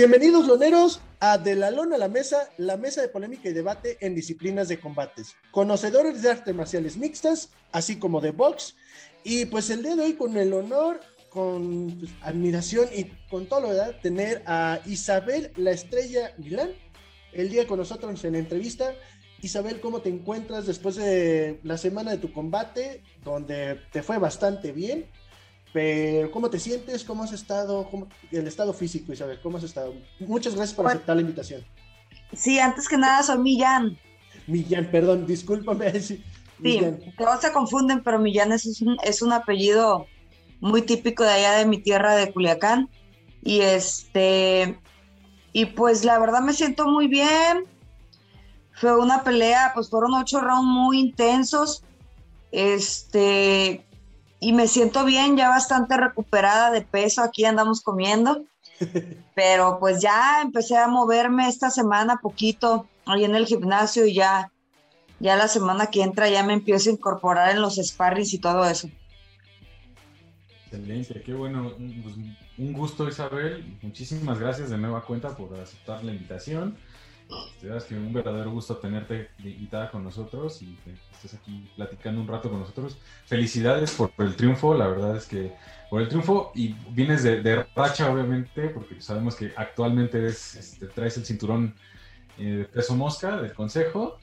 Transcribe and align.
Bienvenidos, 0.00 0.46
loneros, 0.46 1.02
a 1.20 1.36
De 1.36 1.54
la 1.54 1.70
Lona 1.70 1.96
a 1.96 1.98
la 1.98 2.08
Mesa, 2.08 2.48
la 2.56 2.78
mesa 2.78 3.02
de 3.02 3.08
polémica 3.08 3.50
y 3.50 3.52
debate 3.52 3.98
en 4.00 4.14
disciplinas 4.14 4.66
de 4.68 4.80
combates. 4.80 5.36
Conocedores 5.50 6.22
de 6.22 6.30
artes 6.30 6.54
marciales 6.54 6.96
mixtas, 6.96 7.50
así 7.70 7.98
como 7.98 8.22
de 8.22 8.30
box. 8.30 8.76
Y 9.24 9.44
pues 9.44 9.68
el 9.68 9.82
día 9.82 9.96
de 9.96 10.04
hoy, 10.04 10.14
con 10.14 10.38
el 10.38 10.54
honor, 10.54 11.00
con 11.28 11.98
pues, 12.00 12.12
admiración 12.22 12.88
y 12.96 13.12
con 13.28 13.44
todo 13.44 13.60
lo 13.60 13.68
verdad, 13.68 13.94
tener 14.00 14.42
a 14.46 14.80
Isabel, 14.86 15.52
la 15.56 15.72
estrella 15.72 16.32
Milán, 16.38 16.70
el 17.34 17.50
día 17.50 17.66
con 17.66 17.78
nosotros 17.78 18.24
en 18.24 18.32
la 18.32 18.38
entrevista. 18.38 18.94
Isabel, 19.42 19.80
¿cómo 19.80 20.00
te 20.00 20.08
encuentras 20.08 20.66
después 20.66 20.96
de 20.96 21.60
la 21.62 21.76
semana 21.76 22.12
de 22.12 22.16
tu 22.16 22.32
combate, 22.32 23.02
donde 23.22 23.78
te 23.92 24.02
fue 24.02 24.16
bastante 24.16 24.72
bien? 24.72 25.10
Pero, 25.72 26.30
¿cómo 26.30 26.50
te 26.50 26.58
sientes? 26.58 27.04
¿Cómo 27.04 27.22
has 27.22 27.32
estado? 27.32 27.88
el 28.32 28.46
estado 28.46 28.72
físico, 28.72 29.12
Isabel, 29.12 29.38
¿cómo 29.40 29.58
has 29.58 29.64
estado? 29.64 29.94
Muchas 30.18 30.54
gracias 30.54 30.74
por 30.74 30.86
aceptar 30.86 31.16
la 31.16 31.22
invitación. 31.22 31.64
Sí, 32.32 32.58
antes 32.58 32.88
que 32.88 32.96
nada, 32.96 33.22
soy 33.22 33.38
Millán. 33.38 33.96
Millán, 34.46 34.90
perdón, 34.90 35.26
discúlpame. 35.26 35.92
Sí, 36.62 36.78
todos 37.16 37.40
se 37.40 37.52
confunden, 37.52 38.02
pero 38.02 38.18
Millán 38.18 38.52
es 38.52 38.82
un, 38.82 38.98
es 39.02 39.22
un 39.22 39.32
apellido 39.32 40.06
muy 40.60 40.82
típico 40.82 41.22
de 41.22 41.30
allá 41.30 41.52
de 41.52 41.64
mi 41.64 41.78
tierra 41.78 42.16
de 42.16 42.30
Culiacán. 42.30 42.90
Y 43.42 43.60
este, 43.60 44.78
y 45.54 45.64
pues 45.64 46.04
la 46.04 46.18
verdad 46.18 46.42
me 46.42 46.52
siento 46.52 46.86
muy 46.86 47.08
bien. 47.08 47.64
Fue 48.72 48.94
una 48.94 49.24
pelea, 49.24 49.72
pues 49.74 49.88
fueron 49.88 50.12
ocho 50.12 50.40
rounds 50.40 50.66
muy 50.66 51.00
intensos. 51.00 51.82
Este, 52.52 53.86
y 54.40 54.54
me 54.54 54.66
siento 54.66 55.04
bien, 55.04 55.36
ya 55.36 55.50
bastante 55.50 55.96
recuperada 55.96 56.70
de 56.70 56.80
peso, 56.80 57.22
aquí 57.22 57.44
andamos 57.44 57.82
comiendo, 57.82 58.44
pero 59.34 59.78
pues 59.78 60.00
ya 60.00 60.40
empecé 60.42 60.76
a 60.78 60.88
moverme 60.88 61.46
esta 61.46 61.70
semana 61.70 62.18
poquito 62.22 62.88
ahí 63.04 63.24
en 63.24 63.34
el 63.34 63.46
gimnasio 63.46 64.06
y 64.06 64.14
ya, 64.14 64.50
ya 65.20 65.36
la 65.36 65.46
semana 65.46 65.88
que 65.88 66.02
entra 66.02 66.30
ya 66.30 66.42
me 66.42 66.54
empiezo 66.54 66.88
a 66.88 66.94
incorporar 66.94 67.50
en 67.50 67.60
los 67.60 67.76
sparrings 67.76 68.32
y 68.32 68.38
todo 68.38 68.64
eso. 68.64 68.88
Excelente, 70.64 71.20
qué 71.22 71.34
bueno, 71.34 71.72
pues, 72.02 72.14
un 72.56 72.72
gusto 72.72 73.08
Isabel, 73.08 73.78
muchísimas 73.82 74.38
gracias 74.38 74.70
de 74.70 74.78
nueva 74.78 75.02
cuenta 75.04 75.36
por 75.36 75.58
aceptar 75.58 76.02
la 76.02 76.12
invitación 76.12 76.76
es 77.62 77.84
que 77.84 77.94
un 77.94 78.12
verdadero 78.12 78.50
gusto 78.50 78.76
tenerte 78.76 79.30
invitada 79.38 79.90
con 79.90 80.02
nosotros 80.02 80.62
y 80.62 80.76
que 80.84 80.94
estés 81.12 81.34
aquí 81.34 81.70
platicando 81.76 82.20
un 82.20 82.28
rato 82.28 82.50
con 82.50 82.60
nosotros. 82.60 82.98
Felicidades 83.26 83.92
por, 83.92 84.12
el 84.18 84.36
triunfo, 84.36 84.74
la 84.74 84.86
verdad 84.86 85.16
es 85.16 85.26
que 85.26 85.52
por 85.88 86.00
el 86.00 86.08
triunfo 86.08 86.52
y 86.54 86.74
vienes 86.90 87.22
de, 87.22 87.66
racha 87.74 88.10
obviamente, 88.10 88.68
porque 88.68 89.00
sabemos 89.00 89.36
que 89.36 89.52
actualmente 89.56 90.26
este, 90.26 90.86
traes 90.86 91.16
el 91.16 91.24
cinturón 91.24 91.74
eh, 92.38 92.44
de 92.44 92.64
peso 92.64 92.94
mosca 92.94 93.40
del 93.40 93.52
consejo 93.52 94.18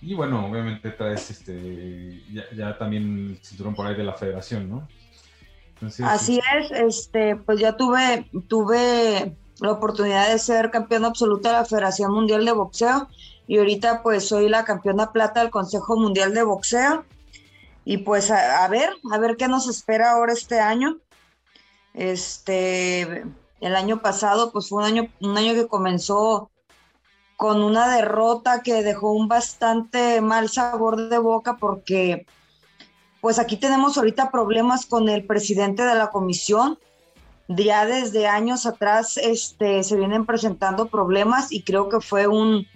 y 0.00 0.14
bueno, 0.14 0.46
obviamente 0.46 0.90
traes 0.90 1.30
este 1.30 2.22
ya, 2.54 2.78
también 2.78 3.30
el 3.30 3.44
cinturón 3.44 3.74
por 3.74 3.86
ahí 3.86 3.96
de 3.96 4.04
la 4.04 4.14
federación, 4.14 4.70
¿no? 4.70 4.88
Así 6.04 6.40
es, 6.58 6.70
este, 6.72 7.36
pues 7.36 7.58
ya 7.58 7.74
tuve, 7.74 8.28
tuve 8.48 9.34
la 9.60 9.72
oportunidad 9.72 10.28
de 10.28 10.38
ser 10.38 10.70
campeona 10.70 11.08
absoluta 11.08 11.50
de 11.50 11.54
la 11.56 11.64
Federación 11.64 12.12
Mundial 12.12 12.44
de 12.44 12.52
Boxeo. 12.52 13.08
Y 13.46 13.58
ahorita 13.58 14.02
pues 14.02 14.28
soy 14.28 14.48
la 14.48 14.64
campeona 14.64 15.12
plata 15.12 15.40
del 15.40 15.50
Consejo 15.50 15.96
Mundial 15.96 16.34
de 16.34 16.42
Boxeo. 16.42 17.04
Y 17.84 17.98
pues 17.98 18.30
a, 18.30 18.66
ver, 18.68 18.90
a 19.12 19.18
ver 19.18 19.36
qué 19.36 19.48
nos 19.48 19.68
espera 19.68 20.12
ahora 20.12 20.32
este 20.32 20.60
año. 20.60 20.98
Este, 21.94 23.24
el 23.60 23.76
año 23.76 24.00
pasado 24.00 24.52
pues 24.52 24.68
fue 24.68 24.78
un 24.78 24.84
año, 24.84 25.08
un 25.20 25.36
año 25.36 25.54
que 25.54 25.66
comenzó 25.66 26.50
con 27.36 27.62
una 27.62 27.96
derrota 27.96 28.62
que 28.62 28.82
dejó 28.82 29.12
un 29.12 29.26
bastante 29.26 30.20
mal 30.20 30.48
sabor 30.50 31.08
de 31.08 31.18
boca 31.18 31.56
porque 31.56 32.26
pues 33.20 33.38
aquí 33.38 33.56
tenemos 33.56 33.96
ahorita 33.96 34.30
problemas 34.30 34.86
con 34.86 35.08
el 35.08 35.26
presidente 35.26 35.84
de 35.84 35.94
la 35.94 36.10
comisión, 36.10 36.78
ya 37.56 37.84
desde 37.84 38.28
años 38.28 38.64
atrás 38.64 39.16
este, 39.16 39.82
se 39.82 39.96
vienen 39.96 40.24
presentando 40.24 40.86
problemas 40.86 41.50
y 41.50 41.62
creo 41.62 41.88
que 41.88 42.00
fue 42.00 42.28
un, 42.28 42.66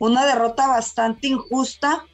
una 0.00 0.26
derrota 0.26 0.66
bastante 0.66 1.28
injusta, 1.28 2.04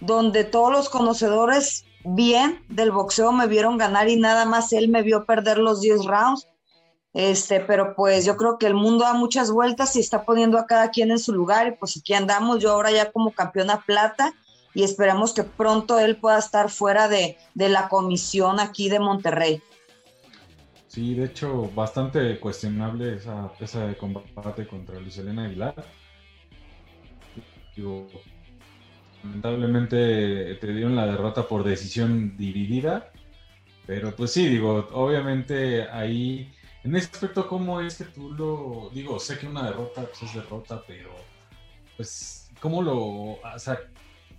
donde 0.00 0.44
todos 0.44 0.70
los 0.70 0.88
conocedores 0.88 1.84
bien 2.04 2.62
del 2.68 2.92
boxeo 2.92 3.32
me 3.32 3.48
vieron 3.48 3.78
ganar 3.78 4.08
y 4.08 4.16
nada 4.16 4.44
más 4.44 4.72
él 4.72 4.88
me 4.88 5.02
vio 5.02 5.24
perder 5.26 5.58
los 5.58 5.80
10 5.80 6.04
rounds. 6.06 6.46
Este, 7.14 7.58
pero 7.60 7.96
pues 7.96 8.24
yo 8.24 8.36
creo 8.36 8.58
que 8.58 8.66
el 8.66 8.74
mundo 8.74 9.02
da 9.02 9.14
muchas 9.14 9.50
vueltas 9.50 9.96
y 9.96 10.00
está 10.00 10.24
poniendo 10.24 10.56
a 10.56 10.66
cada 10.66 10.90
quien 10.90 11.10
en 11.10 11.18
su 11.18 11.32
lugar 11.32 11.66
y 11.66 11.72
pues 11.72 11.96
aquí 11.96 12.14
andamos, 12.14 12.60
yo 12.60 12.70
ahora 12.70 12.92
ya 12.92 13.10
como 13.10 13.32
campeona 13.32 13.82
plata 13.84 14.34
y 14.72 14.84
esperamos 14.84 15.32
que 15.32 15.42
pronto 15.42 15.98
él 15.98 16.16
pueda 16.16 16.38
estar 16.38 16.70
fuera 16.70 17.08
de, 17.08 17.36
de 17.54 17.68
la 17.70 17.88
comisión 17.88 18.60
aquí 18.60 18.88
de 18.88 19.00
Monterrey. 19.00 19.62
Sí, 20.98 21.14
de 21.14 21.26
hecho, 21.26 21.70
bastante 21.76 22.40
cuestionable 22.40 23.14
esa, 23.14 23.52
esa 23.60 23.86
de 23.86 23.96
combate 23.96 24.66
contra 24.66 24.98
Luis 24.98 25.16
Elena 25.16 25.44
Aguilar. 25.44 25.76
Digo, 27.76 28.10
lamentablemente 29.22 30.56
te 30.56 30.72
dieron 30.72 30.96
la 30.96 31.06
derrota 31.06 31.46
por 31.46 31.62
decisión 31.62 32.36
dividida. 32.36 33.12
Pero 33.86 34.16
pues 34.16 34.32
sí, 34.32 34.48
digo, 34.48 34.88
obviamente 34.90 35.88
ahí, 35.88 36.52
en 36.82 36.96
ese 36.96 37.10
aspecto, 37.12 37.46
¿cómo 37.46 37.80
es 37.80 37.98
que 37.98 38.06
tú 38.06 38.32
lo, 38.32 38.90
digo, 38.92 39.20
sé 39.20 39.38
que 39.38 39.46
una 39.46 39.66
derrota 39.66 40.02
pues, 40.02 40.24
es 40.24 40.34
derrota, 40.34 40.82
pero 40.84 41.10
pues, 41.96 42.50
¿cómo 42.58 42.82
lo, 42.82 42.96
o 42.96 43.58
sea, 43.58 43.78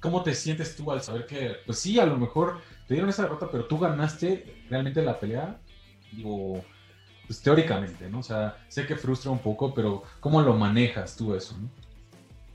cómo 0.02 0.24
te 0.24 0.36
sientes 0.36 0.76
tú 0.76 0.92
al 0.92 1.02
saber 1.02 1.26
que, 1.26 1.56
pues 1.66 1.80
sí, 1.80 1.98
a 2.02 2.06
lo 2.06 2.18
mejor 2.18 2.60
te 2.86 2.96
dieron 2.96 3.10
esa 3.10 3.24
derrota, 3.24 3.48
pero 3.50 3.64
tú 3.64 3.80
ganaste 3.80 4.66
realmente 4.70 5.02
la 5.02 5.18
pelea 5.18 5.58
Digo, 6.12 6.64
pues 7.28 7.42
teóricamente, 7.42 8.10
¿no? 8.10 8.20
O 8.20 8.24
sea, 8.24 8.58
sé 8.68 8.88
que 8.88 8.96
frustra 8.96 9.30
un 9.32 9.40
poco, 9.40 9.74
pero 9.74 10.04
¿cómo 10.20 10.42
lo 10.42 10.54
manejas 10.54 11.16
tú 11.16 11.36
eso, 11.36 11.56
no? 11.62 11.70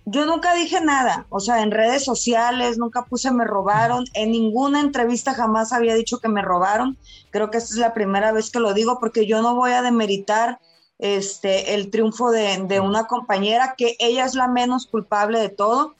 Yo 0.06 0.26
nunca 0.26 0.54
dije 0.54 0.82
nada, 0.82 1.26
o 1.30 1.40
sea, 1.40 1.62
en 1.62 1.70
redes 1.70 2.04
sociales 2.04 2.76
nunca 2.76 3.06
puse 3.06 3.30
me 3.30 3.44
robaron, 3.44 4.04
en 4.12 4.32
ninguna 4.32 4.80
entrevista 4.80 5.32
jamás 5.32 5.72
había 5.72 5.94
dicho 5.94 6.18
que 6.18 6.28
me 6.28 6.42
robaron. 6.42 6.98
Creo 7.30 7.50
que 7.50 7.56
esta 7.56 7.72
es 7.72 7.78
la 7.78 7.94
primera 7.94 8.30
vez 8.30 8.50
que 8.50 8.58
lo 8.58 8.74
digo 8.74 8.98
porque 9.00 9.26
yo 9.26 9.40
no 9.40 9.54
voy 9.54 9.72
a 9.72 9.80
demeritar 9.80 10.58
este 10.98 11.74
el 11.74 11.90
triunfo 11.90 12.30
de, 12.30 12.64
de 12.66 12.80
una 12.80 13.06
compañera 13.06 13.74
que 13.78 13.96
ella 13.98 14.26
es 14.26 14.34
la 14.34 14.46
menos 14.46 14.86
culpable 14.86 15.38
de 15.38 15.48
todo. 15.48 15.94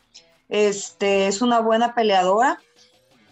Este 0.50 1.26
es 1.26 1.41
una 1.41 1.60
buena 1.60 1.94
peleadora 1.94 2.59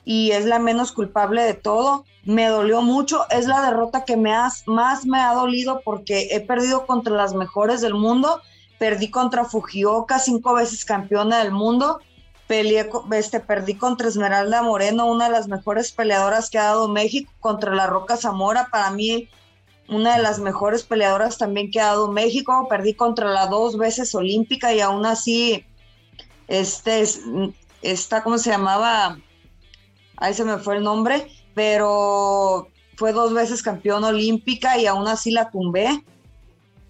y 0.04 0.32
es 0.32 0.44
la 0.44 0.58
menos 0.58 0.92
culpable 0.92 1.42
de 1.42 1.54
todo 1.54 2.04
me 2.24 2.46
dolió 2.46 2.82
mucho. 2.82 3.28
Es 3.30 3.46
la 3.46 3.62
derrota 3.62 4.04
que 4.04 4.16
me 4.16 4.32
más 4.66 5.06
me 5.06 5.20
ha 5.20 5.34
dolido 5.34 5.80
porque 5.84 6.28
he 6.30 6.40
perdido 6.40 6.86
contra 6.86 7.14
las 7.14 7.34
mejores 7.34 7.80
del 7.80 7.94
mundo. 7.94 8.40
Perdí 8.78 9.10
contra 9.10 9.44
Fujioka, 9.44 10.18
cinco 10.18 10.54
veces 10.54 10.84
campeona 10.84 11.38
del 11.38 11.52
mundo. 11.52 12.00
Peleé, 12.46 12.90
este, 13.12 13.40
perdí 13.40 13.74
contra 13.74 14.08
Esmeralda 14.08 14.62
Moreno, 14.62 15.06
una 15.06 15.26
de 15.26 15.30
las 15.30 15.48
mejores 15.48 15.92
peleadoras 15.92 16.50
que 16.50 16.58
ha 16.58 16.64
dado 16.64 16.88
México, 16.88 17.32
contra 17.40 17.74
La 17.74 17.86
Roca 17.86 18.16
Zamora, 18.16 18.69
para 18.70 18.90
mí 18.90 19.28
una 19.88 20.16
de 20.16 20.22
las 20.22 20.38
mejores 20.38 20.84
peleadoras 20.84 21.38
también 21.38 21.70
que 21.70 21.80
ha 21.80 21.86
dado 21.86 22.10
México. 22.10 22.66
Perdí 22.69 22.94
contra 22.94 23.30
la 23.30 23.46
dos 23.46 23.76
veces 23.78 24.14
olímpica 24.14 24.72
y 24.72 24.81
aún 24.81 25.06
así, 25.06 25.64
este, 26.49 27.04
esta, 27.82 28.22
¿cómo 28.22 28.38
se 28.38 28.50
llamaba? 28.50 29.19
Ahí 30.22 30.34
se 30.34 30.44
me 30.44 30.58
fue 30.58 30.76
el 30.76 30.84
nombre 30.84 31.28
pero 31.54 32.69
fue 32.96 33.12
dos 33.12 33.32
veces 33.34 33.62
campeón 33.62 34.04
olímpica 34.04 34.78
y 34.78 34.86
aún 34.86 35.06
así 35.08 35.30
la 35.30 35.50
tumbé. 35.50 36.04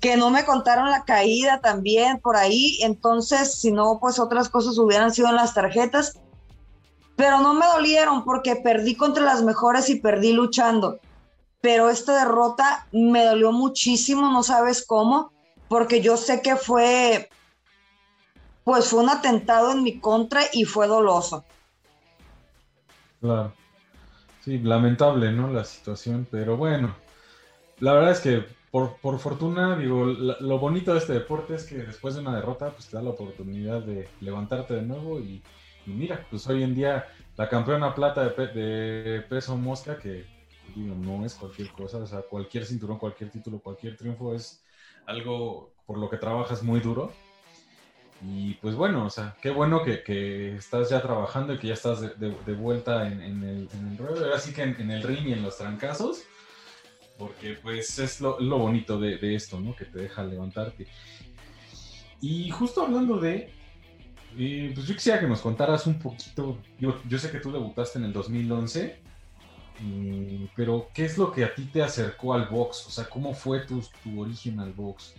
Que 0.00 0.16
no 0.16 0.30
me 0.30 0.44
contaron 0.44 0.90
la 0.90 1.04
caída 1.04 1.60
también 1.60 2.18
por 2.18 2.36
ahí, 2.36 2.78
entonces 2.82 3.54
si 3.54 3.70
no, 3.70 3.98
pues 4.00 4.18
otras 4.18 4.48
cosas 4.48 4.76
hubieran 4.78 5.12
sido 5.12 5.28
en 5.28 5.36
las 5.36 5.54
tarjetas, 5.54 6.18
pero 7.14 7.38
no 7.38 7.54
me 7.54 7.66
dolieron 7.66 8.24
porque 8.24 8.56
perdí 8.56 8.96
contra 8.96 9.22
las 9.22 9.42
mejores 9.42 9.88
y 9.90 10.00
perdí 10.00 10.32
luchando. 10.32 10.98
Pero 11.60 11.88
esta 11.88 12.18
derrota 12.18 12.88
me 12.90 13.24
dolió 13.24 13.52
muchísimo, 13.52 14.28
no 14.32 14.42
sabes 14.42 14.84
cómo, 14.84 15.30
porque 15.68 16.00
yo 16.00 16.16
sé 16.16 16.42
que 16.42 16.56
fue, 16.56 17.30
pues 18.64 18.88
fue 18.88 19.04
un 19.04 19.08
atentado 19.08 19.70
en 19.70 19.84
mi 19.84 20.00
contra 20.00 20.42
y 20.52 20.64
fue 20.64 20.88
doloso. 20.88 21.44
Claro. 23.22 23.52
Sí, 24.40 24.58
lamentable, 24.58 25.30
¿no? 25.30 25.52
La 25.52 25.62
situación, 25.62 26.26
pero 26.28 26.56
bueno, 26.56 26.92
la 27.78 27.92
verdad 27.92 28.10
es 28.10 28.20
que 28.20 28.44
por, 28.72 28.98
fortuna, 29.20 29.76
digo, 29.76 30.04
lo 30.06 30.58
bonito 30.58 30.92
de 30.92 30.98
este 30.98 31.12
deporte 31.12 31.54
es 31.54 31.64
que 31.64 31.76
después 31.76 32.14
de 32.14 32.22
una 32.22 32.34
derrota, 32.34 32.70
pues 32.70 32.88
te 32.88 32.96
da 32.96 33.02
la 33.02 33.10
oportunidad 33.10 33.80
de 33.82 34.08
levantarte 34.20 34.74
de 34.74 34.82
nuevo 34.82 35.20
y, 35.20 35.40
mira, 35.86 36.26
pues 36.30 36.48
hoy 36.48 36.64
en 36.64 36.74
día 36.74 37.06
la 37.36 37.48
campeona 37.48 37.94
plata 37.94 38.28
de, 38.28 39.24
peso 39.28 39.56
mosca, 39.56 39.96
que 39.98 40.24
digo, 40.74 40.96
no 40.96 41.24
es 41.24 41.36
cualquier 41.36 41.70
cosa, 41.70 41.98
o 41.98 42.06
sea, 42.06 42.22
cualquier 42.22 42.66
cinturón, 42.66 42.98
cualquier 42.98 43.30
título, 43.30 43.60
cualquier 43.60 43.96
triunfo 43.96 44.34
es 44.34 44.64
algo 45.06 45.70
por 45.86 45.96
lo 45.96 46.10
que 46.10 46.16
trabajas 46.16 46.64
muy 46.64 46.80
duro. 46.80 47.12
Y 48.24 48.54
pues 48.54 48.76
bueno, 48.76 49.06
o 49.06 49.10
sea, 49.10 49.36
qué 49.42 49.50
bueno 49.50 49.82
que, 49.82 50.54
estás 50.56 50.90
ya 50.90 51.02
trabajando 51.02 51.54
y 51.54 51.58
que 51.58 51.68
ya 51.68 51.74
estás 51.74 52.00
de, 52.18 52.54
vuelta 52.54 53.08
en, 53.08 53.20
el, 53.20 53.68
en, 53.72 53.98
ruedo, 53.98 54.24
ahora 54.24 54.40
que 54.40 54.62
en, 54.62 54.90
el 54.90 55.02
ring 55.02 55.26
y 55.26 55.32
en 55.32 55.42
los 55.42 55.58
trancazos, 55.58 56.22
porque 57.18 57.58
pues 57.60 57.98
es 57.98 58.20
lo, 58.20 58.38
bonito 58.58 58.98
de, 59.00 59.34
esto, 59.34 59.58
¿no? 59.58 59.74
Que 59.74 59.86
te 59.86 59.98
deja 59.98 60.22
levantarte. 60.22 60.86
Y 62.20 62.50
justo 62.50 62.82
hablando 62.82 63.18
de, 63.18 63.50
eh, 64.38 64.70
pues 64.72 64.86
yo 64.86 64.94
quisiera 64.94 65.18
que 65.18 65.26
nos 65.26 65.40
contaras 65.40 65.88
un 65.88 65.98
poquito, 65.98 66.58
yo, 66.78 67.00
yo 67.08 67.18
sé 67.18 67.30
que 67.30 67.40
tú 67.40 67.50
debutaste 67.50 67.98
en 67.98 68.04
el 68.04 68.12
2011, 68.12 69.00
eh, 69.84 70.48
pero 70.54 70.88
¿qué 70.94 71.06
es 71.06 71.18
lo 71.18 71.32
que 71.32 71.42
a 71.42 71.52
ti 71.52 71.64
te 71.64 71.82
acercó 71.82 72.34
al 72.34 72.46
box? 72.46 72.86
O 72.86 72.90
sea, 72.90 73.04
¿cómo 73.08 73.34
fue 73.34 73.66
tu, 73.66 73.82
tu 74.04 74.20
origen 74.20 74.60
al 74.60 74.72
box? 74.72 75.16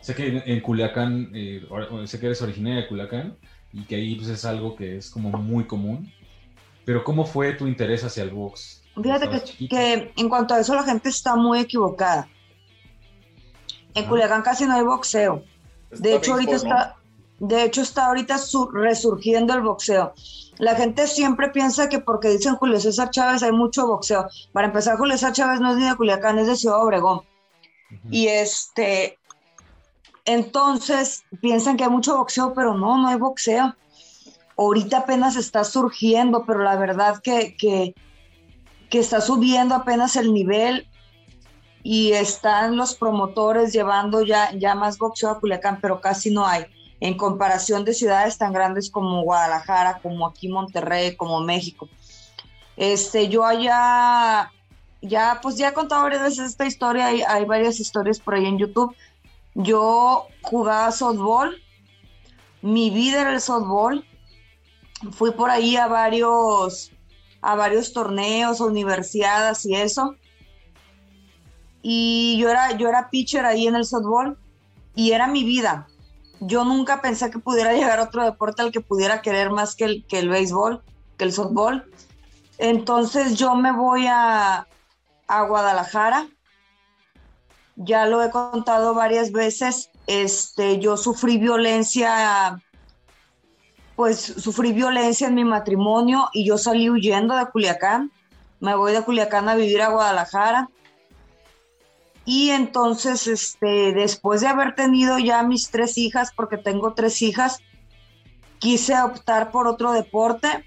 Sé 0.00 0.14
que 0.14 0.42
en, 0.44 0.60
Culiacán, 0.60 1.30
eh, 1.34 1.66
sé 2.06 2.20
que 2.20 2.26
eres 2.26 2.40
originaria 2.42 2.82
de 2.82 2.88
Culiacán 2.88 3.36
y 3.72 3.82
que 3.84 3.96
ahí 3.96 4.14
pues, 4.14 4.28
es 4.28 4.44
algo 4.44 4.76
que 4.76 4.96
es 4.96 5.10
como 5.10 5.30
muy 5.30 5.64
común. 5.64 6.12
Pero 6.84 7.04
¿cómo 7.04 7.26
fue 7.26 7.52
tu 7.52 7.66
interés 7.66 8.04
hacia 8.04 8.22
el 8.22 8.30
box? 8.30 8.82
Fíjate 9.00 9.28
que, 9.68 10.12
en 10.16 10.28
cuanto 10.28 10.54
a 10.54 10.60
eso 10.60 10.74
la 10.74 10.82
gente 10.82 11.08
está 11.08 11.36
muy 11.36 11.60
equivocada. 11.60 12.28
En 13.94 14.06
Culiacán 14.06 14.42
casi 14.42 14.64
no 14.66 14.74
hay 14.74 14.84
boxeo. 14.84 15.44
de 15.90 16.16
hecho, 16.16 16.32
ahorita 16.32 16.56
está, 16.56 16.96
de 17.38 17.64
hecho 17.64 17.82
está 17.82 18.06
ahorita 18.06 18.36
resurgiendo 18.72 19.54
el 19.54 19.60
boxeo. 19.60 20.14
La 20.58 20.74
gente 20.74 21.06
siempre 21.06 21.50
piensa 21.50 21.88
que 21.88 22.00
porque 22.00 22.28
dicen 22.28 22.56
Julio 22.56 22.80
César 22.80 23.10
Chávez 23.10 23.42
hay 23.42 23.52
mucho 23.52 23.86
boxeo. 23.86 24.28
Para 24.52 24.66
empezar, 24.66 24.96
Julio 24.96 25.14
César 25.14 25.32
Chávez 25.32 25.60
no 25.60 25.70
es 25.70 25.76
ni 25.76 25.88
de 25.88 25.96
Culiacán, 25.96 26.38
es 26.38 26.46
de 26.48 26.56
Ciudad 26.56 26.82
Obregón. 26.82 27.20
Y 28.10 28.26
este, 28.26 29.17
entonces 30.28 31.24
piensan 31.40 31.78
que 31.78 31.84
hay 31.84 31.90
mucho 31.90 32.18
boxeo, 32.18 32.52
pero 32.52 32.74
no, 32.74 32.98
no 32.98 33.08
hay 33.08 33.16
boxeo. 33.16 33.74
Ahorita 34.58 34.98
apenas 34.98 35.36
está 35.36 35.64
surgiendo, 35.64 36.44
pero 36.44 36.62
la 36.62 36.76
verdad 36.76 37.18
que, 37.22 37.56
que, 37.56 37.94
está 38.90 39.22
subiendo 39.22 39.74
apenas 39.74 40.16
el 40.16 40.34
nivel 40.34 40.86
y 41.82 42.12
están 42.12 42.76
los 42.76 42.94
promotores 42.94 43.72
llevando 43.72 44.22
ya, 44.22 44.52
ya 44.52 44.74
más 44.74 44.98
boxeo 44.98 45.30
a 45.30 45.40
Culiacán, 45.40 45.78
pero 45.80 46.02
casi 46.02 46.30
no 46.30 46.46
hay. 46.46 46.66
En 47.00 47.16
comparación 47.16 47.86
de 47.86 47.94
ciudades 47.94 48.36
tan 48.36 48.52
grandes 48.52 48.90
como 48.90 49.22
Guadalajara, 49.22 49.98
como 50.02 50.26
aquí 50.26 50.48
Monterrey, 50.48 51.16
como 51.16 51.40
México. 51.40 51.88
Este, 52.76 53.28
yo 53.28 53.46
allá, 53.46 54.52
ya, 55.00 55.38
pues 55.40 55.56
ya 55.56 55.68
he 55.68 55.72
contado 55.72 56.02
varias 56.02 56.22
veces 56.22 56.50
esta 56.50 56.66
historia, 56.66 57.06
hay, 57.06 57.22
hay 57.22 57.46
varias 57.46 57.80
historias 57.80 58.20
por 58.20 58.34
ahí 58.34 58.44
en 58.44 58.58
YouTube 58.58 58.94
yo 59.58 60.28
jugaba 60.42 60.92
softball, 60.92 61.60
mi 62.62 62.90
vida 62.90 63.22
era 63.22 63.32
el 63.32 63.40
softball. 63.40 64.06
Fui 65.10 65.32
por 65.32 65.50
ahí 65.50 65.76
a 65.76 65.88
varios, 65.88 66.92
a 67.42 67.56
varios 67.56 67.92
torneos, 67.92 68.60
universidades 68.60 69.66
y 69.66 69.74
eso. 69.74 70.14
Y 71.82 72.38
yo 72.38 72.50
era, 72.50 72.76
yo 72.76 72.88
era 72.88 73.10
pitcher 73.10 73.44
ahí 73.46 73.66
en 73.66 73.74
el 73.74 73.84
softball 73.84 74.38
y 74.94 75.10
era 75.10 75.26
mi 75.26 75.42
vida. 75.42 75.88
Yo 76.38 76.64
nunca 76.64 77.00
pensé 77.00 77.28
que 77.28 77.40
pudiera 77.40 77.72
llegar 77.74 77.98
a 77.98 78.04
otro 78.04 78.24
deporte 78.24 78.62
al 78.62 78.70
que 78.70 78.80
pudiera 78.80 79.22
querer 79.22 79.50
más 79.50 79.74
que 79.74 79.84
el, 79.84 80.06
que 80.06 80.20
el 80.20 80.28
béisbol, 80.28 80.84
que 81.16 81.24
el 81.24 81.32
softball. 81.32 81.90
Entonces 82.58 83.34
yo 83.34 83.56
me 83.56 83.72
voy 83.72 84.06
a, 84.06 84.68
a 85.26 85.42
Guadalajara 85.42 86.28
ya 87.78 88.06
lo 88.06 88.22
he 88.22 88.30
contado 88.30 88.92
varias 88.92 89.30
veces, 89.30 89.90
este, 90.08 90.80
yo 90.80 90.96
sufrí 90.96 91.38
violencia, 91.38 92.60
pues 93.94 94.18
sufrí 94.20 94.72
violencia 94.72 95.28
en 95.28 95.36
mi 95.36 95.44
matrimonio 95.44 96.28
y 96.32 96.44
yo 96.44 96.58
salí 96.58 96.90
huyendo 96.90 97.36
de 97.36 97.46
Culiacán. 97.46 98.10
Me 98.58 98.74
voy 98.74 98.92
de 98.92 99.02
Culiacán 99.02 99.48
a 99.48 99.54
vivir 99.54 99.80
a 99.80 99.90
Guadalajara. 99.90 100.68
Y 102.24 102.50
entonces, 102.50 103.28
este, 103.28 103.92
después 103.92 104.40
de 104.40 104.48
haber 104.48 104.74
tenido 104.74 105.18
ya 105.18 105.42
mis 105.44 105.70
tres 105.70 105.96
hijas, 105.96 106.32
porque 106.34 106.58
tengo 106.58 106.94
tres 106.94 107.22
hijas, 107.22 107.60
quise 108.58 109.00
optar 109.00 109.52
por 109.52 109.68
otro 109.68 109.92
deporte 109.92 110.66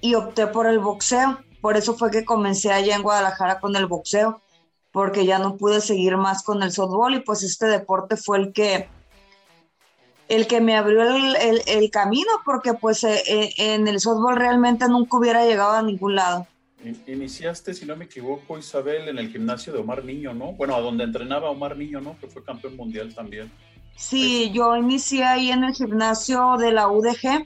y 0.00 0.14
opté 0.14 0.48
por 0.48 0.66
el 0.66 0.80
boxeo. 0.80 1.38
Por 1.60 1.76
eso 1.76 1.96
fue 1.96 2.10
que 2.10 2.24
comencé 2.24 2.72
allá 2.72 2.96
en 2.96 3.02
Guadalajara 3.02 3.60
con 3.60 3.76
el 3.76 3.86
boxeo 3.86 4.42
porque 4.96 5.26
ya 5.26 5.38
no 5.38 5.58
pude 5.58 5.82
seguir 5.82 6.16
más 6.16 6.42
con 6.42 6.62
el 6.62 6.72
softball 6.72 7.14
y 7.16 7.20
pues 7.20 7.42
este 7.42 7.66
deporte 7.66 8.16
fue 8.16 8.38
el 8.38 8.54
que 8.54 8.88
el 10.26 10.46
que 10.46 10.62
me 10.62 10.74
abrió 10.74 11.02
el, 11.02 11.90
camino 11.90 12.30
porque 12.46 12.72
pues 12.72 13.04
eh, 13.04 13.22
eh, 13.26 13.52
en 13.58 13.86
el 13.88 14.00
softball 14.00 14.36
realmente 14.36 14.88
nunca 14.88 15.18
hubiera 15.18 15.44
llegado 15.44 15.72
a 15.72 15.82
ningún 15.82 16.14
lado. 16.14 16.46
Iniciaste, 17.06 17.74
si 17.74 17.84
no 17.84 17.94
me 17.94 18.06
equivoco, 18.06 18.56
Isabel, 18.56 19.10
en 19.10 19.18
el 19.18 19.30
gimnasio 19.30 19.74
de 19.74 19.80
Omar 19.80 20.02
Niño, 20.02 20.32
¿no? 20.32 20.52
Bueno, 20.52 20.74
a 20.74 20.80
donde 20.80 21.04
entrenaba 21.04 21.50
Omar 21.50 21.76
Niño, 21.76 22.00
¿no? 22.00 22.16
Que 22.18 22.26
fue 22.26 22.42
campeón 22.42 22.74
mundial 22.74 23.14
también. 23.14 23.52
Sí, 23.96 24.50
yo 24.50 24.74
inicié 24.78 25.24
ahí 25.24 25.50
en 25.50 25.64
el 25.64 25.74
gimnasio 25.74 26.56
de 26.56 26.72
la 26.72 26.88
UDG 26.88 27.44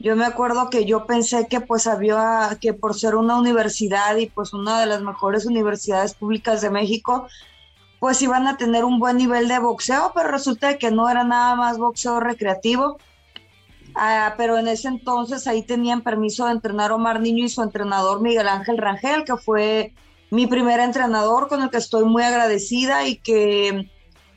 yo 0.00 0.16
me 0.16 0.24
acuerdo 0.24 0.70
que 0.70 0.86
yo 0.86 1.04
pensé 1.04 1.46
que 1.46 1.60
pues 1.60 1.86
había, 1.86 2.56
que 2.58 2.72
por 2.72 2.94
ser 2.94 3.14
una 3.14 3.38
universidad 3.38 4.16
y 4.16 4.26
pues 4.26 4.54
una 4.54 4.80
de 4.80 4.86
las 4.86 5.02
mejores 5.02 5.44
universidades 5.44 6.14
públicas 6.14 6.62
de 6.62 6.70
México, 6.70 7.28
pues 7.98 8.22
iban 8.22 8.46
a 8.46 8.56
tener 8.56 8.84
un 8.84 8.98
buen 8.98 9.18
nivel 9.18 9.46
de 9.46 9.58
boxeo, 9.58 10.12
pero 10.14 10.30
resulta 10.30 10.78
que 10.78 10.90
no 10.90 11.10
era 11.10 11.22
nada 11.22 11.54
más 11.54 11.76
boxeo 11.76 12.18
recreativo. 12.18 12.96
Ah, 13.94 14.34
pero 14.38 14.56
en 14.56 14.68
ese 14.68 14.88
entonces 14.88 15.46
ahí 15.46 15.62
tenían 15.62 16.00
permiso 16.00 16.46
de 16.46 16.52
entrenar 16.52 16.92
Omar 16.92 17.20
Niño 17.20 17.44
y 17.44 17.50
su 17.50 17.62
entrenador 17.62 18.22
Miguel 18.22 18.48
Ángel 18.48 18.78
Rangel, 18.78 19.24
que 19.24 19.36
fue 19.36 19.92
mi 20.30 20.46
primer 20.46 20.80
entrenador 20.80 21.48
con 21.48 21.60
el 21.60 21.68
que 21.68 21.76
estoy 21.76 22.04
muy 22.04 22.22
agradecida 22.22 23.06
y 23.06 23.16
que 23.16 23.90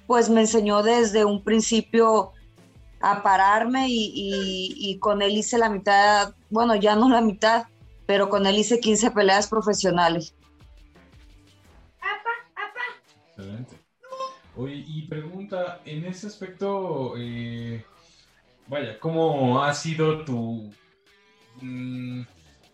pues 0.07 0.29
me 0.29 0.41
enseñó 0.41 0.83
desde 0.83 1.23
un 1.23 1.41
principio 1.41 2.33
a 3.03 3.21
pararme 3.21 3.87
y, 3.89 4.97
con 4.99 5.21
él 5.21 5.37
hice 5.37 5.57
la 5.57 5.69
mitad, 5.69 6.33
bueno, 6.49 6.73
ya 6.77 6.95
no 6.95 7.09
la 7.09 7.19
mitad, 7.19 7.65
pero 8.05 8.29
con 8.29 8.45
él 8.45 8.57
hice 8.57 8.79
15 8.79 9.11
peleas 9.11 9.49
profesionales. 9.49 10.33
Excelente. 13.27 13.75
Oye, 14.55 14.85
y 14.87 15.01
pregunta, 15.01 15.81
en 15.83 16.05
ese 16.05 16.27
aspecto, 16.27 17.15
eh, 17.17 17.83
vaya, 18.67 18.97
¿cómo 18.99 19.61
ha 19.61 19.73
sido 19.73 20.23
tu... 20.23 20.71
Mm, 21.59 22.21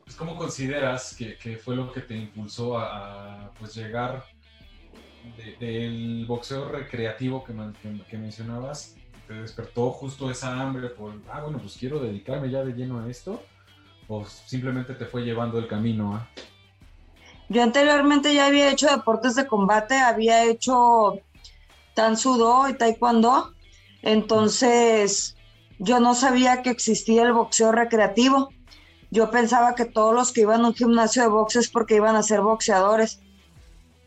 pues, 0.04 0.16
¿Cómo 0.16 0.38
consideras 0.38 1.16
que, 1.16 1.58
fue 1.58 1.76
lo 1.76 1.92
que 1.92 2.02
te 2.02 2.16
impulsó 2.16 2.78
a, 2.78 3.52
pues, 3.58 3.74
llegar 3.74 4.26
del 5.60 6.26
boxeo 6.28 6.70
recreativo 6.70 7.44
que, 7.44 7.54
que 8.08 8.18
mencionabas 8.20 8.99
te 9.30 9.36
despertó 9.36 9.92
justo 9.92 10.32
esa 10.32 10.60
hambre 10.60 10.90
por, 10.90 11.14
ah, 11.32 11.42
bueno, 11.42 11.60
pues 11.60 11.78
quiero 11.78 12.00
dedicarme 12.00 12.50
ya 12.50 12.64
de 12.64 12.74
lleno 12.74 13.00
a 13.00 13.08
esto? 13.08 13.44
¿O 14.08 14.26
simplemente 14.26 14.96
te 14.96 15.06
fue 15.06 15.22
llevando 15.22 15.60
el 15.60 15.68
camino 15.68 16.16
a...? 16.16 16.28
Yo 17.48 17.62
anteriormente 17.62 18.34
ya 18.34 18.48
había 18.48 18.72
hecho 18.72 18.88
deportes 18.90 19.36
de 19.36 19.46
combate, 19.46 19.94
había 19.94 20.46
hecho 20.46 21.20
tan 21.94 22.18
sudo 22.18 22.68
y 22.70 22.74
taekwondo, 22.74 23.54
entonces 24.02 25.36
yo 25.78 26.00
no 26.00 26.16
sabía 26.16 26.64
que 26.64 26.72
existía 26.72 27.22
el 27.22 27.34
boxeo 27.34 27.72
recreativo. 27.72 28.50
Yo 29.12 29.30
pensaba 29.30 29.76
que 29.76 29.86
todos 29.86 30.16
los 30.16 30.32
que 30.32 30.42
iban 30.42 30.66
a 30.66 30.70
un 30.70 30.74
gimnasio 30.74 31.22
de 31.22 31.30
boxes 31.30 31.70
porque 31.70 31.96
iban 31.96 32.16
a 32.16 32.24
ser 32.24 32.42
boxeadores. 32.42 33.20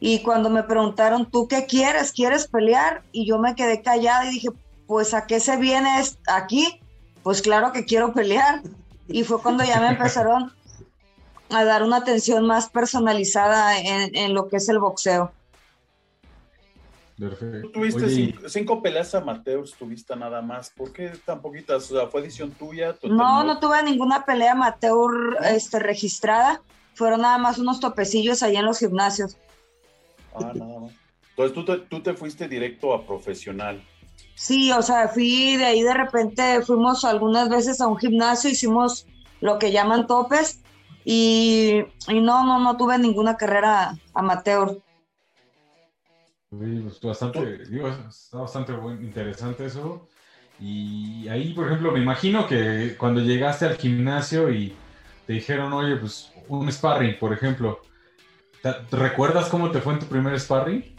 Y 0.01 0.21
cuando 0.23 0.51
me 0.51 0.65
preguntaron, 0.65 1.31
¿tú 1.31 1.47
qué 1.47 1.67
quieres? 1.67 2.11
¿Quieres 2.11 2.49
pelear? 2.49 3.05
Y 3.13 3.25
yo 3.25 3.39
me 3.39 3.55
quedé 3.55 3.83
callada 3.83 4.27
y 4.27 4.35
dije, 4.35 4.49
pues 4.93 5.15
¿a 5.15 5.27
qué 5.27 5.41
se 5.41 5.57
viene 5.57 5.89
aquí? 6.27 6.79
Pues 7.23 7.41
claro 7.41 7.73
que 7.73 7.87
quiero 7.87 8.13
pelear. 8.13 8.61
Y 9.09 9.25
fue 9.25 9.41
cuando 9.41 9.65
ya 9.65 9.81
me 9.81 9.87
empezaron 9.97 10.53
a 11.49 11.65
dar 11.65 11.83
una 11.83 11.97
atención 11.97 12.47
más 12.47 12.69
personalizada 12.69 13.79
en, 13.79 14.35
lo 14.35 14.49
que 14.49 14.57
es 14.57 14.69
el 14.69 14.79
boxeo. 14.79 15.33
Perfecto. 17.19 17.71
Tuviste 17.71 18.51
cinco, 18.51 18.83
peleas 18.83 19.15
amateurs, 19.15 19.73
tuviste 19.73 20.15
nada 20.15 20.43
más. 20.43 20.69
¿Por 20.69 20.93
qué 20.93 21.13
tan 21.25 21.41
poquitas? 21.41 21.91
O 21.91 21.97
sea, 21.97 22.09
¿fue 22.09 22.21
edición 22.21 22.51
tuya? 22.51 22.95
No, 23.03 23.45
no 23.45 23.61
tuve 23.61 23.83
ninguna 23.83 24.27
pelea 24.27 24.53
amateur 24.53 25.39
este, 25.43 25.79
registrada. 25.79 26.61
Fueron 26.93 27.23
nada 27.23 27.39
más 27.39 27.57
unos 27.57 27.81
topecillos 27.81 28.43
allá 28.43 28.61
en 28.61 28.67
los 28.67 28.79
gimnasios. 28.79 29.39
Ah, 30.35 30.53
nada 30.55 30.81
más. 30.81 30.93
Entonces 31.31 31.55
tú 31.55 31.79
tú 31.89 32.03
te 32.03 32.13
fuiste 32.13 32.47
directo 32.47 32.93
a 32.93 33.07
profesional. 33.07 33.83
Sí, 34.35 34.73
o 34.73 34.83
sea, 34.83 35.09
fui 35.09 35.57
de 35.57 35.65
ahí 35.65 35.83
de 35.83 35.95
repente, 35.95 36.63
fuimos 36.63 37.05
algunas 37.05 37.49
veces 37.49 37.81
a 37.81 37.87
un 37.87 37.97
gimnasio, 37.97 38.51
hicimos 38.51 39.07
lo 39.41 39.59
que 39.59 39.73
llaman 39.73 40.07
topes 40.07 40.63
y, 41.05 41.83
no, 42.09 42.45
no, 42.45 42.61
no 42.61 42.77
tuve 42.77 42.99
ninguna 42.99 43.37
carrera 43.37 43.95
amateur. 44.15 44.79
Pues, 46.51 47.01
bastante, 47.01 47.59
digo, 47.69 47.89
está 47.89 48.39
bastante 48.39 48.73
interesante 49.01 49.67
eso. 49.67 50.09
Y 50.61 51.27
ahí, 51.29 51.55
por 51.55 51.67
ejemplo, 51.67 51.93
me 51.93 52.01
imagino 52.01 52.47
que 52.47 52.97
cuando 52.99 53.21
llegaste 53.21 53.65
al 53.65 53.77
gimnasio 53.77 54.51
y 54.53 54.75
te 55.27 55.33
dijeron, 55.33 55.73
oye, 55.73 55.97
pues 55.97 56.33
un 56.49 56.71
sparring, 56.71 57.19
por 57.19 57.33
ejemplo, 57.33 57.81
¿te 58.61 58.73
¿recuerdas 58.91 59.49
cómo 59.49 59.71
te 59.71 59.81
fue 59.81 59.95
en 59.95 59.99
tu 60.01 60.07
primer 60.07 60.39
sparring? 60.39 60.95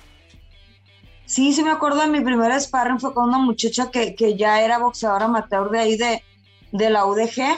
Sí, 1.26 1.54
sí 1.54 1.64
me 1.64 1.72
acuerdo 1.72 2.02
de 2.02 2.08
mi 2.08 2.22
primer 2.22 2.60
sparring, 2.60 3.00
fue 3.00 3.14
con 3.14 3.30
una 3.30 3.40
muchacha 3.40 3.90
que, 3.92 4.36
ya 4.38 4.62
era 4.62 4.78
boxeadora 4.78 5.26
amateur 5.26 5.70
de 5.70 5.80
ahí 5.80 5.98
de, 5.98 6.24
de 6.72 6.90
la 6.90 7.06
UDG. 7.06 7.58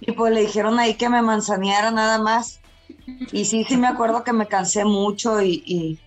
Y 0.00 0.12
pues 0.12 0.32
le 0.32 0.40
dijeron 0.40 0.78
ahí 0.78 0.94
que 0.94 1.08
me 1.08 1.22
manzaneara 1.22 1.90
nada 1.90 2.18
más. 2.18 2.60
Y 3.32 3.44
sí, 3.44 3.64
sí 3.64 3.76
me 3.76 3.86
acuerdo 3.86 4.24
que 4.24 4.32
me 4.32 4.48
cansé 4.48 4.84
mucho 4.84 5.40
y, 5.42 5.98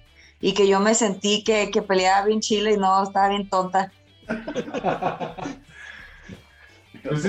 que 0.41 0.67
yo 0.67 0.79
me 0.79 0.93
sentí 0.93 1.43
que, 1.43 1.71
que, 1.71 1.81
peleaba 1.81 2.25
bien 2.25 2.39
chile 2.39 2.73
y 2.73 2.77
no, 2.77 3.03
estaba 3.03 3.29
bien 3.29 3.49
tonta. 3.49 3.91
Pues 7.07 7.21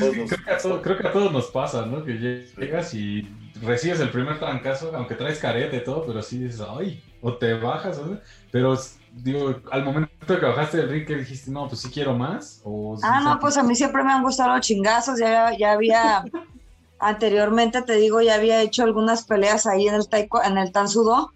creo, 0.82 0.96
que 0.96 1.06
a 1.06 1.12
todos 1.12 1.32
nos 1.32 1.46
pasa, 1.46 1.84
¿no? 1.84 2.02
Que 2.04 2.14
llegas 2.14 2.94
y 2.94 3.28
recibes 3.62 4.00
el 4.00 4.10
primer 4.10 4.38
trancazo, 4.38 4.90
aunque 4.94 5.14
traes 5.14 5.38
careta 5.38 5.76
y 5.76 5.84
todo, 5.84 6.04
pero 6.06 6.22
sí 6.22 6.38
dices, 6.38 6.62
ay, 6.66 7.02
o 7.20 7.34
te 7.36 7.54
bajas, 7.54 7.98
¿no? 7.98 8.18
Pero 8.50 8.74
digo, 9.22 9.56
al 9.70 9.84
momento 9.84 10.10
que 10.26 10.46
bajaste 10.46 10.78
del 10.78 10.90
ring, 10.90 11.06
que 11.06 11.16
dijiste, 11.16 11.50
no, 11.50 11.68
pues 11.68 11.80
sí 11.80 11.90
quiero 11.90 12.16
más? 12.16 12.62
ah, 13.02 13.20
no, 13.20 13.38
pues 13.40 13.56
a 13.56 13.62
mí 13.62 13.74
siempre 13.74 14.04
me 14.04 14.12
han 14.12 14.22
gustado 14.22 14.54
los 14.54 14.66
chingazos, 14.66 15.18
ya, 15.18 15.56
ya 15.56 15.72
había, 15.72 16.24
anteriormente 16.98 17.82
te 17.82 17.94
digo, 17.94 18.20
ya 18.20 18.34
había 18.34 18.62
hecho 18.62 18.82
algunas 18.82 19.24
peleas 19.24 19.66
ahí 19.66 19.88
en 19.88 19.94
el 19.94 20.08
taiko, 20.08 20.42
en 20.42 20.58
el 20.58 20.70
tansudo, 20.70 21.32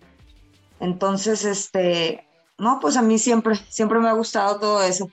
entonces, 0.79 1.45
este, 1.45 2.27
no, 2.59 2.79
pues 2.81 2.97
a 2.97 3.03
mí 3.03 3.19
siempre, 3.19 3.57
siempre 3.69 3.99
me 3.99 4.09
ha 4.09 4.13
gustado 4.13 4.59
todo 4.59 4.83
eso. 4.83 5.11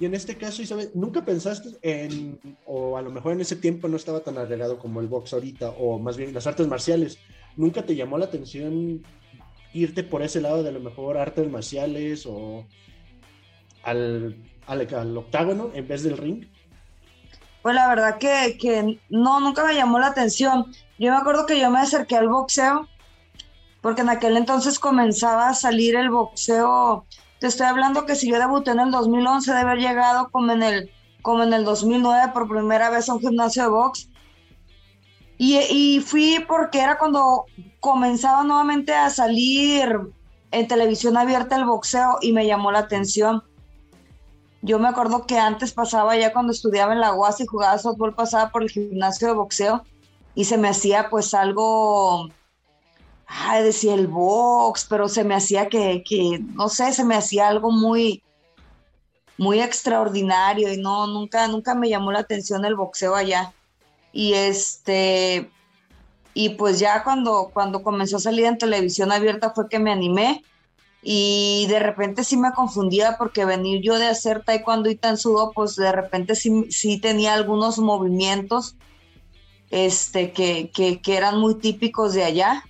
Y 0.00 0.04
en 0.04 0.14
este 0.14 0.36
caso, 0.36 0.62
Isabel, 0.62 0.90
¿nunca 0.94 1.24
pensaste 1.24 1.70
en, 1.82 2.38
o 2.66 2.96
a 2.96 3.02
lo 3.02 3.10
mejor 3.10 3.32
en 3.32 3.40
ese 3.40 3.56
tiempo 3.56 3.88
no 3.88 3.96
estaba 3.96 4.20
tan 4.20 4.38
arreglado 4.38 4.78
como 4.78 5.00
el 5.00 5.08
box 5.08 5.32
ahorita, 5.32 5.70
o 5.70 5.98
más 5.98 6.16
bien 6.16 6.32
las 6.32 6.46
artes 6.46 6.68
marciales, 6.68 7.18
¿nunca 7.56 7.84
te 7.84 7.96
llamó 7.96 8.16
la 8.16 8.26
atención 8.26 9.02
irte 9.72 10.02
por 10.02 10.22
ese 10.22 10.40
lado 10.40 10.62
de 10.62 10.72
lo 10.72 10.80
mejor 10.80 11.18
artes 11.18 11.50
marciales 11.50 12.26
o 12.26 12.66
al, 13.82 14.36
al, 14.66 15.16
octágono 15.16 15.70
en 15.74 15.88
vez 15.88 16.02
del 16.02 16.16
ring? 16.16 16.46
Pues 17.62 17.74
la 17.74 17.88
verdad 17.88 18.18
que, 18.18 18.56
que, 18.58 19.00
no, 19.08 19.40
nunca 19.40 19.64
me 19.64 19.74
llamó 19.74 19.98
la 19.98 20.08
atención. 20.08 20.72
Yo 20.98 21.10
me 21.10 21.18
acuerdo 21.18 21.46
que 21.46 21.58
yo 21.58 21.70
me 21.70 21.80
acerqué 21.80 22.16
al 22.16 22.28
boxeo, 22.28 22.88
porque 23.80 24.02
en 24.02 24.08
aquel 24.08 24.36
entonces 24.36 24.78
comenzaba 24.78 25.48
a 25.48 25.54
salir 25.54 25.96
el 25.96 26.10
boxeo. 26.10 27.04
Te 27.40 27.46
estoy 27.46 27.66
hablando 27.66 28.06
que 28.06 28.14
si 28.14 28.30
yo 28.30 28.38
debuté 28.38 28.70
en 28.72 28.80
el 28.80 28.90
2011, 28.90 29.52
de 29.52 29.58
haber 29.58 29.78
llegado 29.78 30.30
como 30.30 30.52
en 30.52 30.62
el, 30.62 30.90
como 31.22 31.42
en 31.42 31.52
el 31.52 31.64
2009 31.64 32.32
por 32.32 32.48
primera 32.48 32.90
vez 32.90 33.08
a 33.08 33.14
un 33.14 33.20
gimnasio 33.20 33.64
de 33.64 33.68
box. 33.70 34.08
Y, 35.38 36.00
fui 36.00 36.44
porque 36.48 36.80
era 36.80 36.98
cuando 36.98 37.46
comenzaba 37.78 38.42
nuevamente 38.42 38.92
a 38.92 39.08
salir 39.08 39.96
en 40.50 40.66
televisión 40.66 41.16
abierta 41.16 41.54
el 41.54 41.64
boxeo 41.64 42.18
y 42.20 42.32
me 42.32 42.44
llamó 42.44 42.72
la 42.72 42.80
atención. 42.80 43.44
Yo 44.62 44.80
me 44.80 44.88
acuerdo 44.88 45.26
que 45.26 45.38
antes 45.38 45.72
pasaba 45.72 46.16
ya 46.16 46.32
cuando 46.32 46.52
estudiaba 46.52 46.92
en 46.92 47.00
la 47.00 47.14
UAS 47.14 47.40
y 47.40 47.46
jugaba 47.46 47.78
softball, 47.78 48.16
pasaba 48.16 48.50
por 48.50 48.64
el 48.64 48.70
gimnasio 48.70 49.28
de 49.28 49.34
boxeo 49.34 49.84
y 50.34 50.44
se 50.44 50.58
me 50.58 50.68
hacía 50.68 51.08
pues 51.08 51.32
algo, 51.34 52.28
ay, 53.28 53.62
decía 53.62 53.94
el 53.94 54.08
box, 54.08 54.86
pero 54.90 55.08
se 55.08 55.22
me 55.22 55.36
hacía 55.36 55.68
que, 55.68 56.02
que, 56.04 56.40
no 56.54 56.68
sé, 56.68 56.92
se 56.92 57.04
me 57.04 57.14
hacía 57.14 57.46
algo 57.46 57.70
muy, 57.70 58.24
muy 59.36 59.60
extraordinario 59.60 60.72
y 60.72 60.78
no, 60.78 61.06
nunca, 61.06 61.46
nunca 61.46 61.76
me 61.76 61.88
llamó 61.88 62.10
la 62.10 62.20
atención 62.20 62.64
el 62.64 62.74
boxeo 62.74 63.14
allá. 63.14 63.52
Y 64.18 64.34
este, 64.34 65.48
y 66.34 66.48
pues 66.56 66.80
ya 66.80 67.04
cuando, 67.04 67.52
cuando 67.54 67.84
comenzó 67.84 68.16
a 68.16 68.18
salir 68.18 68.46
en 68.46 68.58
televisión 68.58 69.12
abierta 69.12 69.52
fue 69.54 69.68
que 69.68 69.78
me 69.78 69.92
animé 69.92 70.42
y 71.04 71.68
de 71.68 71.78
repente 71.78 72.24
sí 72.24 72.36
me 72.36 72.50
confundía 72.50 73.14
porque 73.16 73.44
venir 73.44 73.80
yo 73.80 73.96
de 73.96 74.08
hacer 74.08 74.42
taekwondo 74.42 74.90
y 74.90 74.96
tan 74.96 75.18
sudo, 75.18 75.52
pues 75.54 75.76
de 75.76 75.92
repente 75.92 76.34
sí, 76.34 76.66
sí 76.68 77.00
tenía 77.00 77.32
algunos 77.32 77.78
movimientos 77.78 78.74
este, 79.70 80.32
que, 80.32 80.72
que, 80.74 81.00
que, 81.00 81.16
eran 81.16 81.38
muy 81.38 81.54
típicos 81.54 82.12
de 82.12 82.24
allá 82.24 82.64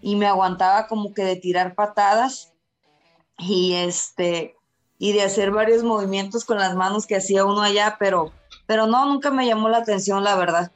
y 0.00 0.16
me 0.16 0.26
aguantaba 0.26 0.86
como 0.86 1.12
que 1.12 1.22
de 1.22 1.36
tirar 1.36 1.74
patadas 1.74 2.54
y 3.36 3.74
este 3.74 4.56
y 4.96 5.12
de 5.12 5.20
hacer 5.20 5.50
varios 5.50 5.84
movimientos 5.84 6.46
con 6.46 6.56
las 6.56 6.74
manos 6.74 7.06
que 7.06 7.16
hacía 7.16 7.44
uno 7.44 7.60
allá, 7.60 7.96
pero, 7.98 8.32
pero 8.66 8.86
no, 8.86 9.04
nunca 9.04 9.30
me 9.30 9.46
llamó 9.46 9.68
la 9.68 9.76
atención, 9.76 10.24
la 10.24 10.34
verdad. 10.34 10.72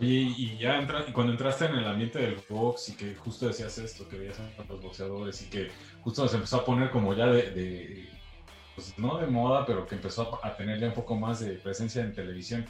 Y, 0.00 0.56
ya 0.58 0.80
entra, 0.80 1.04
cuando 1.12 1.32
entraste 1.32 1.66
en 1.66 1.76
el 1.76 1.86
ambiente 1.86 2.18
del 2.18 2.42
box 2.48 2.88
y 2.88 2.96
que 2.96 3.14
justo 3.14 3.46
decías 3.46 3.78
esto, 3.78 4.08
que 4.08 4.18
veías 4.18 4.40
a 4.40 4.64
los 4.68 4.82
boxeadores 4.82 5.42
y 5.42 5.50
que 5.50 5.70
justo 6.02 6.26
se 6.26 6.36
empezó 6.36 6.56
a 6.58 6.64
poner 6.64 6.90
como 6.90 7.14
ya 7.14 7.26
de, 7.26 8.08
pues 8.74 8.98
no 8.98 9.18
de 9.18 9.28
moda, 9.28 9.64
pero 9.64 9.86
que 9.86 9.94
empezó 9.94 10.40
a, 10.44 10.56
tener 10.56 10.80
ya 10.80 10.88
un 10.88 10.94
poco 10.94 11.14
más 11.14 11.40
de 11.40 11.52
presencia 11.54 12.02
en 12.02 12.12
televisión, 12.12 12.66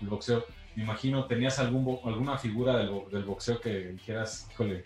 el 0.00 0.08
boxeo. 0.08 0.46
Me 0.74 0.84
imagino, 0.84 1.26
¿tenías 1.26 1.58
algún, 1.58 1.98
alguna 2.04 2.38
figura 2.38 2.78
del, 2.78 3.02
del 3.10 3.24
boxeo 3.24 3.60
que 3.60 3.88
dijeras, 3.88 4.48
híjole, 4.52 4.84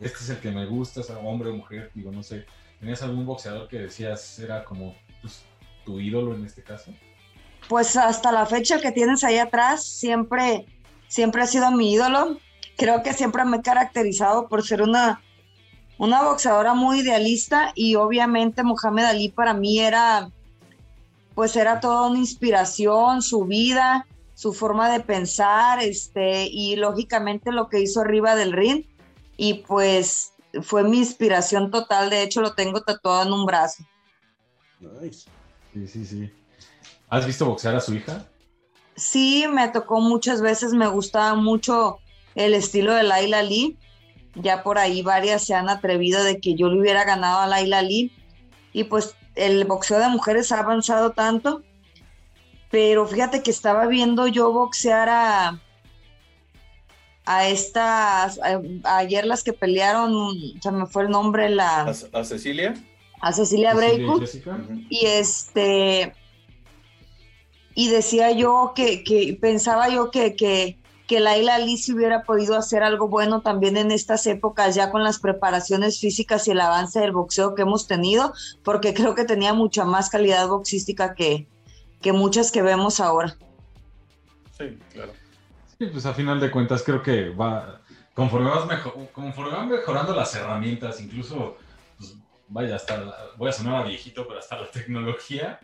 este 0.00 0.18
es 0.18 0.30
el 0.30 0.38
que 0.38 0.50
me 0.50 0.66
gusta, 0.66 1.00
es 1.00 1.10
hombre 1.10 1.50
o 1.50 1.54
mujer, 1.56 1.92
digo, 1.94 2.10
no 2.10 2.24
sé. 2.24 2.46
¿Tenías 2.80 3.02
algún 3.02 3.26
boxeador 3.26 3.68
que 3.68 3.78
decías 3.78 4.38
era 4.38 4.64
como 4.64 4.96
pues, 5.20 5.44
tu 5.84 6.00
ídolo 6.00 6.34
en 6.34 6.44
este 6.44 6.62
caso? 6.62 6.92
Pues 7.68 7.96
hasta 7.96 8.32
la 8.32 8.46
fecha 8.46 8.80
que 8.80 8.92
tienes 8.92 9.22
ahí 9.24 9.38
atrás, 9.38 9.84
siempre 9.84 10.66
siempre 11.08 11.42
ha 11.42 11.46
sido 11.46 11.70
mi 11.72 11.92
ídolo. 11.92 12.38
Creo 12.76 13.02
que 13.02 13.12
siempre 13.12 13.44
me 13.44 13.56
he 13.56 13.62
caracterizado 13.62 14.48
por 14.48 14.64
ser 14.64 14.82
una, 14.82 15.20
una 15.98 16.22
boxeadora 16.22 16.74
muy 16.74 17.00
idealista 17.00 17.72
y 17.74 17.96
obviamente 17.96 18.62
Mohamed 18.62 19.04
Ali 19.04 19.28
para 19.30 19.54
mí 19.54 19.80
era, 19.80 20.30
pues 21.34 21.56
era 21.56 21.80
toda 21.80 22.08
una 22.08 22.18
inspiración, 22.18 23.22
su 23.22 23.44
vida, 23.44 24.06
su 24.34 24.52
forma 24.52 24.88
de 24.90 25.00
pensar, 25.00 25.82
este, 25.82 26.46
y 26.46 26.76
lógicamente 26.76 27.50
lo 27.50 27.68
que 27.68 27.80
hizo 27.80 28.00
arriba 28.00 28.36
del 28.36 28.52
ring. 28.52 28.84
Y 29.36 29.54
pues 29.54 30.32
fue 30.62 30.84
mi 30.84 30.98
inspiración 30.98 31.70
total, 31.70 32.10
de 32.10 32.22
hecho 32.22 32.40
lo 32.40 32.54
tengo 32.54 32.80
tatuado 32.82 33.26
en 33.26 33.32
un 33.32 33.44
brazo. 33.44 33.82
Nice. 34.80 35.28
Sí, 35.72 35.86
sí, 35.86 36.06
sí. 36.06 36.32
¿Has 37.08 37.26
visto 37.26 37.46
boxear 37.46 37.74
a 37.74 37.80
su 37.80 37.94
hija? 37.94 38.26
Sí 38.98 39.46
me 39.50 39.68
tocó 39.68 40.00
muchas 40.00 40.40
veces, 40.42 40.72
me 40.72 40.88
gustaba 40.88 41.34
mucho 41.34 41.98
el 42.34 42.54
estilo 42.54 42.92
de 42.94 43.04
Laila 43.04 43.42
Lee. 43.42 43.76
Ya 44.34 44.62
por 44.62 44.78
ahí 44.78 45.02
varias 45.02 45.44
se 45.44 45.54
han 45.54 45.68
atrevido 45.68 46.22
de 46.22 46.38
que 46.38 46.54
yo 46.54 46.68
le 46.68 46.80
hubiera 46.80 47.04
ganado 47.04 47.40
a 47.40 47.46
Laila 47.46 47.82
Lee. 47.82 48.12
Y 48.72 48.84
pues 48.84 49.16
el 49.34 49.64
boxeo 49.64 49.98
de 49.98 50.08
mujeres 50.08 50.52
ha 50.52 50.60
avanzado 50.60 51.12
tanto. 51.12 51.62
Pero 52.70 53.06
fíjate 53.06 53.42
que 53.42 53.50
estaba 53.50 53.86
viendo 53.86 54.26
yo 54.26 54.52
boxear 54.52 55.08
a, 55.08 55.60
a 57.24 57.48
estas, 57.48 58.38
ayer 58.84 59.26
las 59.26 59.42
que 59.42 59.52
pelearon, 59.52 60.34
se 60.60 60.70
me 60.70 60.86
fue 60.86 61.04
el 61.04 61.10
nombre, 61.10 61.48
la... 61.48 61.94
¿A, 62.12 62.24
Cecilia? 62.24 62.74
A 63.20 63.32
Cecilia 63.32 63.74
Breakup. 63.74 64.24
Y 64.90 65.06
este, 65.06 66.12
y 67.78 67.86
decía 67.86 68.32
yo 68.32 68.72
que, 68.74 69.04
que 69.04 69.38
pensaba 69.40 69.88
yo 69.88 70.10
que, 70.10 70.34
que, 70.34 70.80
que 71.06 71.20
Laila 71.20 71.54
Alice 71.54 71.94
hubiera 71.94 72.24
podido 72.24 72.56
hacer 72.56 72.82
algo 72.82 73.06
bueno 73.06 73.40
también 73.40 73.76
en 73.76 73.92
estas 73.92 74.26
épocas, 74.26 74.74
ya 74.74 74.90
con 74.90 75.04
las 75.04 75.20
preparaciones 75.20 76.00
físicas 76.00 76.48
y 76.48 76.50
el 76.50 76.60
avance 76.60 76.98
del 76.98 77.12
boxeo 77.12 77.54
que 77.54 77.62
hemos 77.62 77.86
tenido, 77.86 78.32
porque 78.64 78.94
creo 78.94 79.14
que 79.14 79.22
tenía 79.22 79.54
mucha 79.54 79.84
más 79.84 80.10
calidad 80.10 80.48
boxística 80.48 81.14
que, 81.14 81.46
que 82.02 82.12
muchas 82.12 82.50
que 82.50 82.62
vemos 82.62 82.98
ahora. 82.98 83.36
Sí, 84.58 84.76
claro. 84.92 85.12
Sí, 85.78 85.86
pues 85.86 86.04
a 86.04 86.14
final 86.14 86.40
de 86.40 86.50
cuentas 86.50 86.82
creo 86.82 87.00
que 87.00 87.28
va, 87.28 87.80
conforme, 88.12 88.50
vas 88.50 88.66
mejor, 88.66 88.92
conforme 89.12 89.52
van 89.52 89.68
mejorando 89.68 90.16
las 90.16 90.34
herramientas, 90.34 91.00
incluso, 91.00 91.56
pues 91.96 92.12
vaya, 92.48 92.74
hasta, 92.74 93.30
voy 93.36 93.50
a 93.50 93.52
sonar 93.52 93.84
a 93.84 93.86
viejito, 93.86 94.26
pero 94.26 94.40
hasta 94.40 94.60
la 94.60 94.68
tecnología, 94.68 95.60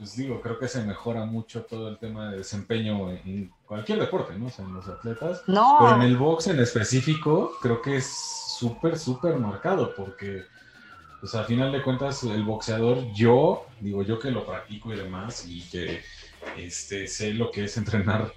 pues 0.00 0.16
digo, 0.16 0.40
creo 0.40 0.58
que 0.58 0.66
se 0.66 0.82
mejora 0.82 1.26
mucho 1.26 1.64
todo 1.64 1.90
el 1.90 1.98
tema 1.98 2.30
de 2.30 2.38
desempeño 2.38 3.10
en 3.10 3.52
cualquier 3.66 4.00
deporte, 4.00 4.32
¿no? 4.38 4.46
O 4.46 4.50
sea, 4.50 4.64
en 4.64 4.72
los 4.72 4.88
atletas. 4.88 5.42
No. 5.46 5.76
Pero 5.78 5.96
en 5.96 6.02
el 6.02 6.16
box 6.16 6.46
en 6.46 6.58
específico, 6.58 7.52
creo 7.60 7.82
que 7.82 7.96
es 7.96 8.06
súper, 8.06 8.98
súper 8.98 9.36
marcado, 9.36 9.94
porque, 9.94 10.44
pues 11.20 11.34
a 11.34 11.44
final 11.44 11.70
de 11.70 11.82
cuentas, 11.82 12.22
el 12.22 12.44
boxeador, 12.44 13.12
yo, 13.12 13.66
digo, 13.78 14.02
yo 14.02 14.18
que 14.18 14.30
lo 14.30 14.46
practico 14.46 14.90
y 14.94 14.96
demás, 14.96 15.44
y 15.46 15.68
que 15.68 16.00
este, 16.56 17.06
sé 17.06 17.34
lo 17.34 17.50
que 17.50 17.64
es 17.64 17.76
entrenar, 17.76 18.32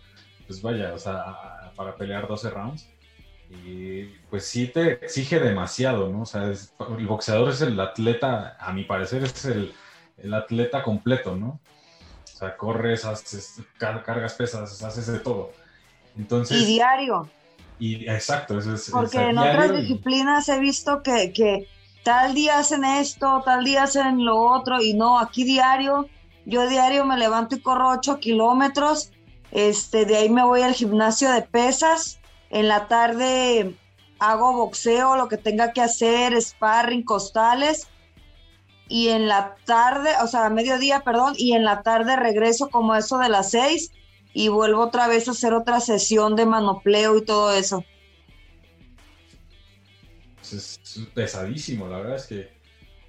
pues 0.45 0.61
vaya, 0.61 0.93
o 0.93 0.99
sea, 0.99 1.71
para 1.77 1.95
pelear 1.95 2.27
12 2.27 2.49
rounds, 2.49 2.89
y 3.49 4.03
pues 4.29 4.43
sí 4.43 4.67
te 4.67 5.05
exige 5.05 5.39
demasiado, 5.39 6.09
¿no? 6.09 6.23
O 6.23 6.25
sea, 6.25 6.43
el 6.43 7.07
boxeador 7.07 7.51
es 7.51 7.61
el 7.61 7.79
atleta, 7.79 8.57
a 8.59 8.73
mi 8.73 8.83
parecer 8.83 9.23
es 9.23 9.45
el, 9.45 9.73
el 10.17 10.33
atleta 10.33 10.83
completo, 10.83 11.35
¿no? 11.35 11.59
O 12.23 12.37
sea, 12.37 12.57
corres, 12.57 13.05
haces, 13.05 13.61
cargas 13.77 14.33
pesas, 14.33 14.81
haces 14.81 15.07
de 15.07 15.19
todo. 15.19 15.51
Entonces, 16.17 16.61
y 16.61 16.65
diario. 16.65 17.29
Y 17.79 18.07
exacto, 18.09 18.59
eso 18.59 18.73
es. 18.73 18.89
Porque 18.91 19.19
en 19.19 19.37
otras 19.37 19.75
disciplinas 19.75 20.47
he 20.49 20.59
visto 20.59 21.03
que, 21.03 21.33
que 21.33 21.67
tal 22.03 22.33
día 22.33 22.59
hacen 22.59 22.85
esto, 22.85 23.41
tal 23.45 23.63
día 23.63 23.83
hacen 23.83 24.23
lo 24.23 24.37
otro, 24.37 24.81
y 24.81 24.93
no, 24.93 25.19
aquí 25.19 25.43
diario, 25.43 26.07
yo 26.45 26.67
diario 26.67 27.05
me 27.05 27.17
levanto 27.17 27.55
y 27.55 27.61
corro 27.61 27.89
8 27.89 28.19
kilómetros, 28.19 29.11
este, 29.51 30.05
de 30.05 30.17
ahí 30.17 30.29
me 30.29 30.43
voy 30.43 30.61
al 30.61 30.73
gimnasio 30.73 31.31
de 31.31 31.41
pesas, 31.41 32.19
en 32.49 32.67
la 32.67 32.87
tarde 32.87 33.75
hago 34.19 34.53
boxeo, 34.53 35.15
lo 35.15 35.27
que 35.27 35.37
tenga 35.37 35.73
que 35.73 35.81
hacer, 35.81 36.39
sparring, 36.41 37.03
costales, 37.03 37.87
y 38.87 39.09
en 39.09 39.27
la 39.27 39.55
tarde, 39.65 40.09
o 40.23 40.27
sea, 40.27 40.45
a 40.45 40.49
mediodía, 40.49 41.01
perdón, 41.01 41.33
y 41.37 41.53
en 41.53 41.63
la 41.63 41.81
tarde 41.81 42.15
regreso 42.15 42.69
como 42.69 42.95
eso 42.95 43.17
de 43.17 43.29
las 43.29 43.51
6 43.51 43.91
y 44.33 44.49
vuelvo 44.49 44.81
otra 44.81 45.07
vez 45.07 45.27
a 45.27 45.31
hacer 45.31 45.53
otra 45.53 45.79
sesión 45.79 46.35
de 46.35 46.45
manopleo 46.45 47.17
y 47.17 47.23
todo 47.23 47.53
eso. 47.53 47.83
Es, 50.41 50.79
pesadísimo, 51.13 51.87
la 51.87 51.97
verdad 51.97 52.15
es 52.17 52.27
que, 52.27 52.49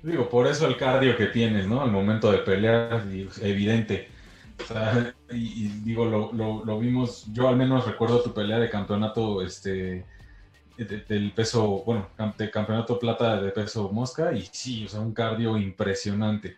digo, 0.02 0.28
por 0.28 0.46
eso 0.46 0.66
el 0.66 0.76
cardio 0.76 1.16
que 1.16 1.26
tienes, 1.26 1.66
¿no? 1.66 1.82
Al 1.82 1.90
momento 1.90 2.30
de 2.30 2.38
pelear, 2.38 3.04
evidente. 3.42 4.08
O 4.62 4.66
sea, 4.66 5.14
y, 5.30 5.68
digo, 5.82 6.04
lo, 6.04 6.32
lo, 6.64 6.78
vimos, 6.78 7.26
yo 7.32 7.48
al 7.48 7.56
menos 7.56 7.86
recuerdo 7.86 8.22
tu 8.22 8.32
pelea 8.32 8.58
de 8.58 8.70
campeonato, 8.70 9.42
este, 9.42 10.06
del 10.76 11.32
peso, 11.32 11.82
bueno, 11.84 12.08
de 12.36 12.50
campeonato 12.50 12.98
plata 12.98 13.40
de 13.40 13.50
peso 13.50 13.90
mosca, 13.92 14.32
y 14.32 14.48
sí, 14.50 14.86
o 14.86 14.88
sea, 14.88 15.00
un 15.00 15.14
cardio 15.14 15.56
impresionante. 15.56 16.56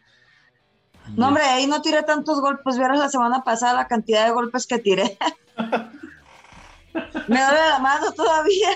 No, 1.14 1.28
hombre, 1.28 1.44
ahí 1.44 1.66
no 1.66 1.82
tiré 1.82 2.02
tantos 2.02 2.40
golpes. 2.40 2.76
Vieron 2.78 2.99
la 2.99 3.08
semana 3.08 3.44
pasada 3.44 3.75
la 3.75 3.87
cantidad 3.87 4.25
de 4.25 4.32
golpes 4.32 4.66
que 4.66 4.78
tiré. 4.78 5.16
Me 7.28 7.40
duele 7.40 7.68
la 7.68 7.78
mano 7.78 8.12
todavía. 8.12 8.70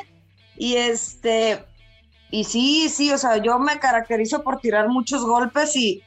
Y 0.56 0.76
este, 0.76 1.64
y 2.30 2.44
sí, 2.44 2.88
sí, 2.88 3.10
o 3.12 3.18
sea, 3.18 3.38
yo 3.38 3.58
me 3.58 3.78
caracterizo 3.78 4.42
por 4.42 4.60
tirar 4.60 4.88
muchos 4.88 5.24
golpes 5.24 5.74
y, 5.74 6.02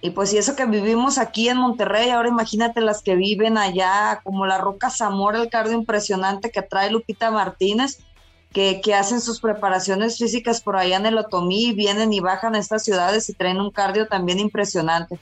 y 0.00 0.10
pues 0.10 0.32
y 0.32 0.38
eso 0.38 0.54
que 0.54 0.66
vivimos 0.66 1.18
aquí 1.18 1.48
en 1.48 1.56
Monterrey, 1.56 2.10
ahora 2.10 2.28
imagínate 2.28 2.80
las 2.80 3.02
que 3.02 3.16
viven 3.16 3.58
allá, 3.58 4.20
como 4.22 4.46
la 4.46 4.58
Roca 4.58 4.90
Zamora, 4.90 5.40
el 5.40 5.48
cardio 5.48 5.72
impresionante 5.72 6.50
que 6.50 6.62
trae 6.62 6.90
Lupita 6.90 7.30
Martínez, 7.30 8.04
que, 8.52 8.80
que 8.80 8.94
hacen 8.94 9.20
sus 9.20 9.40
preparaciones 9.40 10.18
físicas 10.18 10.60
por 10.60 10.76
allá 10.76 10.96
en 10.96 11.06
el 11.06 11.18
Otomí, 11.18 11.72
vienen 11.72 12.12
y 12.12 12.20
bajan 12.20 12.54
a 12.54 12.58
estas 12.58 12.84
ciudades 12.84 13.28
y 13.28 13.34
traen 13.34 13.60
un 13.60 13.70
cardio 13.70 14.06
también 14.06 14.38
impresionante. 14.38 15.18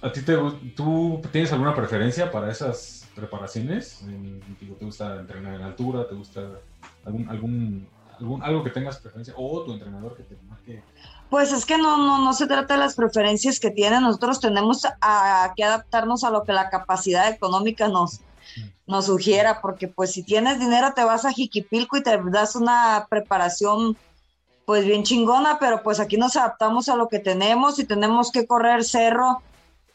¿A 0.00 0.10
ti 0.10 0.22
te, 0.22 0.36
tú 0.74 1.20
tienes 1.32 1.52
alguna 1.52 1.74
preferencia 1.74 2.30
para 2.30 2.50
esas 2.50 3.06
preparaciones? 3.14 4.00
¿Te 4.78 4.84
gusta 4.84 5.16
entrenar 5.16 5.54
en 5.54 5.62
altura? 5.62 6.08
¿Te 6.08 6.14
gusta 6.14 6.40
algún, 7.04 7.28
algún, 7.28 7.88
algún 8.18 8.42
algo 8.42 8.64
que 8.64 8.70
tengas 8.70 8.98
preferencia? 8.98 9.34
¿O 9.36 9.64
tu 9.64 9.72
entrenador 9.72 10.16
que 10.16 10.22
te 10.22 10.36
marque? 10.48 10.82
Pues 11.28 11.52
es 11.52 11.66
que 11.66 11.76
no, 11.76 11.98
no, 11.98 12.24
no 12.24 12.32
se 12.32 12.46
trata 12.46 12.74
de 12.74 12.80
las 12.80 12.94
preferencias 12.94 13.60
que 13.60 13.70
tienen. 13.70 14.02
Nosotros 14.02 14.40
tenemos 14.40 14.86
a, 15.02 15.52
que 15.56 15.64
adaptarnos 15.64 16.24
a 16.24 16.30
lo 16.30 16.44
que 16.44 16.52
la 16.52 16.70
capacidad 16.70 17.28
económica 17.28 17.88
nos, 17.88 18.20
nos 18.86 19.06
sugiera, 19.06 19.60
porque 19.60 19.88
pues 19.88 20.12
si 20.12 20.22
tienes 20.22 20.58
dinero 20.58 20.92
te 20.94 21.04
vas 21.04 21.24
a 21.24 21.32
Jiquipilco 21.32 21.96
y 21.96 22.02
te 22.02 22.18
das 22.30 22.56
una 22.56 23.06
preparación 23.10 23.96
pues 24.64 24.84
bien 24.84 25.04
chingona, 25.04 25.58
pero 25.58 25.82
pues 25.82 26.00
aquí 26.00 26.16
nos 26.16 26.36
adaptamos 26.36 26.88
a 26.88 26.96
lo 26.96 27.08
que 27.08 27.20
tenemos 27.20 27.78
y 27.78 27.84
tenemos 27.84 28.32
que 28.32 28.46
correr 28.46 28.84
cerro 28.84 29.42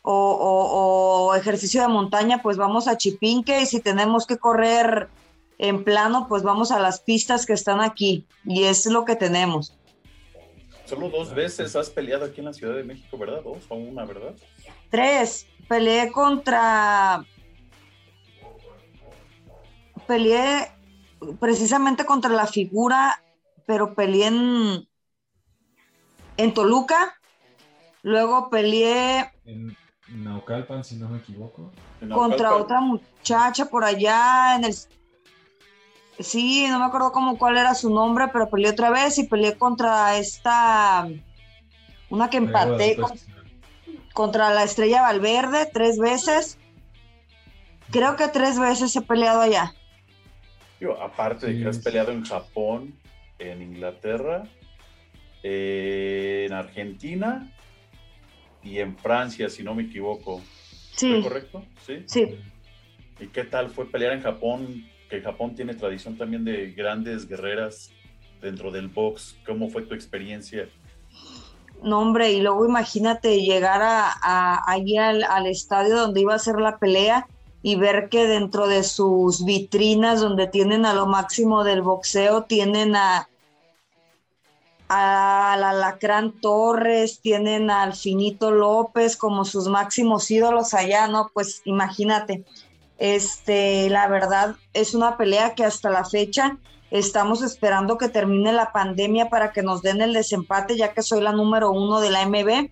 o, 0.03 1.33
ejercicio 1.35 1.81
de 1.81 1.87
montaña, 1.87 2.41
pues 2.41 2.57
vamos 2.57 2.87
a 2.87 2.97
Chipinque 2.97 3.61
y 3.61 3.65
si 3.65 3.81
tenemos 3.81 4.25
que 4.25 4.37
correr 4.37 5.09
en 5.59 5.83
plano, 5.83 6.25
pues 6.27 6.41
vamos 6.41 6.71
a 6.71 6.79
las 6.79 7.01
pistas 7.01 7.45
que 7.45 7.53
están 7.53 7.81
aquí 7.81 8.25
y 8.45 8.63
es 8.63 8.85
lo 8.87 9.05
que 9.05 9.15
tenemos. 9.15 9.77
Solo 10.85 11.09
dos 11.09 11.33
veces 11.33 11.75
has 11.75 11.89
peleado 11.89 12.25
aquí 12.25 12.39
en 12.39 12.47
la 12.47 12.53
Ciudad 12.53 12.75
de 12.75 12.83
México, 12.83 13.17
¿verdad? 13.17 13.43
Dos 13.43 13.63
o 13.69 13.75
una, 13.75 14.05
¿verdad? 14.05 14.33
Tres. 14.89 15.45
Peleé 15.67 16.11
contra... 16.11 17.23
Peleé 20.11 20.69
precisamente 21.39 22.05
contra 22.05 22.31
la 22.31 22.45
figura, 22.45 23.23
pero 23.65 23.95
peleé 23.95 24.27
en, 24.27 24.89
en 26.35 26.53
Toluca. 26.53 27.17
Luego 28.01 28.49
peleé... 28.49 29.31
Naucalpan, 30.09 30.83
si 30.83 30.97
no 30.97 31.07
me 31.07 31.19
equivoco. 31.19 31.71
Contra 32.13 32.57
otra 32.57 32.81
muchacha 32.81 33.67
por 33.67 33.85
allá 33.85 34.57
en 34.57 34.65
el... 34.65 34.75
Sí, 36.19 36.67
no 36.67 36.79
me 36.79 36.85
acuerdo 36.87 37.13
cómo 37.13 37.37
cuál 37.37 37.57
era 37.57 37.73
su 37.73 37.89
nombre, 37.89 38.27
pero 38.33 38.49
peleé 38.49 38.71
otra 38.71 38.89
vez 38.89 39.17
y 39.17 39.29
peleé 39.29 39.57
contra 39.57 40.17
esta... 40.17 41.07
Una 42.09 42.29
que 42.29 42.35
empaté 42.35 42.97
contra 44.11 44.53
la 44.53 44.63
Estrella 44.63 45.03
Valverde 45.03 45.69
tres 45.71 45.97
veces. 45.99 46.57
Creo 47.91 48.17
que 48.17 48.27
tres 48.27 48.59
veces 48.59 48.93
he 48.97 49.01
peleado 49.01 49.39
allá. 49.39 49.73
Aparte 50.99 51.47
de 51.47 51.61
que 51.61 51.69
has 51.69 51.77
peleado 51.79 52.11
en 52.11 52.23
Japón, 52.23 52.93
en 53.37 53.61
Inglaterra, 53.61 54.43
en 55.43 56.53
Argentina 56.53 57.51
y 58.63 58.79
en 58.79 58.97
Francia, 58.97 59.49
si 59.49 59.63
no 59.63 59.75
me 59.75 59.83
equivoco. 59.83 60.41
Sí. 60.95 61.21
correcto? 61.21 61.63
Sí. 61.85 62.03
Sí. 62.05 62.39
¿Y 63.19 63.27
qué 63.27 63.43
tal 63.43 63.69
fue 63.69 63.85
pelear 63.85 64.13
en 64.13 64.21
Japón? 64.21 64.85
Que 65.09 65.21
Japón 65.21 65.55
tiene 65.55 65.73
tradición 65.73 66.17
también 66.17 66.43
de 66.43 66.71
grandes 66.71 67.27
guerreras 67.27 67.91
dentro 68.41 68.71
del 68.71 68.87
box. 68.87 69.37
¿Cómo 69.45 69.69
fue 69.69 69.83
tu 69.83 69.93
experiencia? 69.93 70.67
No, 71.83 71.99
hombre, 71.99 72.31
y 72.31 72.41
luego 72.41 72.65
imagínate 72.67 73.41
llegar 73.41 73.81
a, 73.83 74.63
allí 74.71 74.97
al, 74.97 75.23
al, 75.23 75.47
estadio 75.47 75.95
donde 75.95 76.21
iba 76.21 76.35
a 76.35 76.39
ser 76.39 76.59
la 76.59 76.77
pelea 76.77 77.27
y 77.63 77.75
ver 77.75 78.09
que 78.09 78.27
dentro 78.27 78.67
de 78.67 78.83
sus 78.83 79.45
vitrinas 79.45 80.21
donde 80.21 80.47
tienen 80.47 80.85
a 80.85 80.93
lo 80.93 81.05
máximo 81.05 81.63
del 81.63 81.81
boxeo, 81.81 82.43
tienen 82.43 82.95
a, 82.95 83.29
al 84.87 85.63
Alacrán 85.63 86.33
Torres, 86.41 87.21
tienen 87.21 87.69
al 87.69 87.93
Finito 87.93 88.51
López 88.51 89.15
como 89.15 89.45
sus 89.45 89.67
máximos 89.67 90.29
ídolos 90.31 90.73
allá, 90.73 91.07
¿no? 91.07 91.29
Pues 91.33 91.61
imagínate. 91.65 92.43
Este, 92.97 93.89
la 93.89 94.07
verdad 94.07 94.55
es 94.73 94.93
una 94.93 95.17
pelea 95.17 95.55
que 95.55 95.63
hasta 95.63 95.89
la 95.89 96.05
fecha 96.05 96.57
estamos 96.91 97.41
esperando 97.41 97.97
que 97.97 98.09
termine 98.09 98.53
la 98.53 98.71
pandemia 98.71 99.29
para 99.29 99.53
que 99.53 99.63
nos 99.63 99.81
den 99.81 100.01
el 100.01 100.13
desempate, 100.13 100.77
ya 100.77 100.93
que 100.93 101.01
soy 101.01 101.21
la 101.21 101.31
número 101.31 101.71
uno 101.71 102.01
de 102.01 102.11
la 102.11 102.25
MB. 102.25 102.69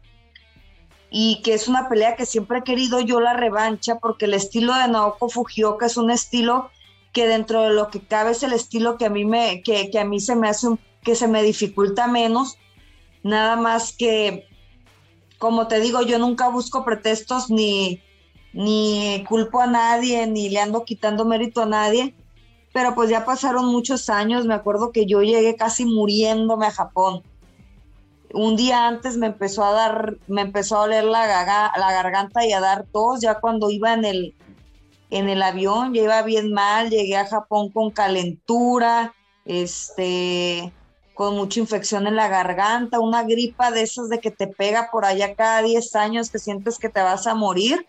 Y 1.12 1.42
que 1.44 1.54
es 1.54 1.68
una 1.68 1.90
pelea 1.90 2.16
que 2.16 2.26
siempre 2.26 2.60
he 2.60 2.64
querido 2.64 3.00
yo 3.00 3.20
la 3.20 3.34
revancha, 3.34 4.00
porque 4.00 4.26
el 4.26 4.34
estilo 4.34 4.76
de 4.76 4.88
Naoko 4.88 5.30
Fujioka 5.30 5.88
es 5.88 5.98
un 5.98 6.12
estilo 6.12 6.70
que 7.14 7.28
dentro 7.28 7.64
de 7.64 7.72
lo 7.72 7.90
que 7.90 8.02
cabe 8.02 8.32
es 8.32 8.44
el 8.44 8.54
estilo 8.54 8.98
que 8.98 9.06
a 9.06 9.10
mí 9.10 9.26
me, 9.26 9.62
que, 9.64 9.90
a 10.00 10.06
mí 10.06 10.20
se 10.20 10.36
me 10.36 10.50
hace 10.50 10.68
que 11.04 11.16
se 11.16 11.28
me 11.28 11.42
dificulta 11.44 12.08
menos, 12.08 12.58
nada 13.24 13.56
más 13.56 13.94
que, 13.94 14.48
como 15.38 15.68
te 15.68 15.80
digo, 15.80 16.02
yo 16.02 16.20
nunca 16.20 16.50
busco 16.50 16.84
pretextos 16.84 17.50
ni, 17.50 18.02
ni 18.54 19.24
culpo 19.28 19.62
a 19.62 19.68
nadie, 19.68 20.28
ni 20.28 20.50
le 20.50 20.60
ando 20.60 20.84
quitando 20.84 21.26
mérito 21.26 21.62
a 21.62 21.66
nadie, 21.66 22.16
pero 22.74 22.96
pues 22.96 23.10
ya 23.10 23.26
pasaron 23.26 23.66
muchos 23.66 24.10
años, 24.10 24.46
me 24.46 24.54
acuerdo 24.54 24.92
que 24.92 25.06
yo 25.06 25.22
llegué 25.22 25.56
casi 25.56 25.86
muriéndome 25.86 26.68
a 26.68 26.72
Japón. 26.72 27.24
Un 28.34 28.56
día 28.56 28.88
antes 28.88 29.18
me 29.18 29.28
empezó 29.28 29.64
a 29.64 29.72
dar, 29.72 30.18
me 30.28 30.42
empezó 30.42 30.78
a 30.78 30.82
oler 30.82 31.04
la, 31.04 31.26
garganta 31.28 32.46
y 32.46 32.54
a 32.54 32.60
dar 32.60 32.86
tos, 32.86 33.22
ya 33.22 33.40
cuando 33.40 33.72
iba 33.72 33.94
en 33.94 34.06
el, 34.06 34.36
en 35.10 35.30
el 35.30 35.42
avión, 35.42 35.94
ya 35.94 36.04
iba 36.04 36.22
bien 36.22 36.54
mal, 36.54 36.90
llegué 36.90 37.18
a 37.18 37.26
Japón 37.26 37.72
con 37.72 37.90
calentura, 37.90 39.14
este, 39.46 40.72
con 41.16 41.36
mucha 41.36 41.60
infección 41.60 42.06
en 42.06 42.16
la 42.16 42.28
garganta, 42.28 43.00
una 43.00 43.24
gripa 43.24 43.72
de 43.72 43.82
esas 43.82 44.10
de 44.10 44.20
que 44.20 44.30
te 44.30 44.48
pega 44.48 44.90
por 44.92 45.06
allá 45.06 45.34
cada 45.34 45.64
10 45.64 45.96
años 45.96 46.30
que 46.30 46.38
sientes 46.38 46.78
que 46.78 46.90
te 46.90 47.02
vas 47.02 47.26
a 47.26 47.34
morir. 47.34 47.88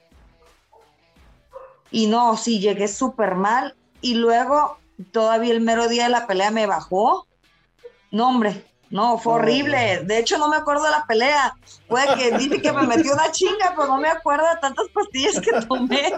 Y 1.90 2.06
no, 2.06 2.36
sí, 2.36 2.60
llegué 2.60 2.88
súper 2.88 3.34
mal. 3.34 3.76
Y 4.00 4.14
luego, 4.14 4.78
todavía 5.12 5.52
el 5.52 5.60
mero 5.60 5.88
día 5.88 6.04
de 6.04 6.10
la 6.10 6.26
pelea 6.26 6.50
me 6.50 6.66
bajó. 6.66 7.26
No, 8.10 8.28
hombre, 8.28 8.64
no, 8.90 9.18
fue 9.18 9.34
horrible. 9.34 10.02
De 10.04 10.18
hecho, 10.18 10.36
no 10.36 10.48
me 10.48 10.56
acuerdo 10.56 10.84
de 10.84 10.90
la 10.90 11.06
pelea. 11.06 11.54
Puede 11.86 12.14
que 12.16 12.36
dice 12.38 12.60
que 12.60 12.72
me 12.72 12.86
metió 12.86 13.12
una 13.14 13.30
chinga, 13.30 13.72
pero 13.76 13.86
no 13.86 13.98
me 13.98 14.08
acuerdo 14.08 14.44
de 14.48 14.60
tantas 14.60 14.88
pastillas 14.88 15.40
que 15.40 15.52
tomé. 15.66 16.12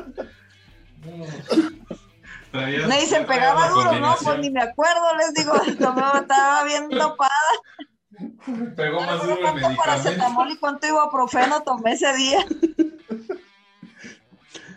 Me 2.52 3.00
dicen, 3.00 3.26
pegaba 3.26 3.68
duro, 3.68 3.98
¿no? 3.98 4.16
Pues 4.22 4.38
ni 4.38 4.50
me 4.50 4.62
acuerdo, 4.62 5.16
les 5.16 5.34
digo, 5.34 5.54
estaba 5.66 6.64
bien 6.64 6.88
topada. 6.88 7.30
Pegó 8.76 9.00
más 9.00 9.22
duro 9.22 9.34
el 9.34 9.54
medicamento. 9.54 9.82
paracetamol 9.82 10.50
y 10.50 10.56
cuánto 10.56 10.86
ibuprofeno 10.86 11.62
tomé 11.62 11.92
ese 11.92 12.14
día. 12.14 12.46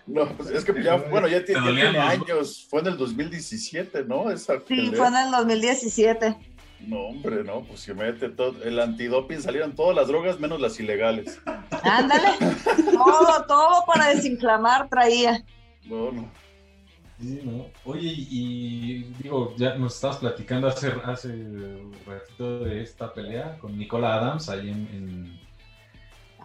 No, 0.08 0.28
pues 0.38 0.52
es 0.52 0.64
que 0.64 0.84
ya, 0.84 0.98
bueno, 0.98 1.28
ya 1.28 1.44
tiene, 1.44 1.98
años. 1.98 2.68
Fue 2.70 2.82
en 2.82 2.88
el 2.88 2.98
2017, 2.98 4.04
¿no? 4.04 4.30
Esa 4.30 4.62
sí, 4.68 4.92
fue 4.96 5.08
en 5.08 5.16
el 5.16 5.32
2017. 5.32 6.55
No, 6.80 6.98
hombre, 7.08 7.44
no, 7.44 7.62
pues 7.62 7.80
si 7.80 7.94
mete 7.94 8.30
todo, 8.30 8.62
el 8.64 8.80
antidoping 8.80 9.42
salieron 9.42 9.76
todas 9.76 9.96
las 9.96 10.08
drogas 10.08 10.40
menos 10.40 10.60
las 10.60 10.80
ilegales. 10.80 11.42
Ándale, 11.84 12.38
todo, 12.92 13.46
todo 13.48 13.86
para 13.88 14.10
desinflamar 14.10 14.90
traía. 14.90 15.44
No, 15.86 16.12
no. 16.12 16.30
Sí, 17.20 17.42
¿no? 17.46 17.68
Oye, 17.86 18.14
y, 18.14 19.04
digo, 19.22 19.56
ya 19.58 19.76
nos 19.76 19.96
estabas 19.96 20.18
platicando 20.18 20.68
hace, 20.68 20.92
hace 21.06 21.30
un 21.30 21.96
ratito 22.06 22.60
de 22.60 22.82
esta 22.82 23.14
pelea 23.14 23.58
con 23.58 23.78
Nicola 23.78 24.16
Adams 24.16 24.50
ahí 24.50 24.70
en, 24.70 25.40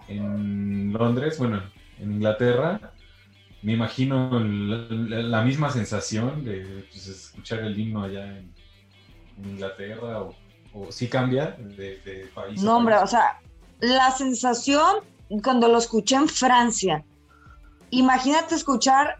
en, 0.07 0.93
Londres, 0.93 1.39
bueno, 1.39 1.63
en 1.99 2.13
Inglaterra. 2.13 2.93
Me 3.63 3.73
imagino 3.73 4.31
la, 4.41 5.43
misma 5.43 5.71
sensación 5.71 6.45
de 6.45 6.87
pues, 6.91 7.09
escuchar 7.09 7.61
el 7.61 7.79
himno 7.79 8.05
allá 8.05 8.39
en, 8.39 8.55
Inglaterra 9.45 10.23
o, 10.23 10.35
o 10.75 10.93
sí 10.93 11.09
cambia 11.09 11.57
de, 11.59 11.99
de 12.05 12.31
país. 12.35 12.63
No, 12.63 12.77
hombre, 12.77 12.97
o 12.97 13.07
sea, 13.07 13.41
la 13.81 14.11
sensación 14.11 14.99
cuando 15.43 15.69
lo 15.69 15.79
escuché 15.79 16.17
en 16.17 16.29
Francia, 16.29 17.05
imagínate 17.91 18.55
escuchar 18.55 19.19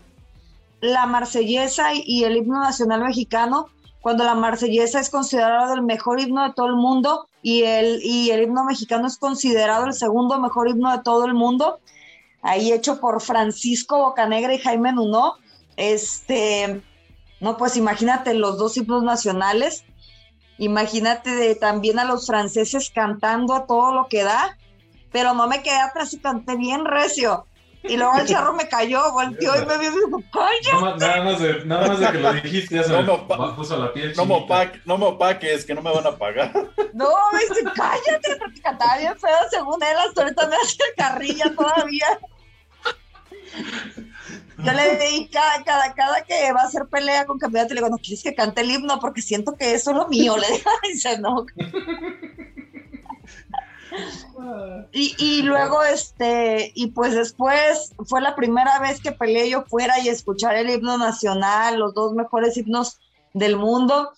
la 0.81 1.07
marsellesa 1.07 1.95
y 1.95 2.25
el 2.25 2.37
himno 2.37 2.61
nacional 2.61 3.03
mexicano, 3.05 3.67
cuando 4.01 4.25
la 4.25 4.35
marsellesa 4.35 4.99
es 4.99 5.11
considerado 5.11 5.75
el 5.75 5.83
mejor 5.83 6.21
himno 6.21 6.43
de 6.43 6.55
todo 6.55 6.67
el 6.67 6.77
mundo 6.77 7.29
y 7.43 7.63
el, 7.63 8.01
y 8.03 8.31
el 8.31 8.43
himno 8.43 8.65
mexicano 8.65 9.07
es 9.07 9.19
considerado 9.19 9.87
el 9.87 9.93
segundo 9.93 10.41
mejor 10.41 10.69
himno 10.69 10.91
de 10.91 11.03
todo 11.03 11.27
el 11.27 11.35
mundo, 11.35 11.81
ahí 12.43 12.73
hecho 12.73 12.99
por 12.99 13.21
Francisco 13.21 13.99
Bocanegra 13.99 14.55
y 14.55 14.59
Jaime 14.59 14.93
Nuno, 14.93 15.35
este, 15.77 16.81
no, 17.41 17.57
pues 17.57 17.77
imagínate 17.77 18.35
los 18.35 18.59
dos 18.59 18.77
himnos 18.77 19.03
nacionales, 19.03 19.85
imagínate 20.61 21.55
también 21.57 21.99
a 21.99 22.05
los 22.05 22.27
franceses 22.27 22.93
cantando 22.95 23.55
a 23.55 23.67
todo 23.67 23.93
lo 23.95 24.07
que 24.09 24.23
da, 24.23 24.57
pero 25.11 25.35
no 25.35 25.49
me 25.49 25.63
quedé 25.63 25.81
atrás 25.81 26.13
y 26.13 26.21
canté 26.21 26.57
bien 26.57 26.85
recio. 26.85 27.47
Y 27.83 27.97
luego 27.97 28.19
el 28.19 28.27
charro 28.27 28.53
me 28.53 28.69
cayó, 28.69 29.11
volteó 29.13 29.57
y 29.57 29.65
me 29.65 29.79
vio 29.79 29.91
y 29.91 29.95
dijo, 29.95 30.23
¡cállate! 30.31 30.99
Nada 30.99 31.25
más, 31.25 31.41
de, 31.41 31.65
nada 31.65 31.89
más 31.89 31.99
de 31.99 32.13
que 32.13 32.19
lo 32.19 32.33
dijiste, 32.35 32.75
ya 32.75 32.85
se 32.85 32.93
no 32.93 33.03
me, 33.03 33.53
puso 33.55 33.79
la 33.79 33.91
piel 33.91 34.13
No 34.17 34.27
me, 34.27 34.35
opaques, 34.35 34.83
no 34.85 34.99
me 34.99 35.07
opaques, 35.07 35.65
que 35.65 35.75
no 35.75 35.81
me 35.81 35.91
van 35.91 36.07
a 36.07 36.17
pagar. 36.17 36.53
No, 36.93 37.09
me 37.33 37.41
dice, 37.41 37.63
cállate, 37.75 38.37
porque 38.37 38.61
cantaba 38.61 38.99
bien 38.99 39.19
feo 39.19 39.39
según 39.51 39.83
él, 39.83 39.97
hasta 39.97 40.23
ahorita 40.23 40.47
me 40.47 40.57
hace 40.57 40.77
carrilla 40.95 41.55
todavía. 41.57 42.07
Yo 44.59 44.73
le 44.73 44.97
di 44.97 45.29
cada, 45.29 45.65
cada, 45.65 45.95
cada 45.95 46.23
que 46.23 46.53
va 46.53 46.63
a 46.63 46.65
hacer 46.65 46.87
pelea 46.87 47.27
con 47.27 47.39
campeonato, 47.39 47.75
le 47.75 47.81
digo, 47.81 47.91
no 47.91 47.99
quieres 47.99 48.23
que 48.23 48.35
cante 48.35 48.61
el 48.61 48.71
himno 48.71 49.01
porque 49.01 49.23
siento 49.23 49.55
que 49.55 49.73
eso 49.75 49.91
es 49.91 49.97
lo 49.97 50.09
mío. 50.09 50.37
Le 50.37 50.47
dice, 50.89 51.19
no. 51.21 51.47
Y, 54.93 55.43
luego, 55.43 55.83
este, 55.83 56.73
y 56.75 56.89
pues 56.89 57.15
después 57.15 57.93
fue 58.07 58.21
la 58.21 58.35
primera 58.35 58.79
vez 58.79 59.01
que 59.01 59.13
peleé 59.13 59.51
yo 59.51 59.65
fuera 59.65 59.99
y 60.01 60.09
escuchar 60.09 60.57
el 60.57 60.71
himno 60.71 60.99
nacional, 60.99 61.79
los 61.79 61.95
dos 61.95 62.15
mejores 62.15 62.57
himnos 62.57 62.99
del 63.33 63.57
mundo, 63.57 64.13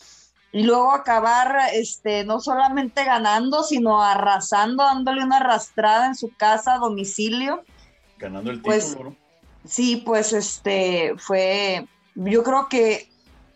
y 0.52 0.64
luego 0.64 0.92
acabar, 0.92 1.56
este, 1.72 2.24
no 2.24 2.40
solamente 2.40 3.04
ganando, 3.04 3.62
sino 3.62 4.02
arrasando, 4.02 4.84
dándole 4.84 5.24
una 5.24 5.38
arrastrada 5.38 6.06
en 6.06 6.14
su 6.14 6.30
casa, 6.36 6.74
a 6.74 6.78
domicilio. 6.78 7.64
Ganando 8.18 8.50
el 8.50 8.60
pues, 8.60 8.90
título, 8.90 9.16
Sí, 9.64 10.02
pues 10.04 10.32
este, 10.32 11.14
fue, 11.18 11.86
yo 12.14 12.42
creo 12.42 12.68
que 12.68 13.08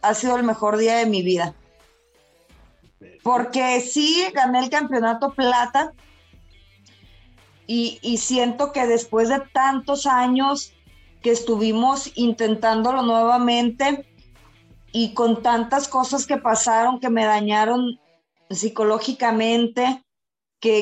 ha 0.03 0.14
sido 0.14 0.37
el 0.37 0.45
mejor 0.45 0.77
día 0.77 0.97
de 0.97 1.07
mi 1.07 1.23
vida. 1.23 1.55
Porque 3.23 3.81
sí, 3.81 4.25
gané 4.33 4.61
el 4.61 4.71
campeonato 4.71 5.35
plata, 5.35 5.92
y, 7.66 8.19
siento 8.19 8.73
que 8.73 8.87
después 8.87 9.29
de 9.29 9.40
tantos 9.53 10.07
años 10.07 10.73
que 11.23 11.31
estuvimos 11.31 12.12
intentándolo 12.14 13.03
nuevamente 13.03 14.07
y 14.92 15.14
con 15.14 15.42
tantas 15.42 15.88
cosas 15.88 16.27
que 16.27 16.37
pasaron 16.37 17.01
que 17.01 17.11
me 17.11 17.25
dañaron 17.25 18.01
psicológicamente, 18.51 20.05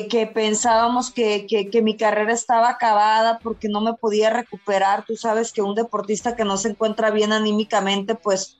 que, 0.09 0.31
pensábamos 0.33 1.11
que, 1.11 1.45
que, 1.45 1.81
mi 1.81 1.95
carrera 1.95 2.33
estaba 2.33 2.69
acabada 2.69 3.39
porque 3.39 3.69
no 3.69 3.81
me 3.81 3.93
podía 3.93 4.29
recuperar. 4.29 5.05
Tú 5.05 5.15
sabes 5.15 5.51
que 5.51 5.61
un 5.61 5.75
deportista 5.75 6.35
que 6.35 6.43
no 6.43 6.57
se 6.57 6.69
encuentra 6.69 7.11
bien 7.11 7.31
anímicamente, 7.31 8.15
pues 8.15 8.57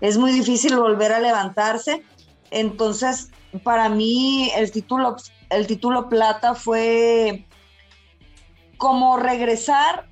es 0.00 0.16
muy 0.16 0.32
difícil 0.32 0.76
volver 0.76 1.12
a 1.12 1.20
levantarse. 1.20 2.04
Entonces, 2.50 3.30
para 3.64 3.88
mí 3.88 4.50
el 4.56 4.70
título, 4.70 5.16
el 5.50 5.66
título 5.66 6.08
plata 6.08 6.54
fue 6.54 7.46
como 8.76 9.16
regresar 9.16 10.08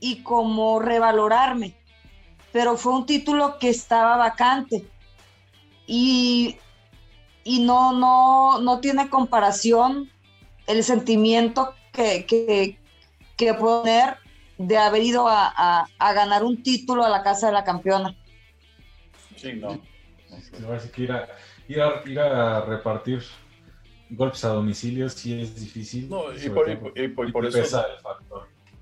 y 0.00 0.22
como 0.22 0.80
revalorarme, 0.80 1.76
pero 2.52 2.76
fue 2.76 2.94
un 2.94 3.06
título 3.06 3.58
que 3.58 3.68
estaba 3.68 4.16
vacante 4.16 4.84
y, 5.86 6.56
y 7.44 7.60
no, 7.60 7.92
no, 7.92 8.60
no 8.60 8.80
tiene 8.80 9.08
comparación 9.08 10.10
el 10.66 10.84
sentimiento 10.84 11.74
que, 11.92 12.26
que, 12.26 12.78
que 13.36 13.54
poner 13.54 14.16
de 14.58 14.76
haber 14.76 15.02
ido 15.02 15.26
a, 15.28 15.88
ganar 15.98 16.44
un 16.44 16.62
título 16.62 17.04
a 17.04 17.08
la 17.08 17.22
casa 17.22 17.46
de 17.46 17.52
la 17.54 17.64
campeona. 17.64 18.14
Sí, 19.36 19.54
no. 19.54 19.80
ir 20.98 21.12
a, 21.12 21.28
ir 21.66 21.80
a, 21.80 22.02
ir 22.06 22.20
a 22.20 22.60
repartir 22.66 23.22
golpes 24.10 24.44
a 24.44 24.48
domicilio 24.48 25.08
sí 25.08 25.40
es 25.40 25.58
difícil. 25.58 26.08
No, 26.08 26.24
y 26.34 26.48
por, 27.08 27.46
eso 27.46 27.84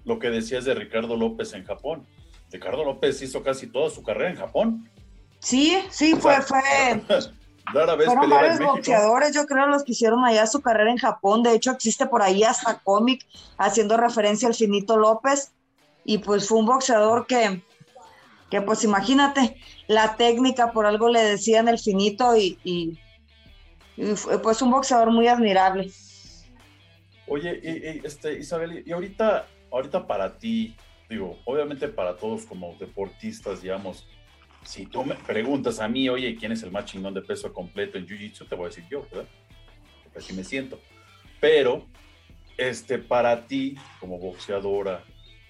lo 0.04 0.18
que 0.18 0.30
decías 0.30 0.64
de 0.64 0.74
Ricardo 0.74 1.16
López 1.16 1.52
en 1.52 1.64
Japón. 1.64 2.06
Ricardo 2.50 2.84
López 2.84 3.20
hizo 3.22 3.42
casi 3.42 3.66
toda 3.66 3.90
su 3.90 4.02
carrera 4.02 4.30
en 4.30 4.36
Japón. 4.36 4.90
Sí, 5.38 5.78
sí, 5.90 6.14
fue, 6.14 6.40
fue. 6.40 6.60
Rara 7.72 7.94
vez 7.96 8.06
Fueron 8.06 8.30
varios 8.30 8.58
boxeadores, 8.58 9.34
yo 9.34 9.46
creo, 9.46 9.66
los 9.66 9.84
que 9.84 9.92
hicieron 9.92 10.24
allá 10.24 10.46
su 10.46 10.60
carrera 10.60 10.90
en 10.90 10.98
Japón. 10.98 11.42
De 11.42 11.54
hecho, 11.54 11.70
existe 11.70 12.06
por 12.06 12.22
ahí 12.22 12.42
hasta 12.44 12.78
cómic 12.80 13.26
haciendo 13.56 13.96
referencia 13.96 14.48
al 14.48 14.54
Finito 14.54 14.96
López. 14.96 15.52
Y 16.04 16.18
pues 16.18 16.48
fue 16.48 16.58
un 16.58 16.66
boxeador 16.66 17.26
que, 17.26 17.62
que 18.50 18.62
pues 18.62 18.84
imagínate, 18.84 19.56
la 19.86 20.16
técnica, 20.16 20.72
por 20.72 20.86
algo 20.86 21.08
le 21.08 21.22
decían 21.22 21.68
el 21.68 21.78
Finito 21.78 22.36
y 22.36 22.98
pues 24.42 24.62
un 24.62 24.70
boxeador 24.70 25.10
muy 25.10 25.28
admirable. 25.28 25.90
Oye, 27.28 28.00
este, 28.04 28.38
Isabel, 28.38 28.82
y 28.86 28.92
ahorita, 28.92 29.46
ahorita 29.70 30.06
para 30.06 30.38
ti, 30.38 30.74
digo, 31.10 31.38
obviamente 31.44 31.88
para 31.88 32.16
todos 32.16 32.46
como 32.46 32.74
deportistas, 32.76 33.60
digamos, 33.60 34.06
si 34.64 34.86
tú 34.86 35.04
me 35.04 35.14
preguntas 35.14 35.80
a 35.80 35.88
mí, 35.88 36.08
oye, 36.08 36.36
¿quién 36.36 36.52
es 36.52 36.62
el 36.62 36.70
más 36.70 36.84
chingón 36.84 37.14
de 37.14 37.22
peso 37.22 37.52
completo 37.52 37.98
en 37.98 38.06
Jiu-Jitsu? 38.06 38.48
Te 38.48 38.54
voy 38.54 38.66
a 38.66 38.68
decir 38.68 38.84
yo, 38.90 39.02
¿verdad? 39.10 39.26
Así 40.16 40.32
me 40.32 40.44
siento. 40.44 40.80
Pero, 41.40 41.86
este, 42.56 42.98
para 42.98 43.46
ti, 43.46 43.76
como 44.00 44.18
boxeadora, 44.18 45.04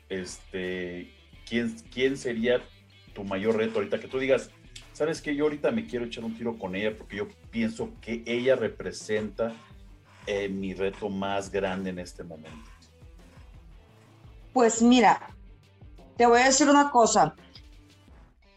este, 0.09 1.13
¿quién, 1.47 1.75
quién 1.93 2.17
sería 2.17 2.63
tu 3.15 3.25
mayor 3.25 3.57
reto 3.57 3.79
ahorita? 3.79 3.99
Que 3.99 4.09
tú 4.09 4.19
digas, 4.19 4.51
¿sabes 4.93 5.23
qué? 5.23 5.35
Yo 5.35 5.45
ahorita 5.45 5.71
me 5.71 5.87
quiero 5.87 6.05
echar 6.05 6.25
un 6.25 6.37
tiro 6.37 6.59
con 6.59 6.75
ella 6.75 6.97
porque 6.97 7.17
yo 7.17 7.29
pienso 7.51 7.91
que 8.01 8.23
ella 8.27 8.57
representa 8.57 9.55
eh, 10.27 10.49
mi 10.49 10.75
reto 10.75 11.09
más 11.09 11.51
grande 11.51 11.91
en 11.91 11.99
este 11.99 12.23
momento. 12.23 12.71
Pues 14.53 14.83
mira, 14.83 15.35
te 16.17 16.27
voy 16.27 16.41
a 16.41 16.47
decir 16.47 16.69
una 16.69 16.91
cosa. 16.91 17.35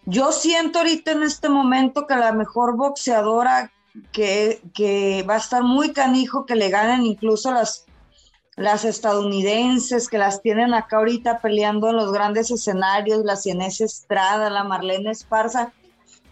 Yo 0.05 0.31
siento 0.31 0.79
ahorita 0.79 1.11
en 1.11 1.23
este 1.23 1.47
momento 1.49 2.07
que 2.07 2.15
la 2.15 2.31
mejor 2.33 2.75
boxeadora 2.75 3.71
que, 4.11 5.25
va 5.29 5.35
a 5.35 5.37
estar 5.37 5.63
muy 5.63 5.93
canijo 5.93 6.45
que 6.45 6.55
le 6.55 6.69
ganen 6.69 7.05
incluso 7.05 7.51
las, 7.51 7.85
estadounidenses 8.85 10.07
que 10.07 10.17
las 10.17 10.41
tienen 10.41 10.73
acá 10.73 10.97
ahorita 10.97 11.39
peleando 11.39 11.89
en 11.89 11.97
los 11.97 12.11
grandes 12.11 12.51
escenarios, 12.51 13.23
la 13.23 13.35
Cienés 13.35 13.81
Estrada, 13.81 14.49
la 14.49 14.63
Marlene 14.63 15.11
Esparza, 15.11 15.71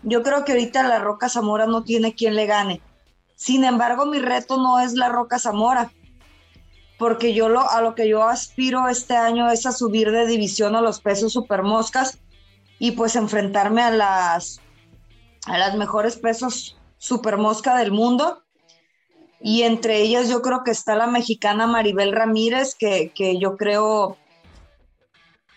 yo 0.03 0.23
creo 0.23 0.45
que 0.45 0.53
ahorita 0.53 0.83
la 0.83 0.99
Roca 0.99 1.29
Zamora 1.29 1.65
no 1.65 1.83
tiene 1.83 2.13
quien 2.13 2.35
le 2.35 2.45
gane. 2.45 2.81
Sin 3.35 3.63
embargo, 3.63 4.05
mi 4.05 4.19
reto 4.19 4.57
no 4.57 4.79
es 4.79 4.93
la 4.93 5.09
Roca 5.09 5.39
Zamora, 5.39 5.91
porque 6.97 7.33
yo 7.33 7.49
lo, 7.49 7.69
a 7.69 7.81
lo 7.81 7.95
que 7.95 8.07
yo 8.07 8.23
aspiro 8.23 8.87
este 8.87 9.15
año 9.15 9.49
es 9.49 9.65
a 9.65 9.71
subir 9.71 10.11
de 10.11 10.27
división 10.27 10.75
a 10.75 10.81
los 10.81 11.01
pesos 11.01 11.33
super 11.33 11.63
moscas 11.63 12.19
y 12.79 12.91
pues 12.91 13.15
enfrentarme 13.15 13.81
a 13.83 13.91
las, 13.91 14.61
a 15.45 15.57
las 15.57 15.75
mejores 15.75 16.15
pesos 16.15 16.77
super 16.97 17.37
mosca 17.37 17.77
del 17.77 17.91
mundo. 17.91 18.43
Y 19.41 19.63
entre 19.63 20.01
ellas 20.01 20.29
yo 20.29 20.41
creo 20.41 20.63
que 20.63 20.71
está 20.71 20.95
la 20.95 21.07
mexicana 21.07 21.67
Maribel 21.67 22.13
Ramírez, 22.13 22.75
que, 22.75 23.11
que 23.13 23.37
yo 23.37 23.55
creo 23.55 24.17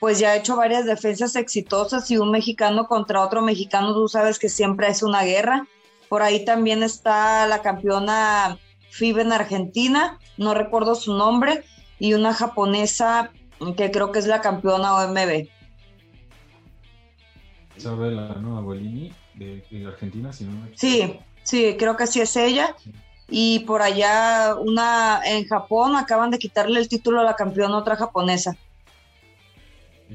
pues 0.02 0.18
ya 0.18 0.30
ha 0.30 0.36
hecho 0.36 0.56
varias 0.56 0.84
defensas 0.84 1.36
exitosas 1.36 2.10
y 2.10 2.18
un 2.18 2.32
mexicano 2.32 2.88
contra 2.88 3.22
otro 3.22 3.40
mexicano, 3.40 3.94
tú 3.94 4.08
sabes 4.08 4.40
que 4.40 4.48
siempre 4.48 4.88
es 4.88 5.04
una 5.04 5.22
guerra. 5.22 5.68
Por 6.08 6.22
ahí 6.22 6.44
también 6.44 6.82
está 6.82 7.46
la 7.46 7.62
campeona 7.62 8.58
FIB 8.90 9.20
en 9.20 9.32
Argentina, 9.32 10.18
no 10.36 10.54
recuerdo 10.54 10.96
su 10.96 11.14
nombre, 11.14 11.62
y 12.00 12.14
una 12.14 12.34
japonesa 12.34 13.30
que 13.76 13.92
creo 13.92 14.10
que 14.10 14.18
es 14.18 14.26
la 14.26 14.40
campeona 14.40 14.96
OMB. 14.96 15.46
Isabela, 17.82 18.36
¿no? 18.40 18.58
Abuelini, 18.58 19.12
de, 19.34 19.64
Argentina, 19.86 20.32
si 20.32 20.44
no 20.44 20.68
Sí, 20.76 21.18
sí, 21.42 21.76
creo 21.78 21.96
que 21.96 22.06
sí 22.06 22.20
es 22.20 22.36
ella. 22.36 22.76
Y 23.28 23.60
por 23.60 23.82
allá, 23.82 24.54
una 24.56 25.20
en 25.24 25.46
Japón, 25.46 25.96
acaban 25.96 26.30
de 26.30 26.38
quitarle 26.38 26.78
el 26.78 26.88
título 26.88 27.20
a 27.20 27.24
la 27.24 27.34
campeona 27.34 27.76
otra 27.76 27.96
japonesa. 27.96 28.56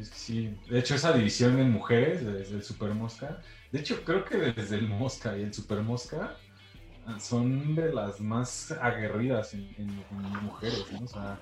Sí, 0.03 0.55
de 0.69 0.79
hecho 0.79 0.95
esa 0.95 1.11
división 1.11 1.59
en 1.59 1.71
mujeres, 1.71 2.25
desde 2.25 2.55
el 2.55 2.63
Super 2.63 2.93
Mosca, 2.93 3.41
de 3.71 3.79
hecho 3.79 4.03
creo 4.03 4.23
que 4.23 4.37
desde 4.37 4.75
el 4.75 4.87
Mosca 4.87 5.35
y 5.35 5.41
el 5.41 5.53
Super 5.53 5.81
Mosca 5.81 6.37
ah, 7.07 7.19
son 7.19 7.75
de 7.75 7.91
las 7.91 8.19
más 8.19 8.71
aguerridas 8.71 9.55
en, 9.55 10.05
mujeres, 10.43 10.85
¿no? 10.91 11.05
O 11.05 11.07
sea, 11.07 11.39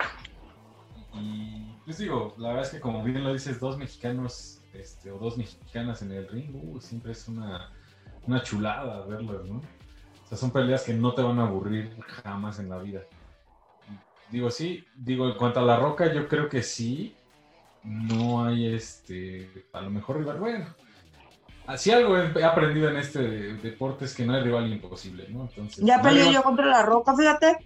y 1.14 1.76
pues 1.84 1.98
digo, 1.98 2.34
la 2.38 2.50
verdad 2.50 2.64
es 2.66 2.72
que 2.72 2.80
como 2.80 3.04
bien 3.04 3.24
lo 3.24 3.34
dices, 3.34 3.60
dos 3.60 3.78
mexicanos 3.78 4.55
este, 4.80 5.12
o 5.12 5.18
dos 5.18 5.38
mexicanas 5.38 6.02
en 6.02 6.12
el 6.12 6.28
ring, 6.28 6.52
uh, 6.54 6.80
siempre 6.80 7.12
es 7.12 7.28
una, 7.28 7.72
una 8.28 8.42
chulada 8.44 9.06
verlas, 9.06 9.44
¿no? 9.46 9.58
O 9.58 10.28
sea, 10.28 10.38
son 10.38 10.52
peleas 10.52 10.84
que 10.84 10.94
no 10.94 11.14
te 11.14 11.22
van 11.22 11.40
a 11.40 11.44
aburrir 11.44 11.96
jamás 12.24 12.60
en 12.60 12.70
la 12.70 12.78
vida. 12.80 13.02
Digo, 14.32 14.50
sí, 14.50 14.84
digo, 14.96 15.28
en 15.28 15.38
cuanto 15.38 15.60
a 15.60 15.64
la 15.64 15.78
roca, 15.78 16.12
yo 16.12 16.28
creo 16.28 16.50
que 16.50 16.64
sí, 16.64 17.16
no 17.84 18.44
hay 18.44 18.74
este, 18.74 19.68
a 19.72 19.82
lo 19.82 19.92
mejor 19.92 20.18
rival. 20.18 20.40
Bueno, 20.40 20.66
así 21.68 21.92
algo 21.92 22.18
he 22.18 22.44
aprendido 22.44 22.90
en 22.90 22.98
este 22.98 23.20
deporte 23.20 24.06
es 24.06 24.16
que 24.16 24.26
no 24.26 24.34
hay 24.34 24.42
rival 24.42 24.72
imposible, 24.72 25.28
¿no? 25.30 25.44
Entonces, 25.44 25.86
ya 25.86 26.02
peleé 26.02 26.34
yo 26.34 26.42
contra 26.42 26.66
la 26.66 26.82
Roca, 26.82 27.16
fíjate. 27.16 27.58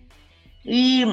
Y 0.63 1.05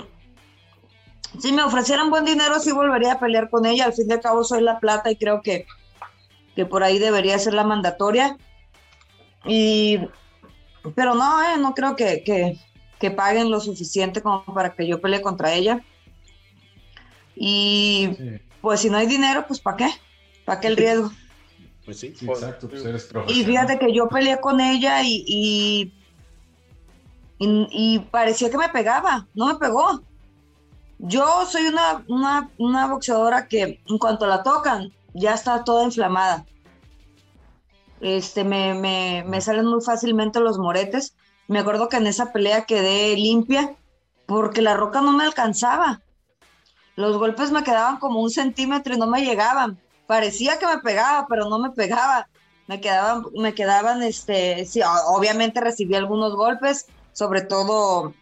si 1.39 1.53
me 1.53 1.63
ofrecieran 1.63 2.11
buen 2.11 2.25
dinero, 2.25 2.59
sí 2.59 2.73
volvería 2.73 3.13
a 3.13 3.21
pelear 3.21 3.49
con 3.51 3.67
ella. 3.67 3.85
Al 3.87 3.93
fin 3.93 4.09
de 4.09 4.21
cabo 4.21 4.45
soy 4.45 4.63
la 4.63 4.81
plata 4.81 5.11
y 5.11 5.17
creo 5.17 5.41
que, 5.43 5.67
que 6.57 6.67
por 6.67 6.83
ahí 6.83 6.99
debería 6.99 7.39
ser 7.39 7.55
la 7.55 7.63
mandatoria. 7.63 8.37
Y, 9.45 10.01
pero 10.97 11.15
no, 11.15 11.43
eh, 11.43 11.59
no 11.59 11.75
creo 11.75 11.95
que, 11.95 12.25
que, 12.25 12.59
que 12.99 13.11
paguen 13.13 13.51
lo 13.51 13.61
suficiente 13.61 14.23
como 14.23 14.45
para 14.47 14.75
que 14.75 14.89
yo 14.89 15.01
pelee 15.01 15.23
contra 15.23 15.53
ella. 15.53 15.85
Y 17.37 18.17
pues 18.61 18.81
si 18.81 18.91
no 18.91 18.97
hay 18.97 19.07
dinero, 19.07 19.45
pues 19.47 19.61
¿para 19.61 19.77
qué? 19.77 19.91
¿Para 20.45 20.59
qué 20.59 20.69
el 20.69 20.77
riesgo? 20.77 21.13
Pues 21.85 22.01
sí, 22.01 22.09
exacto, 22.21 22.69
pues 22.69 22.85
eres 22.85 23.09
Y 23.29 23.45
fíjate 23.45 23.79
que 23.79 23.95
yo 23.95 24.09
peleé 24.09 24.41
con 24.41 24.61
ella 24.61 25.03
y, 25.05 25.93
y, 27.39 27.99
parecía 28.11 28.51
que 28.51 28.59
me 28.59 28.69
pegaba, 28.71 29.29
no 29.35 29.47
me 29.47 29.55
pegó. 29.55 30.03
Yo 30.99 31.47
soy 31.47 31.67
una, 31.67 32.51
una, 32.59 32.87
boxeadora 32.89 33.47
que 33.47 33.81
en 33.87 33.99
cuanto 33.99 34.27
la 34.27 34.43
tocan, 34.43 34.93
ya 35.17 35.35
está 35.35 35.65
toda 35.65 35.85
inflamada. 35.85 36.45
Este, 38.01 38.45
me, 38.45 38.75
me, 38.75 39.25
me 39.27 39.41
salen 39.41 39.67
muy 39.67 39.83
fácilmente 39.83 40.41
los 40.41 40.59
moretes. 40.59 41.17
Me 41.49 41.59
acuerdo 41.59 41.89
que 41.89 41.97
en 41.97 42.07
esa 42.07 42.33
pelea 42.33 42.67
quedé 42.67 43.17
limpia 43.17 43.75
porque 44.27 44.63
la 44.63 44.77
roca 44.77 45.01
no 45.01 45.13
me 45.13 45.25
alcanzaba. 45.25 46.03
Los 46.97 47.19
golpes 47.19 47.51
me 47.51 47.63
quedaban 47.63 47.99
como 47.99 48.21
un 48.21 48.31
centímetro 48.31 48.95
y 48.95 48.99
no 48.99 49.07
me 49.07 49.25
llegaban. 49.25 49.79
Parecía 50.07 50.59
que 50.59 50.67
me 50.67 50.79
pegaba, 50.79 51.27
pero 51.29 51.49
no 51.49 51.59
me 51.59 51.71
pegaba. 51.71 52.29
Me 52.67 52.81
quedaban, 52.81 53.25
me 53.35 53.55
quedaban, 53.55 54.03
este, 54.03 54.65
sí, 54.67 54.81
obviamente 55.07 55.61
recibí 55.61 55.95
algunos 55.95 56.35
golpes, 56.35 56.87
sobre 57.13 57.43
todo 57.43 58.13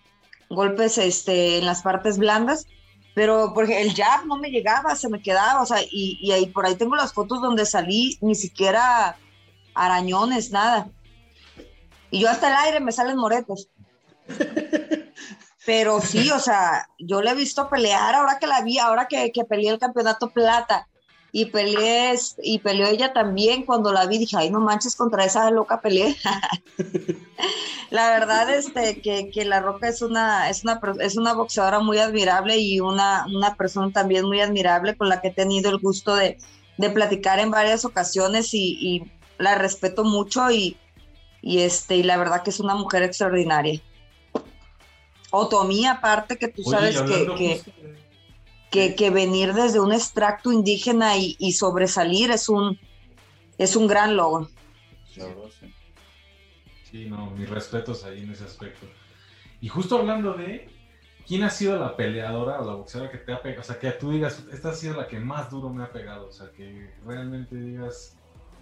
golpes, 0.51 0.99
este, 0.99 1.59
en 1.59 1.65
las 1.65 1.83
partes 1.83 2.19
blandas, 2.19 2.67
pero 3.15 3.53
porque 3.55 3.81
el 3.81 3.95
jab 3.95 4.27
no 4.27 4.37
me 4.37 4.51
llegaba, 4.51 4.97
se 4.97 5.09
me 5.09 5.23
quedaba, 5.23 5.63
o 5.63 5.67
sea, 5.67 5.83
y, 5.83 6.19
y 6.21 6.33
ahí 6.33 6.47
por 6.47 6.67
ahí 6.67 6.75
tengo 6.75 6.97
las 6.97 7.13
fotos 7.13 7.41
donde 7.41 7.65
salí, 7.65 8.19
ni 8.21 8.35
siquiera 8.35 9.17
arañones, 9.75 10.51
nada. 10.51 10.89
Y 12.11 12.21
yo 12.21 12.29
hasta 12.29 12.49
el 12.49 12.55
aire 12.67 12.81
me 12.81 12.93
salen 12.93 13.17
moretos. 13.17 13.69
Pero 15.67 16.01
sí, 16.01 16.31
o 16.31 16.39
sea, 16.39 16.89
yo 16.99 17.23
le 17.23 17.31
he 17.31 17.35
visto 17.35 17.69
pelear 17.71 18.15
ahora 18.15 18.39
que 18.39 18.47
la 18.47 18.61
vi, 18.61 18.79
ahora 18.79 19.09
que, 19.09 19.33
que 19.33 19.45
peleé 19.45 19.71
el 19.71 19.79
campeonato 19.79 20.31
plata 20.31 20.87
y 21.37 21.47
peleé 21.47 22.15
y 22.45 22.61
peleó 22.61 22.87
ella 22.87 23.13
también 23.13 23.67
cuando 23.67 23.93
la 23.93 24.07
vi 24.07 24.19
dije 24.19 24.37
ay 24.39 24.51
no 24.51 24.61
manches 24.61 24.95
contra 24.95 25.25
esa 25.25 25.51
loca 25.51 25.81
pelea 25.81 26.15
la 27.91 28.09
verdad 28.11 28.49
este 28.51 29.03
que, 29.03 29.33
que, 29.33 29.45
la 29.45 29.59
roca 29.59 29.89
es 29.89 30.01
una 30.01 30.49
es 30.49 30.63
una 30.63 30.81
es 31.01 31.17
una 31.17 31.35
boxeadora 31.35 31.81
muy 31.81 31.99
admirable 31.99 32.59
y 32.59 32.79
una, 32.79 33.27
una 33.27 33.57
persona 33.57 33.91
también 33.91 34.27
muy 34.27 34.41
admirable 34.41 34.97
con 34.97 35.09
la 35.09 35.21
que 35.21 35.29
he 35.29 35.35
tenido 35.35 35.73
el 35.73 35.79
gusto 35.79 36.15
de, 36.15 36.39
de 36.79 36.91
platicar 36.91 37.41
en 37.41 37.51
varias 37.51 37.85
ocasiones 37.85 38.55
y, 38.55 38.79
y, 38.81 39.13
la 39.37 39.57
respeto 39.57 40.05
mucho 40.05 40.53
y, 40.53 40.77
y 41.43 41.63
este 41.63 41.97
y 41.97 42.05
la 42.05 42.17
verdad 42.17 42.45
que 42.45 42.51
es 42.51 42.61
una 42.61 42.77
mujer 42.77 43.03
extraordinaria. 43.03 43.83
Otomí, 45.33 45.85
aparte 45.85 46.39
que 46.39 46.47
tú 46.47 46.63
sabes 46.63 47.03
que, 47.03 47.27
que, 47.35 47.63
que, 48.75 49.11
venir 49.11 49.55
desde 49.55 49.81
un 49.81 49.93
extracto 49.93 50.51
indígena 50.51 51.17
y, 51.17 51.53
sobresalir 51.53 52.31
es 52.31 52.49
un, 52.49 52.79
es 53.59 53.77
un 53.77 53.87
gran 53.87 54.17
logro. 54.17 54.49
sí. 55.07 55.23
Sí, 56.91 57.07
no, 57.07 57.31
mis 57.33 57.51
respetos 57.51 58.05
ahí 58.05 58.23
en 58.23 58.31
ese 58.31 58.45
aspecto. 58.45 58.87
Y 59.61 59.69
justo 59.69 59.99
hablando 59.99 60.35
de 60.35 60.69
quién 61.27 61.43
ha 61.43 61.51
sido 61.51 61.77
la 61.77 61.97
peleadora 61.97 62.61
o 62.61 62.65
la 62.65 62.75
boxeadora 62.75 63.11
que 63.11 63.19
te 63.19 63.33
ha 63.33 63.43
pegado, 63.43 63.63
o 63.63 63.65
sea, 63.65 63.81
que 63.81 63.91
tú 63.93 64.13
digas, 64.13 64.45
esta 64.53 64.71
ha 64.71 64.75
sido 64.75 64.95
la 64.95 65.09
que 65.09 65.19
más 65.19 65.51
duro 65.51 65.71
me 65.71 65.83
ha 65.83 65.91
pegado, 65.91 66.29
o 66.29 66.33
sea, 66.33 66.53
que 66.53 66.95
realmente 67.05 67.57
digas, 67.57 68.17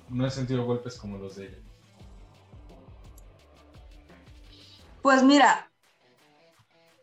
no 0.09 0.27
he 0.27 0.31
sentido 0.31 0.65
golpes 0.65 0.97
como 0.97 1.19
los 1.19 1.37
de 1.37 1.49
ella. 1.49 1.59
Pues 5.03 5.23
mira, 5.23 5.71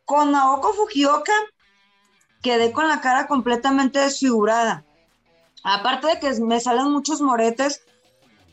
con 0.05 0.31
Naoko 0.31 0.73
Fujioka 0.73 1.33
quedé 2.41 2.71
con 2.71 2.87
la 2.87 3.01
cara 3.01 3.27
completamente 3.27 3.99
desfigurada. 3.99 4.85
Aparte 5.63 6.07
de 6.07 6.19
que 6.19 6.41
me 6.41 6.59
salen 6.59 6.91
muchos 6.91 7.21
moretes, 7.21 7.81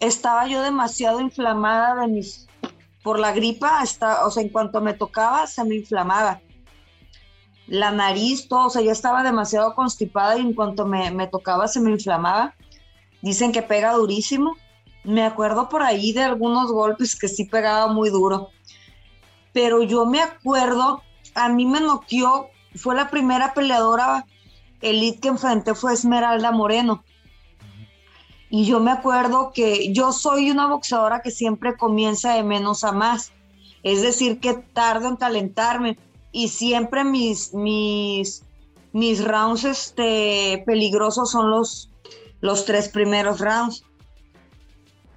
estaba 0.00 0.46
yo 0.46 0.62
demasiado 0.62 1.20
inflamada 1.20 1.94
de 1.94 2.08
mis 2.08 2.46
por 3.02 3.20
la 3.20 3.30
gripa, 3.30 3.78
hasta, 3.78 4.26
o 4.26 4.32
sea, 4.32 4.42
en 4.42 4.48
cuanto 4.48 4.80
me 4.80 4.92
tocaba 4.92 5.46
se 5.46 5.62
me 5.62 5.76
inflamaba. 5.76 6.40
La 7.68 7.92
nariz, 7.92 8.48
todo, 8.48 8.66
o 8.66 8.70
sea, 8.70 8.82
yo 8.82 8.90
estaba 8.90 9.22
demasiado 9.22 9.76
constipada 9.76 10.36
y 10.36 10.40
en 10.40 10.54
cuanto 10.54 10.86
me, 10.86 11.12
me 11.12 11.28
tocaba 11.28 11.68
se 11.68 11.80
me 11.80 11.92
inflamaba. 11.92 12.56
Dicen 13.22 13.52
que 13.52 13.62
pega 13.62 13.92
durísimo. 13.92 14.56
Me 15.04 15.22
acuerdo 15.22 15.68
por 15.68 15.84
ahí 15.84 16.12
de 16.12 16.24
algunos 16.24 16.72
golpes 16.72 17.14
que 17.14 17.28
sí 17.28 17.44
pegaba 17.44 17.86
muy 17.86 18.10
duro. 18.10 18.50
Pero 19.52 19.82
yo 19.82 20.04
me 20.04 20.20
acuerdo 20.20 21.00
a 21.36 21.48
mí 21.48 21.64
me 21.64 21.80
noqueó, 21.80 22.48
fue 22.76 22.94
la 22.94 23.10
primera 23.10 23.54
peleadora 23.54 24.26
elite 24.80 25.20
que 25.20 25.28
enfrenté 25.28 25.74
fue 25.74 25.92
Esmeralda 25.92 26.52
Moreno. 26.52 27.04
Y 28.48 28.64
yo 28.64 28.80
me 28.80 28.92
acuerdo 28.92 29.52
que 29.52 29.92
yo 29.92 30.12
soy 30.12 30.50
una 30.50 30.68
boxeadora 30.68 31.20
que 31.20 31.30
siempre 31.30 31.76
comienza 31.76 32.34
de 32.34 32.42
menos 32.42 32.84
a 32.84 32.92
más. 32.92 33.32
Es 33.82 34.02
decir, 34.02 34.40
que 34.40 34.54
tardo 34.54 35.08
en 35.08 35.16
calentarme. 35.16 35.98
Y 36.32 36.48
siempre 36.48 37.02
mis, 37.02 37.54
mis, 37.54 38.44
mis 38.92 39.24
rounds 39.24 39.64
este, 39.64 40.62
peligrosos 40.66 41.30
son 41.30 41.50
los, 41.50 41.90
los 42.40 42.64
tres 42.64 42.88
primeros 42.88 43.40
rounds. 43.40 43.84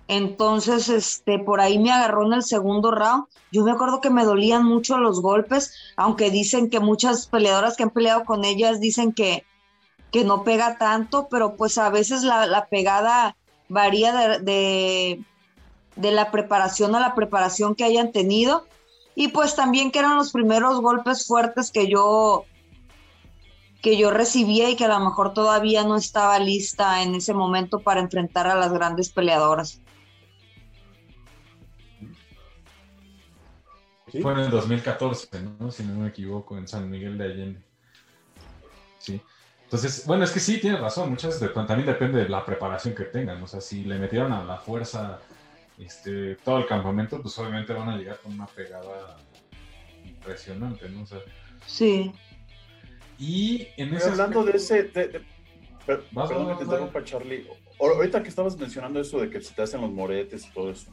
Entonces, 0.09 0.89
este, 0.89 1.37
por 1.37 1.61
ahí 1.61 1.77
me 1.77 1.91
agarró 1.91 2.25
en 2.25 2.33
el 2.33 2.41
segundo 2.41 2.89
round. 2.89 3.25
Yo 3.51 3.63
me 3.63 3.69
acuerdo 3.69 4.01
que 4.01 4.09
me 4.09 4.25
dolían 4.25 4.65
mucho 4.65 4.97
los 4.97 5.21
golpes, 5.21 5.71
aunque 5.95 6.31
dicen 6.31 6.71
que 6.71 6.79
muchas 6.79 7.27
peleadoras 7.27 7.77
que 7.77 7.83
han 7.83 7.91
peleado 7.91 8.25
con 8.25 8.43
ellas 8.43 8.79
dicen 8.79 9.13
que, 9.13 9.45
que 10.11 10.23
no 10.23 10.43
pega 10.43 10.79
tanto, 10.79 11.27
pero 11.29 11.55
pues 11.55 11.77
a 11.77 11.91
veces 11.91 12.23
la, 12.23 12.67
pegada 12.71 13.37
varía 13.67 14.39
de, 14.39 15.23
de, 15.95 16.11
la 16.11 16.31
preparación 16.31 16.95
a 16.95 16.99
la 16.99 17.13
preparación 17.13 17.75
que 17.75 17.83
hayan 17.83 18.11
tenido. 18.11 18.65
Y 19.13 19.27
pues 19.27 19.55
también 19.55 19.91
que 19.91 19.99
eran 19.99 20.17
los 20.17 20.31
primeros 20.31 20.81
golpes 20.81 21.27
fuertes 21.27 21.69
que 21.69 21.87
yo 21.87 22.45
que 23.83 23.95
yo 23.95 24.09
recibía 24.09 24.71
y 24.71 24.75
que 24.75 24.85
a 24.85 24.89
lo 24.89 24.99
mejor 24.99 25.33
todavía 25.33 25.83
no 25.83 25.95
estaba 25.95 26.39
lista 26.39 27.03
en 27.03 27.13
ese 27.13 27.33
momento 27.35 27.79
para 27.79 28.01
enfrentar 28.01 28.47
a 28.47 28.55
las 28.55 28.73
grandes 28.73 29.09
peleadoras. 29.09 29.79
Fue 34.21 34.33
en 34.33 34.39
el 34.39 34.49
2014, 34.49 35.29
¿no? 35.59 35.71
Si 35.71 35.83
no 35.83 35.95
me 35.95 36.09
equivoco, 36.09 36.57
en 36.57 36.67
San 36.67 36.89
Miguel 36.89 37.17
de 37.17 37.25
Allende. 37.25 37.61
Sí. 38.97 39.21
Entonces, 39.63 40.05
bueno, 40.07 40.23
es 40.23 40.31
que 40.31 40.39
sí, 40.39 40.59
tiene 40.59 40.77
razón. 40.77 41.11
Muchas 41.11 41.39
veces 41.39 41.53
también 41.53 41.85
depende 41.85 42.23
de 42.23 42.29
la 42.29 42.43
preparación 42.43 42.95
que 42.95 43.03
tengan. 43.03 43.41
O 43.43 43.47
sea, 43.47 43.61
si 43.61 43.83
le 43.83 43.99
metieron 43.99 44.33
a 44.33 44.43
la 44.43 44.57
fuerza 44.57 45.19
este, 45.77 46.35
todo 46.37 46.57
el 46.57 46.65
campamento, 46.65 47.21
pues 47.21 47.37
obviamente 47.37 47.73
van 47.73 47.89
a 47.89 47.97
llegar 47.97 48.17
con 48.19 48.33
una 48.33 48.47
pegada 48.47 49.17
impresionante, 50.03 50.89
¿no? 50.89 51.03
O 51.03 51.05
sea, 51.05 51.19
sí. 51.67 52.11
Y 53.19 53.67
en 53.77 53.93
ese 53.93 54.09
Hablando 54.09 54.43
de 54.43 54.57
ese. 54.57 54.83
perdón 54.85 56.49
que 56.49 56.55
te 56.55 56.63
interrumpa, 56.63 57.03
Charlie. 57.03 57.47
Ahorita 57.79 58.23
que 58.23 58.29
estabas 58.29 58.57
mencionando 58.57 58.99
eso 58.99 59.19
de 59.19 59.29
que 59.29 59.39
se 59.39 59.53
te 59.53 59.61
hacen 59.61 59.81
los 59.81 59.91
moretes 59.91 60.47
y 60.47 60.51
todo 60.51 60.71
eso. 60.71 60.91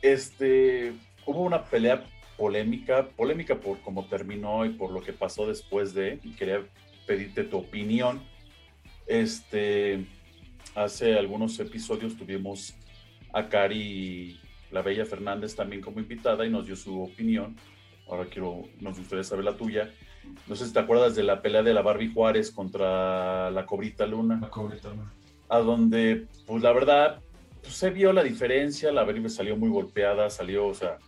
Este. 0.00 0.94
Hubo 1.26 1.42
una 1.42 1.64
pelea 1.64 2.04
polémica, 2.36 3.06
polémica 3.08 3.56
por 3.56 3.80
cómo 3.80 4.06
terminó 4.06 4.64
y 4.64 4.70
por 4.70 4.90
lo 4.90 5.02
que 5.02 5.12
pasó 5.12 5.46
después 5.46 5.94
de, 5.94 6.18
y 6.22 6.32
quería 6.32 6.62
pedirte 7.06 7.44
tu 7.44 7.58
opinión. 7.58 8.22
Este, 9.06 10.04
hace 10.74 11.18
algunos 11.18 11.58
episodios 11.60 12.16
tuvimos 12.16 12.74
a 13.32 13.48
Cari 13.48 14.40
la 14.70 14.82
Bella 14.82 15.06
Fernández 15.06 15.54
también 15.54 15.80
como 15.80 16.00
invitada 16.00 16.44
y 16.44 16.50
nos 16.50 16.66
dio 16.66 16.76
su 16.76 17.02
opinión. 17.02 17.56
Ahora 18.08 18.26
quiero, 18.26 18.62
nos 18.80 18.98
gustaría 18.98 19.24
saber 19.24 19.44
la 19.44 19.56
tuya. 19.56 19.90
No 20.46 20.56
sé 20.56 20.66
si 20.66 20.72
te 20.72 20.80
acuerdas 20.80 21.14
de 21.14 21.22
la 21.22 21.40
pelea 21.40 21.62
de 21.62 21.72
la 21.72 21.82
Barbie 21.82 22.12
Juárez 22.12 22.50
contra 22.50 23.50
la 23.50 23.66
Cobrita 23.66 24.06
Luna. 24.06 24.38
La 24.40 24.50
Cobrita 24.50 24.88
Luna. 24.88 25.12
A 25.48 25.58
donde, 25.58 26.26
pues 26.46 26.62
la 26.62 26.72
verdad, 26.72 27.20
pues, 27.62 27.74
se 27.74 27.90
vio 27.90 28.12
la 28.12 28.22
diferencia. 28.22 28.90
La 28.90 29.04
Barbie 29.04 29.28
salió 29.28 29.56
muy 29.56 29.68
golpeada, 29.68 30.28
salió, 30.28 30.66
o 30.66 30.74
sea, 30.74 30.98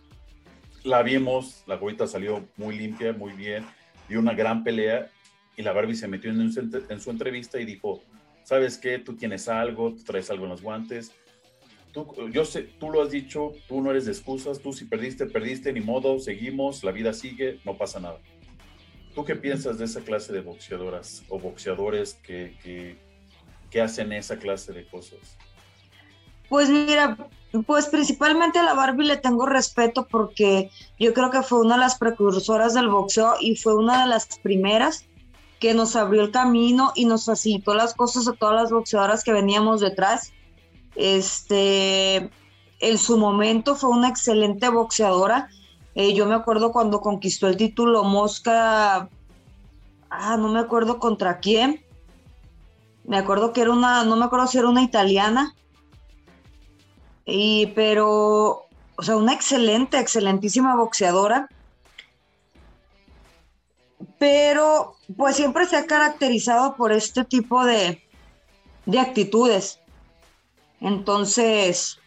la 0.83 1.03
vimos, 1.03 1.63
la 1.67 1.79
Cobrita 1.79 2.07
salió 2.07 2.47
muy 2.57 2.77
limpia, 2.77 3.13
muy 3.13 3.33
bien, 3.33 3.65
dio 4.07 4.19
una 4.19 4.33
gran 4.33 4.63
pelea 4.63 5.09
y 5.55 5.61
la 5.61 5.73
Barbie 5.73 5.95
se 5.95 6.07
metió 6.07 6.29
en, 6.29 6.51
su 6.51 7.09
entrevista 7.09 7.59
y 7.59 7.65
dijo, 7.65 8.03
¿sabes 8.43 8.77
qué? 8.77 8.99
Tú 8.99 9.15
tienes 9.15 9.47
algo, 9.47 9.93
tú 9.93 10.03
traes 10.03 10.29
algo 10.29 10.43
en 10.43 10.51
los 10.51 10.61
guantes. 10.61 11.11
Tú, 11.91 12.29
yo 12.31 12.45
sé, 12.45 12.63
tú 12.63 12.91
lo 12.91 13.01
has 13.01 13.09
dicho, 13.09 13.53
tú 13.67 13.81
no 13.81 13.89
eres 13.89 14.05
de 14.05 14.11
excusas, 14.11 14.59
tú 14.59 14.71
si 14.71 14.85
perdiste, 14.85 15.25
perdiste, 15.25 15.73
ni 15.73 15.81
modo, 15.81 16.19
seguimos, 16.19 16.83
la 16.83 16.91
vida 16.91 17.11
sigue, 17.13 17.59
no 17.65 17.75
pasa 17.75 17.99
nada. 17.99 18.19
¿Tú 19.15 19.25
qué 19.25 19.35
piensas 19.35 19.79
de 19.79 19.85
esa 19.85 20.01
clase 20.01 20.31
de 20.31 20.41
boxeadoras 20.41 21.23
o 21.27 21.39
boxeadores 21.39 22.13
que, 22.15 22.97
que 23.71 23.81
hacen 23.81 24.11
esa 24.13 24.37
clase 24.37 24.73
de 24.73 24.85
cosas? 24.85 25.37
Pues 26.49 26.69
mira, 26.69 27.17
pues 27.65 27.87
principalmente 27.87 28.59
a 28.59 28.63
la 28.63 28.73
Barbie 28.73 29.05
le 29.05 29.17
tengo 29.17 29.45
respeto 29.45 30.07
porque 30.09 30.69
yo 30.99 31.13
creo 31.13 31.29
que 31.29 31.41
fue 31.41 31.59
una 31.61 31.75
de 31.75 31.81
las 31.81 31.97
precursoras 31.97 32.73
del 32.73 32.89
boxeo 32.89 33.35
y 33.39 33.55
fue 33.55 33.75
una 33.75 34.01
de 34.01 34.07
las 34.07 34.39
primeras 34.39 35.05
que 35.59 35.73
nos 35.73 35.95
abrió 35.95 36.21
el 36.21 36.31
camino 36.31 36.91
y 36.95 37.05
nos 37.05 37.25
facilitó 37.25 37.73
las 37.73 37.93
cosas 37.93 38.27
a 38.27 38.33
todas 38.33 38.55
las 38.55 38.71
boxeadoras 38.71 39.23
que 39.23 39.33
veníamos 39.33 39.81
detrás. 39.81 40.33
Este, 40.95 42.29
en 42.79 42.97
su 42.97 43.17
momento 43.17 43.75
fue 43.75 43.89
una 43.89 44.09
excelente 44.09 44.69
boxeadora. 44.69 45.49
Eh, 45.95 46.13
yo 46.13 46.27
me 46.27 46.35
acuerdo 46.35 46.71
cuando 46.71 47.01
conquistó 47.01 47.47
el 47.47 47.57
título 47.57 48.03
Mosca, 48.03 49.09
ah, 50.09 50.37
no 50.37 50.47
me 50.49 50.59
acuerdo 50.59 50.99
contra 50.99 51.39
quién. 51.39 51.83
Me 53.03 53.17
acuerdo 53.17 53.53
que 53.53 53.61
era 53.61 53.71
una, 53.71 54.03
no 54.03 54.15
me 54.15 54.25
acuerdo 54.25 54.47
si 54.47 54.59
era 54.59 54.69
una 54.69 54.83
italiana. 54.83 55.55
Y, 57.27 57.67
pero, 57.75 58.65
o 58.95 59.03
sea, 59.03 59.15
una 59.17 59.33
excelente, 59.33 59.99
excelentísima 59.99 60.75
boxeadora 60.75 61.47
pero 64.17 64.95
pues 65.15 65.35
siempre 65.35 65.65
se 65.65 65.77
ha 65.77 65.85
caracterizado 65.85 66.75
por 66.75 66.91
este 66.91 67.23
tipo 67.23 67.63
de, 67.65 68.01
actitudes. 68.99 69.79
Entonces, 70.79 71.99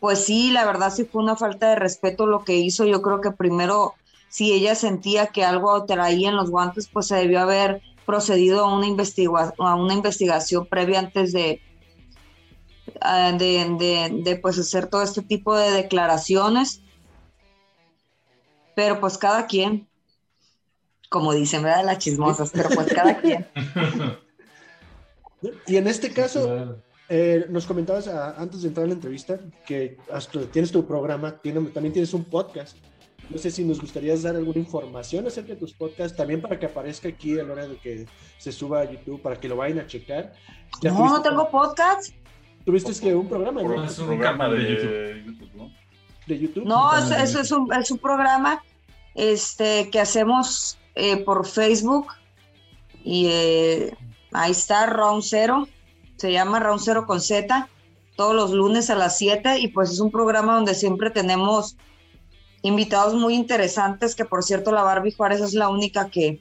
pues 0.00 0.24
sí, 0.24 0.50
la 0.50 0.64
verdad 0.64 0.92
sí 0.92 1.04
fue 1.04 1.22
una 1.22 1.36
falta 1.36 1.70
de 1.70 1.76
respeto 1.76 2.26
lo 2.26 2.44
que 2.44 2.56
hizo. 2.56 2.84
Yo 2.84 3.02
creo 3.02 3.20
que 3.20 3.30
primero, 3.30 3.94
si 4.28 4.52
ella 4.52 4.74
sentía 4.74 5.28
que 5.28 5.44
algo 5.44 5.84
traía 5.84 6.28
en 6.28 6.36
los 6.36 6.50
guantes, 6.50 6.88
pues 6.92 7.06
se 7.06 7.16
debió 7.16 7.40
haber 7.40 7.82
procedido 8.04 8.64
a 8.64 8.74
una, 8.74 8.86
a 9.58 9.74
una 9.74 9.94
investigación 9.94 10.66
previa 10.66 10.98
antes 10.98 11.32
de, 11.32 11.60
ah, 13.00 13.32
de, 13.32 14.20
de, 14.22 14.36
pues 14.36 14.58
hacer 14.58 14.88
todo 14.88 15.02
este 15.02 15.22
tipo 15.22 15.56
de 15.56 15.70
declaraciones. 15.70 16.82
Pero 18.74 19.00
pues 19.00 19.16
cada 19.16 19.46
quien 19.46 19.88
como 21.08 21.32
dicen, 21.32 21.62
¿verdad? 21.62 21.84
Las 21.84 21.98
chismosas, 21.98 22.50
pero 22.52 22.68
pues 22.70 22.92
cada 22.92 23.20
quien. 23.20 23.46
Y 25.66 25.76
en 25.76 25.86
este 25.86 26.12
caso, 26.12 26.76
eh, 27.08 27.46
nos 27.48 27.66
comentabas 27.66 28.08
ah, 28.08 28.34
antes 28.38 28.62
de 28.62 28.68
entrar 28.68 28.84
a 28.84 28.88
la 28.88 28.94
entrevista 28.94 29.38
que 29.66 29.98
tienes 30.50 30.72
tu 30.72 30.86
programa, 30.86 31.40
también 31.40 31.92
tienes 31.92 32.12
un 32.14 32.24
podcast. 32.24 32.76
No 33.28 33.38
sé 33.38 33.50
si 33.50 33.64
nos 33.64 33.80
gustaría 33.80 34.16
dar 34.16 34.36
alguna 34.36 34.58
información 34.58 35.26
acerca 35.26 35.54
de 35.54 35.56
tus 35.56 35.72
podcasts, 35.74 36.16
también 36.16 36.40
para 36.40 36.58
que 36.58 36.66
aparezca 36.66 37.08
aquí 37.08 37.38
a 37.38 37.42
la 37.42 37.52
hora 37.52 37.66
de 37.66 37.76
que 37.76 38.06
se 38.38 38.52
suba 38.52 38.80
a 38.80 38.90
YouTube, 38.90 39.20
para 39.20 39.38
que 39.38 39.48
lo 39.48 39.56
vayan 39.56 39.80
a 39.80 39.86
checar. 39.86 40.32
No, 40.82 41.06
no 41.06 41.22
tengo 41.22 41.50
podcast. 41.50 42.14
Tuviste 42.66 42.92
que 43.00 43.14
un 43.14 43.28
programa, 43.28 43.62
¿no? 43.62 43.84
Es 43.84 43.96
un 44.00 44.08
programa 44.08 44.48
de, 44.48 45.22
YouTube, 45.24 45.50
¿no? 45.54 45.72
De 46.26 46.38
YouTube. 46.40 46.64
No, 46.64 46.96
eso 46.96 47.40
es, 47.40 47.52
un, 47.52 47.72
es 47.72 47.92
un 47.92 47.98
programa 47.98 48.60
este, 49.14 49.88
que 49.88 50.00
hacemos 50.00 50.76
eh, 50.96 51.18
por 51.18 51.46
Facebook 51.46 52.08
y 53.04 53.28
eh, 53.28 53.96
ahí 54.32 54.50
está 54.50 54.86
Round 54.86 55.22
Zero, 55.22 55.68
se 56.16 56.32
llama 56.32 56.58
Round 56.58 56.80
Zero 56.80 57.06
con 57.06 57.20
Z, 57.20 57.68
todos 58.16 58.34
los 58.34 58.50
lunes 58.50 58.90
a 58.90 58.96
las 58.96 59.16
7 59.16 59.60
y 59.60 59.68
pues 59.68 59.92
es 59.92 60.00
un 60.00 60.10
programa 60.10 60.56
donde 60.56 60.74
siempre 60.74 61.10
tenemos 61.10 61.76
invitados 62.62 63.14
muy 63.14 63.34
interesantes, 63.36 64.16
que 64.16 64.24
por 64.24 64.42
cierto 64.42 64.72
la 64.72 64.82
Barbie 64.82 65.12
Juárez 65.12 65.40
es 65.40 65.54
la 65.54 65.68
única 65.68 66.10
que, 66.10 66.40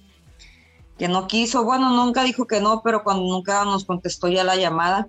que 0.97 1.07
no 1.07 1.27
quiso, 1.27 1.63
bueno, 1.65 1.91
nunca 1.91 2.23
dijo 2.23 2.47
que 2.47 2.61
no, 2.61 2.81
pero 2.83 3.03
cuando 3.03 3.25
nunca 3.25 3.63
nos 3.63 3.85
contestó 3.85 4.27
ya 4.27 4.43
la 4.43 4.55
llamada. 4.55 5.07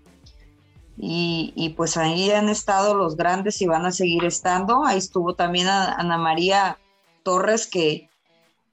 Y, 0.98 1.52
y, 1.54 1.70
pues 1.70 1.96
ahí 1.96 2.30
han 2.30 2.48
estado 2.48 2.94
los 2.94 3.16
grandes 3.16 3.60
y 3.60 3.66
van 3.66 3.84
a 3.84 3.92
seguir 3.92 4.24
estando. 4.24 4.84
Ahí 4.84 4.98
estuvo 4.98 5.34
también 5.34 5.68
Ana 5.68 6.16
María 6.16 6.78
Torres, 7.22 7.66
que, 7.66 8.08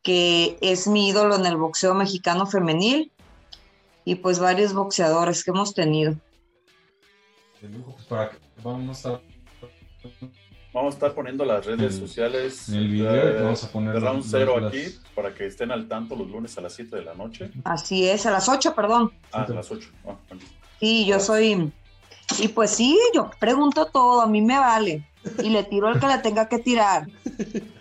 que 0.01 0.57
es 0.61 0.87
mi 0.87 1.09
ídolo 1.09 1.35
en 1.35 1.45
el 1.45 1.57
boxeo 1.57 1.93
mexicano 1.93 2.45
femenil, 2.45 3.11
y 4.05 4.15
pues 4.15 4.39
varios 4.39 4.73
boxeadores 4.73 5.43
que 5.43 5.51
hemos 5.51 5.73
tenido. 5.73 6.15
Pues, 8.07 8.29
vamos 8.63 9.05
a 9.05 9.19
Vamos 10.73 10.95
a 10.95 10.97
estar 10.97 11.13
poniendo 11.13 11.45
las 11.45 11.63
redes 11.67 11.95
sociales. 11.95 12.67
En 12.67 12.75
el 12.75 12.87
video 12.87 13.43
vamos 13.43 13.63
a 13.63 13.71
poner. 13.71 14.01
Round 14.01 14.23
cero 14.25 14.55
aquí 14.57 14.85
para 15.13 15.33
que 15.35 15.45
estén 15.45 15.71
al 15.71 15.87
tanto 15.87 16.15
los 16.15 16.27
lunes 16.27 16.57
a 16.57 16.61
las 16.61 16.73
7 16.73 16.95
de 16.95 17.03
la 17.03 17.13
noche. 17.13 17.51
Así 17.63 18.09
es, 18.09 18.25
a 18.25 18.31
las 18.31 18.49
8, 18.49 18.73
perdón. 18.73 19.13
Ah, 19.31 19.45
a 19.47 19.53
las 19.53 19.69
8. 19.69 19.87
Ah, 20.07 20.15
sí, 20.79 21.05
yo 21.05 21.19
soy. 21.19 21.71
Y 22.39 22.47
pues 22.49 22.71
sí, 22.71 22.97
yo 23.13 23.29
pregunto 23.39 23.85
todo, 23.85 24.21
a 24.21 24.27
mí 24.27 24.41
me 24.41 24.57
vale. 24.59 25.07
Y 25.41 25.49
le 25.49 25.63
tiro 25.63 25.87
al 25.87 25.99
que 25.99 26.07
le 26.07 26.17
tenga 26.19 26.47
que 26.47 26.59
tirar. 26.59 27.07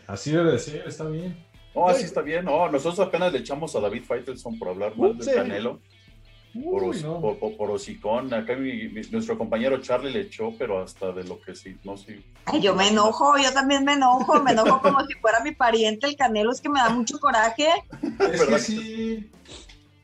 Así 0.07 0.31
debe 0.31 0.59
ser, 0.59 0.87
está 0.87 1.05
bien. 1.05 1.37
No, 1.75 1.89
así 1.89 2.05
está 2.05 2.21
bien. 2.21 2.45
No, 2.45 2.71
nosotros 2.71 3.01
apenas 3.01 3.33
le 3.33 3.39
echamos 3.39 3.75
a 3.75 3.81
David 3.81 4.05
Faitelson 4.05 4.59
por 4.59 4.69
hablar 4.69 4.97
mal 4.97 5.17
del 5.17 5.35
Canelo. 5.35 5.81
por, 6.53 7.39
por, 7.39 7.57
por, 7.57 7.71
hocicón. 7.71 8.33
Acá 8.35 8.55
nuestro 9.11 9.39
compañero 9.39 9.81
Charlie 9.81 10.13
le 10.13 10.21
echó, 10.21 10.53
pero 10.59 10.83
hasta 10.83 11.13
de 11.13 11.25
lo 11.25 11.41
que 11.41 11.55
sí, 11.55 11.77
no 11.83 11.97
sé. 11.97 12.23
Ay, 12.45 12.61
yo 12.61 12.75
me 12.75 12.89
enojo, 12.89 13.39
yo 13.39 13.53
también 13.53 13.85
me 13.85 13.95
enojo, 13.95 14.41
me 14.43 14.53
enojo 14.53 14.83
como 14.83 15.01
si 15.07 15.15
fuera 15.15 15.41
mi 15.41 15.53
pariente 15.53 16.07
el 16.07 16.17
Canelo, 16.17 16.53
es 16.53 16.61
que 16.61 16.69
me 16.69 16.81
da 16.81 16.91
mucho 16.91 17.19
coraje. 17.19 17.69
Es 18.33 18.45
que 18.45 18.59
sí. 18.59 19.31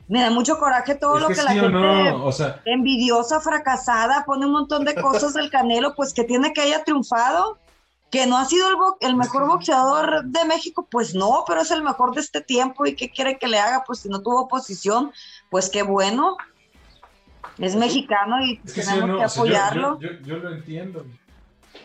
Me 0.09 0.21
da 0.21 0.29
mucho 0.31 0.57
coraje 0.57 0.95
todo 0.95 1.19
lo 1.19 1.27
que, 1.27 1.35
la 1.35 1.51
gente 1.51 2.51
envidiosa, 2.65 3.39
fracasada, 3.39 4.25
pone 4.25 4.45
un 4.45 4.51
montón 4.51 4.83
de 4.83 4.95
cosas 4.95 5.33
del 5.33 5.49
Canelo, 5.49 5.95
pues 5.95 6.13
que 6.13 6.23
tiene 6.23 6.51
que 6.51 6.61
haya 6.61 6.83
triunfado 6.83 7.57
que 8.11 8.25
no 8.25 8.37
ha 8.37 8.45
sido 8.45 8.67
el, 9.01 9.15
mejor 9.15 9.47
boxeador 9.47 10.23
de 10.25 10.45
México, 10.45 10.87
pues 10.89 11.13
no, 11.13 11.43
pero 11.47 11.61
es 11.61 11.71
el 11.71 11.83
mejor 11.83 12.15
de 12.15 12.21
este 12.21 12.41
tiempo 12.41 12.85
y 12.85 12.95
qué 12.95 13.09
quiere 13.09 13.37
que 13.37 13.47
le 13.47 13.59
haga, 13.59 13.83
pues 13.85 13.99
si 13.99 14.09
no 14.09 14.21
tuvo 14.21 14.41
oposición, 14.41 15.11
pues 15.49 15.69
qué 15.69 15.83
bueno. 15.83 16.37
Es 17.59 17.75
mexicano 17.75 18.43
y 18.43 18.57
tenemos 18.59 19.17
que 19.17 19.23
apoyarlo. 19.23 19.99
yo, 19.99 20.37
lo 20.37 20.53
entiendo. 20.53 21.05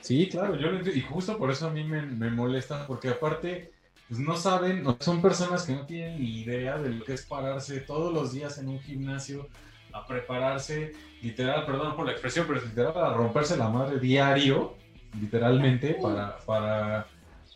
Sí, 0.01 0.29
claro, 0.29 0.55
yo 0.55 0.69
lo 0.71 0.79
entiendo. 0.79 0.99
Y 0.99 1.03
justo 1.03 1.37
por 1.37 1.51
eso 1.51 1.67
a 1.67 1.71
mí 1.71 1.85
me, 1.85 2.31
molesta, 2.31 2.87
porque 2.87 3.09
aparte 3.09 3.74
pues 4.09 4.21
no 4.21 4.37
saben, 4.37 4.85
son 5.01 5.23
personas 5.23 5.65
que 5.65 5.75
no 5.75 5.87
tienen 5.87 6.21
ni 6.21 6.43
idea 6.43 6.79
de 6.79 6.91
lo 6.91 7.05
que 7.05 7.15
es 7.15 7.25
pararse 7.25 7.81
todos 7.81 8.13
los 8.13 8.33
días 8.33 8.59
en 8.59 8.69
un 8.69 8.81
gimnasio 8.81 9.49
a 9.93 10.07
prepararse, 10.07 10.93
literal, 11.23 11.65
perdón 11.65 11.97
por 11.97 12.07
la 12.07 12.13
expresión, 12.13 12.47
pero 12.47 12.61
literal 12.61 12.97
a 12.97 13.15
romperse 13.15 13.57
la 13.57 13.69
madre 13.69 13.99
diario, 13.99 14.77
literalmente, 15.21 15.95
para, 15.95 16.37
para 16.39 17.07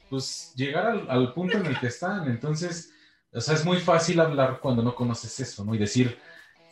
pues 0.09 0.53
llegar 0.57 0.87
al, 0.87 1.11
al 1.11 1.35
punto 1.35 1.59
en 1.59 1.67
el 1.67 1.79
que 1.79 1.89
están. 1.89 2.29
Entonces, 2.31 2.93
o 3.33 3.41
sea, 3.41 3.55
es 3.55 3.65
muy 3.65 3.79
fácil 3.79 4.21
hablar 4.21 4.61
cuando 4.61 4.83
no 4.83 4.95
conoces 4.95 5.39
eso, 5.41 5.65
¿no? 5.65 5.75
Y 5.75 5.79
decir, 5.79 6.17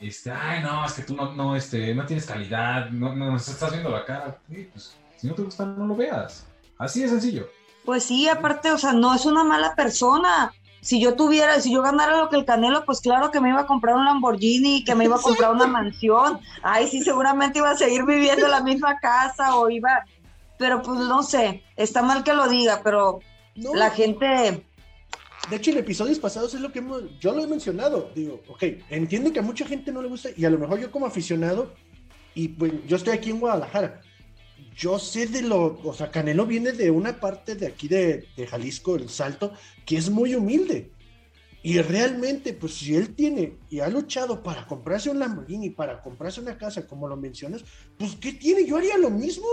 este, 0.00 0.30
ay, 0.30 0.62
no, 0.62 0.84
es 0.84 0.92
que 0.92 1.02
tú 1.02 1.14
no, 1.14 1.34
no, 1.34 1.56
este, 1.56 1.94
no 1.94 2.06
tienes 2.06 2.26
calidad, 2.26 2.90
no, 2.90 3.14
no 3.14 3.32
nos 3.32 3.48
estás 3.48 3.72
viendo 3.72 3.90
la 3.90 4.04
cara. 4.04 4.38
pues, 4.48 4.96
si 5.16 5.26
no 5.26 5.34
te 5.34 5.42
gusta, 5.42 5.66
no 5.66 5.86
lo 5.86 5.96
veas. 5.96 6.46
Así 6.78 7.02
de 7.02 7.08
sencillo. 7.08 7.48
Pues 7.86 8.04
sí, 8.04 8.28
aparte, 8.28 8.70
o 8.72 8.78
sea, 8.78 8.92
no 8.92 9.14
es 9.14 9.24
una 9.24 9.44
mala 9.44 9.74
persona. 9.74 10.52
Si 10.82 11.00
yo 11.00 11.14
tuviera, 11.14 11.60
si 11.60 11.72
yo 11.72 11.82
ganara 11.82 12.18
lo 12.18 12.28
que 12.28 12.36
el 12.36 12.44
Canelo, 12.44 12.84
pues 12.84 13.00
claro 13.00 13.30
que 13.30 13.40
me 13.40 13.48
iba 13.48 13.62
a 13.62 13.66
comprar 13.66 13.96
un 13.96 14.04
Lamborghini, 14.04 14.84
que 14.84 14.94
me 14.94 15.04
iba 15.04 15.16
a 15.16 15.20
comprar 15.20 15.52
una 15.52 15.66
mansión. 15.66 16.38
Ay, 16.62 16.88
sí, 16.88 17.02
seguramente 17.02 17.60
iba 17.60 17.70
a 17.70 17.76
seguir 17.76 18.04
viviendo 18.04 18.44
en 18.44 18.52
la 18.52 18.60
misma 18.60 18.98
casa 18.98 19.56
o 19.56 19.70
iba, 19.70 20.04
pero 20.58 20.82
pues 20.82 21.00
no 21.00 21.22
sé, 21.22 21.62
está 21.76 22.02
mal 22.02 22.22
que 22.22 22.34
lo 22.34 22.48
diga, 22.48 22.82
pero 22.84 23.20
la 23.54 23.90
gente 23.90 24.62
de 25.50 25.56
hecho, 25.56 25.70
en 25.70 25.78
episodios 25.78 26.18
pasados 26.18 26.54
es 26.54 26.60
lo 26.60 26.72
que 26.72 26.80
hemos, 26.80 27.02
yo 27.20 27.32
lo 27.32 27.44
he 27.44 27.46
mencionado. 27.46 28.10
Digo, 28.14 28.42
ok, 28.48 28.64
entiendo 28.90 29.32
que 29.32 29.38
a 29.38 29.42
mucha 29.42 29.64
gente 29.64 29.92
no 29.92 30.02
le 30.02 30.08
gusta 30.08 30.30
y 30.36 30.44
a 30.44 30.50
lo 30.50 30.58
mejor 30.58 30.80
yo 30.80 30.90
como 30.90 31.06
aficionado, 31.06 31.72
y 32.34 32.48
pues 32.48 32.72
yo 32.86 32.96
estoy 32.96 33.12
aquí 33.12 33.30
en 33.30 33.38
Guadalajara, 33.38 34.00
yo 34.76 34.98
sé 34.98 35.26
de 35.26 35.42
lo, 35.42 35.80
o 35.82 35.94
sea, 35.94 36.10
Canelo 36.10 36.44
viene 36.44 36.72
de 36.72 36.90
una 36.90 37.18
parte 37.18 37.54
de 37.54 37.66
aquí 37.66 37.88
de, 37.88 38.26
Jalisco, 38.48 38.96
el 38.96 39.08
Salto, 39.08 39.52
que 39.86 39.96
es 39.96 40.10
muy 40.10 40.34
humilde. 40.34 40.90
Y 41.62 41.80
realmente, 41.80 42.52
pues 42.52 42.74
si 42.74 42.94
él 42.94 43.14
tiene 43.14 43.56
y 43.70 43.80
ha 43.80 43.88
luchado 43.88 44.42
para 44.42 44.66
comprarse 44.66 45.10
un 45.10 45.18
Lamborghini, 45.18 45.70
para 45.70 46.00
comprarse 46.02 46.40
una 46.40 46.58
casa, 46.58 46.86
como 46.86 47.08
lo 47.08 47.16
mencionas, 47.16 47.64
pues 47.98 48.14
¿qué 48.16 48.32
tiene? 48.32 48.66
Yo 48.66 48.76
haría 48.76 48.98
lo 48.98 49.10
mismo. 49.10 49.46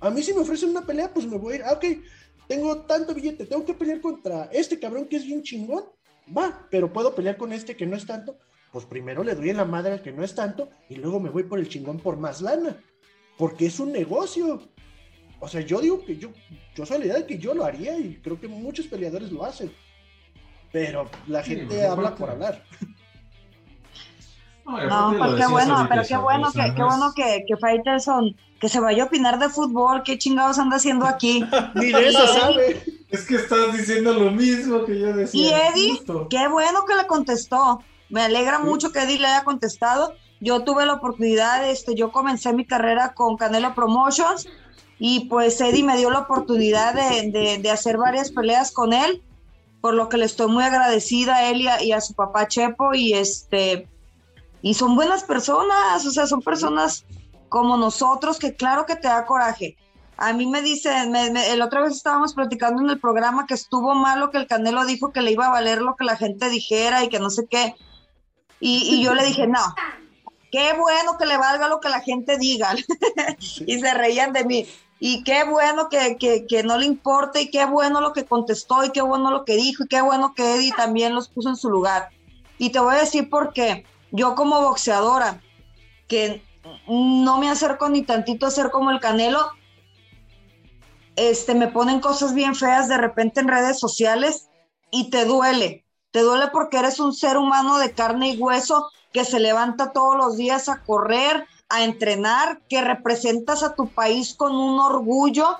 A 0.00 0.10
mí 0.10 0.22
si 0.22 0.32
me 0.32 0.40
ofrecen 0.40 0.70
una 0.70 0.84
pelea, 0.84 1.12
pues 1.12 1.26
me 1.26 1.36
voy 1.36 1.52
a 1.52 1.56
ir, 1.56 1.62
ah, 1.64 1.72
ok, 1.74 1.84
tengo 2.48 2.78
tanto 2.82 3.14
billete, 3.14 3.46
tengo 3.46 3.64
que 3.64 3.74
pelear 3.74 4.00
contra 4.00 4.44
este 4.52 4.80
cabrón 4.80 5.06
que 5.06 5.16
es 5.16 5.24
bien 5.24 5.42
chingón, 5.42 5.84
va, 6.36 6.66
pero 6.70 6.92
puedo 6.92 7.14
pelear 7.14 7.36
con 7.36 7.52
este 7.52 7.76
que 7.76 7.86
no 7.86 7.96
es 7.96 8.04
tanto, 8.04 8.36
pues 8.72 8.84
primero 8.84 9.22
le 9.22 9.34
doy 9.34 9.50
en 9.50 9.56
la 9.56 9.64
madre 9.64 9.92
al 9.92 10.02
que 10.02 10.12
no 10.12 10.24
es 10.24 10.34
tanto 10.34 10.68
y 10.88 10.96
luego 10.96 11.20
me 11.20 11.30
voy 11.30 11.44
por 11.44 11.58
el 11.58 11.68
chingón 11.68 11.98
por 11.98 12.16
más 12.16 12.42
lana, 12.42 12.76
porque 13.36 13.66
es 13.66 13.78
un 13.80 13.92
negocio. 13.92 14.62
O 15.40 15.48
sea, 15.48 15.60
yo 15.60 15.80
digo 15.80 16.04
que 16.04 16.16
yo, 16.16 16.30
yo 16.74 16.86
soy 16.86 16.98
la 16.98 17.04
idea 17.06 17.16
de 17.16 17.26
que 17.26 17.38
yo 17.38 17.54
lo 17.54 17.64
haría 17.64 17.98
y 17.98 18.20
creo 18.22 18.40
que 18.40 18.48
muchos 18.48 18.86
peleadores 18.86 19.30
lo 19.30 19.44
hacen, 19.44 19.72
pero 20.72 21.08
la 21.26 21.42
gente 21.42 21.86
habla 21.86 22.14
por 22.14 22.30
hablar. 22.30 22.62
No, 24.64 25.14
pues 25.18 25.34
qué 25.34 25.46
bueno, 25.46 25.86
pero 25.88 26.02
qué 26.08 26.16
bueno 26.16 26.50
que, 26.50 26.74
qué 26.74 26.82
bueno 26.82 27.12
que, 27.14 27.44
que 27.46 27.56
Faitelson 27.58 28.34
que 28.64 28.70
se 28.70 28.80
vaya 28.80 29.02
a 29.02 29.06
opinar 29.06 29.38
de 29.38 29.50
fútbol, 29.50 30.02
qué 30.02 30.16
chingados 30.16 30.58
anda 30.58 30.76
haciendo 30.76 31.04
aquí. 31.04 31.44
Ni 31.74 31.92
de 31.92 32.08
eso 32.08 32.26
sabe. 32.28 32.82
Es 33.10 33.26
que 33.26 33.34
estás 33.36 33.76
diciendo 33.76 34.14
lo 34.14 34.30
mismo 34.30 34.86
que 34.86 34.98
yo 34.98 35.12
decía. 35.12 35.42
Y 35.42 35.52
Eddie, 35.52 36.02
qué 36.30 36.48
bueno 36.48 36.86
que 36.86 36.94
le 36.94 37.06
contestó. 37.06 37.82
Me 38.08 38.22
alegra 38.22 38.58
mucho 38.60 38.90
que 38.90 39.00
Eddie 39.00 39.18
le 39.18 39.26
haya 39.26 39.44
contestado. 39.44 40.14
Yo 40.44 40.62
tuve 40.62 40.84
la 40.84 40.92
oportunidad, 40.92 41.66
este, 41.66 41.94
yo 41.94 42.12
comencé 42.12 42.52
mi 42.52 42.66
carrera 42.66 43.14
con 43.14 43.38
Canelo 43.38 43.74
Promotions 43.74 44.46
y 44.98 45.20
pues 45.30 45.58
Eddie 45.58 45.82
me 45.82 45.96
dio 45.96 46.10
la 46.10 46.20
oportunidad 46.20 46.92
de, 46.92 47.58
de, 47.62 47.70
hacer 47.70 47.96
varias 47.96 48.30
peleas 48.30 48.70
con 48.70 48.92
él, 48.92 49.22
por 49.80 49.94
lo 49.94 50.10
que 50.10 50.18
le 50.18 50.26
estoy 50.26 50.48
muy 50.48 50.62
agradecida 50.62 51.36
a 51.36 51.50
él 51.50 51.62
y 51.62 51.68
a, 51.68 51.82
y 51.82 51.98
su 52.02 52.12
papá 52.12 52.46
Chepo 52.46 52.92
y 52.92 53.14
este 53.14 53.88
y 54.60 54.74
son 54.74 54.96
buenas 54.96 55.24
personas, 55.24 56.04
o 56.06 56.10
sea, 56.10 56.26
son 56.26 56.42
personas 56.42 57.06
como 57.48 57.78
nosotros, 57.78 58.38
que 58.38 58.54
claro 58.54 58.84
que 58.84 58.96
te 58.96 59.08
da 59.08 59.24
coraje. 59.24 59.78
A 60.18 60.34
mí 60.34 60.46
me 60.46 60.60
dicen, 60.60 61.16
el 61.16 61.62
otra 61.62 61.80
vez 61.80 61.94
estábamos 61.94 62.34
platicando 62.34 62.82
en 62.82 62.90
el 62.90 63.00
programa 63.00 63.46
que 63.46 63.54
estuvo 63.54 63.94
malo 63.94 64.30
que 64.30 64.38
el 64.38 64.46
Canelo 64.46 64.84
dijo 64.84 65.10
que 65.10 65.22
le 65.22 65.32
iba 65.32 65.46
a 65.46 65.50
valer 65.50 65.80
lo 65.80 65.96
que 65.96 66.04
la 66.04 66.16
gente 66.16 66.50
dijera 66.50 67.02
y 67.02 67.08
que 67.08 67.18
no 67.18 67.30
sé 67.30 67.46
qué. 67.46 67.74
Y, 68.60 69.02
yo 69.02 69.14
le 69.14 69.24
dije, 69.24 69.46
no, 69.46 69.60
qué 70.54 70.72
bueno 70.74 71.18
que 71.18 71.26
le 71.26 71.36
valga 71.36 71.66
lo 71.66 71.80
que 71.80 71.88
la 71.88 72.00
gente 72.00 72.38
diga. 72.38 72.76
y 73.66 73.80
se 73.80 73.92
reían 73.94 74.32
de 74.32 74.44
mí. 74.44 74.66
Y 75.00 75.24
qué 75.24 75.42
bueno 75.42 75.88
que, 75.88 76.16
que, 76.16 76.62
no 76.62 76.78
le 76.78 76.86
importe 76.86 77.42
y 77.42 77.50
qué 77.50 77.66
bueno 77.66 78.00
lo 78.00 78.12
que 78.12 78.24
contestó 78.24 78.84
y 78.84 78.90
qué 78.90 79.02
bueno 79.02 79.32
lo 79.32 79.44
que 79.44 79.56
dijo 79.56 79.82
y 79.82 79.88
qué 79.88 80.00
bueno 80.00 80.32
que 80.32 80.54
Eddie 80.54 80.72
también 80.76 81.12
los 81.12 81.28
puso 81.28 81.48
en 81.48 81.56
su 81.56 81.70
lugar. 81.70 82.10
Y 82.56 82.70
te 82.70 82.78
voy 82.78 82.94
a 82.94 83.00
decir 83.00 83.28
por 83.28 83.52
qué. 83.52 83.84
Yo 84.12 84.36
como 84.36 84.60
boxeadora, 84.60 85.42
que 86.06 86.40
no 86.86 87.38
me 87.38 87.50
acerco 87.50 87.88
ni 87.88 88.02
tantito 88.02 88.46
a 88.46 88.52
ser 88.52 88.70
como 88.70 88.92
el 88.92 89.00
Canelo. 89.00 89.50
Este, 91.16 91.56
me 91.56 91.66
ponen 91.66 91.98
cosas 91.98 92.32
bien 92.32 92.54
feas 92.54 92.88
de 92.88 92.96
repente 92.96 93.40
en 93.40 93.48
redes 93.48 93.80
sociales 93.80 94.50
y 94.92 95.10
te 95.10 95.24
duele. 95.24 95.84
Te 96.12 96.20
duele 96.20 96.46
porque 96.52 96.78
eres 96.78 97.00
un 97.00 97.12
ser 97.12 97.38
humano 97.38 97.78
de 97.78 97.90
carne 97.90 98.28
y 98.28 98.36
hueso 98.36 98.88
que 99.14 99.24
se 99.24 99.38
levanta 99.38 99.92
todos 99.92 100.16
los 100.16 100.36
días 100.36 100.68
a 100.68 100.82
correr, 100.82 101.46
a 101.68 101.84
entrenar, 101.84 102.60
que 102.68 102.82
representas 102.82 103.62
a 103.62 103.76
tu 103.76 103.88
país 103.88 104.34
con 104.34 104.54
un 104.56 104.80
orgullo 104.80 105.56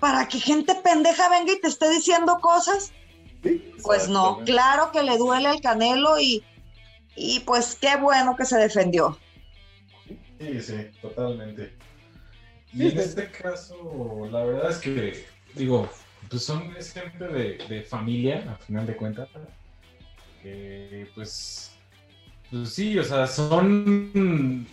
para 0.00 0.26
que 0.26 0.40
gente 0.40 0.74
pendeja 0.74 1.28
venga 1.30 1.52
y 1.52 1.60
te 1.60 1.68
esté 1.68 1.88
diciendo 1.90 2.40
cosas. 2.40 2.92
pues 3.84 4.08
no, 4.08 4.40
claro 4.44 4.90
que 4.90 5.04
le 5.04 5.16
duele 5.16 5.48
al 5.48 5.60
Canelo 5.60 6.18
y, 6.18 6.44
y 7.14 7.38
pues 7.40 7.78
qué 7.80 7.96
bueno 7.96 8.34
que 8.36 8.44
se 8.44 8.58
defendió. 8.58 9.16
Sí, 10.40 10.60
sí, 10.60 10.90
totalmente. 11.00 11.76
Y 12.72 12.88
en 12.88 12.98
este 12.98 13.30
caso, 13.30 14.28
la 14.28 14.42
verdad 14.42 14.70
es 14.72 14.78
que, 14.78 15.24
digo, 15.54 15.88
pues 16.28 16.44
son, 16.44 16.74
es 16.76 16.92
gente 16.92 17.28
de, 17.28 17.82
familia, 17.88 18.44
a 18.50 18.56
final 18.56 18.86
de 18.86 18.96
cuentas. 18.96 19.28
pues, 21.14 21.71
pues 22.52 22.74
sí, 22.74 22.98
o 22.98 23.02
sea, 23.02 23.26
son 23.26 24.66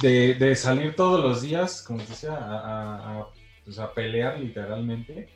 de, 0.00 0.56
salir 0.56 0.96
todos 0.96 1.22
los 1.22 1.42
días, 1.42 1.82
como 1.82 2.02
te 2.02 2.08
decía, 2.08 2.36
a, 2.40 3.26
pues 3.64 3.78
a 3.78 3.92
pelear 3.92 4.40
literalmente. 4.40 5.28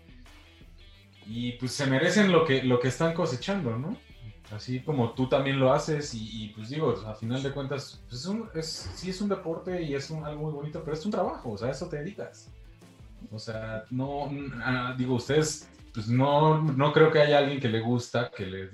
Y 1.26 1.52
pues 1.52 1.72
se 1.72 1.86
merecen 1.86 2.32
lo 2.32 2.46
que, 2.46 2.62
lo 2.62 2.80
que 2.80 2.88
están 2.88 3.12
cosechando, 3.12 3.76
¿no? 3.76 3.96
así 4.50 4.80
como 4.80 5.12
tú 5.12 5.28
también 5.28 5.58
lo 5.58 5.72
haces 5.72 6.14
y, 6.14 6.52
pues 6.54 6.68
digo, 6.68 6.94
a 7.06 7.14
final 7.14 7.42
de 7.42 7.50
cuentas, 7.50 8.00
pues 8.08 8.20
es 8.20 8.26
un, 8.26 8.48
es, 8.54 8.90
sí 8.94 9.10
es 9.10 9.20
un 9.20 9.28
deporte 9.28 9.82
y 9.82 9.94
es 9.94 10.10
un, 10.10 10.24
algo 10.24 10.42
muy 10.42 10.52
bonito, 10.52 10.82
pero 10.84 10.94
es 10.94 11.04
un 11.04 11.10
trabajo, 11.10 11.52
o 11.52 11.58
sea, 11.58 11.68
a 11.68 11.70
eso 11.72 11.88
te 11.88 11.96
dedicas. 11.96 12.50
O 13.32 13.38
sea, 13.38 13.84
no, 13.90 14.30
digo, 14.96 15.16
ustedes, 15.16 15.68
pues 15.92 16.08
no, 16.08 16.62
no 16.62 16.92
creo 16.92 17.10
que 17.10 17.20
haya 17.20 17.38
alguien 17.38 17.58
que 17.58 17.68
le 17.68 17.80
gusta 17.80 18.30
que 18.30 18.46
le 18.46 18.70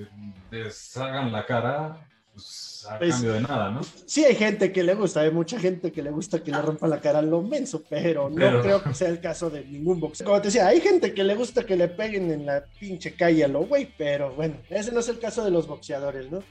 deshagan 0.51 1.33
la 1.33 1.47
cara 1.47 2.10
pues, 2.33 2.87
a 2.89 2.99
pues, 2.99 3.15
cambio 3.15 3.33
de 3.33 3.41
nada, 3.41 3.71
¿no? 3.71 3.81
Sí 4.07 4.25
hay 4.25 4.35
gente 4.35 4.73
que 4.73 4.83
le 4.83 4.95
gusta, 4.95 5.21
hay 5.21 5.31
mucha 5.31 5.59
gente 5.59 5.93
que 5.93 6.03
le 6.03 6.11
gusta 6.11 6.43
que 6.43 6.51
le 6.51 6.63
rompa 6.63 6.87
la 6.87 7.01
cara 7.01 7.19
a 7.19 7.23
lo 7.23 7.43
menso, 7.43 7.83
pero 7.89 8.31
no 8.31 8.63
creo 8.63 8.83
que 8.83 8.95
sea 8.95 9.09
el 9.09 9.21
caso 9.21 9.51
de 9.51 9.65
ningún 9.65 10.01
boxeo. 10.01 10.27
Como 10.27 10.41
te 10.41 10.49
decía, 10.49 10.67
hay 10.67 10.81
gente 10.81 11.13
que 11.13 11.25
le 11.25 11.35
gusta 11.35 11.65
que 11.65 11.77
le 11.77 11.89
peguen 11.89 12.31
en 12.31 12.47
la 12.47 12.65
pinche 12.79 13.15
calle 13.15 13.45
a 13.45 13.49
lo 13.49 13.67
güey, 13.67 13.93
pero 13.97 14.35
bueno, 14.35 14.57
ese 14.69 14.93
no 14.93 15.01
es 15.01 15.09
el 15.09 15.19
caso 15.19 15.45
de 15.45 15.51
los 15.51 15.67
boxeadores, 15.67 16.31
¿no? 16.31 16.43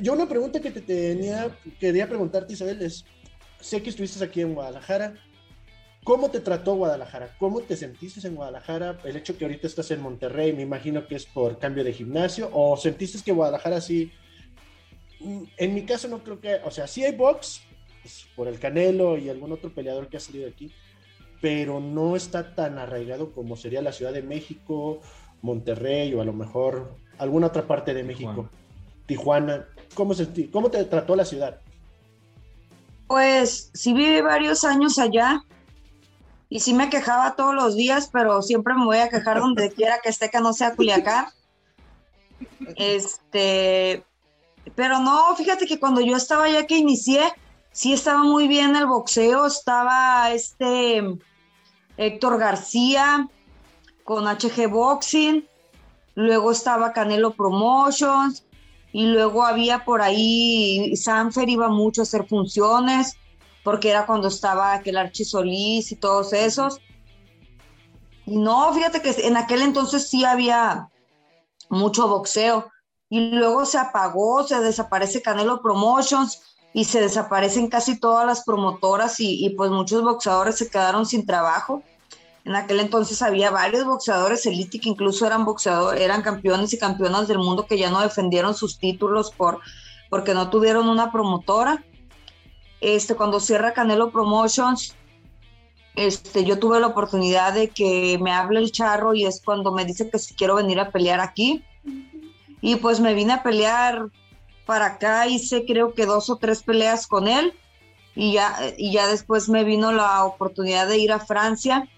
Yo 0.00 0.14
una 0.14 0.28
pregunta 0.28 0.60
que 0.60 0.70
te 0.70 0.80
tenía, 0.80 1.56
quería 1.78 2.08
preguntarte, 2.08 2.54
Isabel, 2.54 2.80
es, 2.82 3.04
sé 3.60 3.82
que 3.82 3.90
estuviste 3.90 4.24
aquí 4.24 4.40
en 4.40 4.54
Guadalajara, 4.54 5.14
¿Cómo 6.04 6.32
te 6.32 6.40
trató 6.40 6.74
Guadalajara? 6.74 7.36
¿Cómo 7.38 7.60
te 7.60 7.76
sentiste 7.76 8.26
en 8.26 8.34
Guadalajara? 8.34 8.98
El 9.04 9.14
hecho 9.14 9.38
que 9.38 9.44
ahorita 9.44 9.68
estás 9.68 9.88
en 9.92 10.00
Monterrey, 10.00 10.52
me 10.52 10.62
imagino 10.62 11.06
que 11.06 11.14
es 11.14 11.26
por 11.26 11.60
cambio 11.60 11.84
de 11.84 11.92
gimnasio, 11.92 12.50
o 12.52 12.76
sentiste 12.76 13.20
que 13.24 13.30
Guadalajara 13.30 13.80
sí 13.80 14.10
en 15.56 15.74
mi 15.74 15.84
caso 15.84 16.08
no 16.08 16.22
creo 16.22 16.40
que, 16.40 16.56
o 16.64 16.70
sea, 16.70 16.86
sí 16.86 17.04
hay 17.04 17.14
box 17.14 17.62
pues, 18.02 18.26
por 18.34 18.48
el 18.48 18.58
Canelo 18.58 19.16
y 19.18 19.28
algún 19.28 19.52
otro 19.52 19.72
peleador 19.72 20.08
que 20.08 20.16
ha 20.16 20.20
salido 20.20 20.48
aquí, 20.48 20.72
pero 21.40 21.80
no 21.80 22.16
está 22.16 22.54
tan 22.54 22.78
arraigado 22.78 23.32
como 23.32 23.56
sería 23.56 23.82
la 23.82 23.92
Ciudad 23.92 24.12
de 24.12 24.22
México, 24.22 25.00
Monterrey 25.42 26.12
o 26.14 26.20
a 26.20 26.24
lo 26.24 26.32
mejor 26.32 26.96
alguna 27.18 27.48
otra 27.48 27.66
parte 27.66 27.94
de 27.94 28.02
México, 28.02 28.48
Tijuana. 29.06 29.68
¿Cómo, 29.94 30.14
¿Cómo 30.50 30.70
te 30.70 30.84
trató 30.84 31.16
la 31.16 31.24
ciudad? 31.24 31.60
Pues 33.06 33.70
sí 33.74 33.92
viví 33.92 34.20
varios 34.20 34.64
años 34.64 34.98
allá 34.98 35.44
y 36.48 36.60
sí 36.60 36.74
me 36.74 36.90
quejaba 36.90 37.34
todos 37.36 37.54
los 37.54 37.76
días, 37.76 38.08
pero 38.12 38.42
siempre 38.42 38.74
me 38.74 38.84
voy 38.84 38.98
a 38.98 39.08
quejar 39.08 39.40
donde 39.40 39.70
quiera 39.74 40.00
que 40.02 40.08
esté 40.08 40.30
que 40.30 40.40
no 40.40 40.52
sea 40.52 40.74
Culiacán. 40.74 41.26
Este, 42.76 44.04
pero 44.74 44.98
no, 45.00 45.34
fíjate 45.36 45.66
que 45.66 45.78
cuando 45.78 46.00
yo 46.00 46.16
estaba 46.16 46.48
ya 46.48 46.66
que 46.66 46.76
inicié, 46.76 47.32
sí 47.72 47.92
estaba 47.92 48.22
muy 48.22 48.48
bien 48.48 48.76
el 48.76 48.86
boxeo, 48.86 49.46
estaba 49.46 50.30
este 50.32 51.02
Héctor 51.96 52.38
García 52.38 53.28
con 54.04 54.24
HG 54.26 54.68
Boxing, 54.68 55.46
luego 56.14 56.52
estaba 56.52 56.92
Canelo 56.92 57.32
Promotions, 57.32 58.44
y 58.92 59.06
luego 59.06 59.42
había 59.42 59.84
por 59.84 60.02
ahí, 60.02 60.94
Sanfer 60.96 61.48
iba 61.48 61.68
mucho 61.68 62.02
a 62.02 62.04
hacer 62.04 62.26
funciones, 62.28 63.16
porque 63.64 63.90
era 63.90 64.04
cuando 64.04 64.28
estaba 64.28 64.74
aquel 64.74 64.98
Archie 64.98 65.24
Solís 65.24 65.92
y 65.92 65.96
todos 65.96 66.32
esos. 66.34 66.78
Y 68.26 68.36
no, 68.36 68.72
fíjate 68.74 69.00
que 69.00 69.10
en 69.26 69.36
aquel 69.36 69.62
entonces 69.62 70.08
sí 70.08 70.24
había 70.24 70.88
mucho 71.70 72.06
boxeo. 72.06 72.68
Y 73.12 73.20
luego 73.32 73.66
se 73.66 73.76
apagó, 73.76 74.42
se 74.42 74.58
desaparece 74.60 75.20
Canelo 75.20 75.60
Promotions 75.60 76.40
y 76.72 76.86
se 76.86 76.98
desaparecen 76.98 77.68
casi 77.68 78.00
todas 78.00 78.24
las 78.24 78.42
promotoras 78.42 79.20
y, 79.20 79.44
y 79.44 79.50
pues 79.50 79.70
muchos 79.70 80.02
boxeadores 80.02 80.56
se 80.56 80.70
quedaron 80.70 81.04
sin 81.04 81.26
trabajo. 81.26 81.82
En 82.46 82.56
aquel 82.56 82.80
entonces 82.80 83.20
había 83.20 83.50
varios 83.50 83.84
boxeadores 83.84 84.46
elite 84.46 84.80
que 84.80 84.88
incluso 84.88 85.26
eran 85.26 85.44
boxeadores, 85.44 86.00
eran 86.00 86.22
campeones 86.22 86.72
y 86.72 86.78
campeonas 86.78 87.28
del 87.28 87.36
mundo 87.36 87.66
que 87.66 87.76
ya 87.76 87.90
no 87.90 88.00
defendieron 88.00 88.54
sus 88.54 88.78
títulos 88.78 89.30
por, 89.30 89.60
porque 90.08 90.32
no 90.32 90.48
tuvieron 90.48 90.88
una 90.88 91.12
promotora. 91.12 91.84
Este, 92.80 93.14
cuando 93.14 93.40
cierra 93.40 93.74
Canelo 93.74 94.10
Promotions, 94.10 94.96
este, 95.96 96.46
yo 96.46 96.58
tuve 96.58 96.80
la 96.80 96.86
oportunidad 96.86 97.52
de 97.52 97.68
que 97.68 98.18
me 98.22 98.32
hable 98.32 98.60
el 98.60 98.72
charro 98.72 99.12
y 99.12 99.26
es 99.26 99.42
cuando 99.44 99.70
me 99.70 99.84
dice 99.84 100.08
que 100.08 100.18
si 100.18 100.32
quiero 100.32 100.54
venir 100.54 100.80
a 100.80 100.90
pelear 100.90 101.20
aquí. 101.20 101.62
Y 102.62 102.76
pues 102.76 102.98
me 103.00 103.12
vine 103.12 103.34
a 103.34 103.42
pelear 103.42 104.06
para 104.64 104.86
acá, 104.86 105.26
hice 105.26 105.66
creo 105.66 105.92
que 105.92 106.06
dos 106.06 106.30
o 106.30 106.36
tres 106.36 106.62
peleas 106.62 107.06
con 107.06 107.28
él 107.28 107.52
y 108.14 108.32
ya, 108.32 108.56
y 108.78 108.92
ya 108.92 109.06
después 109.06 109.50
me 109.50 109.64
vino 109.64 109.92
la 109.92 110.24
oportunidad 110.24 110.88
de 110.88 110.96
ir 110.96 111.12
a 111.12 111.18
Francia 111.18 111.90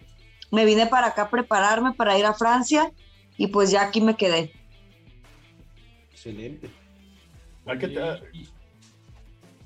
me 0.54 0.64
vine 0.64 0.86
para 0.86 1.08
acá 1.08 1.22
a 1.22 1.30
prepararme 1.30 1.92
para 1.92 2.18
ir 2.18 2.24
a 2.24 2.32
Francia 2.32 2.92
y 3.36 3.48
pues 3.48 3.70
ya 3.70 3.82
aquí 3.82 4.00
me 4.00 4.14
quedé. 4.14 4.52
Excelente. 6.12 6.70
¿A 7.66 7.76
qué, 7.76 7.88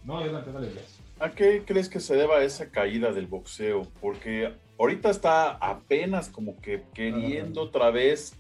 No, 0.05 0.18
adelante, 0.18 0.51
dale, 0.51 0.70
¿A 1.20 1.30
qué 1.30 1.64
crees 1.66 1.88
que 1.88 2.01
se 2.01 2.14
deba 2.14 2.42
esa 2.42 2.70
caída 2.70 3.12
del 3.12 3.26
boxeo? 3.26 3.82
Porque 4.01 4.55
ahorita 4.78 5.11
está 5.11 5.51
apenas 5.51 6.28
como 6.28 6.57
que 6.61 6.84
queriendo 6.94 7.62
otra 7.62 7.90
vez 7.90 8.34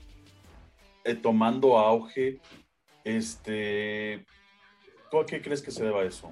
eh, 1.08 1.14
tomando 1.14 1.78
auge. 1.78 2.38
Este, 3.02 4.26
¿tú 5.10 5.20
a 5.20 5.26
qué 5.26 5.40
crees 5.40 5.62
que 5.62 5.70
se 5.70 5.82
deba 5.82 6.04
eso? 6.04 6.30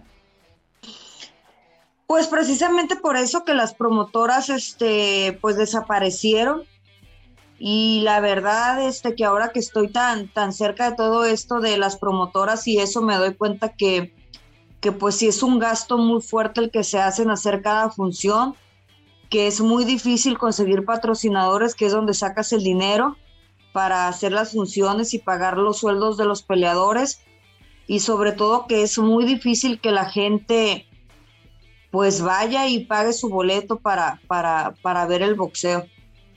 Pues 2.06 2.26
precisamente 2.26 2.96
por 2.96 3.16
eso 3.16 3.44
que 3.44 3.54
las 3.54 3.74
promotoras, 3.74 4.50
este, 4.50 5.38
pues 5.40 5.56
desaparecieron. 5.56 6.62
Y 7.58 8.02
la 8.02 8.20
verdad, 8.20 8.86
este, 8.86 9.14
que 9.14 9.24
ahora 9.24 9.50
que 9.50 9.60
estoy 9.60 9.88
tan, 9.88 10.28
tan 10.28 10.52
cerca 10.52 10.90
de 10.90 10.96
todo 10.96 11.24
esto 11.24 11.60
de 11.60 11.78
las 11.78 11.96
promotoras 11.96 12.68
y 12.68 12.78
eso 12.78 13.00
me 13.00 13.16
doy 13.16 13.34
cuenta 13.34 13.70
que, 13.70 14.14
que 14.80 14.92
pues 14.92 15.16
sí 15.16 15.26
es 15.26 15.42
un 15.42 15.58
gasto 15.58 15.96
muy 15.96 16.20
fuerte 16.20 16.60
el 16.60 16.70
que 16.70 16.84
se 16.84 17.00
hace 17.00 17.22
en 17.22 17.30
hacer 17.30 17.62
cada 17.62 17.88
función, 17.88 18.54
que 19.30 19.46
es 19.46 19.62
muy 19.62 19.86
difícil 19.86 20.36
conseguir 20.36 20.84
patrocinadores, 20.84 21.74
que 21.74 21.86
es 21.86 21.92
donde 21.92 22.12
sacas 22.12 22.52
el 22.52 22.62
dinero 22.62 23.16
para 23.76 24.08
hacer 24.08 24.32
las 24.32 24.52
funciones 24.52 25.12
y 25.12 25.18
pagar 25.18 25.58
los 25.58 25.80
sueldos 25.80 26.16
de 26.16 26.24
los 26.24 26.42
peleadores. 26.42 27.20
Y 27.86 28.00
sobre 28.00 28.32
todo 28.32 28.66
que 28.66 28.82
es 28.82 28.96
muy 28.96 29.26
difícil 29.26 29.82
que 29.82 29.90
la 29.90 30.06
gente 30.06 30.86
pues 31.90 32.22
vaya 32.22 32.66
y 32.68 32.86
pague 32.86 33.12
su 33.12 33.28
boleto 33.28 33.78
para, 33.78 34.18
para, 34.28 34.74
para 34.80 35.04
ver 35.04 35.20
el 35.20 35.34
boxeo. 35.34 35.84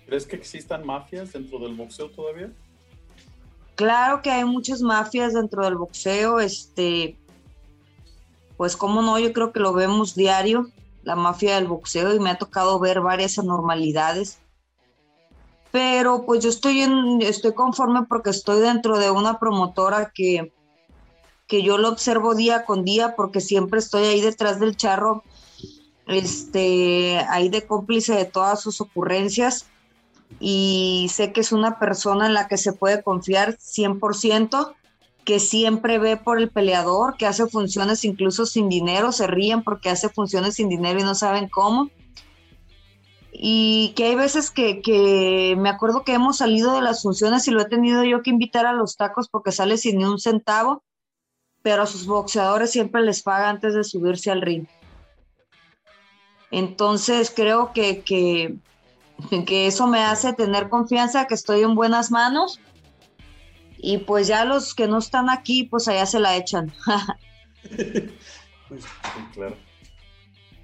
¿Crees 0.06 0.28
que 0.28 0.36
existan 0.36 0.86
mafias 0.86 1.32
dentro 1.32 1.60
del 1.60 1.76
boxeo 1.76 2.10
todavía? 2.10 2.52
Claro 3.76 4.22
que 4.22 4.32
hay 4.32 4.44
muchas 4.44 4.82
mafias 4.82 5.34
dentro 5.34 5.64
del 5.64 5.76
boxeo, 5.76 6.42
este, 6.42 7.18
pues 8.58 8.76
cómo 8.76 9.02
no, 9.02 9.18
yo 9.18 9.32
creo 9.32 9.54
que 9.54 9.62
lo 9.62 9.72
vemos 9.72 10.14
diario, 10.14 10.70
la 11.04 11.16
mafia 11.16 11.56
del 11.56 11.68
boxeo, 11.68 12.14
y 12.14 12.20
me 12.20 12.32
ha 12.32 12.38
tocado 12.38 12.80
ver 12.80 13.00
varias 13.00 13.40
anormalidades. 13.40 14.42
Pero 15.72 16.26
pues 16.26 16.44
yo 16.44 16.50
estoy, 16.50 16.82
en, 16.82 17.22
estoy 17.22 17.54
conforme 17.54 18.04
porque 18.04 18.32
estoy 18.32 18.60
dentro 18.60 18.98
de 18.98 19.12
una 19.12 19.40
promotora 19.40 20.12
que, 20.14 20.52
que 21.48 21.62
yo 21.64 21.78
lo 21.78 21.90
observo 21.90 22.34
día 22.34 22.66
con 22.66 22.84
día 22.84 23.16
porque 23.16 23.40
siempre 23.40 23.80
estoy 23.80 24.06
ahí 24.06 24.22
detrás 24.22 24.60
del 24.60 24.76
charro 24.76 25.24
este, 26.10 27.20
ahí 27.30 27.50
de 27.50 27.68
cómplice 27.68 28.16
de 28.16 28.26
todas 28.26 28.60
sus 28.62 28.82
ocurrencias 28.82 29.68
y 30.40 31.08
sé 31.14 31.32
que 31.32 31.42
es 31.42 31.52
una 31.52 31.80
persona 31.80 32.26
en 32.26 32.34
la 32.34 32.48
que 32.48 32.58
se 32.58 32.74
puede 32.74 33.04
confiar 33.04 33.58
100%, 33.58 34.74
que 35.24 35.40
siempre 35.40 36.00
ve 36.00 36.18
por 36.18 36.40
el 36.40 36.50
peleador, 36.50 37.16
que 37.18 37.28
hace 37.28 37.48
funciones 37.48 38.04
incluso 38.06 38.46
sin 38.46 38.70
dinero, 38.70 39.12
se 39.12 39.28
ríen 39.28 39.64
porque 39.64 39.90
hace 39.90 40.10
funciones 40.10 40.56
sin 40.56 40.70
dinero 40.70 41.00
y 41.00 41.04
no 41.04 41.16
saben 41.16 41.48
cómo. 41.48 41.90
Y 43.42 43.94
que 43.96 44.04
hay 44.04 44.16
veces 44.16 44.52
que, 44.52 44.82
que 44.82 45.56
me 45.58 45.70
acuerdo 45.70 46.04
que 46.04 46.14
hemos 46.14 46.38
salido 46.38 46.74
de 46.74 46.82
las 46.82 47.04
funciones 47.04 47.48
y 47.48 47.52
lo 47.52 47.62
he 47.62 47.70
tenido 47.70 48.04
yo 48.04 48.22
que 48.22 48.32
invitar 48.32 48.66
a 48.66 48.74
los 48.74 48.98
tacos 48.98 49.30
porque 49.30 49.54
sale 49.54 49.78
sin 49.78 49.98
ni 49.98 50.04
un 50.04 50.20
centavo, 50.20 50.84
pero 51.62 51.84
a 51.84 51.86
sus 51.86 52.06
boxeadores 52.06 52.70
siempre 52.70 53.02
les 53.02 53.24
paga 53.24 53.48
antes 53.48 53.74
de 53.74 53.86
subirse 53.86 54.30
al 54.30 54.42
ring. 54.42 54.68
Entonces 56.52 57.32
creo 57.34 57.72
que, 57.72 58.04
que, 58.04 58.58
eso 59.68 59.88
me 59.88 60.00
hace 60.04 60.34
tener 60.34 60.68
confianza, 60.68 61.26
que 61.26 61.36
estoy 61.36 61.62
en 61.62 61.76
buenas 61.76 62.12
manos. 62.12 62.60
Y 63.78 64.00
pues 64.00 64.28
ya 64.28 64.44
los 64.44 64.76
que 64.76 64.90
no 64.90 64.98
están 64.98 65.30
aquí, 65.30 65.64
pues 65.64 65.88
allá 65.88 66.06
se 66.06 66.20
la 66.20 66.36
echan. 66.36 66.74
Pues, 68.70 68.86
claro. 69.34 69.56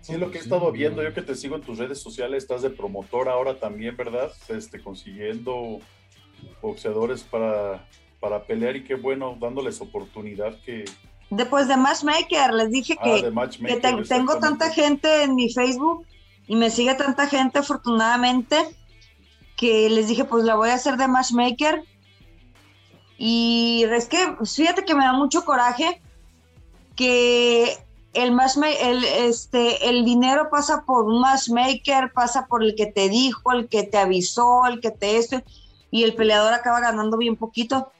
Sí, 0.05 0.13
es 0.13 0.19
lo 0.19 0.29
que 0.29 0.37
he 0.37 0.41
estado 0.41 0.71
viendo, 0.71 1.01
yo 1.01 1.15
que 1.15 1.23
te 1.23 1.33
sigo 1.33 1.55
en 1.55 1.63
tus 1.63 1.79
redes 1.79 1.99
sociales, 1.99 2.43
estás 2.43 2.61
de 2.61 2.69
promotor 2.69 3.27
ahora 3.27 3.59
también, 3.59 3.97
¿verdad? 3.97 4.31
Este, 4.49 4.79
consiguiendo 4.79 5.79
boxeadores 6.61 7.23
para, 7.23 7.87
para 8.19 8.43
pelear 8.43 8.75
y 8.75 8.83
qué 8.83 8.93
bueno, 8.93 9.35
dándoles 9.39 9.81
oportunidad 9.81 10.61
que, 10.61 10.85
Después 11.31 11.67
de 11.67 11.75
Matchmaker, 11.75 12.53
les 12.53 12.69
dije 12.69 12.97
que, 13.03 13.31
ah, 13.35 13.49
tengo 14.07 14.37
tanta 14.37 14.71
gente 14.71 15.23
en 15.23 15.33
mi 15.33 15.51
Facebook 15.51 16.05
y 16.45 16.55
me 16.55 16.69
sigue 16.69 16.93
tanta 16.93 17.25
gente 17.25 17.57
afortunadamente 17.57 18.57
que 19.57 19.89
les 19.89 20.07
dije 20.07 20.25
pues 20.25 20.43
la 20.43 20.53
voy 20.53 20.69
a 20.69 20.75
hacer 20.75 20.97
de 20.97 21.07
Matchmaker. 21.07 21.83
Y 23.17 23.85
es 23.89 24.07
que 24.07 24.35
fíjate 24.45 24.85
que 24.85 24.93
me 24.93 25.03
da 25.03 25.13
mucho 25.13 25.45
coraje 25.45 25.99
que 26.95 27.75
el, 28.15 28.37
el, 28.81 29.03
este, 29.03 29.89
el 29.89 30.05
dinero 30.05 30.49
pasa 30.49 30.83
por 30.85 31.05
un 31.05 31.21
matchmaker, 31.21 32.11
pasa 32.13 32.47
por 32.47 32.63
el 32.63 32.75
que 32.75 32.87
te 32.87 33.09
dijo, 33.09 33.51
el 33.51 33.67
que 33.67 33.83
te 33.83 33.97
avisó, 33.97 34.65
el 34.65 34.79
que 34.79 34.91
te 34.91 35.17
esto, 35.17 35.41
y 35.91 36.03
el 36.03 36.15
peleador 36.15 36.53
acaba 36.53 36.79
ganando 36.79 37.17
bien 37.17 37.35
poquito 37.35 37.91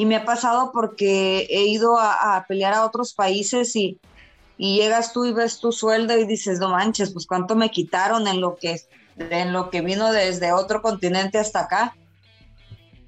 y 0.00 0.06
me 0.06 0.16
ha 0.16 0.24
pasado 0.24 0.72
porque 0.72 1.46
he 1.50 1.66
ido 1.66 1.98
a, 1.98 2.42
pelear 2.48 2.72
a 2.72 2.86
otros 2.86 3.12
países 3.12 3.76
y, 3.76 4.00
llegas 4.56 5.12
tú 5.12 5.26
y 5.26 5.32
ves 5.32 5.60
tu 5.60 5.72
sueldo 5.72 6.16
y 6.16 6.24
dices, 6.24 6.58
no 6.58 6.70
manches, 6.70 7.12
pues 7.12 7.26
cuánto 7.26 7.54
me 7.54 7.70
quitaron 7.70 8.26
en 8.26 8.40
lo 8.40 8.56
que, 8.56 8.80
en 9.18 9.52
lo 9.52 9.68
que 9.68 9.82
vino 9.82 10.10
desde 10.10 10.54
otro 10.54 10.80
continente 10.80 11.38
hasta 11.38 11.60
acá. 11.60 11.96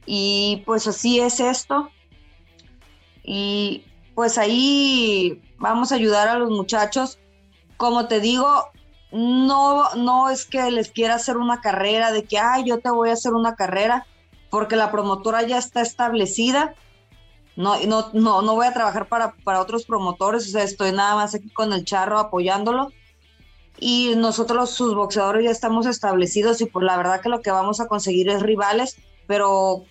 Y 0.04 0.62
pues 0.66 0.86
así 0.86 1.20
es 1.20 1.40
esto. 1.40 1.90
Y 3.22 3.86
pues 4.14 4.38
ahí 4.38 5.42
vamos 5.58 5.92
a 5.92 5.96
ayudar 5.96 6.28
a 6.28 6.38
los 6.38 6.50
muchachos. 6.50 7.18
Como 7.76 8.06
te 8.06 8.20
digo, 8.20 8.66
no, 9.12 9.94
no 9.94 10.30
es 10.30 10.44
que 10.44 10.70
les 10.70 10.90
quiera 10.90 11.16
hacer 11.16 11.36
una 11.36 11.60
carrera 11.60 12.12
de 12.12 12.24
que, 12.24 12.38
ay, 12.38 12.64
yo 12.66 12.78
te 12.80 12.90
voy 12.90 13.10
a 13.10 13.14
hacer 13.14 13.32
una 13.34 13.54
carrera, 13.56 14.06
porque 14.50 14.76
la 14.76 14.90
promotora 14.90 15.42
ya 15.42 15.58
está 15.58 15.80
establecida 15.80 16.74
no, 17.56 17.78
no, 17.86 18.10
no, 18.14 18.42
no 18.42 18.54
voy 18.54 18.66
a 18.66 18.72
trabajar 18.72 19.08
para, 19.08 19.34
para 19.44 19.60
otros 19.60 19.84
promotores, 19.84 20.46
o 20.46 20.50
sea, 20.50 20.62
estoy 20.62 20.92
nada 20.92 21.14
más 21.16 21.34
aquí 21.34 21.50
con 21.50 21.72
el 21.72 21.84
charro 21.84 22.18
apoyándolo. 22.18 22.92
Y 23.78 24.14
nosotros, 24.16 24.70
sus 24.70 24.94
boxeadores, 24.94 25.44
ya 25.44 25.50
estamos 25.50 25.86
establecidos 25.86 26.60
y 26.60 26.66
por 26.66 26.82
la 26.82 26.96
verdad 26.96 27.20
que 27.20 27.28
lo 27.28 27.42
que 27.42 27.50
vamos 27.50 27.80
a 27.80 27.88
conseguir 27.88 28.28
es 28.28 28.42
rivales, 28.42 28.96
pero 29.26 29.84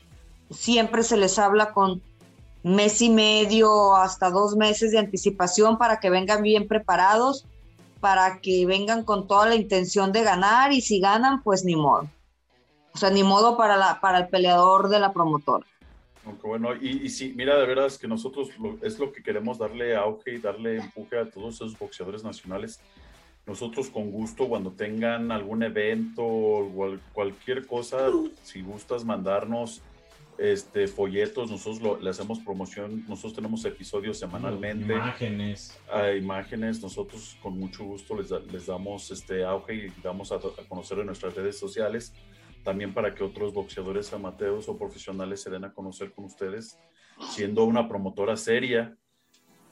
siempre 0.49 1.03
se 1.03 1.17
les 1.17 1.37
habla 1.37 1.73
con 1.73 2.01
mes 2.63 3.01
y 3.01 3.09
medio, 3.09 3.95
hasta 3.95 4.29
dos 4.29 4.55
meses 4.55 4.91
de 4.91 4.99
anticipación 4.99 5.77
para 5.77 5.99
que 5.99 6.09
vengan 6.09 6.43
bien 6.43 6.67
preparados, 6.67 7.45
para 7.99 8.39
que 8.39 8.65
vengan 8.65 9.03
con 9.03 9.27
toda 9.27 9.47
la 9.47 9.55
intención 9.55 10.11
de 10.11 10.23
ganar 10.23 10.73
y 10.73 10.81
si 10.81 10.99
ganan, 10.99 11.43
pues 11.43 11.63
ni 11.63 11.75
modo. 11.75 12.09
O 12.93 12.97
sea, 12.97 13.09
ni 13.09 13.23
modo 13.23 13.57
para, 13.57 13.77
la, 13.77 13.99
para 14.01 14.19
el 14.19 14.27
peleador 14.27 14.89
de 14.89 14.99
la 14.99 15.13
promotora. 15.13 15.65
Aunque 16.25 16.45
bueno, 16.45 16.75
y, 16.75 17.03
y, 17.03 17.09
sí, 17.09 17.33
mira, 17.35 17.57
de 17.57 17.65
verdad 17.65 17.87
es 17.87 17.97
que 17.97 18.07
nosotros 18.07 18.49
es 18.81 18.99
lo 18.99 19.11
que 19.11 19.23
queremos 19.23 19.57
darle 19.57 19.95
auge 19.95 20.35
y 20.35 20.37
darle 20.37 20.77
empuje 20.77 21.17
a 21.17 21.29
todos 21.29 21.55
esos 21.55 21.77
boxeadores 21.79 22.23
nacionales. 22.23 22.79
Nosotros 23.47 23.89
con 23.89 24.11
gusto, 24.11 24.47
cuando 24.47 24.71
tengan 24.71 25.31
algún 25.31 25.63
evento 25.63 26.23
o 26.23 26.97
cualquier 27.11 27.65
cosa, 27.65 28.09
si 28.43 28.61
gustas 28.61 29.03
mandarnos 29.03 29.81
este, 30.41 30.87
folletos, 30.87 31.51
nosotros 31.51 32.01
le 32.01 32.09
hacemos 32.09 32.39
promoción, 32.39 33.05
nosotros 33.07 33.35
tenemos 33.35 33.63
episodios 33.63 34.17
semanalmente. 34.17 34.91
Imágenes. 34.93 35.79
A 35.93 36.11
imágenes, 36.13 36.81
nosotros 36.81 37.37
con 37.43 37.59
mucho 37.59 37.83
gusto 37.83 38.15
les, 38.15 38.31
les 38.51 38.65
damos 38.65 39.11
este 39.11 39.43
auge 39.43 39.75
y 39.75 39.93
damos 40.01 40.31
a, 40.31 40.35
a, 40.37 40.67
conocer 40.67 40.97
en 40.97 41.05
nuestras 41.05 41.35
redes 41.35 41.59
sociales, 41.59 42.13
también 42.63 42.91
para 42.91 43.13
que 43.13 43.23
otros 43.23 43.53
boxeadores 43.53 44.11
amateurs 44.13 44.67
o 44.67 44.75
profesionales 44.75 45.41
se 45.41 45.51
den 45.51 45.63
a 45.63 45.73
conocer 45.73 46.11
con 46.11 46.25
ustedes, 46.25 46.79
siendo 47.29 47.65
una 47.65 47.87
promotora 47.87 48.35
seria, 48.35 48.97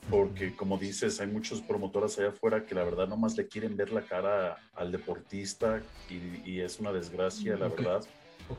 porque 0.07 0.55
como 0.55 0.77
dices, 0.77 1.19
hay 1.19 1.27
muchos 1.27 1.61
promotoras 1.61 2.19
allá 2.19 2.29
afuera 2.29 2.63
que 2.63 2.75
la 2.75 2.83
verdad 2.83 3.07
nomás 3.07 3.35
le 3.35 3.47
quieren 3.47 3.75
ver 3.75 3.91
la 3.91 4.01
cara 4.01 4.57
al 4.75 4.91
deportista 4.91 5.81
y, 6.09 6.47
y, 6.47 6.61
es 6.61 6.79
una 6.79 6.91
desgracia, 6.91 7.57
la 7.57 7.67
Okay. 7.67 7.85
verdad. 7.85 8.07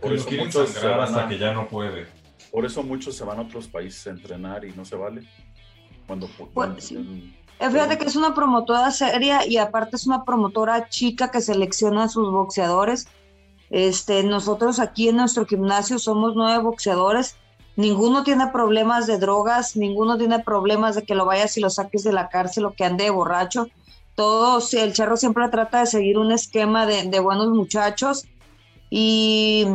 Por 0.01 0.13
eso 0.13 0.31
muchos 0.31 0.71
se 0.71 0.87
van 0.87 1.01
hasta 1.01 1.25
a, 1.25 1.29
que 1.29 1.39
ya 1.39 1.53
no 1.53 1.67
puede. 1.69 2.07
Por 2.53 2.65
eso 2.65 2.83
muchos 2.83 3.17
se 3.17 3.25
van 3.25 3.39
a 3.39 3.43
otros 3.43 3.69
países 3.69 4.07
a 4.07 4.11
entrenar 4.11 4.65
y 4.65 4.73
no 4.73 4.85
se 4.85 4.97
vale. 4.97 5.23
Cuando, 6.07 6.29
Pues, 6.37 6.51
cuando 6.53 6.81
sí. 6.81 6.97
en- 6.97 7.41
Fíjate 7.73 7.99
que 7.99 8.05
es 8.07 8.17
una 8.17 8.35
promotora 8.35 8.91
seria 8.91 9.47
y 9.47 9.59
aparte 9.59 9.97
es 9.97 10.07
una 10.07 10.25
promotora 10.25 10.89
chica 10.89 11.31
que 11.31 11.41
selecciona 11.43 12.05
a 12.05 12.09
sus 12.09 12.31
boxeadores. 12.33 13.07
Este, 13.69 14.23
nosotros 14.25 14.81
aquí 14.81 15.09
en 15.11 15.17
nuestro 15.17 15.45
gimnasio 15.47 15.99
somos 15.99 16.33
nueve 16.35 16.63
boxeadores. 16.63 17.37
Ninguno 17.77 18.25
tiene 18.25 18.47
problemas 18.49 19.07
de 19.07 19.19
drogas, 19.19 19.77
ninguno 19.77 20.17
tiene 20.19 20.39
problemas 20.41 20.95
de 20.97 21.03
que 21.05 21.15
lo 21.15 21.27
vayas 21.27 21.57
y 21.57 21.61
lo 21.61 21.69
saques 21.71 22.03
de 22.03 22.13
la 22.13 22.29
cárcel 22.29 22.65
o 22.65 22.73
que 22.73 22.85
ande 22.85 23.05
de 23.05 23.11
borracho. 23.11 23.69
Todos, 24.15 24.73
el 24.75 24.93
charro 24.93 25.17
siempre 25.17 25.49
trata 25.51 25.81
de 25.81 25.87
seguir 25.87 26.19
un 26.19 26.33
esquema 26.33 26.87
de, 26.87 27.05
de 27.05 27.21
buenos 27.21 27.49
muchachos 27.51 28.27
y 28.91 29.67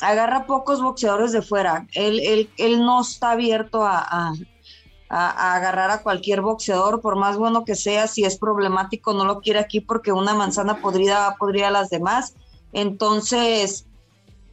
agarra 0.00 0.46
pocos 0.46 0.82
boxeadores 0.82 1.32
de 1.32 1.42
fuera. 1.42 1.86
Él, 1.94 2.20
él, 2.20 2.50
él 2.56 2.80
no 2.80 3.02
está 3.02 3.32
abierto 3.32 3.84
a, 3.84 3.98
a, 3.98 4.34
a, 5.08 5.54
agarrar 5.54 5.90
a 5.90 6.02
cualquier 6.02 6.40
boxeador, 6.40 7.00
por 7.00 7.16
más 7.16 7.36
bueno 7.36 7.64
que 7.64 7.76
sea, 7.76 8.08
si 8.08 8.24
es 8.24 8.38
problemático, 8.38 9.12
no 9.12 9.24
lo 9.24 9.40
quiere 9.40 9.60
aquí 9.60 9.80
porque 9.80 10.10
una 10.10 10.34
manzana 10.34 10.80
podrida 10.80 11.18
va 11.18 11.26
a 11.28 11.36
podrir 11.36 11.64
a 11.64 11.70
las 11.70 11.90
demás. 11.90 12.34
Entonces, 12.72 13.86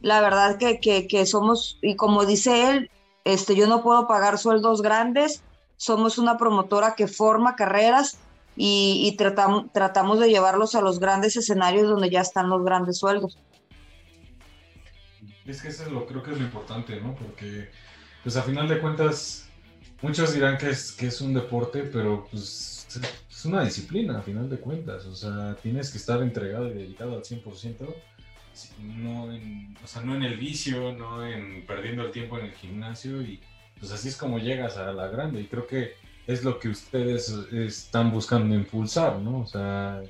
la 0.02 0.20
verdad 0.20 0.58
que, 0.58 0.78
que, 0.78 1.26
somos, 1.26 1.78
y 1.82 1.96
como 1.96 2.24
dice 2.26 2.70
él, 2.70 2.90
este, 3.24 3.54
yo 3.54 3.66
no 3.66 3.82
puedo 3.82 4.06
pagar 4.06 4.38
sueldos 4.38 4.82
grandes, 4.82 5.42
somos 5.76 6.18
una 6.18 6.36
promotora 6.36 6.94
que 6.94 7.08
forma 7.08 7.56
carreras 7.56 8.18
y, 8.56 9.16
tratamos 9.16 10.20
de 10.20 10.28
llevarlos 10.28 10.74
a 10.74 10.82
los 10.82 10.98
grandes 11.00 11.36
escenarios 11.36 11.88
donde 11.88 12.10
ya 12.10 12.20
están 12.20 12.50
los 12.50 12.62
grandes 12.62 12.98
sueldos. 12.98 13.38
Es 15.50 15.62
que 15.62 15.68
eso 15.68 15.84
es 15.84 15.90
lo, 15.90 16.06
creo 16.06 16.22
que 16.22 16.32
es 16.32 16.38
lo 16.38 16.44
importante, 16.44 17.00
¿no? 17.00 17.14
Porque, 17.14 17.68
pues 18.22 18.36
a 18.36 18.42
final 18.42 18.68
de 18.68 18.78
cuentas, 18.78 19.48
muchos 20.02 20.32
dirán 20.32 20.58
que 20.58 20.70
es, 20.70 20.92
que 20.92 21.08
es 21.08 21.20
un 21.20 21.34
deporte, 21.34 21.82
pero 21.82 22.26
pues 22.30 22.86
es 23.30 23.44
una 23.44 23.64
disciplina, 23.64 24.18
a 24.18 24.22
final 24.22 24.48
de 24.48 24.58
cuentas. 24.58 25.06
O 25.06 25.14
sea, 25.14 25.56
tienes 25.56 25.90
que 25.90 25.98
estar 25.98 26.22
entregado 26.22 26.68
y 26.68 26.74
dedicado 26.74 27.16
al 27.16 27.22
100%, 27.22 27.94
no 28.78 29.32
en, 29.32 29.76
o 29.82 29.86
sea, 29.86 30.02
no 30.02 30.14
en 30.14 30.22
el 30.22 30.36
vicio, 30.36 30.92
no 30.92 31.26
en 31.26 31.64
perdiendo 31.66 32.04
el 32.04 32.10
tiempo 32.10 32.38
en 32.38 32.46
el 32.46 32.52
gimnasio 32.52 33.22
y 33.22 33.40
pues 33.78 33.92
así 33.92 34.08
es 34.08 34.16
como 34.16 34.38
llegas 34.38 34.76
a 34.76 34.92
la 34.92 35.08
grande 35.08 35.40
y 35.40 35.46
creo 35.46 35.66
que 35.66 35.94
es 36.26 36.44
lo 36.44 36.58
que 36.58 36.68
ustedes 36.68 37.28
están 37.52 38.10
buscando 38.10 38.54
impulsar, 38.54 39.18
¿no? 39.18 39.40
O 39.40 39.46
sea, 39.46 40.02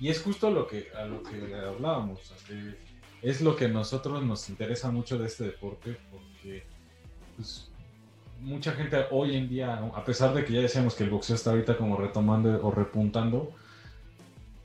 y 0.00 0.08
es 0.08 0.20
justo 0.22 0.50
lo 0.50 0.66
que, 0.66 0.88
a 0.96 1.04
lo 1.04 1.22
que 1.22 1.54
hablábamos, 1.54 2.32
que 2.46 2.91
es 3.22 3.40
lo 3.40 3.56
que 3.56 3.66
a 3.66 3.68
nosotros 3.68 4.22
nos 4.22 4.48
interesa 4.48 4.90
mucho 4.90 5.18
de 5.18 5.26
este 5.26 5.44
deporte 5.44 5.96
porque 6.10 6.64
pues, 7.36 7.70
mucha 8.40 8.72
gente 8.72 9.06
hoy 9.10 9.36
en 9.36 9.48
día, 9.48 9.74
a 9.94 10.04
pesar 10.04 10.34
de 10.34 10.44
que 10.44 10.52
ya 10.52 10.60
decíamos 10.60 10.94
que 10.94 11.04
el 11.04 11.10
boxeo 11.10 11.36
está 11.36 11.50
ahorita 11.50 11.76
como 11.76 11.96
retomando 11.96 12.60
o 12.62 12.70
repuntando, 12.70 13.52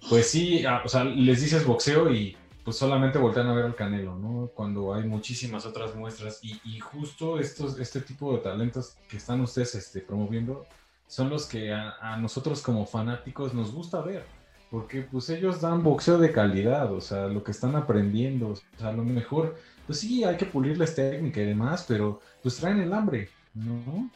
pues 0.09 0.29
sí, 0.29 0.63
o 0.65 0.89
sea, 0.89 1.03
les 1.03 1.41
dices 1.41 1.65
boxeo 1.65 2.11
y 2.11 2.35
pues 2.63 2.77
solamente 2.77 3.17
voltean 3.17 3.47
a 3.47 3.53
ver 3.53 3.63
al 3.63 3.75
Canelo, 3.75 4.17
¿no? 4.17 4.51
Cuando 4.53 4.93
hay 4.93 5.05
muchísimas 5.05 5.65
otras 5.65 5.95
muestras 5.95 6.41
y, 6.43 6.79
justo 6.79 7.39
estos, 7.39 7.79
este 7.79 8.01
tipo 8.01 8.33
de 8.33 8.39
talentos 8.39 8.97
que 9.07 9.15
están 9.15 9.39
ustedes 9.39 9.75
este, 9.75 10.01
promoviendo 10.01 10.65
son 11.07 11.29
los 11.29 11.45
que 11.45 11.71
a, 11.71 12.17
nosotros 12.17 12.61
como 12.61 12.85
fanáticos 12.85 13.53
nos 13.53 13.71
gusta 13.71 14.01
ver, 14.01 14.25
porque 14.69 15.01
pues 15.01 15.29
ellos 15.29 15.61
dan 15.61 15.83
boxeo 15.83 16.17
de 16.17 16.31
calidad, 16.31 16.91
o 16.91 17.01
sea, 17.01 17.27
lo 17.27 17.43
que 17.43 17.51
están 17.51 17.75
aprendiendo, 17.75 18.49
o 18.49 18.55
sea, 18.77 18.89
a 18.89 18.93
lo 18.93 19.03
mejor, 19.03 19.55
pues 19.85 19.99
sí, 19.99 20.23
hay 20.23 20.35
que 20.35 20.45
pulirles 20.45 20.95
técnica 20.95 21.41
y 21.41 21.45
demás, 21.45 21.85
pero 21.87 22.19
pues 22.43 22.57
traen 22.57 22.79
el 22.79 22.93
hambre, 22.93 23.29
¿no? 23.53 24.09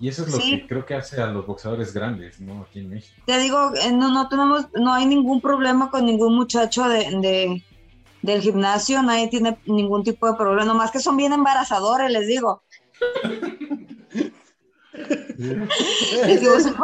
Y 0.00 0.08
eso 0.08 0.24
es 0.24 0.32
lo 0.32 0.38
sí. 0.38 0.60
que 0.62 0.66
creo 0.66 0.86
que 0.86 0.94
hace 0.94 1.20
a 1.20 1.26
los 1.26 1.46
boxeadores 1.46 1.92
grandes, 1.92 2.40
¿no? 2.40 2.62
Aquí 2.62 2.80
en 2.80 2.88
México. 2.88 3.22
Te 3.26 3.38
digo, 3.38 3.72
eh, 3.76 3.92
no, 3.92 4.10
no 4.10 4.28
tenemos, 4.28 4.66
no 4.74 4.94
hay 4.94 5.06
ningún 5.06 5.40
problema 5.40 5.90
con 5.90 6.06
ningún 6.06 6.34
muchacho 6.34 6.88
de, 6.88 7.10
de, 7.20 7.62
del 8.22 8.40
gimnasio, 8.40 9.02
nadie 9.02 9.28
tiene 9.28 9.58
ningún 9.66 10.02
tipo 10.02 10.26
de 10.26 10.34
problema, 10.36 10.64
nomás 10.64 10.90
que 10.90 11.00
son 11.00 11.16
bien 11.16 11.32
embarazadores, 11.32 12.10
les 12.10 12.26
digo. 12.26 12.62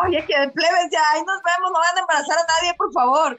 oye, 0.05 0.25
que 0.27 0.39
de 0.39 0.49
plebes 0.51 0.89
ya, 0.91 1.03
ahí 1.13 1.23
nos 1.25 1.41
vemos, 1.43 1.71
no 1.73 1.79
van 1.79 1.97
a 1.97 2.01
embarazar 2.01 2.39
a 2.39 2.47
nadie, 2.55 2.75
por 2.77 2.93
favor. 2.93 3.39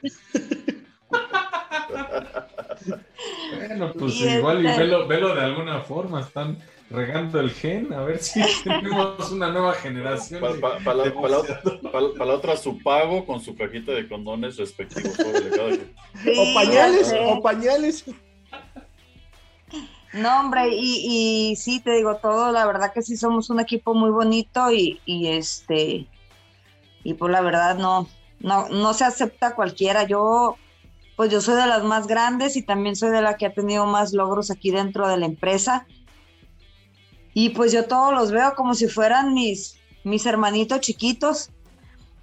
bueno, 3.56 3.92
pues 3.98 4.14
y 4.14 4.28
igual 4.28 4.66
este... 4.66 4.74
y 4.74 4.78
velo, 4.78 5.06
velo 5.06 5.34
de 5.34 5.42
alguna 5.42 5.80
forma, 5.80 6.20
están 6.20 6.58
regando 6.90 7.40
el 7.40 7.50
gen, 7.50 7.92
a 7.92 8.02
ver 8.02 8.18
si 8.18 8.40
tenemos 8.64 9.30
una 9.30 9.50
nueva 9.50 9.74
generación. 9.74 10.40
Para 10.40 10.54
pa, 10.54 10.78
pa, 10.84 10.94
la, 10.94 11.12
pa 11.14 11.28
la, 11.28 11.38
otra, 11.38 11.60
pa, 11.62 12.24
la, 12.24 12.34
otra, 12.34 12.56
su 12.56 12.82
pago 12.82 13.26
con 13.26 13.40
su 13.40 13.54
cajita 13.56 13.92
de 13.92 14.08
condones 14.08 14.56
respectivos. 14.56 15.14
Sí, 16.22 16.32
o 16.36 16.54
pañales, 16.54 17.14
o 17.18 17.42
pañales. 17.42 18.04
No, 20.18 20.40
hombre, 20.40 20.68
y, 20.72 21.54
sí, 21.56 21.80
te 21.80 21.92
digo 21.92 22.16
todo, 22.16 22.50
la 22.50 22.66
verdad 22.66 22.92
que 22.92 23.02
sí 23.02 23.16
somos 23.16 23.50
un 23.50 23.60
equipo 23.60 23.94
muy 23.94 24.10
bonito 24.10 24.72
y, 24.72 25.00
y 25.04 25.28
este, 25.28 26.08
y 27.04 27.14
pues 27.14 27.30
la 27.30 27.40
verdad 27.40 27.76
no, 27.78 28.08
no, 28.40 28.68
no 28.68 28.94
se 28.94 29.04
acepta 29.04 29.54
cualquiera. 29.54 30.02
Yo, 30.04 30.56
pues 31.16 31.30
yo 31.30 31.40
soy 31.40 31.54
de 31.54 31.68
las 31.68 31.84
más 31.84 32.08
grandes 32.08 32.56
y 32.56 32.62
también 32.62 32.96
soy 32.96 33.10
de 33.10 33.22
la 33.22 33.36
que 33.36 33.46
ha 33.46 33.54
tenido 33.54 33.86
más 33.86 34.12
logros 34.12 34.50
aquí 34.50 34.72
dentro 34.72 35.06
de 35.06 35.18
la 35.18 35.26
empresa. 35.26 35.86
Y 37.32 37.50
pues 37.50 37.70
yo 37.70 37.86
todos 37.86 38.12
los 38.12 38.32
veo 38.32 38.54
como 38.56 38.74
si 38.74 38.88
fueran 38.88 39.34
mis, 39.34 39.78
mis 40.02 40.26
hermanitos 40.26 40.80
chiquitos 40.80 41.50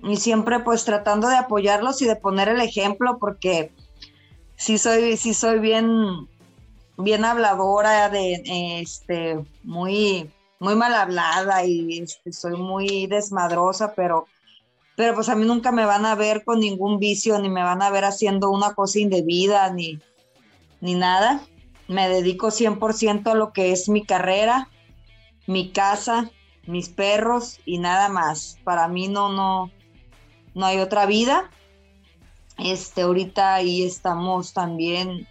y 0.03 0.17
siempre 0.17 0.59
pues 0.59 0.83
tratando 0.83 1.29
de 1.29 1.37
apoyarlos 1.37 2.01
y 2.01 2.05
de 2.05 2.17
poner 2.17 2.49
el 2.49 2.59
ejemplo 2.59 3.17
porque 3.19 3.71
sí 4.57 4.77
soy, 4.77 5.15
sí 5.15 5.33
soy 5.33 5.59
bien, 5.59 6.27
bien 6.97 7.25
habladora, 7.25 8.09
de, 8.09 8.41
este, 8.81 9.39
muy, 9.63 10.29
muy 10.59 10.75
mal 10.75 10.93
hablada 10.93 11.65
y 11.65 11.99
este, 11.99 12.31
soy 12.31 12.55
muy 12.57 13.07
desmadrosa, 13.07 13.93
pero, 13.93 14.27
pero 14.95 15.15
pues 15.15 15.29
a 15.29 15.35
mí 15.35 15.45
nunca 15.45 15.71
me 15.71 15.85
van 15.85 16.05
a 16.05 16.15
ver 16.15 16.43
con 16.43 16.59
ningún 16.59 16.99
vicio, 16.99 17.39
ni 17.39 17.49
me 17.49 17.63
van 17.63 17.81
a 17.81 17.89
ver 17.89 18.05
haciendo 18.05 18.49
una 18.51 18.73
cosa 18.73 18.99
indebida, 18.99 19.71
ni, 19.71 19.99
ni 20.81 20.95
nada. 20.95 21.41
Me 21.87 22.09
dedico 22.09 22.47
100% 22.47 23.31
a 23.31 23.35
lo 23.35 23.53
que 23.53 23.71
es 23.71 23.89
mi 23.89 24.05
carrera 24.05 24.69
mi 25.47 25.71
casa, 25.71 26.31
mis 26.65 26.89
perros 26.89 27.59
y 27.65 27.77
nada 27.77 28.09
más. 28.09 28.59
Para 28.63 28.87
mí 28.87 29.07
no, 29.07 29.29
no, 29.29 29.71
no 30.53 30.65
hay 30.65 30.79
otra 30.79 31.05
vida. 31.05 31.49
Este, 32.57 33.01
ahorita 33.01 33.55
ahí 33.55 33.83
estamos 33.83 34.53
también, 34.53 35.27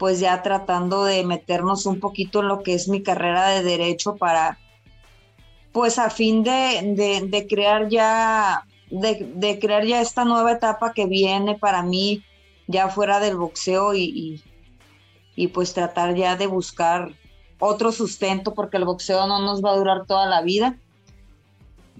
pues 0.00 0.18
ya 0.18 0.40
tratando 0.40 1.04
de 1.04 1.24
meternos 1.24 1.84
un 1.84 2.00
poquito 2.00 2.40
en 2.40 2.48
lo 2.48 2.62
que 2.62 2.72
es 2.72 2.88
mi 2.88 3.02
carrera 3.02 3.50
de 3.50 3.62
derecho 3.62 4.16
para, 4.16 4.58
pues 5.72 5.98
a 5.98 6.08
fin 6.08 6.42
de, 6.42 7.28
de, 7.28 7.46
crear 7.46 7.90
ya, 7.90 8.64
de, 8.88 9.58
crear 9.60 9.84
ya 9.84 10.00
esta 10.00 10.24
nueva 10.24 10.52
etapa 10.52 10.94
que 10.94 11.04
viene 11.04 11.58
para 11.58 11.82
mí, 11.82 12.24
ya 12.66 12.88
fuera 12.88 13.20
del 13.20 13.36
boxeo 13.36 13.92
y, 13.92 14.04
y, 14.04 14.44
y 15.36 15.48
pues 15.48 15.74
tratar 15.74 16.14
ya 16.14 16.34
de 16.34 16.46
buscar 16.46 17.12
otro 17.58 17.92
sustento 17.92 18.54
porque 18.54 18.78
el 18.78 18.86
boxeo 18.86 19.26
no 19.26 19.38
nos 19.40 19.62
va 19.62 19.72
a 19.72 19.76
durar 19.76 20.06
toda 20.06 20.24
la 20.24 20.40
vida. 20.40 20.78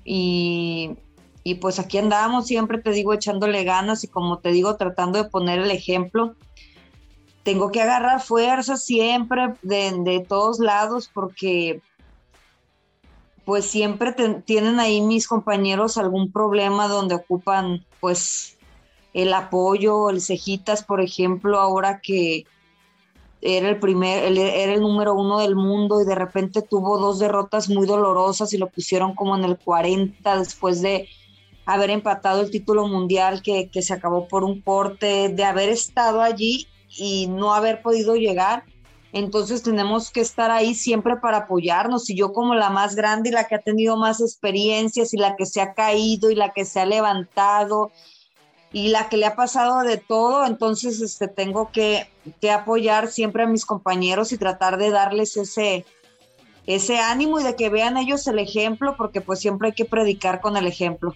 Y, 0.07 0.97
y, 1.45 1.57
pues 1.57 1.79
aquí 1.79 1.99
andamos 1.99 2.47
siempre, 2.47 2.79
te 2.79 2.93
digo, 2.93 3.13
echándole 3.13 3.63
ganas 3.63 4.05
y 4.05 4.09
como 4.09 4.39
te 4.39 4.53
digo, 4.53 4.77
tratando 4.77 5.23
de 5.23 5.29
poner 5.29 5.59
el 5.59 5.71
ejemplo. 5.71 6.35
Tengo 7.43 7.71
que 7.71 7.81
agarrar 7.81 8.21
fuerza 8.21 8.77
siempre 8.77 9.55
de, 9.63 10.25
todos 10.29 10.59
lados 10.59 11.11
porque 11.13 11.81
pues 13.45 13.65
siempre 13.65 14.15
tienen 14.45 14.79
ahí 14.79 15.01
mis 15.01 15.27
compañeros 15.27 15.97
algún 15.97 16.31
problema 16.31 16.87
donde 16.87 17.15
ocupan 17.15 17.85
pues 18.01 18.59
el 19.15 19.33
apoyo, 19.33 20.11
el 20.11 20.21
cejitas, 20.21 20.85
por 20.85 21.01
ejemplo, 21.01 21.59
ahora 21.59 22.01
que, 22.01 22.45
era 23.43 23.71
el 23.71 23.79
primer, 23.79 24.37
era 24.37 24.75
el 24.75 24.81
número 24.81 25.15
uno 25.15 25.39
del 25.39 25.57
mundo 25.57 26.03
y 26.03 26.05
de 26.05 26.15
repente 26.15 26.63
tuvo 26.63 26.99
dos 26.99 27.19
derrotas 27.19 27.69
muy 27.69 27.87
dolorosas 27.87 28.53
y 28.53 28.59
lo 28.59 28.69
pusieron 28.69 29.15
como 29.15 29.37
en 29.37 29.45
el 29.45 29.59
40 29.59 30.39
después 30.39 30.83
de 30.83 31.09
haber 31.65 31.91
empatado 31.91 32.43
el 32.43 32.51
título 32.51 32.87
mundial 32.87 33.43
que, 33.43 33.71
que 33.71 33.83
se 33.83 33.95
acabó 33.95 34.29
por 34.29 34.45
un 34.45 34.61
corte, 34.61 35.31
de 35.31 35.45
haber 35.45 35.71
estado 35.71 36.21
allí 36.21 36.67
y 36.97 37.27
no 37.29 37.55
haber 37.55 37.83
podido 37.83 38.17
llegar. 38.17 38.65
Entonces 39.13 39.63
tenemos 39.63 40.11
que 40.11 40.21
estar 40.21 40.51
ahí 40.51 40.75
siempre 40.75 41.17
para 41.17 41.39
apoyarnos. 41.39 42.09
Y 42.11 42.17
yo 42.17 42.33
como 42.33 42.55
la 42.55 42.71
más 42.71 42.95
grande 42.95 43.31
y 43.31 43.33
la 43.33 43.49
que 43.49 43.57
ha 43.57 43.61
tenido 43.61 43.97
más 43.97 44.21
experiencias 44.21 45.13
y 45.15 45.17
la 45.17 45.37
que 45.37 45.47
se 45.47 45.61
ha 45.61 45.75
caído 45.75 46.31
y 46.31 46.35
la 46.35 46.53
que 46.53 46.65
se 46.65 46.81
ha 46.81 46.87
levantado 46.87 47.91
y 48.73 48.89
la 48.89 49.09
que 49.09 49.17
le 49.17 49.27
ha 49.27 49.35
pasado 49.35 49.83
de 49.83 49.97
todo, 49.97 50.47
entonces 50.47 51.01
este, 51.01 51.27
tengo 51.27 51.71
que, 51.73 52.09
que 52.41 52.51
apoyar 52.53 53.09
siempre 53.09 53.43
a 53.43 53.47
mis 53.47 53.67
compañeros 53.67 54.33
y 54.33 54.39
tratar 54.39 54.79
de 54.79 54.91
darles 54.91 55.37
ese, 55.37 55.85
ese 56.67 56.99
ánimo 56.99 57.41
y 57.41 57.43
de 57.43 57.57
que 57.57 57.69
vean 57.69 57.97
ellos 57.97 58.27
el 58.29 58.39
ejemplo, 58.39 58.97
porque 58.97 59.21
pues 59.21 59.41
siempre 59.41 59.69
hay 59.69 59.75
que 59.75 59.85
predicar 59.87 60.41
con 60.41 60.57
el 60.57 60.69
ejemplo. 60.69 61.15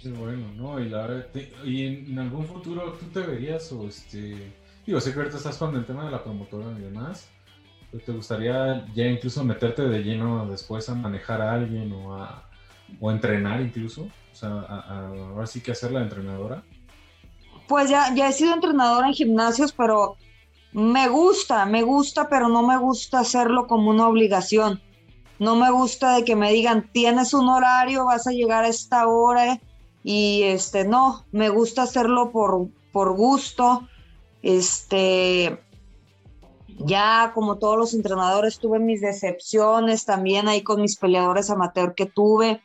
Sí, 0.00 0.10
bueno, 0.10 0.46
¿no? 0.56 0.80
Y, 0.80 0.88
la 0.88 1.26
y 1.64 1.86
en, 1.86 2.18
algún 2.18 2.46
futuro 2.46 2.92
tú 2.92 3.06
te 3.06 3.20
verías 3.20 3.70
o 3.72 3.88
este... 3.88 4.52
Digo, 4.86 5.00
sé 5.00 5.12
que 5.12 5.18
ahorita 5.18 5.36
estás 5.36 5.58
con 5.58 5.74
el 5.76 5.84
tema 5.84 6.04
de 6.04 6.12
la 6.12 6.22
promotora 6.22 6.66
y 6.78 6.82
demás, 6.82 7.28
pero 7.90 8.04
te 8.04 8.12
gustaría 8.12 8.86
ya 8.94 9.06
incluso 9.06 9.44
meterte 9.44 9.82
de 9.82 10.02
lleno 10.02 10.46
después 10.46 10.88
a 10.88 10.94
manejar 10.94 11.42
a 11.42 11.52
alguien 11.52 11.92
o 11.92 12.14
a 12.14 12.48
o 13.00 13.10
entrenar 13.10 13.60
incluso, 13.60 14.02
o 14.02 14.34
sea, 14.34 14.48
ahora 14.50 15.46
sí 15.46 15.60
que 15.60 15.72
hacer 15.72 15.92
la 15.92 16.02
entrenadora. 16.02 16.62
Pues 17.66 17.90
ya, 17.90 18.14
ya 18.14 18.28
he 18.28 18.32
sido 18.32 18.54
entrenadora 18.54 19.08
en 19.08 19.14
gimnasios, 19.14 19.72
pero 19.72 20.16
me 20.72 21.08
gusta, 21.08 21.66
me 21.66 21.82
gusta, 21.82 22.28
pero 22.28 22.48
no 22.48 22.66
me 22.66 22.78
gusta 22.78 23.20
hacerlo 23.20 23.66
como 23.66 23.90
una 23.90 24.08
obligación. 24.08 24.80
No 25.38 25.54
me 25.54 25.70
gusta 25.70 26.16
de 26.16 26.24
que 26.24 26.34
me 26.34 26.52
digan, 26.52 26.90
tienes 26.92 27.32
un 27.34 27.48
horario, 27.48 28.06
vas 28.06 28.26
a 28.26 28.32
llegar 28.32 28.64
a 28.64 28.68
esta 28.68 29.06
hora. 29.06 29.60
Y 30.10 30.44
este, 30.44 30.86
no, 30.86 31.26
me 31.32 31.50
gusta 31.50 31.82
hacerlo 31.82 32.30
por, 32.32 32.68
por 32.92 33.14
gusto. 33.14 33.86
Este, 34.42 35.60
ya 36.78 37.32
como 37.34 37.58
todos 37.58 37.76
los 37.76 37.92
entrenadores 37.92 38.58
tuve 38.58 38.78
mis 38.78 39.02
decepciones 39.02 40.06
también 40.06 40.48
ahí 40.48 40.62
con 40.62 40.80
mis 40.80 40.96
peleadores 40.96 41.50
amateur 41.50 41.94
que 41.94 42.06
tuve. 42.06 42.62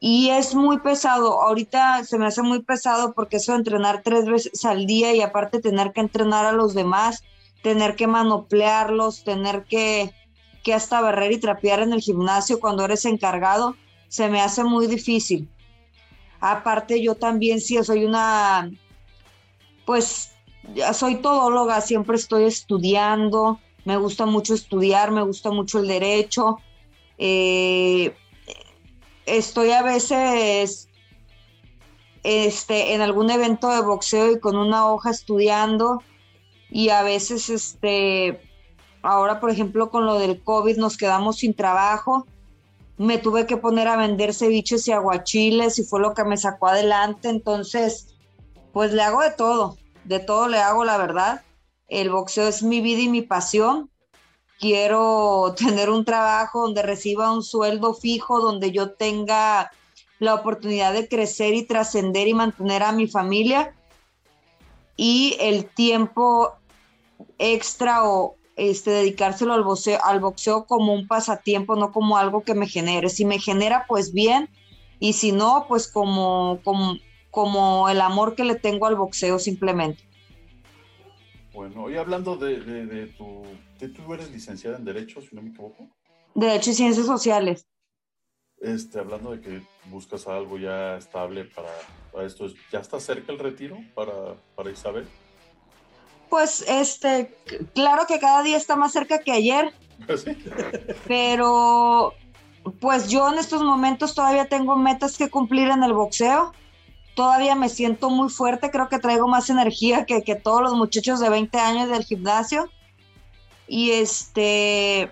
Y 0.00 0.30
es 0.30 0.54
muy 0.54 0.78
pesado, 0.78 1.42
ahorita 1.42 2.04
se 2.04 2.16
me 2.16 2.24
hace 2.24 2.40
muy 2.40 2.62
pesado 2.62 3.12
porque 3.12 3.36
eso 3.36 3.52
de 3.52 3.58
entrenar 3.58 4.00
tres 4.02 4.24
veces 4.24 4.64
al 4.64 4.86
día 4.86 5.14
y 5.14 5.20
aparte 5.20 5.60
tener 5.60 5.92
que 5.92 6.00
entrenar 6.00 6.46
a 6.46 6.52
los 6.52 6.72
demás, 6.72 7.22
tener 7.62 7.96
que 7.96 8.06
manoplearlos, 8.06 9.24
tener 9.24 9.64
que, 9.64 10.14
que 10.64 10.72
hasta 10.72 11.02
barrer 11.02 11.32
y 11.32 11.38
trapear 11.38 11.80
en 11.80 11.92
el 11.92 12.00
gimnasio 12.00 12.60
cuando 12.60 12.86
eres 12.86 13.04
encargado, 13.04 13.76
se 14.08 14.30
me 14.30 14.40
hace 14.40 14.64
muy 14.64 14.86
difícil. 14.86 15.50
Aparte 16.40 17.02
yo 17.02 17.14
también 17.14 17.60
sí 17.60 17.82
soy 17.84 18.04
una, 18.04 18.70
pues 19.84 20.32
soy 20.92 21.16
todóloga, 21.16 21.80
siempre 21.80 22.16
estoy 22.16 22.44
estudiando, 22.44 23.60
me 23.84 23.96
gusta 23.96 24.26
mucho 24.26 24.54
estudiar, 24.54 25.10
me 25.10 25.22
gusta 25.22 25.50
mucho 25.50 25.80
el 25.80 25.88
derecho. 25.88 26.58
Eh, 27.18 28.14
estoy 29.26 29.70
a 29.70 29.82
veces 29.82 30.88
este, 32.22 32.94
en 32.94 33.00
algún 33.00 33.30
evento 33.30 33.70
de 33.70 33.82
boxeo 33.82 34.32
y 34.32 34.40
con 34.40 34.56
una 34.56 34.86
hoja 34.90 35.10
estudiando 35.10 36.02
y 36.70 36.90
a 36.90 37.02
veces 37.02 37.48
este, 37.50 38.40
ahora 39.02 39.40
por 39.40 39.50
ejemplo 39.50 39.90
con 39.90 40.06
lo 40.06 40.18
del 40.18 40.42
COVID 40.42 40.76
nos 40.76 40.96
quedamos 40.96 41.38
sin 41.38 41.54
trabajo. 41.54 42.26
Me 43.00 43.16
tuve 43.16 43.46
que 43.46 43.56
poner 43.56 43.88
a 43.88 43.96
vender 43.96 44.34
ceviches 44.34 44.86
y 44.86 44.92
aguachiles 44.92 45.78
y 45.78 45.84
fue 45.84 46.00
lo 46.00 46.12
que 46.12 46.22
me 46.22 46.36
sacó 46.36 46.66
adelante. 46.66 47.30
Entonces, 47.30 48.14
pues 48.74 48.92
le 48.92 49.00
hago 49.00 49.22
de 49.22 49.30
todo, 49.30 49.78
de 50.04 50.18
todo 50.18 50.48
le 50.48 50.58
hago 50.58 50.84
la 50.84 50.98
verdad. 50.98 51.40
El 51.88 52.10
boxeo 52.10 52.46
es 52.46 52.62
mi 52.62 52.82
vida 52.82 53.00
y 53.00 53.08
mi 53.08 53.22
pasión 53.22 53.88
quiero 54.58 55.54
tener 55.56 55.88
un 55.88 56.04
trabajo 56.04 56.60
donde 56.60 56.82
reciba 56.82 57.32
un 57.32 57.42
sueldo 57.42 57.94
fijo, 57.94 58.38
donde 58.38 58.70
yo 58.70 58.92
tenga 58.92 59.70
la 60.18 60.34
oportunidad 60.34 60.92
de 60.92 61.08
crecer 61.08 61.54
y 61.54 61.64
trascender 61.64 62.28
y 62.28 62.34
mantener 62.34 62.82
a 62.82 62.92
mi 62.92 63.06
familia 63.06 63.74
y 64.94 65.38
el 65.40 65.64
tiempo 65.64 66.52
extra 67.38 68.06
o 68.06 68.36
este, 68.68 68.90
dedicárselo 68.90 69.54
al 69.54 69.64
boxeo, 69.64 69.98
al 70.04 70.20
boxeo 70.20 70.66
como 70.66 70.92
un 70.92 71.06
pasatiempo, 71.06 71.76
no 71.76 71.92
como 71.92 72.16
algo 72.16 72.42
que 72.42 72.54
me 72.54 72.66
genere. 72.66 73.08
Si 73.08 73.24
me 73.24 73.38
genera, 73.38 73.86
pues 73.88 74.12
bien, 74.12 74.48
y 74.98 75.14
si 75.14 75.32
no, 75.32 75.64
pues 75.68 75.88
como, 75.88 76.60
como, 76.62 76.96
como 77.30 77.88
el 77.88 78.00
amor 78.00 78.34
que 78.34 78.44
le 78.44 78.54
tengo 78.54 78.86
al 78.86 78.96
boxeo 78.96 79.38
simplemente. 79.38 80.02
Bueno, 81.54 81.90
y 81.90 81.96
hablando 81.96 82.36
de, 82.36 82.60
de 82.60 83.06
tu 83.06 83.42
tú 83.88 84.14
eres 84.14 84.30
licenciada 84.30 84.76
en 84.76 84.84
Derecho, 84.84 85.20
si 85.20 85.34
no 85.34 85.42
me 85.42 85.50
equivoco. 85.50 85.88
Derecho 86.34 86.70
y 86.70 86.74
Ciencias 86.74 87.06
Sociales. 87.06 87.66
Este, 88.60 88.98
hablando 88.98 89.32
de 89.32 89.40
que 89.40 89.62
buscas 89.86 90.26
algo 90.26 90.58
ya 90.58 90.96
estable 90.96 91.46
para, 91.46 92.26
esto, 92.26 92.46
¿ya 92.70 92.80
está 92.80 93.00
cerca 93.00 93.32
el 93.32 93.38
retiro 93.38 93.78
para, 93.94 94.34
para 94.54 94.70
Isabel? 94.70 95.06
Pues, 96.30 96.64
este, 96.68 97.36
claro 97.74 98.06
que 98.06 98.20
cada 98.20 98.42
día 98.44 98.56
está 98.56 98.76
más 98.76 98.92
cerca 98.92 99.18
que 99.18 99.32
ayer. 99.32 99.74
¿Sí? 100.16 100.36
Pero, 101.06 102.14
pues 102.80 103.08
yo 103.08 103.30
en 103.32 103.38
estos 103.38 103.62
momentos 103.62 104.14
todavía 104.14 104.48
tengo 104.48 104.76
metas 104.76 105.18
que 105.18 105.28
cumplir 105.28 105.68
en 105.68 105.82
el 105.82 105.92
boxeo. 105.92 106.52
Todavía 107.16 107.56
me 107.56 107.68
siento 107.68 108.08
muy 108.08 108.30
fuerte, 108.30 108.70
creo 108.70 108.88
que 108.88 109.00
traigo 109.00 109.26
más 109.26 109.50
energía 109.50 110.06
que, 110.06 110.22
que 110.22 110.36
todos 110.36 110.62
los 110.62 110.74
muchachos 110.74 111.18
de 111.18 111.28
20 111.28 111.58
años 111.58 111.90
del 111.90 112.04
gimnasio. 112.04 112.70
Y 113.66 113.90
este. 113.90 115.10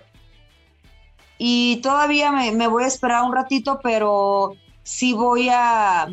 Y 1.37 1.77
todavía 1.81 2.31
me, 2.31 2.67
voy 2.67 2.83
a 2.83 2.87
esperar 2.87 3.23
un 3.23 3.33
ratito, 3.33 3.79
pero 3.83 4.55
sí 4.83 5.13
voy 5.13 5.49
a, 5.49 6.07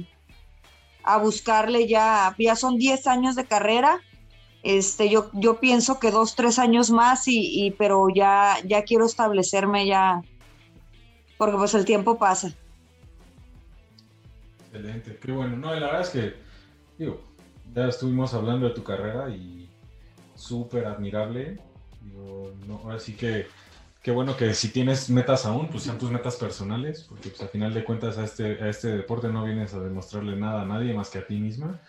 a 1.05 1.17
buscarle 1.19 1.87
ya. 1.87 2.35
Ya 2.39 2.57
son 2.57 2.77
10 2.77 3.07
años 3.07 3.37
de 3.37 3.47
carrera. 3.47 4.01
Este, 4.67 5.09
yo, 5.09 5.31
yo 5.33 5.61
pienso 5.61 5.99
que 5.99 6.11
dos, 6.11 6.35
tres 6.35 6.59
años 6.59 6.91
más, 6.91 7.25
y, 7.27 7.75
pero 7.79 8.09
ya, 8.15 8.57
ya 8.65 8.83
quiero 8.83 9.07
establecerme 9.07 9.87
ya. 9.87 10.23
Porque 11.39 11.57
pues 11.57 11.75
el 11.75 11.85
tiempo 11.85 12.19
pasa. 12.19 12.53
Excelente, 14.67 15.19
qué 15.21 15.33
bueno. 15.33 15.57
No, 15.57 15.75
la 15.75 15.87
verdad 15.87 16.01
es 16.01 16.11
que, 16.11 16.35
digo, 16.99 17.21
ya 17.75 17.89
estuvimos 17.89 18.35
hablando 18.35 18.69
de 18.69 18.75
tu 18.75 18.83
carrera 18.83 19.31
y 19.31 19.69
súper 20.35 20.87
admirable 20.87 21.59
no, 22.67 22.81
ahora 22.85 22.99
sí 22.99 23.15
que 23.15 23.47
qué 24.03 24.11
bueno 24.11 24.37
que 24.37 24.55
si 24.55 24.69
tienes 24.69 25.11
metas 25.11 25.47
aún, 25.47 25.69
pues 25.69 25.83
sean 25.83 25.99
tus 25.99 26.11
metas 26.11 26.37
personales, 26.37 27.05
porque 27.09 27.29
pues 27.29 27.41
al 27.41 27.49
final 27.49 27.75
de 27.75 27.83
cuentas 27.83 28.19
a 28.19 28.25
este, 28.25 28.63
a 28.63 28.69
este 28.69 28.89
deporte 28.89 29.29
no 29.29 29.45
vienes 29.45 29.75
a 29.75 29.81
demostrarle 29.81 30.37
nada 30.37 30.63
a 30.63 30.65
nadie 30.65 30.95
más 30.95 31.11
que 31.11 31.19
a 31.19 31.27
ti 31.27 31.37
misma. 31.37 31.81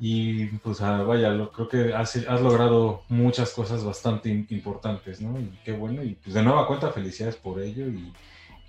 Y 0.00 0.46
pues 0.58 0.80
ah, 0.80 1.02
vaya, 1.02 1.30
lo, 1.30 1.52
creo 1.52 1.68
que 1.68 1.94
has, 1.94 2.16
logrado 2.40 3.02
muchas 3.08 3.52
cosas 3.52 3.84
bastante 3.84 4.30
importantes, 4.48 5.20
¿no? 5.20 5.38
Y 5.38 5.58
qué 5.64 5.72
bueno, 5.72 6.02
y 6.02 6.14
pues 6.14 6.34
de 6.34 6.42
nueva 6.42 6.66
cuenta 6.66 6.90
felicidades 6.90 7.36
por 7.36 7.60
ello. 7.60 7.86
Y, 7.86 8.12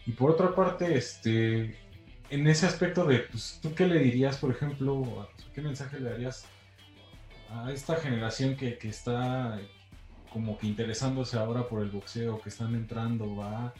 y 0.05 0.11
por 0.11 0.31
otra 0.31 0.53
parte, 0.53 0.97
este, 0.97 1.77
en 2.29 2.47
ese 2.47 2.65
aspecto 2.65 3.05
de, 3.05 3.19
pues, 3.19 3.59
¿tú 3.61 3.73
qué 3.73 3.87
le 3.87 3.99
dirías, 3.99 4.37
por 4.37 4.51
ejemplo, 4.51 5.29
qué 5.55 5.61
mensaje 5.61 5.99
le 5.99 6.09
darías 6.09 6.45
a 7.49 7.71
esta 7.71 7.95
generación 7.95 8.57
que, 8.57 8.77
que 8.77 8.89
está 8.89 9.59
como 10.31 10.57
que 10.57 10.67
interesándose 10.67 11.37
ahora 11.37 11.67
por 11.67 11.81
el 11.81 11.91
boxeo, 11.91 12.41
que 12.41 12.49
están 12.49 12.75
entrando, 12.75 13.35
va, 13.35 13.73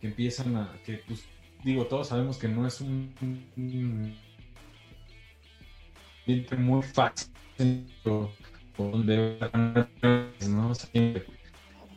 que 0.00 0.08
empiezan 0.08 0.56
a, 0.56 0.72
que 0.84 1.02
pues 1.06 1.24
digo, 1.64 1.86
todos 1.86 2.08
sabemos 2.08 2.38
que 2.38 2.48
no 2.48 2.66
es 2.66 2.80
un, 2.80 3.14
muy 6.58 6.82
fácil, 6.82 7.90
donde 8.76 9.38
¿no? 10.46 10.72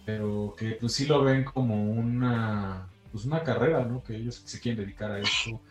pero 0.06 0.56
que 0.58 0.72
pues 0.72 0.94
sí 0.94 1.06
lo 1.06 1.24
ven 1.24 1.44
como 1.44 1.92
una, 1.92 2.88
pues 3.12 3.26
una 3.26 3.44
carrera, 3.44 3.86
¿no? 3.86 4.02
Que 4.04 4.16
ellos 4.16 4.42
se 4.46 4.60
quieren 4.60 4.84
dedicar 4.84 5.12
a 5.12 5.20
esto, 5.20 5.62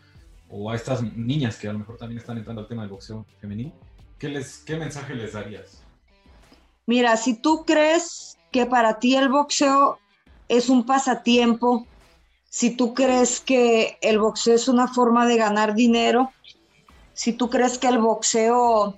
o 0.47 0.69
a 0.69 0.75
estas 0.75 1.01
niñas 1.01 1.57
que 1.57 1.67
a 1.67 1.73
lo 1.73 1.79
mejor 1.79 1.97
también 1.97 2.19
están 2.19 2.37
entrando 2.37 2.61
al 2.61 2.67
tema 2.67 2.83
del 2.83 2.91
boxeo 2.91 3.25
femenil, 3.39 3.73
¿qué, 4.19 4.29
les, 4.29 4.59
qué 4.59 4.77
mensaje 4.77 5.15
les 5.15 5.33
darías? 5.33 5.83
Mira, 6.85 7.17
si 7.17 7.35
tú 7.35 7.63
crees 7.65 8.37
que 8.51 8.65
para 8.65 8.99
ti 8.99 9.15
el 9.15 9.29
boxeo 9.29 9.99
es 10.47 10.69
un 10.69 10.85
pasatiempo, 10.85 11.87
si 12.49 12.75
tú 12.75 12.93
crees 12.93 13.39
que 13.39 13.97
el 14.01 14.19
boxeo 14.19 14.55
es 14.55 14.67
una 14.67 14.87
forma 14.87 15.25
de 15.25 15.37
ganar 15.37 15.73
dinero, 15.73 16.31
si 17.13 17.33
tú 17.33 17.49
crees 17.49 17.77
que 17.77 17.87
el 17.87 17.99
boxeo 17.99 18.97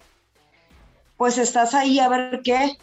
pues 1.18 1.38
estás 1.38 1.74
ahí 1.74 1.99
a 1.99 2.09
ver 2.09 2.41
qué. 2.43 2.78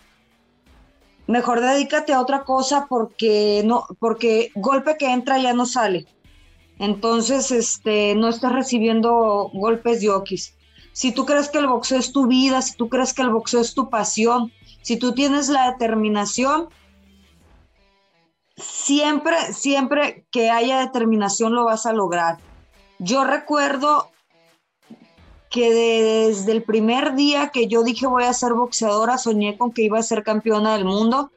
Mejor 1.26 1.60
dedícate 1.60 2.12
a 2.12 2.20
otra 2.20 2.44
cosa 2.44 2.86
porque 2.88 3.62
no, 3.64 3.86
porque 3.98 4.50
golpe 4.54 4.96
que 4.96 5.12
entra 5.12 5.38
ya 5.38 5.52
no 5.52 5.66
sale. 5.66 6.06
Entonces, 6.78 7.50
este, 7.50 8.14
no 8.14 8.28
estás 8.28 8.52
recibiendo 8.52 9.50
golpes 9.52 10.00
de 10.00 10.10
okis. 10.10 10.56
Si 10.92 11.12
tú 11.12 11.26
crees 11.26 11.50
que 11.50 11.58
el 11.58 11.66
boxeo 11.66 11.98
es 11.98 12.12
tu 12.12 12.26
vida, 12.26 12.62
si 12.62 12.74
tú 12.76 12.88
crees 12.88 13.12
que 13.12 13.22
el 13.22 13.30
boxeo 13.30 13.60
es 13.60 13.74
tu 13.74 13.90
pasión, 13.90 14.50
si 14.80 14.96
tú 14.96 15.12
tienes 15.12 15.50
la 15.50 15.70
determinación, 15.70 16.70
siempre, 18.56 19.52
siempre 19.52 20.26
que 20.32 20.50
haya 20.50 20.80
determinación 20.80 21.54
lo 21.54 21.64
vas 21.64 21.86
a 21.86 21.92
lograr. 21.92 22.38
Yo 22.98 23.24
recuerdo 23.24 24.10
que 25.50 25.72
desde 26.28 26.52
el 26.52 26.62
primer 26.62 27.16
día 27.16 27.50
que 27.52 27.66
yo 27.66 27.82
dije 27.82 28.06
voy 28.06 28.22
a 28.22 28.32
ser 28.32 28.54
boxeadora, 28.54 29.18
soñé 29.18 29.58
con 29.58 29.72
que 29.72 29.82
iba 29.82 29.98
a 29.98 30.02
ser 30.02 30.22
campeona 30.22 30.74
del 30.74 30.84
mundo. 30.84 31.32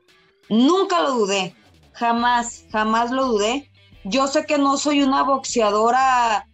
Nunca 0.49 1.01
lo 1.01 1.13
dudé, 1.13 1.55
jamás, 1.93 2.65
jamás 2.71 3.09
lo 3.09 3.25
dudé. 3.25 3.71
Yo 4.03 4.27
sé 4.27 4.45
que 4.45 4.59
no 4.59 4.77
soy 4.77 5.01
una 5.01 5.23
boxeadora 5.23 6.47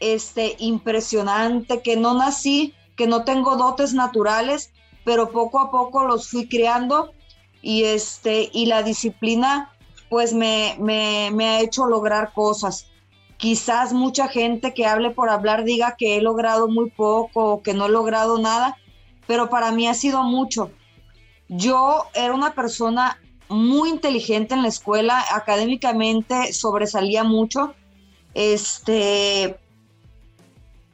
este, 0.00 0.54
impresionante, 0.58 1.80
que 1.80 1.96
no 1.96 2.12
nací, 2.12 2.74
que 2.94 3.06
no 3.06 3.24
tengo 3.24 3.56
dotes 3.56 3.94
naturales, 3.94 4.70
pero 5.02 5.30
poco 5.30 5.60
a 5.60 5.70
poco 5.70 6.04
los 6.04 6.28
fui 6.28 6.46
creando 6.46 7.12
y, 7.62 7.84
este, 7.84 8.50
y 8.52 8.66
la 8.66 8.82
disciplina 8.82 9.72
pues 10.10 10.34
me, 10.34 10.76
me, 10.78 11.30
me 11.32 11.48
ha 11.48 11.60
hecho 11.60 11.86
lograr 11.86 12.34
cosas. 12.34 12.86
Quizás 13.36 13.92
mucha 13.92 14.28
gente 14.28 14.72
que 14.72 14.86
hable 14.86 15.10
por 15.10 15.28
hablar 15.28 15.64
diga 15.64 15.96
que 15.98 16.16
he 16.16 16.22
logrado 16.22 16.68
muy 16.68 16.90
poco 16.90 17.44
o 17.44 17.62
que 17.62 17.74
no 17.74 17.86
he 17.86 17.90
logrado 17.90 18.38
nada, 18.38 18.78
pero 19.26 19.50
para 19.50 19.72
mí 19.72 19.86
ha 19.86 19.94
sido 19.94 20.22
mucho. 20.22 20.70
Yo 21.48 22.04
era 22.14 22.34
una 22.34 22.54
persona 22.54 23.20
muy 23.48 23.90
inteligente 23.90 24.54
en 24.54 24.62
la 24.62 24.68
escuela, 24.68 25.24
académicamente 25.32 26.52
sobresalía 26.52 27.24
mucho. 27.24 27.74
Este, 28.34 29.58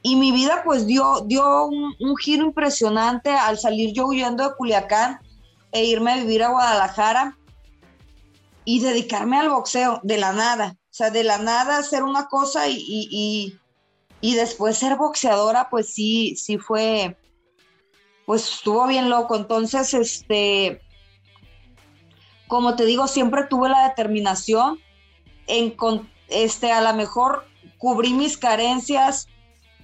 y 0.03 0.17
mi 0.17 0.33
vida 0.33 0.63
pues 0.65 0.87
dio, 0.87 1.21
dio 1.27 1.67
un, 1.67 1.95
un, 1.99 2.17
giro 2.17 2.45
impresionante 2.47 3.31
al 3.31 3.59
salir 3.59 3.93
yo 3.93 4.07
huyendo 4.07 4.49
de 4.49 4.55
Culiacán 4.55 5.21
e 5.73 5.85
irme 5.85 6.13
a 6.13 6.17
vivir 6.17 6.43
a 6.43 6.51
Guadalajara 6.51 7.37
y 8.65 8.81
dedicarme 8.81 9.39
al 9.39 9.49
boxeo 9.49 10.01
de 10.03 10.19
la 10.19 10.33
nada. 10.33 10.77
O 10.93 10.95
sea, 10.95 11.09
de 11.09 11.25
la 11.25 11.39
nada 11.39 11.79
hacer 11.79 12.03
una 12.03 12.29
cosa 12.29 12.69
y, 12.69 12.77
y, 12.87 13.59
y, 14.21 14.35
después 14.35 14.77
ser 14.77 14.97
boxeadora, 14.97 15.71
pues 15.71 15.89
sí, 15.89 16.37
sí 16.37 16.59
fue, 16.59 17.17
pues 18.27 18.47
estuvo 18.57 18.87
bien 18.87 19.09
loco. 19.09 19.35
Entonces, 19.35 19.95
este, 19.95 20.83
como 22.47 22.77
te 22.77 22.85
digo, 22.85 23.09
siempre 23.09 23.45
tuve 23.49 23.71
la 23.71 23.89
determinación 23.89 24.81
en, 25.47 25.75
este, 26.29 26.73
a 26.73 26.83
lo 26.83 26.93
mejor 26.93 27.47
cubrí 27.79 28.13
mis 28.13 28.37
carencias 28.37 29.29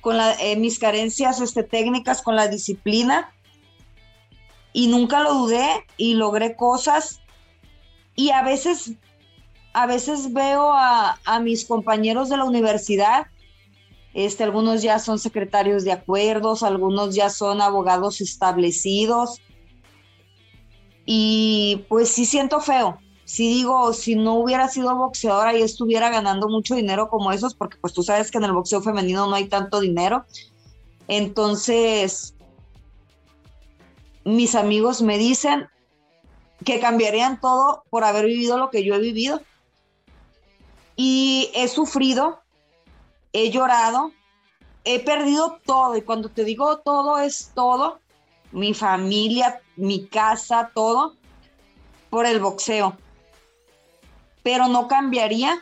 con 0.02 0.18
la, 0.18 0.34
eh, 0.34 0.56
mis 0.56 0.78
carencias 0.78 1.40
este, 1.40 1.62
técnicas 1.62 2.20
con 2.20 2.36
la 2.36 2.48
disciplina 2.48 3.32
y 4.74 4.88
nunca 4.88 5.20
lo 5.22 5.32
dudé 5.32 5.86
y 5.96 6.12
logré 6.12 6.54
cosas 6.54 7.22
y 8.14 8.28
a 8.28 8.42
veces 8.42 8.92
a 9.78 9.86
veces 9.86 10.32
veo 10.32 10.72
a, 10.72 11.40
mis 11.40 11.64
compañeros 11.64 12.28
de 12.28 12.36
la 12.36 12.42
universidad, 12.42 13.28
este, 14.12 14.42
algunos 14.42 14.82
ya 14.82 14.98
son 14.98 15.20
secretarios 15.20 15.84
de 15.84 15.92
acuerdos, 15.92 16.64
algunos 16.64 17.14
ya 17.14 17.30
son 17.30 17.60
abogados 17.60 18.20
establecidos. 18.20 19.40
Y 21.06 21.84
pues 21.88 22.08
sí 22.08 22.26
siento 22.26 22.58
feo. 22.60 22.98
Si 23.24 23.48
digo, 23.48 23.92
si 23.92 24.16
no 24.16 24.34
hubiera 24.34 24.66
sido 24.66 24.96
boxeadora 24.96 25.56
y 25.56 25.62
estuviera 25.62 26.10
ganando 26.10 26.48
mucho 26.48 26.74
dinero 26.74 27.08
como 27.08 27.30
esos, 27.30 27.54
porque 27.54 27.76
pues 27.80 27.92
tú 27.92 28.02
sabes 28.02 28.32
que 28.32 28.38
en 28.38 28.44
el 28.44 28.52
boxeo 28.52 28.82
femenino 28.82 29.28
no 29.28 29.36
hay 29.36 29.46
tanto 29.46 29.78
dinero. 29.78 30.24
Entonces, 31.06 32.34
mis 34.24 34.56
amigos 34.56 35.02
me 35.02 35.18
dicen 35.18 35.68
que 36.64 36.80
cambiarían 36.80 37.40
todo 37.40 37.84
por 37.90 38.02
haber 38.02 38.26
vivido 38.26 38.58
lo 38.58 38.70
que 38.70 38.82
yo 38.82 38.96
he 38.96 38.98
vivido 38.98 39.40
y 41.00 41.52
he 41.54 41.68
sufrido, 41.68 42.42
he 43.32 43.52
llorado, 43.52 44.10
he 44.82 44.98
perdido 44.98 45.60
todo. 45.64 45.96
Y 45.96 46.02
cuando 46.02 46.28
te 46.28 46.42
digo 46.42 46.78
todo, 46.78 47.18
es 47.18 47.52
todo, 47.54 48.00
mi 48.50 48.74
familia, 48.74 49.62
mi 49.76 50.08
casa, 50.08 50.72
todo, 50.74 51.14
por 52.10 52.26
el 52.26 52.40
boxeo. 52.40 52.98
Pero 54.42 54.66
no 54.66 54.88
cambiaría 54.88 55.60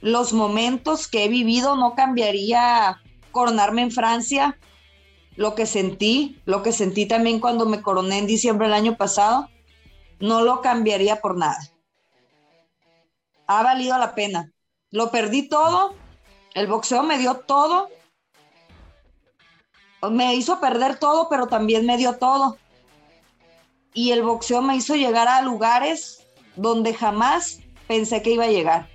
los 0.00 0.32
momentos 0.32 1.08
que 1.08 1.24
he 1.24 1.28
vivido, 1.28 1.74
no 1.74 1.96
cambiaría 1.96 3.02
coronarme 3.32 3.82
en 3.82 3.90
Francia, 3.90 4.56
lo 5.34 5.56
que 5.56 5.66
sentí, 5.66 6.40
lo 6.44 6.62
que 6.62 6.70
sentí 6.70 7.06
también 7.06 7.40
cuando 7.40 7.66
me 7.66 7.82
coroné 7.82 8.18
en 8.18 8.28
diciembre 8.28 8.68
del 8.68 8.74
año 8.74 8.96
pasado, 8.96 9.48
no 10.20 10.42
lo 10.42 10.60
cambiaría 10.60 11.20
por 11.20 11.36
nada 11.36 11.58
ha 13.50 13.64
valido 13.64 13.98
la 13.98 14.14
pena. 14.14 14.52
Lo 14.92 15.10
perdí 15.10 15.48
todo, 15.48 15.96
el 16.54 16.68
boxeo 16.68 17.02
me 17.02 17.18
dio 17.18 17.34
todo, 17.34 17.88
me 20.08 20.36
hizo 20.36 20.60
perder 20.60 21.00
todo, 21.00 21.28
pero 21.28 21.48
también 21.48 21.84
me 21.84 21.96
dio 21.96 22.16
todo. 22.16 22.58
Y 23.92 24.12
el 24.12 24.22
boxeo 24.22 24.62
me 24.62 24.76
hizo 24.76 24.94
llegar 24.94 25.26
a 25.26 25.42
lugares 25.42 26.24
donde 26.54 26.94
jamás 26.94 27.60
pensé 27.88 28.22
que 28.22 28.30
iba 28.30 28.44
a 28.44 28.50
llegar. 28.50 28.88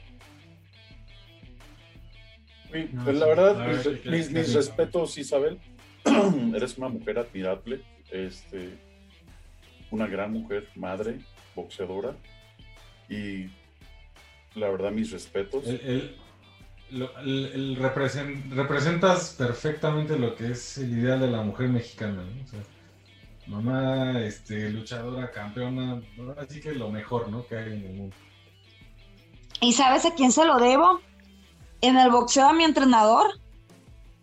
Pues 2.70 3.18
la 3.18 3.26
verdad, 3.26 3.68
mis, 4.06 4.54
respetos, 4.54 5.18
Isabel. 5.18 5.60
Eres 6.56 6.78
una 6.78 6.88
mujer 6.88 7.20
admirable, 7.20 7.82
este, 8.10 8.80
una 9.92 10.08
gran 10.08 10.32
mujer, 10.32 10.70
madre, 10.76 11.20
boxeadora. 11.56 12.16
Y 13.10 13.50
la 14.56 14.70
verdad, 14.70 14.92
mis 14.92 15.12
respetos. 15.12 15.64
representas 18.56 19.36
perfectamente 19.38 20.18
lo 20.18 20.36
que 20.36 20.52
es 20.52 20.78
el 20.78 20.98
ideal 20.98 21.20
de 21.20 21.28
la 21.28 21.44
mujer 21.44 21.70
mexicana. 21.70 22.24
mamá, 23.48 24.22
este, 24.22 24.70
luchadora, 24.70 25.32
campeona, 25.32 26.02
así 26.38 26.60
que 26.62 26.74
lo 26.74 26.90
mejor 26.90 27.30
¿no? 27.30 27.46
que 27.46 27.58
hay 27.58 27.74
en 27.74 27.86
el 27.86 27.94
mundo. 27.94 28.16
¿Y 29.62 29.74
sabes 29.74 30.06
a 30.06 30.14
quién 30.14 30.32
se 30.32 30.46
lo 30.46 30.58
debo? 30.58 31.00
En 31.82 31.98
el 31.98 32.10
boxeo 32.10 32.48
a 32.48 32.54
mi 32.54 32.64
entrenador, 32.64 33.28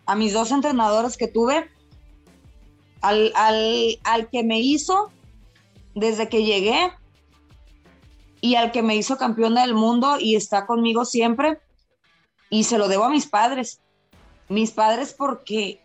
a 0.05 0.15
mis 0.15 0.33
dos 0.33 0.51
entrenadores 0.51 1.17
que 1.17 1.27
tuve, 1.27 1.69
al, 3.01 3.31
al, 3.35 3.99
al 4.03 4.29
que 4.29 4.43
me 4.43 4.59
hizo 4.59 5.11
desde 5.95 6.29
que 6.29 6.43
llegué, 6.43 6.91
y 8.43 8.55
al 8.55 8.73
que 8.73 8.83
me 8.83 8.97
hizo 8.97 9.17
campeona 9.17 9.61
del 9.61 9.73
mundo 9.73 10.17
y 10.19 10.35
está 10.35 10.65
conmigo 10.65 11.05
siempre. 11.05 11.61
Y 12.49 12.65
se 12.65 12.77
lo 12.77 12.89
debo 12.89 13.05
a 13.05 13.09
mis 13.09 13.25
padres. 13.25 13.79
Mis 14.49 14.71
padres 14.71 15.15
porque 15.17 15.81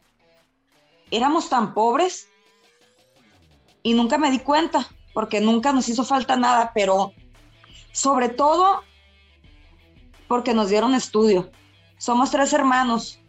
éramos 1.12 1.48
tan 1.48 1.72
pobres 1.72 2.26
y 3.84 3.94
nunca 3.94 4.18
me 4.18 4.32
di 4.32 4.40
cuenta, 4.40 4.88
porque 5.14 5.40
nunca 5.40 5.72
nos 5.72 5.88
hizo 5.88 6.04
falta 6.04 6.34
nada, 6.34 6.72
pero 6.74 7.12
sobre 7.92 8.28
todo 8.28 8.82
porque 10.26 10.52
nos 10.52 10.68
dieron 10.68 10.94
estudio. 10.94 11.52
Somos 11.96 12.32
tres 12.32 12.52
hermanos. 12.52 13.20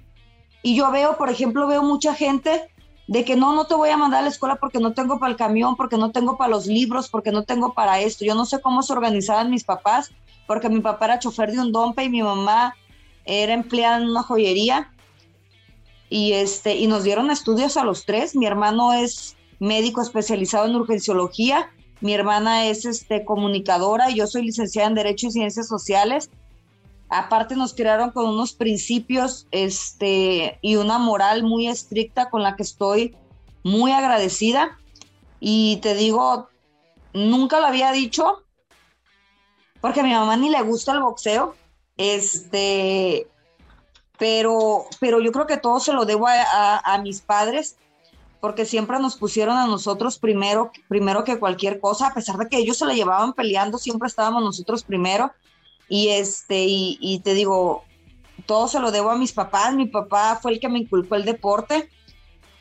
Y 0.64 0.76
yo 0.76 0.90
veo, 0.90 1.18
por 1.18 1.30
ejemplo, 1.30 1.68
veo 1.68 1.84
mucha 1.84 2.16
gente 2.16 2.74
de 3.10 3.26
que 3.26 3.36
no, 3.36 3.56
no 3.56 3.66
te 3.66 3.74
voy 3.74 3.90
a 3.90 3.98
mandar 3.98 4.20
a 4.20 4.22
la 4.22 4.30
escuela 4.30 4.58
porque 4.58 4.78
no 4.78 4.94
tengo 4.94 5.18
para 5.18 5.32
el 5.32 5.36
camión, 5.36 5.76
porque 5.76 5.98
no 5.98 6.12
tengo 6.12 6.38
para 6.38 6.52
los 6.52 6.68
libros, 6.68 7.10
porque 7.10 7.32
no 7.32 7.44
tengo 7.44 7.74
para 7.74 8.00
esto. 8.00 8.24
Yo 8.24 8.36
no 8.36 8.46
sé 8.46 8.62
cómo 8.62 8.84
se 8.84 8.94
organizaban 8.94 9.50
mis 9.50 9.64
papás, 9.64 10.12
porque 10.46 10.70
mi 10.70 10.80
papá 10.80 11.06
era 11.06 11.18
chofer 11.18 11.52
de 11.52 11.60
un 11.60 11.72
dompe 11.72 12.04
y 12.04 12.10
mi 12.10 12.22
mamá 12.22 12.76
era 13.26 13.54
empleada 13.54 13.98
en 13.98 14.10
una 14.12 14.22
joyería. 14.22 14.94
Y, 16.08 16.34
este, 16.34 16.76
y 16.76 16.86
nos 16.86 17.04
dieron 17.04 17.32
estudios 17.32 17.78
a 17.78 17.84
los 17.84 18.06
tres. 18.06 18.36
Mi 18.36 18.46
hermano 18.46 18.94
es 18.94 19.36
médico 19.58 20.04
especializado 20.04 20.68
en 20.68 20.76
urgenciología, 20.76 21.72
mi 22.02 22.14
hermana 22.14 22.68
es 22.68 22.86
este, 22.86 23.26
comunicadora 23.26 24.10
yo 24.12 24.26
soy 24.28 24.44
licenciada 24.44 24.88
en 24.88 24.96
Derecho 24.96 25.28
y 25.28 25.32
Ciencias 25.32 25.68
Sociales. 25.68 26.30
Aparte 27.10 27.56
nos 27.56 27.74
crearon 27.74 28.12
con 28.12 28.28
unos 28.28 28.54
principios 28.54 29.48
este, 29.52 30.60
y 30.62 30.76
una 30.76 31.00
moral 31.00 31.44
muy 31.44 31.68
estricta 31.68 32.30
con 32.30 32.44
la 32.44 32.56
que 32.56 32.64
estoy 32.64 33.16
muy 33.64 33.92
agradecida. 33.92 34.78
Y 35.40 35.78
te 35.78 35.96
digo, 35.96 36.50
nunca 37.14 37.60
lo 37.60 37.66
había 37.66 37.92
dicho, 37.92 38.44
porque 39.82 40.02
a 40.02 40.04
mi 40.04 40.14
mamá 40.14 40.38
ni 40.38 40.50
le 40.50 40.62
gusta 40.62 40.92
el 40.92 41.02
boxeo. 41.02 41.56
Este, 41.98 43.28
pero, 44.18 44.86
pero 45.00 45.20
yo 45.20 45.32
creo 45.32 45.48
que 45.48 45.58
todo 45.58 45.80
se 45.80 45.94
lo 45.94 46.06
debo 46.06 46.28
a, 46.28 47.02
mis 47.02 47.22
padres, 47.22 47.78
porque 48.40 48.66
siempre 48.66 49.00
nos 49.00 49.18
pusieron 49.18 49.58
a 49.58 49.66
nosotros 49.66 50.20
primero, 50.20 50.72
primero 50.88 51.24
que 51.24 51.40
cualquier 51.40 51.80
cosa, 51.80 52.08
a 52.08 52.14
pesar 52.14 52.38
de 52.38 52.48
que 52.48 52.58
ellos 52.58 52.78
se 52.78 52.86
la 52.86 52.94
llevaban 52.94 53.34
peleando, 53.34 53.78
siempre 53.78 54.08
estábamos 54.08 54.44
nosotros 54.44 54.84
primero. 54.84 55.32
Y 55.90 56.10
este, 56.10 56.66
y, 56.68 57.20
te 57.24 57.34
digo, 57.34 57.84
todo 58.46 58.68
se 58.68 58.80
lo 58.80 58.92
debo 58.92 59.10
a 59.10 59.18
mis 59.18 59.34
papás. 59.34 59.74
Mi 59.74 59.88
papá 59.88 60.38
fue 60.40 60.52
el 60.54 60.60
que 60.60 60.70
me 60.70 60.80
inculcó 60.80 61.16
el 61.16 61.26
deporte. 61.26 61.90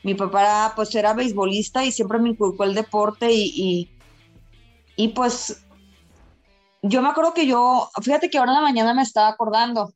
Mi 0.03 0.15
papá 0.15 0.73
pues 0.75 0.95
era 0.95 1.13
beisbolista 1.13 1.85
y 1.85 1.93
siempre 1.93 2.19
me 2.19 2.31
inculcó 2.31 2.65
el 2.65 2.75
deporte 2.75 3.31
y, 3.31 3.91
y, 4.97 5.09
pues 5.09 5.63
yo 6.83 7.03
me 7.03 7.09
acuerdo 7.09 7.35
que 7.35 7.47
yo, 7.47 7.91
fíjate 8.01 8.31
que 8.31 8.39
ahora 8.39 8.53
en 8.53 8.57
la 8.57 8.63
mañana 8.63 8.95
me 8.95 9.03
estaba 9.03 9.29
acordando, 9.29 9.93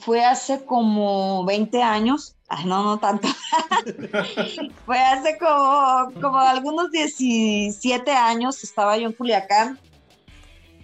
fue 0.00 0.24
hace 0.24 0.64
como 0.64 1.44
20 1.44 1.82
años, 1.82 2.34
ay, 2.48 2.64
no, 2.64 2.82
no 2.82 2.98
tanto, 2.98 3.28
fue 4.86 4.98
hace 4.98 5.38
como, 5.38 6.12
como 6.20 6.38
algunos 6.38 6.90
17 6.90 8.10
años, 8.10 8.64
estaba 8.64 8.98
yo 8.98 9.06
en 9.06 9.12
Culiacán 9.12 9.78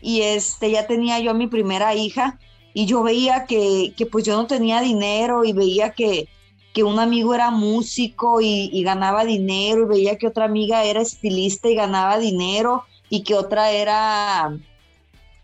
y 0.01 0.23
este, 0.23 0.71
ya 0.71 0.87
tenía 0.87 1.19
yo 1.21 1.31
a 1.33 1.35
mi 1.35 1.47
primera 1.47 1.95
hija 1.95 2.39
y 2.75 2.87
yo 2.87 3.03
veía 3.03 3.47
que, 3.47 3.93
que 3.97 4.07
pues 4.07 4.25
yo 4.25 4.37
no 4.37 4.47
tenía 4.47 4.81
dinero 4.81 5.45
y 5.45 5.53
veía 5.53 5.91
que, 5.93 6.29
que 6.73 6.85
un 6.85 6.99
amigo 6.99 7.35
era 7.35 7.51
músico 7.51 8.41
y, 8.41 8.71
y, 8.73 8.83
ganaba 8.83 9.25
dinero 9.25 9.83
y 9.83 9.89
veía 9.89 10.19
que 10.19 10.27
otra 10.27 10.45
amiga 10.45 10.85
era 10.85 11.01
estilista 11.01 11.69
y 11.69 11.75
ganaba 11.75 12.19
dinero 12.19 12.85
y 13.09 13.23
que 13.23 13.35
otra 13.35 13.71
era 13.73 14.57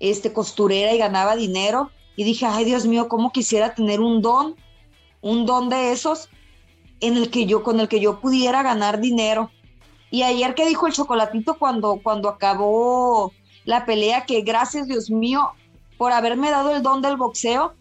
este 0.00 0.32
costurera 0.32 0.94
y 0.94 0.98
ganaba 0.98 1.34
dinero 1.34 1.90
y 2.16 2.24
dije, 2.24 2.46
ay 2.46 2.64
Dios 2.64 2.86
mío, 2.86 3.08
cómo 3.08 3.32
quisiera 3.32 3.74
tener 3.74 4.00
un 4.00 4.22
don, 4.22 4.54
un 5.20 5.46
don 5.46 5.68
de 5.68 5.92
esos 5.92 6.28
en 7.00 7.16
el 7.16 7.30
que 7.30 7.46
yo, 7.46 7.62
con 7.62 7.80
el 7.80 7.88
que 7.88 8.00
yo 8.00 8.20
pudiera 8.20 8.62
ganar 8.62 9.00
dinero. 9.00 9.50
Y 10.10 10.22
ayer 10.22 10.54
que 10.54 10.66
dijo 10.66 10.86
el 10.86 10.92
chocolatito 10.92 11.58
cuando, 11.58 12.00
cuando 12.02 12.28
acabó 12.28 13.32
la 13.64 13.86
pelea, 13.86 14.24
que 14.26 14.42
gracias 14.42 14.86
Dios 14.86 15.10
mío 15.10 15.52
por 15.98 16.12
haberme 16.12 16.50
dado 16.50 16.74
el 16.74 16.82
don 16.82 17.02
del 17.02 17.16
boxeo, 17.16 17.74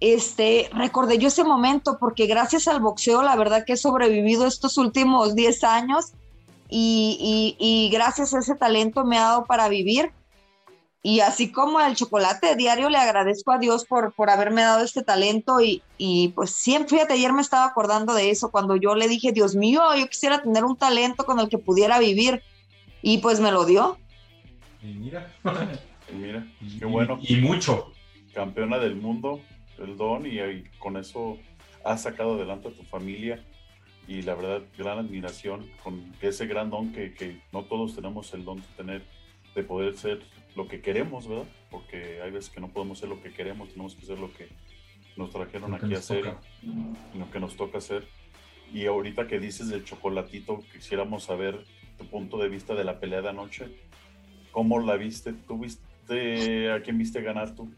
este, 0.00 0.68
recordé 0.72 1.18
yo 1.18 1.28
ese 1.28 1.44
momento 1.44 1.98
porque 1.98 2.26
gracias 2.26 2.68
al 2.68 2.80
boxeo, 2.80 3.22
la 3.22 3.36
verdad 3.36 3.64
que 3.64 3.74
he 3.74 3.76
sobrevivido 3.76 4.46
estos 4.46 4.76
últimos 4.76 5.34
10 5.34 5.64
años 5.64 6.12
y, 6.68 7.88
gracias 7.92 8.34
a 8.34 8.40
ese 8.40 8.56
talento 8.56 9.04
me 9.04 9.18
ha 9.18 9.22
dado 9.22 9.44
para 9.44 9.68
vivir 9.68 10.12
y 11.02 11.20
así 11.20 11.52
como 11.52 11.80
el 11.80 11.94
chocolate 11.94 12.56
diario, 12.56 12.90
le 12.90 12.98
agradezco 12.98 13.52
a 13.52 13.58
Dios 13.58 13.84
por, 13.84 14.12
por 14.12 14.28
haberme 14.28 14.62
dado 14.62 14.84
este 14.84 15.02
talento 15.02 15.60
y, 15.60 15.80
y 15.98 16.28
pues 16.30 16.50
siempre, 16.50 16.96
fíjate, 16.96 17.14
ayer 17.14 17.32
me 17.32 17.42
estaba 17.42 17.64
acordando 17.64 18.12
de 18.12 18.30
eso, 18.30 18.50
cuando 18.50 18.74
yo 18.74 18.96
le 18.96 19.06
dije, 19.06 19.30
Dios 19.30 19.54
mío, 19.54 19.82
yo 19.96 20.08
quisiera 20.08 20.42
tener 20.42 20.64
un 20.64 20.76
talento 20.76 21.24
con 21.24 21.38
el 21.38 21.48
que 21.48 21.58
pudiera 21.58 22.00
vivir 22.00 22.42
y 23.02 23.18
pues 23.18 23.38
me 23.38 23.52
lo 23.52 23.64
dio. 23.64 23.98
Y 24.86 24.94
mira, 24.94 25.34
y 26.10 26.14
mira, 26.14 26.46
qué 26.78 26.84
bueno. 26.84 27.18
Y, 27.22 27.36
mucho. 27.36 27.92
Campeona 28.32 28.78
del 28.78 28.96
mundo, 28.96 29.40
el 29.78 29.96
don 29.96 30.26
y, 30.26 30.38
y 30.38 30.64
con 30.78 30.96
eso 30.96 31.38
has 31.84 32.02
sacado 32.02 32.34
adelante 32.34 32.68
a 32.68 32.72
tu 32.72 32.82
familia 32.82 33.42
y 34.08 34.22
la 34.22 34.34
verdad, 34.34 34.62
gran 34.78 34.98
admiración 34.98 35.68
con 35.82 36.12
ese 36.20 36.46
gran 36.46 36.70
don 36.70 36.92
que, 36.92 37.12
que 37.14 37.40
no 37.52 37.64
todos 37.64 37.96
tenemos 37.96 38.32
el 38.34 38.44
don 38.44 38.58
de 38.58 38.66
tener, 38.76 39.02
de 39.54 39.62
poder 39.64 39.96
ser 39.96 40.20
lo 40.54 40.68
que 40.68 40.80
queremos, 40.80 41.26
¿verdad? 41.26 41.46
Porque 41.70 42.20
hay 42.22 42.30
veces 42.30 42.50
que 42.50 42.60
no 42.60 42.68
podemos 42.68 42.98
hacer 42.98 43.08
lo 43.08 43.20
que 43.20 43.32
queremos, 43.32 43.70
tenemos 43.70 43.94
que 43.94 44.02
hacer 44.02 44.18
lo 44.18 44.32
que 44.32 44.48
nos 45.16 45.30
trajeron 45.30 45.74
aquí 45.74 45.94
a 45.94 45.98
hacer, 45.98 46.34
lo 47.14 47.30
que 47.32 47.40
nos 47.40 47.56
toca 47.56 47.78
hacer. 47.78 48.06
Y 48.72 48.86
ahorita 48.86 49.26
que 49.26 49.40
dices 49.40 49.68
del 49.68 49.84
chocolatito, 49.84 50.62
quisiéramos 50.72 51.24
saber 51.24 51.64
tu 51.98 52.06
punto 52.06 52.38
de 52.38 52.48
vista 52.48 52.74
de 52.74 52.84
la 52.84 53.00
pelea 53.00 53.22
de 53.22 53.30
anoche. 53.30 53.66
¿Cómo 54.56 54.80
la 54.80 54.96
viste? 54.96 55.34
¿Tú 55.34 55.58
viste 55.58 56.72
a 56.72 56.80
quién 56.80 56.96
viste 56.96 57.20
ganar 57.20 57.54
tú? 57.54 57.68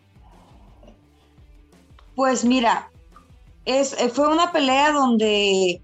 Pues 2.15 2.45
mira, 2.45 2.89
es, 3.65 3.97
fue 4.13 4.29
una 4.29 4.53
pelea 4.53 4.93
donde 4.93 5.83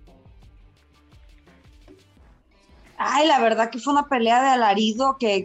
Ay, 2.96 3.26
la 3.26 3.40
verdad 3.40 3.70
que 3.70 3.80
fue 3.80 3.92
una 3.92 4.06
pelea 4.06 4.40
de 4.40 4.50
alarido 4.50 5.16
que, 5.18 5.44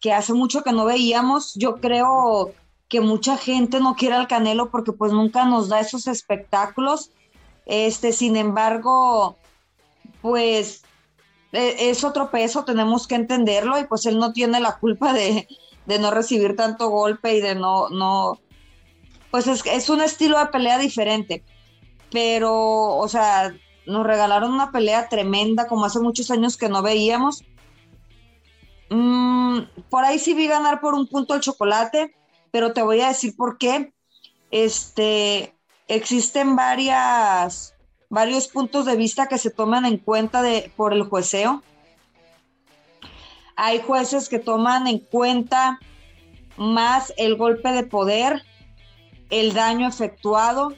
que, 0.00 0.12
hace 0.14 0.32
mucho 0.32 0.62
que 0.62 0.72
no 0.72 0.86
veíamos. 0.86 1.52
Yo 1.56 1.76
creo 1.76 2.54
que 2.88 3.02
mucha 3.02 3.36
gente 3.36 3.80
no 3.80 3.96
quiere 3.96 4.14
al 4.14 4.28
Canelo 4.28 4.70
porque 4.70 4.92
pues 4.92 5.12
nunca 5.12 5.44
nos 5.44 5.68
da 5.68 5.78
esos 5.78 6.06
espectáculos. 6.06 7.10
Este, 7.66 8.12
sin 8.12 8.34
embargo, 8.34 9.36
pues 10.22 10.85
es 11.56 12.04
otro 12.04 12.30
peso, 12.30 12.64
tenemos 12.64 13.06
que 13.06 13.14
entenderlo 13.14 13.78
y 13.78 13.84
pues 13.84 14.06
él 14.06 14.18
no 14.18 14.32
tiene 14.32 14.60
la 14.60 14.78
culpa 14.78 15.12
de, 15.12 15.48
de 15.86 15.98
no 15.98 16.10
recibir 16.10 16.56
tanto 16.56 16.90
golpe 16.90 17.34
y 17.34 17.40
de 17.40 17.54
no, 17.54 17.88
no, 17.88 18.38
pues 19.30 19.46
es, 19.46 19.64
es 19.66 19.88
un 19.88 20.00
estilo 20.00 20.38
de 20.38 20.46
pelea 20.46 20.78
diferente. 20.78 21.44
Pero, 22.10 22.96
o 22.96 23.08
sea, 23.08 23.54
nos 23.86 24.06
regalaron 24.06 24.52
una 24.52 24.72
pelea 24.72 25.08
tremenda, 25.08 25.66
como 25.66 25.84
hace 25.84 26.00
muchos 26.00 26.30
años 26.30 26.56
que 26.56 26.68
no 26.68 26.82
veíamos. 26.82 27.44
Mm, 28.90 29.60
por 29.90 30.04
ahí 30.04 30.18
sí 30.18 30.34
vi 30.34 30.46
ganar 30.46 30.80
por 30.80 30.94
un 30.94 31.06
punto 31.06 31.34
el 31.34 31.40
chocolate, 31.40 32.14
pero 32.50 32.72
te 32.72 32.82
voy 32.82 33.00
a 33.00 33.08
decir 33.08 33.34
por 33.36 33.58
qué. 33.58 33.92
Este, 34.50 35.54
existen 35.88 36.56
varias, 36.56 37.74
varios 38.08 38.48
puntos 38.48 38.86
de 38.86 38.96
vista 38.96 39.26
que 39.26 39.38
se 39.38 39.50
toman 39.50 39.84
en 39.86 39.98
cuenta 39.98 40.42
por 40.76 40.92
el 40.92 41.02
jueceo. 41.02 41.62
Hay 43.56 43.80
jueces 43.80 44.28
que 44.28 44.38
toman 44.38 44.86
en 44.86 44.98
cuenta 44.98 45.78
más 46.56 47.12
el 47.16 47.36
golpe 47.36 47.72
de 47.72 47.84
poder, 47.84 48.42
el 49.30 49.54
daño 49.54 49.88
efectuado, 49.88 50.74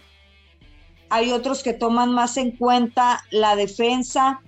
hay 1.11 1.33
otros 1.33 1.63
que 1.63 1.73
toman 1.73 2.13
más 2.13 2.37
en 2.37 2.51
cuenta 2.53 3.25
la 3.31 3.57
defensa, 3.57 4.43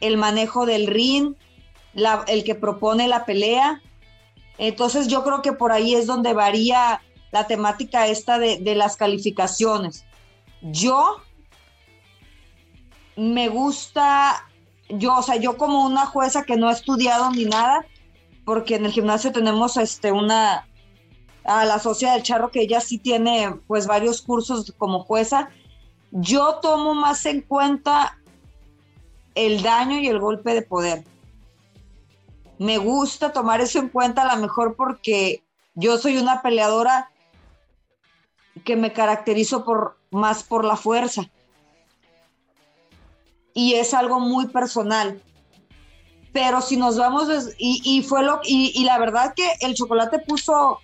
el 0.00 0.16
manejo 0.16 0.66
del 0.66 0.86
ring, 0.86 1.34
el 2.26 2.44
que 2.44 2.54
propone 2.54 3.06
la 3.06 3.24
pelea. 3.24 3.80
Entonces 4.58 5.06
yo 5.06 5.22
creo 5.22 5.40
que 5.42 5.52
por 5.52 5.72
ahí 5.72 5.94
es 5.94 6.06
donde 6.06 6.32
varía 6.32 7.00
la 7.30 7.46
temática 7.46 8.08
esta 8.08 8.38
de 8.38 8.74
las 8.74 8.96
calificaciones. 8.96 10.04
Yo 10.62 11.18
me 13.16 13.48
gusta, 13.48 14.48
yo, 14.88 15.16
o 15.16 15.22
sea, 15.22 15.36
yo 15.36 15.56
como 15.56 15.84
una 15.86 16.06
jueza 16.06 16.44
que 16.44 16.56
no 16.56 16.68
ha 16.68 16.72
estudiado 16.72 17.30
ni 17.30 17.44
nada, 17.44 17.86
porque 18.44 18.76
en 18.76 18.84
el 18.84 18.92
gimnasio 18.92 19.32
tenemos 19.32 19.76
este 19.76 20.12
una 20.12 20.66
a 21.44 21.64
la 21.66 21.78
socia 21.78 22.12
del 22.12 22.22
charro 22.22 22.50
que 22.50 22.62
ella 22.62 22.80
sí 22.80 22.98
tiene 22.98 23.60
pues 23.66 23.86
varios 23.86 24.22
cursos 24.22 24.72
como 24.78 25.00
jueza 25.00 25.50
yo 26.16 26.60
tomo 26.62 26.94
más 26.94 27.26
en 27.26 27.40
cuenta 27.40 28.16
el 29.34 29.62
daño 29.62 29.98
y 29.98 30.06
el 30.06 30.20
golpe 30.20 30.54
de 30.54 30.62
poder. 30.62 31.04
Me 32.60 32.78
gusta 32.78 33.32
tomar 33.32 33.60
eso 33.60 33.80
en 33.80 33.88
cuenta 33.88 34.22
a 34.22 34.36
lo 34.36 34.40
mejor 34.40 34.76
porque 34.76 35.42
yo 35.74 35.98
soy 35.98 36.16
una 36.16 36.40
peleadora 36.40 37.10
que 38.64 38.76
me 38.76 38.92
caracterizo 38.92 39.64
por 39.64 39.98
más 40.12 40.44
por 40.44 40.64
la 40.64 40.76
fuerza. 40.76 41.28
Y 43.54 43.74
es 43.74 43.94
algo 43.94 44.20
muy 44.20 44.48
personal. 44.48 45.22
Pero 46.32 46.60
si 46.60 46.76
nos 46.76 46.98
vamos, 46.98 47.28
y, 47.58 48.02
fue 48.02 48.24
lo, 48.24 48.40
y, 48.42 48.84
la 48.84 48.98
verdad 48.98 49.34
que 49.34 49.48
el 49.60 49.74
chocolate 49.74 50.18
puso 50.18 50.80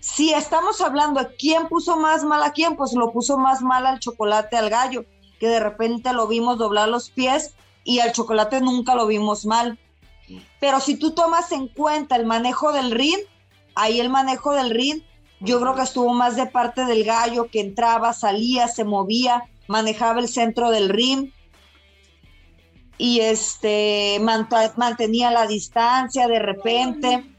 si 0.00 0.32
estamos 0.32 0.80
hablando 0.80 1.20
de 1.20 1.36
quién 1.36 1.68
puso 1.68 1.98
más 1.98 2.24
mal 2.24 2.42
a 2.42 2.52
quién, 2.52 2.76
pues 2.76 2.94
lo 2.94 3.12
puso 3.12 3.36
más 3.36 3.60
mal 3.60 3.86
al 3.86 3.98
chocolate 3.98 4.56
al 4.56 4.70
gallo, 4.70 5.04
que 5.38 5.48
de 5.48 5.60
repente 5.60 6.12
lo 6.12 6.28
vimos 6.28 6.58
doblar 6.58 6.88
los 6.88 7.10
pies 7.10 7.54
y 7.84 7.98
al 7.98 8.12
chocolate 8.12 8.60
nunca 8.60 8.94
lo 8.94 9.06
vimos 9.06 9.44
mal. 9.44 9.78
Pero 10.60 10.80
si 10.80 10.96
tú 10.96 11.10
tomas 11.10 11.52
en 11.52 11.68
cuenta 11.68 12.16
el 12.16 12.24
manejo 12.24 12.72
del 12.72 12.90
ring, 12.90 13.18
ahí 13.74 14.00
el 14.00 14.08
manejo 14.08 14.52
del 14.52 14.70
ring, 14.70 15.02
yo 15.40 15.60
creo 15.60 15.74
que 15.74 15.82
estuvo 15.82 16.14
más 16.14 16.36
de 16.36 16.46
parte 16.46 16.84
del 16.84 17.04
gallo 17.04 17.48
que 17.50 17.60
entraba, 17.60 18.12
salía, 18.12 18.68
se 18.68 18.84
movía, 18.84 19.44
manejaba 19.66 20.20
el 20.20 20.28
centro 20.28 20.70
del 20.70 20.88
ring 20.88 21.32
y 22.98 23.20
este 23.20 24.20
mantenía 24.76 25.30
la 25.30 25.46
distancia 25.46 26.28
de 26.28 26.38
repente 26.38 27.36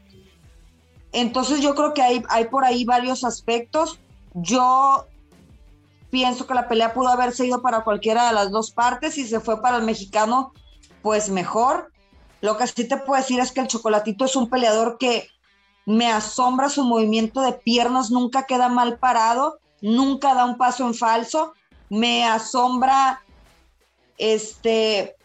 entonces 1.12 1.60
yo 1.60 1.74
creo 1.74 1.94
que 1.94 2.02
hay, 2.02 2.22
hay 2.28 2.46
por 2.46 2.64
ahí 2.64 2.84
varios 2.84 3.24
aspectos. 3.24 3.98
Yo 4.34 5.06
pienso 6.10 6.46
que 6.46 6.54
la 6.54 6.68
pelea 6.68 6.94
pudo 6.94 7.08
haberse 7.08 7.46
ido 7.46 7.62
para 7.62 7.82
cualquiera 7.84 8.28
de 8.28 8.34
las 8.34 8.50
dos 8.50 8.70
partes. 8.70 9.14
Si 9.14 9.26
se 9.26 9.40
fue 9.40 9.62
para 9.62 9.78
el 9.78 9.84
mexicano, 9.84 10.52
pues 11.02 11.30
mejor. 11.30 11.92
Lo 12.40 12.56
que 12.56 12.66
sí 12.66 12.86
te 12.86 12.98
puedo 12.98 13.20
decir 13.20 13.40
es 13.40 13.52
que 13.52 13.60
el 13.60 13.68
Chocolatito 13.68 14.24
es 14.24 14.36
un 14.36 14.48
peleador 14.48 14.98
que 14.98 15.28
me 15.86 16.12
asombra 16.12 16.68
su 16.68 16.84
movimiento 16.84 17.40
de 17.40 17.52
piernas, 17.52 18.10
nunca 18.10 18.44
queda 18.44 18.68
mal 18.68 18.98
parado, 18.98 19.58
nunca 19.80 20.34
da 20.34 20.44
un 20.44 20.58
paso 20.58 20.86
en 20.86 20.94
falso. 20.94 21.54
Me 21.88 22.24
asombra 22.26 23.22
este, 24.18 25.16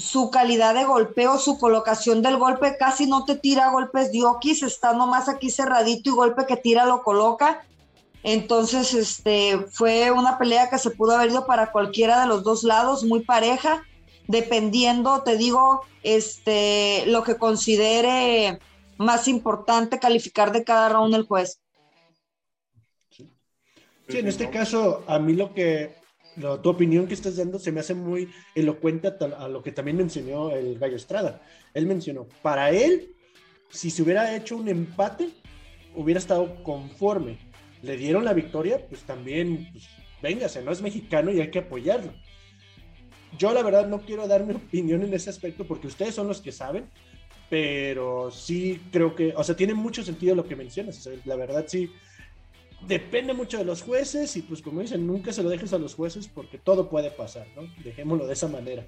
su 0.00 0.30
calidad 0.30 0.74
de 0.74 0.84
golpeo, 0.84 1.38
su 1.38 1.58
colocación 1.58 2.22
del 2.22 2.38
golpe, 2.38 2.76
casi 2.78 3.06
no 3.06 3.24
te 3.24 3.36
tira 3.36 3.70
golpes 3.70 4.10
diokis, 4.10 4.62
está 4.62 4.92
nomás 4.92 5.28
aquí 5.28 5.50
cerradito 5.50 6.10
y 6.10 6.14
golpe 6.14 6.46
que 6.46 6.56
tira 6.56 6.86
lo 6.86 7.02
coloca. 7.02 7.64
Entonces, 8.22 8.94
este, 8.94 9.58
fue 9.70 10.10
una 10.10 10.38
pelea 10.38 10.68
que 10.68 10.78
se 10.78 10.90
pudo 10.90 11.12
haber 11.12 11.30
ido 11.30 11.46
para 11.46 11.72
cualquiera 11.72 12.20
de 12.20 12.26
los 12.26 12.42
dos 12.42 12.64
lados, 12.64 13.04
muy 13.04 13.20
pareja, 13.20 13.84
dependiendo, 14.26 15.22
te 15.22 15.36
digo, 15.36 15.82
este, 16.02 17.04
lo 17.06 17.22
que 17.22 17.36
considere 17.36 18.58
más 18.98 19.28
importante 19.28 19.98
calificar 19.98 20.52
de 20.52 20.64
cada 20.64 20.90
round 20.90 21.14
el 21.14 21.24
juez. 21.24 21.60
Sí, 23.10 24.18
en 24.18 24.28
este 24.28 24.50
caso, 24.50 25.04
a 25.06 25.18
mí 25.18 25.34
lo 25.34 25.54
que, 25.54 25.94
tu 26.62 26.68
opinión 26.68 27.06
que 27.06 27.14
estás 27.14 27.36
dando 27.36 27.58
se 27.58 27.72
me 27.72 27.80
hace 27.80 27.94
muy 27.94 28.28
elocuente 28.54 29.08
a, 29.08 29.48
lo 29.48 29.62
que 29.62 29.72
también 29.72 29.96
mencionó 29.96 30.50
el 30.50 30.78
Gallo 30.78 30.96
Estrada. 30.96 31.42
Él 31.74 31.86
mencionó, 31.86 32.26
para 32.42 32.70
él, 32.70 33.14
si 33.70 33.90
se 33.90 34.02
hubiera 34.02 34.34
hecho 34.34 34.56
un 34.56 34.68
empate, 34.68 35.30
hubiera 35.94 36.18
estado 36.18 36.62
conforme. 36.62 37.38
Le 37.82 37.96
dieron 37.96 38.24
la 38.24 38.34
victoria, 38.34 38.86
pues 38.88 39.02
también, 39.02 39.68
pues, 39.72 39.88
véngase, 40.22 40.62
no 40.62 40.70
es 40.70 40.82
mexicano 40.82 41.32
y 41.32 41.40
hay 41.40 41.50
que 41.50 41.60
apoyarlo. 41.60 42.12
Yo 43.38 43.52
la 43.52 43.62
verdad 43.62 43.86
no 43.86 44.00
quiero 44.00 44.26
dar 44.26 44.44
mi 44.44 44.54
opinión 44.54 45.02
en 45.02 45.14
ese 45.14 45.30
aspecto 45.30 45.66
porque 45.66 45.86
ustedes 45.86 46.14
son 46.14 46.28
los 46.28 46.40
que 46.40 46.52
saben, 46.52 46.88
pero 47.48 48.30
sí 48.30 48.80
creo 48.92 49.14
que, 49.14 49.32
o 49.36 49.42
sea, 49.42 49.56
tiene 49.56 49.74
mucho 49.74 50.02
sentido 50.02 50.34
lo 50.34 50.46
que 50.46 50.56
mencionas. 50.56 51.08
la 51.24 51.36
verdad 51.36 51.64
sí, 51.66 51.90
depende 52.86 53.32
mucho 53.32 53.58
de 53.58 53.64
los 53.64 53.82
jueces 53.82 54.36
y 54.36 54.42
pues 54.42 54.62
como 54.62 54.80
dicen, 54.80 55.06
nunca 55.06 55.32
se 55.32 55.42
lo 55.42 55.48
dejes 55.48 55.72
a 55.72 55.78
los 55.78 55.94
jueces 55.94 56.28
porque 56.28 56.58
todo 56.58 56.88
puede 56.88 57.10
pasar, 57.10 57.46
¿no? 57.54 57.62
Dejémoslo 57.84 58.26
de 58.26 58.32
esa 58.32 58.48
manera. 58.48 58.86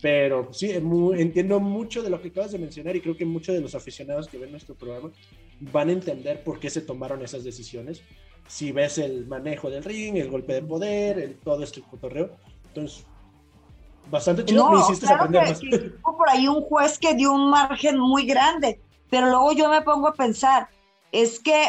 Pero 0.00 0.52
sí, 0.52 0.70
entiendo 0.72 1.60
mucho 1.60 2.02
de 2.02 2.10
lo 2.10 2.20
que 2.20 2.28
acabas 2.28 2.50
de 2.50 2.58
mencionar 2.58 2.96
y 2.96 3.00
creo 3.00 3.16
que 3.16 3.24
muchos 3.24 3.54
de 3.54 3.60
los 3.60 3.76
aficionados 3.76 4.26
que 4.26 4.36
ven 4.36 4.50
nuestro 4.50 4.74
programa 4.74 5.12
van 5.60 5.90
a 5.90 5.92
entender 5.92 6.42
por 6.42 6.58
qué 6.58 6.70
se 6.70 6.80
tomaron 6.80 7.22
esas 7.22 7.44
decisiones. 7.44 8.02
Si 8.48 8.72
ves 8.72 8.98
el 8.98 9.26
manejo 9.26 9.70
del 9.70 9.84
ring, 9.84 10.16
el 10.16 10.28
golpe 10.28 10.54
de 10.54 10.62
poder, 10.62 11.18
el, 11.20 11.36
todo 11.36 11.62
este 11.62 11.82
cotorreo. 11.82 12.30
Entonces, 12.66 13.06
bastante 14.10 14.44
chido, 14.44 14.70
me 14.70 14.80
hiciste 14.80 15.06
aprender 15.12 15.42
más. 15.42 15.60
por 16.02 16.28
ahí 16.28 16.48
un 16.48 16.62
juez 16.62 16.98
que 16.98 17.14
dio 17.14 17.32
un 17.32 17.50
margen 17.50 17.96
muy 17.96 18.26
grande, 18.26 18.80
pero 19.08 19.28
luego 19.28 19.52
yo 19.52 19.68
me 19.68 19.82
pongo 19.82 20.08
a 20.08 20.14
pensar, 20.14 20.68
es 21.12 21.38
que 21.38 21.66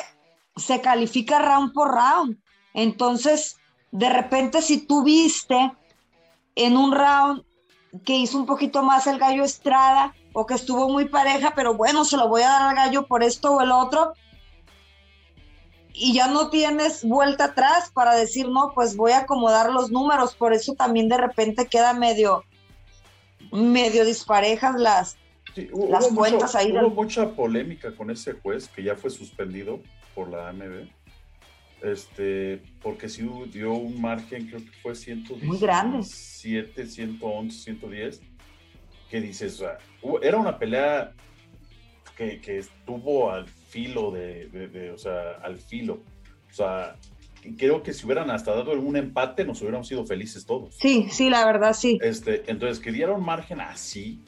se 0.55 0.81
califica 0.81 1.39
round 1.39 1.73
por 1.73 1.93
round. 1.93 2.37
Entonces, 2.73 3.57
de 3.91 4.09
repente, 4.09 4.61
si 4.61 4.85
tú 4.85 5.03
viste 5.03 5.71
en 6.55 6.77
un 6.77 6.91
round 6.91 7.43
que 8.05 8.17
hizo 8.17 8.37
un 8.37 8.45
poquito 8.45 8.83
más 8.83 9.05
el 9.07 9.19
gallo 9.19 9.43
Estrada 9.43 10.15
o 10.33 10.45
que 10.45 10.55
estuvo 10.55 10.89
muy 10.89 11.05
pareja, 11.05 11.53
pero 11.55 11.75
bueno, 11.75 12.05
se 12.05 12.17
lo 12.17 12.27
voy 12.27 12.41
a 12.41 12.49
dar 12.49 12.61
al 12.69 12.75
gallo 12.75 13.05
por 13.05 13.23
esto 13.23 13.53
o 13.53 13.61
el 13.61 13.71
otro, 13.71 14.13
y 15.93 16.13
ya 16.13 16.27
no 16.27 16.49
tienes 16.49 17.03
vuelta 17.03 17.45
atrás 17.45 17.91
para 17.93 18.15
decir, 18.15 18.49
no, 18.49 18.71
pues 18.73 18.95
voy 18.95 19.11
a 19.11 19.19
acomodar 19.19 19.71
los 19.71 19.91
números, 19.91 20.33
por 20.33 20.53
eso 20.53 20.73
también 20.73 21.07
de 21.07 21.17
repente 21.17 21.67
queda 21.67 21.93
medio, 21.93 22.43
medio 23.51 24.03
disparejas 24.03 24.75
las, 24.75 25.17
las 25.55 26.07
cuentas 26.07 26.55
ahí. 26.55 26.71
Hubo 26.75 26.89
mucha 26.89 27.29
polémica 27.35 27.95
con 27.95 28.09
ese 28.09 28.33
juez 28.33 28.67
que 28.67 28.81
ya 28.81 28.95
fue 28.95 29.11
suspendido 29.11 29.81
por 30.13 30.29
la 30.29 30.49
AMB. 30.49 30.87
Este, 31.81 32.61
porque 32.81 33.09
sí 33.09 33.27
dio 33.51 33.73
un 33.73 33.99
margen, 33.99 34.47
creo 34.47 34.59
que 34.61 34.71
fue 34.81 34.95
117, 34.95 35.45
Muy 35.45 35.59
grande. 35.59 36.03
111, 36.03 37.59
110. 37.59 38.21
Que 39.09 39.21
dices, 39.21 39.63
era 40.21 40.37
una 40.37 40.57
pelea 40.57 41.11
que, 42.17 42.39
que 42.39 42.59
estuvo 42.59 43.31
al 43.31 43.47
filo 43.47 44.11
de, 44.11 44.91
o 44.93 44.97
sea, 44.97 45.33
al 45.43 45.57
filo. 45.57 46.01
O 46.49 46.53
sea, 46.53 46.95
creo 47.57 47.83
que 47.83 47.93
si 47.93 48.05
hubieran 48.05 48.31
hasta 48.31 48.55
dado 48.55 48.71
un 48.79 48.95
empate, 48.95 49.43
nos 49.45 49.61
hubiéramos 49.61 49.87
sido 49.87 50.05
felices 50.05 50.45
todos. 50.45 50.75
Sí, 50.79 51.07
sí, 51.11 51.29
la 51.29 51.45
verdad, 51.45 51.73
sí. 51.73 51.99
Este, 52.01 52.43
entonces, 52.49 52.79
que 52.79 52.91
dieron 52.91 53.23
margen 53.23 53.59
así, 53.59 54.23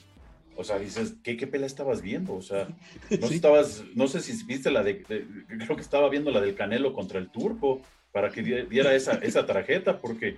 o 0.56 0.64
sea, 0.64 0.80
dices, 0.80 1.16
¿qué, 1.24 1.38
qué 1.38 1.48
pelea 1.48 1.68
estabas 1.68 2.02
viendo? 2.02 2.34
O 2.34 2.42
sea, 2.42 2.68
no, 3.22 3.28
estabas, 3.28 3.84
no 3.94 4.08
sé 4.08 4.22
si 4.22 4.44
viste 4.46 4.72
la 4.72 4.84
de, 4.84 5.04
creo 5.04 5.76
que 5.76 5.82
estaba 5.82 6.10
viendo 6.10 6.32
la 6.32 6.42
del 6.42 6.56
Canelo 6.56 6.94
contra 6.94 7.20
el 7.20 7.30
Turco 7.30 7.82
para 8.12 8.30
que 8.30 8.42
diera 8.42 8.94
esa, 8.96 9.14
esa 9.24 9.46
tarjeta, 9.46 10.00
porque 10.00 10.38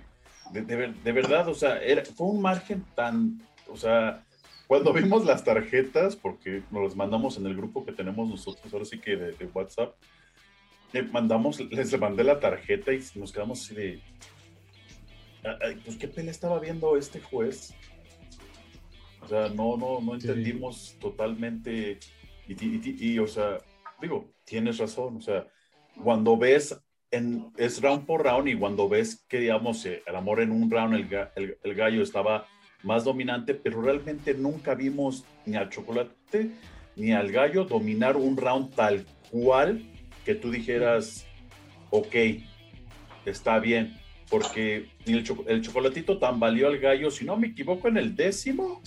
de, 0.52 0.62
de, 0.62 1.12
verdad, 1.12 1.48
o 1.48 1.54
sea, 1.54 1.82
era, 1.82 2.04
fue 2.04 2.26
un 2.26 2.40
margen 2.40 2.84
tan, 2.94 3.40
o 3.68 3.76
sea, 3.76 4.24
cuando 4.66 4.92
vimos 4.92 5.24
las 5.24 5.44
tarjetas, 5.44 6.16
porque 6.16 6.62
nos 6.70 6.82
las 6.82 6.96
mandamos 6.96 7.38
en 7.38 7.46
el 7.46 7.56
grupo 7.56 7.84
que 7.84 7.92
tenemos 7.92 8.28
nosotros, 8.28 8.72
ahora 8.72 8.84
sí 8.84 8.98
que 8.98 9.16
de, 9.16 9.46
WhatsApp, 9.54 9.94
le 10.92 11.02
mandamos, 11.02 11.60
les 11.60 11.98
mandé 11.98 12.24
la 12.24 12.40
tarjeta 12.40 12.92
y 12.92 13.02
nos 13.14 13.32
quedamos 13.32 13.62
así 13.62 13.74
de, 13.74 14.00
pues 15.84 15.96
qué 15.96 16.08
pelea 16.08 16.30
estaba 16.30 16.58
viendo 16.58 16.96
este 16.96 17.20
juez 17.20 17.74
o 19.28 19.30
sea, 19.30 19.48
no, 19.50 19.76
no, 19.76 20.00
no 20.00 20.14
entendimos 20.14 20.96
totalmente. 20.98 21.98
Y, 22.46 23.18
o 23.18 23.26
sea, 23.26 23.58
digo, 24.00 24.32
tienes 24.44 24.78
razón. 24.78 25.18
O 25.18 25.20
sea, 25.20 25.46
cuando 26.02 26.38
ves, 26.38 26.80
en, 27.10 27.52
es 27.58 27.82
round 27.82 28.06
por 28.06 28.24
round 28.24 28.48
y 28.48 28.56
cuando 28.56 28.88
ves 28.88 29.26
que, 29.28 29.38
digamos, 29.38 29.84
eh, 29.84 30.02
el 30.06 30.16
amor 30.16 30.40
en 30.40 30.50
un 30.50 30.70
round, 30.70 30.94
el, 30.94 31.58
el, 31.62 31.74
gallo 31.74 32.02
estaba 32.02 32.46
más 32.82 33.04
dominante, 33.04 33.54
pero 33.54 33.82
realmente 33.82 34.32
nunca 34.32 34.74
vimos 34.74 35.26
ni 35.44 35.56
al 35.56 35.68
chocolate 35.68 36.50
ni 36.96 37.12
al 37.12 37.30
gallo 37.30 37.64
dominar 37.64 38.16
un 38.16 38.34
round 38.38 38.74
tal 38.74 39.04
cual 39.30 39.82
que 40.24 40.34
tú 40.34 40.50
dijeras, 40.50 41.26
ok, 41.90 42.14
está 43.26 43.58
bien, 43.58 43.94
porque 44.30 44.88
el, 45.04 45.24
el 45.48 45.60
chocolatito 45.60 46.18
tambaleó 46.18 46.68
al 46.68 46.78
gallo, 46.78 47.10
si 47.10 47.26
no 47.26 47.36
me 47.36 47.48
equivoco, 47.48 47.88
en 47.88 47.98
el 47.98 48.16
décimo 48.16 48.82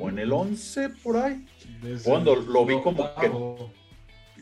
o 0.00 0.08
en 0.08 0.18
el 0.18 0.32
11 0.32 0.88
por 1.02 1.16
ahí, 1.16 1.44
cuando 2.04 2.36
lo 2.36 2.64
vi 2.64 2.80
como 2.80 3.14
que, 3.14 3.30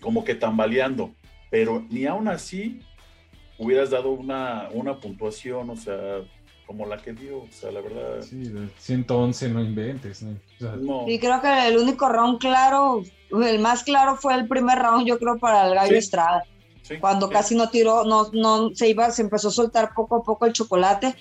como 0.01 0.25
que 0.25 0.35
tambaleando, 0.35 1.13
pero 1.51 1.85
ni 1.91 2.07
aún 2.07 2.29
así 2.29 2.81
hubieras 3.59 3.91
dado 3.91 4.11
una, 4.11 4.69
una 4.73 4.99
puntuación, 4.99 5.71
o 5.71 5.77
sea, 5.77 6.23
como 6.67 6.87
la 6.87 6.99
que 6.99 7.13
dio, 7.13 7.39
o 7.39 7.49
sea, 7.51 7.73
la 7.73 7.81
verdad. 7.81 8.23
Sí, 8.23 8.53
111 8.79 9.49
no 9.49 9.61
inventes, 9.61 10.23
¿no? 10.23 11.09
Y 11.09 11.19
creo 11.19 11.41
que 11.41 11.69
el 11.69 11.77
único 11.77 12.09
round 12.09 12.39
claro, 12.39 13.03
el 13.31 13.59
más 13.59 13.83
claro 13.83 14.17
fue 14.17 14.35
el 14.35 14.47
primer 14.47 14.79
round, 14.79 15.07
yo 15.07 15.19
creo, 15.19 15.39
para 15.39 15.67
el 15.67 15.75
Gallo 15.75 15.97
Estrada. 15.97 16.45
cuando 17.01 17.29
casi 17.29 17.55
no 17.55 17.71
tiró, 17.71 18.05
no, 18.05 18.31
no 18.33 18.75
se 18.75 18.89
iba, 18.89 19.11
se 19.11 19.23
empezó 19.23 19.49
a 19.49 19.53
soltar 19.53 19.95
poco 19.95 20.17
a 20.17 20.23
poco 20.23 20.47
el 20.47 20.53
chocolate 20.53 21.17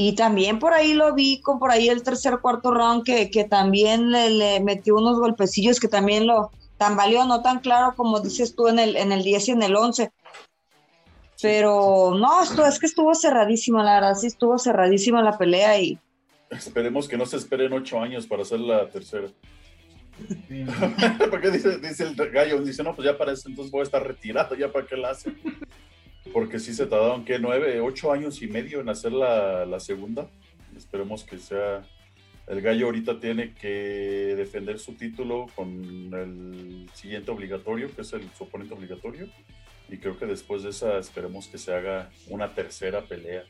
y 0.00 0.12
también 0.12 0.60
por 0.60 0.74
ahí 0.74 0.94
lo 0.94 1.12
vi 1.12 1.40
con 1.40 1.58
por 1.58 1.72
ahí 1.72 1.88
el 1.88 2.04
tercer 2.04 2.38
cuarto 2.38 2.72
round 2.72 3.02
que, 3.02 3.30
que 3.30 3.42
también 3.42 4.12
le, 4.12 4.60
metió 4.60 4.94
unos 4.94 5.18
golpecillos 5.18 5.80
que 5.80 5.88
también 5.88 6.24
lo 6.24 6.52
tambaleó, 6.76 7.24
no 7.24 7.42
tan 7.42 7.58
claro 7.58 7.94
como 7.96 8.20
dices 8.20 8.54
tú 8.54 8.68
en 8.68 8.78
el, 8.78 8.96
en 8.96 9.10
el 9.10 9.24
10 9.24 9.48
y 9.48 9.50
en 9.50 9.62
el 9.64 9.74
11. 9.74 10.12
Pero 11.42 12.14
no, 12.16 12.44
esto 12.44 12.64
es 12.64 12.78
que 12.78 12.86
estuvo 12.86 13.12
cerradísima, 13.12 13.82
la 13.82 13.94
verdad, 13.94 14.14
sí 14.14 14.28
estuvo 14.28 14.56
cerradísima 14.56 15.20
la 15.20 15.36
pelea 15.36 15.80
y... 15.80 15.98
Esperemos 16.48 17.08
que 17.08 17.16
no 17.16 17.26
se 17.26 17.36
esperen 17.36 17.72
ocho 17.72 18.00
años 18.00 18.24
para 18.24 18.42
hacer 18.42 18.60
la 18.60 18.88
tercera. 18.88 19.26
Porque 21.28 21.50
dice, 21.50 21.76
dice 21.78 22.04
el 22.04 22.30
gallo, 22.30 22.62
dice, 22.62 22.84
no, 22.84 22.94
pues 22.94 23.04
ya 23.04 23.18
para 23.18 23.32
eso 23.32 23.48
entonces 23.48 23.72
voy 23.72 23.80
a 23.80 23.84
estar 23.84 24.06
retirado, 24.06 24.54
ya 24.54 24.70
para 24.70 24.86
qué 24.86 24.96
la 24.96 25.10
hace 25.10 25.34
porque 26.32 26.58
sí 26.58 26.74
se 26.74 26.86
tardaron, 26.86 27.24
¿qué? 27.24 27.38
¿Nueve, 27.38 27.80
ocho 27.80 28.12
años 28.12 28.42
y 28.42 28.48
medio 28.48 28.80
en 28.80 28.88
hacer 28.88 29.12
la, 29.12 29.80
segunda? 29.80 30.28
Esperemos 30.76 31.24
que 31.24 31.38
sea... 31.38 31.82
El 32.46 32.62
gallo 32.62 32.86
ahorita 32.86 33.20
tiene 33.20 33.52
que 33.52 33.68
defender 34.36 34.78
su 34.78 34.94
título 34.94 35.48
con 35.54 35.70
el 36.14 36.88
siguiente 36.94 37.30
obligatorio, 37.30 37.94
que 37.94 38.00
es 38.00 38.12
el 38.14 38.26
su 38.36 38.44
oponente 38.44 38.72
obligatorio. 38.72 39.28
Y 39.90 39.98
creo 39.98 40.18
que 40.18 40.24
después 40.24 40.62
de 40.62 40.70
esa 40.70 40.98
esperemos 40.98 41.46
que 41.48 41.58
se 41.58 41.74
haga 41.74 42.10
una 42.28 42.54
tercera 42.54 43.02
pelea. 43.02 43.44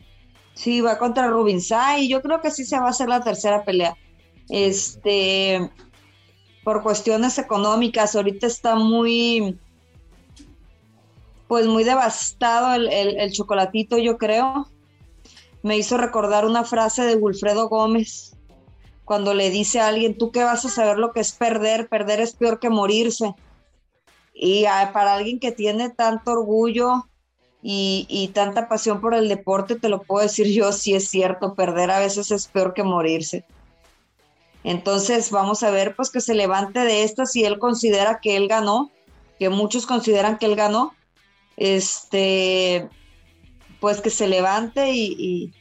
Sí, 0.55 0.81
va 0.81 0.99
contra 0.99 1.29
Rubin 1.29 1.61
y 2.01 2.09
yo 2.09 2.21
creo 2.23 2.41
que 2.41 2.51
sí 2.51 2.65
se 2.65 2.77
va 2.77 2.87
a 2.87 2.91
hacer 2.91 3.09
la 3.09 3.23
tercera 3.23 3.65
pelea. 3.65 3.95
Este, 4.49 5.71
por 6.65 6.83
cuestiones 6.83 7.39
económicas, 7.39 8.17
ahorita 8.17 8.49
está 8.49 8.75
muy, 8.75 9.57
pues 11.49 11.67
muy 11.67 11.83
devastado 11.83 12.75
el, 12.75 13.33
chocolatito, 13.33 13.99
yo 13.99 14.19
creo. 14.19 14.69
Me 15.63 15.77
hizo 15.77 15.97
recordar 15.97 16.45
una 16.45 16.63
frase 16.63 17.03
de 17.03 17.17
Wilfredo 17.17 17.69
Gómez, 17.69 18.37
cuando 19.05 19.33
le 19.35 19.51
dice 19.51 19.81
a 19.81 19.89
alguien, 19.89 20.19
tú 20.19 20.31
qué 20.31 20.45
vas 20.45 20.65
a 20.67 20.69
saber 20.69 20.99
lo 20.99 21.13
que 21.13 21.21
es 21.21 21.33
perder, 21.33 21.89
perder 21.89 22.21
es 22.21 22.35
peor 22.35 22.61
que 22.61 22.69
morirse. 22.69 23.35
Y 24.35 24.65
para 24.93 25.15
alguien 25.15 25.41
que 25.41 25.51
tiene 25.51 25.91
tanto 25.91 26.33
orgullo, 26.33 27.07
y, 27.61 28.07
y, 28.09 28.29
tanta 28.29 28.69
pasión 28.69 29.01
por 29.01 29.15
el 29.15 29.29
deporte, 29.29 29.75
te 29.75 29.89
lo 29.89 30.03
puedo 30.03 30.23
decir 30.23 30.47
yo, 30.47 30.71
sí 30.71 30.95
es 30.95 31.09
cierto, 31.09 31.55
perder 31.55 31.91
a 31.91 31.99
veces 31.99 32.31
es 32.31 32.47
peor 32.47 32.73
que 32.73 32.85
morirse. 32.85 33.45
Entonces 34.63 35.31
vamos 35.31 35.63
a 35.65 35.71
ver 35.71 35.97
pues 35.97 36.11
que 36.11 36.21
se 36.21 36.35
levante 36.35 36.81
de 36.81 37.03
esta 37.03 37.27
si 37.27 37.45
él 37.45 37.59
considera 37.59 38.21
que 38.21 38.37
él 38.37 38.47
ganó, 38.47 38.93
que 39.39 39.49
muchos 39.49 39.87
consideran 39.87 40.39
que 40.39 40.47
él 40.47 40.55
ganó, 40.55 40.95
este, 41.59 42.89
pues 43.81 44.01
que 44.01 44.11
se 44.11 44.29
levante 44.29 44.91
y, 44.93 45.53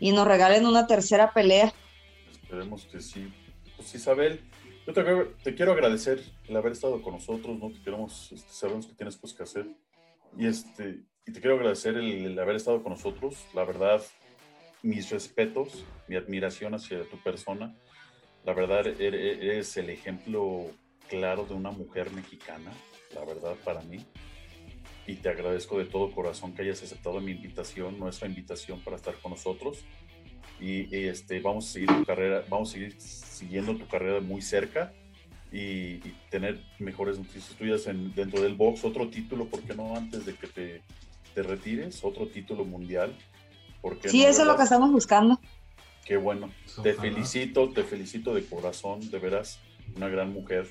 y, 0.00 0.12
nos 0.12 0.26
regalen 0.26 0.66
una 0.66 0.86
tercera 0.86 1.32
pelea. 1.32 1.72
Esperemos 2.30 2.86
que 2.86 3.00
sí. 3.00 3.32
Pues 3.76 3.94
Isabel, 3.94 4.40
yo 4.86 4.92
te, 5.44 5.54
quiero 5.54 5.72
agradecer 5.72 6.22
el 6.48 6.56
haber 6.56 6.72
estado 6.72 7.00
con 7.02 7.14
nosotros, 7.14 7.58
¿no? 7.58 7.70
Te 7.70 7.82
queremos, 7.82 8.32
este, 8.32 8.52
sabemos 8.52 8.86
que 8.86 8.94
tienes 8.94 9.16
cosas 9.16 9.36
que 9.36 9.42
hacer. 9.42 9.66
Y, 10.36 10.46
este, 10.46 11.02
y 11.26 11.32
te 11.32 11.40
quiero 11.40 11.56
agradecer 11.56 11.96
el, 11.96 12.38
haber 12.38 12.56
estado 12.56 12.82
con 12.82 12.92
nosotros. 12.92 13.36
La 13.54 13.64
verdad, 13.64 14.02
mis 14.82 15.10
respetos, 15.10 15.84
mi 16.08 16.16
admiración 16.16 16.74
hacia 16.74 17.04
tu 17.08 17.18
persona. 17.18 17.76
La 18.44 18.54
verdad, 18.54 18.86
eres 19.00 19.76
el 19.76 19.90
ejemplo 19.90 20.66
claro 21.08 21.44
de 21.44 21.54
una 21.54 21.70
mujer 21.70 22.10
mexicana, 22.10 22.72
la 23.14 23.24
verdad, 23.24 23.54
para 23.64 23.82
mí. 23.82 24.04
Y 25.06 25.14
te 25.16 25.28
agradezco 25.28 25.78
de 25.78 25.84
todo 25.84 26.12
corazón 26.12 26.54
que 26.54 26.62
hayas 26.62 26.82
aceptado 26.82 27.20
mi 27.20 27.32
invitación, 27.32 27.98
nuestra 27.98 28.28
invitación 28.28 28.80
para 28.80 28.96
estar 28.96 29.14
con 29.16 29.32
nosotros. 29.32 29.84
Y, 30.60 30.94
este, 30.94 31.40
vamos 31.40 31.68
a 31.68 31.72
seguir 31.72 31.88
tu 31.88 32.04
carrera, 32.04 32.44
vamos 32.48 32.70
a 32.70 32.72
seguir 32.74 32.94
siguiendo 33.00 33.76
tu 33.76 33.88
carrera 33.88 34.20
muy 34.20 34.42
cerca 34.42 34.92
y, 35.50 35.98
tener 36.30 36.60
mejores 36.78 37.18
noticias 37.18 37.56
tuyas 37.56 37.86
en, 37.88 38.14
dentro 38.14 38.40
del 38.42 38.54
box. 38.54 38.84
Otro 38.84 39.08
título, 39.08 39.46
¿por 39.46 39.60
qué 39.62 39.74
no 39.74 39.96
antes 39.96 40.24
de 40.24 40.34
que 40.34 40.46
te, 40.46 40.82
te 41.34 41.42
retires? 41.42 42.04
Otro 42.04 42.28
título 42.28 42.64
mundial. 42.64 43.16
sí, 44.04 44.24
eso 44.24 44.42
es 44.42 44.46
lo 44.46 44.56
que 44.56 44.62
estamos 44.62 44.92
buscando. 44.92 45.40
Qué 46.04 46.16
bueno. 46.16 46.50
Te 46.82 46.94
felicito, 46.94 47.70
te 47.70 47.84
felicito 47.84 48.34
de 48.34 48.44
corazón, 48.44 49.10
de 49.10 49.18
veras, 49.18 49.60
una 49.96 50.08
gran 50.08 50.32
mujer, 50.32 50.68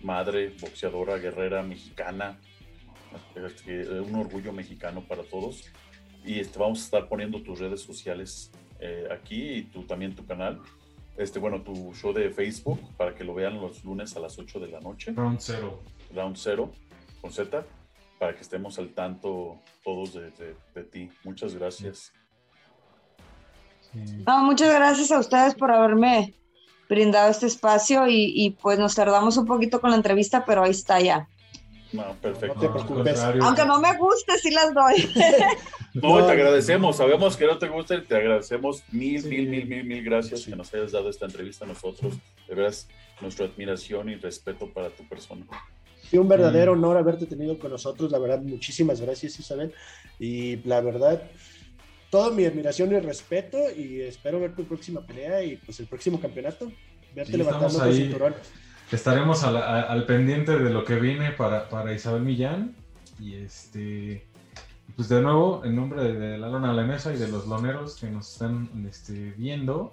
madre, 0.00 0.52
boxeadora, 0.60 1.18
guerrera, 1.18 1.62
mexicana, 1.62 2.38
este, 3.34 4.00
un 4.00 4.14
orgullo 4.14 4.52
mexicano 4.52 5.02
para 5.02 5.22
todos. 5.22 5.64
Y 6.24 6.40
este, 6.40 6.58
vamos 6.58 6.80
a 6.80 6.84
estar 6.84 7.08
poniendo 7.08 7.42
tus 7.42 7.58
redes 7.58 7.80
sociales 7.80 8.50
eh, 8.80 9.08
aquí 9.10 9.54
y 9.54 9.62
tú 9.64 9.82
también 9.82 10.14
tu 10.14 10.24
canal. 10.24 10.60
Este, 11.16 11.38
bueno, 11.38 11.62
tu 11.62 11.92
show 11.94 12.12
de 12.12 12.30
Facebook 12.30 12.80
para 12.96 13.14
que 13.14 13.24
lo 13.24 13.34
vean 13.34 13.60
los 13.60 13.84
lunes 13.84 14.16
a 14.16 14.20
las 14.20 14.38
8 14.38 14.60
de 14.60 14.68
la 14.68 14.80
noche. 14.80 15.12
Round 15.12 15.40
Zero. 15.40 15.80
Round 16.14 16.36
Zero, 16.36 16.72
con 17.20 17.32
Z, 17.32 17.64
para 18.18 18.34
que 18.34 18.42
estemos 18.42 18.78
al 18.78 18.90
tanto 18.90 19.60
todos 19.84 20.14
de, 20.14 20.30
de 20.74 20.84
ti. 20.84 21.10
Muchas 21.24 21.54
gracias. 21.54 22.12
No, 24.26 24.44
muchas 24.44 24.72
gracias 24.72 25.10
a 25.10 25.18
ustedes 25.18 25.54
por 25.54 25.70
haberme 25.70 26.34
brindado 26.88 27.30
este 27.30 27.46
espacio 27.46 28.06
y, 28.08 28.56
pues 28.60 28.78
nos 28.78 28.94
tardamos 28.94 29.36
un 29.36 29.46
poquito 29.46 29.80
con 29.80 29.90
la 29.90 29.96
entrevista, 29.96 30.44
pero 30.44 30.62
ahí 30.62 30.70
está 30.70 31.00
ya. 31.00 31.28
No, 31.92 32.16
perfecto. 32.20 32.54
No 32.54 32.60
te 32.60 32.68
preocupes. 32.68 33.20
Aunque 33.20 33.64
no 33.64 33.80
me 33.80 33.96
guste, 33.96 34.38
sí 34.38 34.50
las 34.50 34.72
doy. 34.74 35.10
no, 35.94 36.26
te 36.26 36.32
agradecemos. 36.32 36.96
Sabemos 36.96 37.36
que 37.36 37.46
no 37.46 37.58
te 37.58 37.68
gusta 37.68 37.94
y 37.96 38.02
te 38.02 38.16
agradecemos 38.16 38.82
mil, 38.90 39.24
mil, 39.24 39.48
mil, 39.48 39.66
mil, 39.66 39.84
mil 39.84 40.04
gracias 40.04 40.46
que 40.46 40.56
nos 40.56 40.72
hayas 40.74 40.92
dado 40.92 41.10
esta 41.10 41.26
entrevista 41.26 41.64
a 41.64 41.68
nosotros. 41.68 42.14
De 42.48 42.54
veras, 42.54 42.88
nuestra 43.20 43.46
admiración 43.46 44.08
y 44.08 44.16
respeto 44.16 44.72
para 44.72 44.88
tu 44.90 45.06
persona. 45.08 45.44
Sí, 46.10 46.18
un 46.18 46.28
verdadero 46.28 46.72
honor 46.72 46.96
haberte 46.96 47.26
tenido 47.26 47.58
con 47.58 47.70
nosotros. 47.70 48.10
La 48.10 48.18
verdad, 48.18 48.40
muchísimas 48.40 49.00
gracias, 49.00 49.38
Isabel. 49.38 49.72
Y 50.18 50.56
la 50.68 50.80
verdad, 50.80 51.22
toda 52.10 52.30
mi 52.30 52.44
admiración 52.44 52.92
y 52.92 53.00
respeto 53.00 53.58
y 53.74 54.00
espero 54.02 54.40
ver 54.40 54.54
tu 54.54 54.64
próxima 54.64 55.06
pelea 55.06 55.42
y 55.42 55.56
pues 55.56 55.80
el 55.80 55.86
próximo 55.86 56.20
campeonato. 56.20 56.70
Verte 57.14 57.36
levantando 57.36 57.78
tu 57.78 57.92
cinturón. 57.92 58.34
Estaremos 58.92 59.42
al, 59.42 60.04
pendiente 60.04 60.58
de 60.58 60.68
lo 60.68 60.84
que 60.84 60.96
viene 60.96 61.32
para, 61.32 61.68
para, 61.70 61.94
Isabel 61.94 62.22
Millán. 62.22 62.76
Y 63.18 63.36
este, 63.36 64.26
pues 64.94 65.08
de 65.08 65.22
nuevo, 65.22 65.64
en 65.64 65.74
nombre 65.76 66.12
de, 66.12 66.36
la 66.36 66.48
Lona 66.48 66.74
la 66.74 66.84
Mesa 66.84 67.14
y 67.14 67.16
de 67.16 67.28
los 67.28 67.46
loneros 67.46 67.96
que 67.96 68.10
nos 68.10 68.30
están 68.30 68.68
este, 68.86 69.32
viendo, 69.32 69.92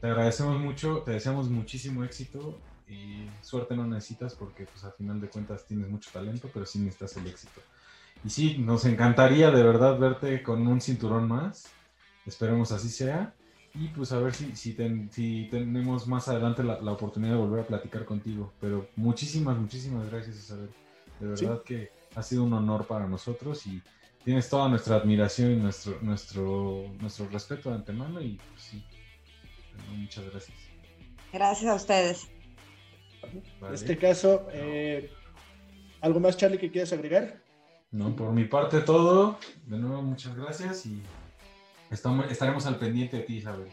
te 0.00 0.06
agradecemos 0.06 0.58
mucho, 0.58 1.02
te 1.04 1.12
deseamos 1.12 1.50
muchísimo 1.50 2.02
éxito 2.02 2.58
y 2.88 3.28
suerte 3.42 3.76
no 3.76 3.86
necesitas 3.86 4.34
porque 4.34 4.64
pues 4.64 4.84
a 4.84 4.92
final 4.92 5.20
de 5.20 5.28
cuentas 5.28 5.66
tienes 5.66 5.90
mucho 5.90 6.10
talento, 6.10 6.48
pero 6.54 6.64
sí 6.64 6.78
necesitas 6.78 7.16
el 7.18 7.26
éxito. 7.26 7.60
Y 8.24 8.30
sí, 8.30 8.56
nos 8.58 8.86
encantaría 8.86 9.50
de 9.50 9.62
verdad 9.62 9.98
verte 9.98 10.42
con 10.42 10.66
un 10.66 10.80
cinturón 10.80 11.28
más. 11.28 11.68
Esperemos 12.24 12.72
así 12.72 12.88
sea. 12.88 13.34
Y 13.74 13.88
pues 13.88 14.12
a 14.12 14.18
ver 14.18 14.34
si, 14.34 14.56
si, 14.56 15.48
tenemos 15.50 16.06
más 16.06 16.28
adelante 16.28 16.62
la, 16.64 16.92
oportunidad 16.92 17.32
de 17.32 17.38
volver 17.38 17.60
a 17.60 17.66
platicar 17.66 18.04
contigo. 18.04 18.52
Pero 18.60 18.88
muchísimas, 18.96 19.56
muchísimas 19.56 20.10
gracias 20.10 20.36
Isabel. 20.36 20.70
De 21.20 21.26
verdad 21.28 21.62
que 21.62 21.90
ha 22.14 22.22
sido 22.22 22.44
un 22.44 22.52
honor 22.52 22.86
para 22.86 23.06
nosotros 23.06 23.66
y 23.66 23.82
tienes 24.24 24.48
toda 24.48 24.68
nuestra 24.68 24.96
admiración 24.96 25.52
y 25.52 25.56
nuestro, 25.56 25.98
nuestro, 26.00 26.84
nuestro 27.00 27.28
respeto 27.28 27.70
de 27.70 27.76
antemano. 27.76 28.20
Y 28.20 28.40
pues 28.50 28.62
sí, 28.62 28.84
muchas 29.96 30.24
gracias. 30.30 30.56
Gracias 31.32 31.70
a 31.70 31.74
ustedes. 31.74 32.28
En 33.22 33.74
este 33.74 33.98
caso, 33.98 34.48
eh, 34.52 35.10
¿algo 36.00 36.20
más 36.20 36.36
Charlie 36.36 36.58
que 36.58 36.70
quieras 36.70 36.92
agregar? 36.92 37.42
No, 37.90 38.14
por 38.14 38.32
mi 38.32 38.44
parte 38.44 38.80
todo. 38.80 39.38
De 39.66 39.78
nuevo, 39.78 40.02
muchas 40.02 40.34
gracias 40.36 40.86
y 40.86 41.02
estamos, 41.90 42.30
estaremos 42.30 42.66
al 42.66 42.78
pendiente 42.78 43.18
de 43.18 43.22
ti, 43.22 43.36
Isabel. 43.36 43.68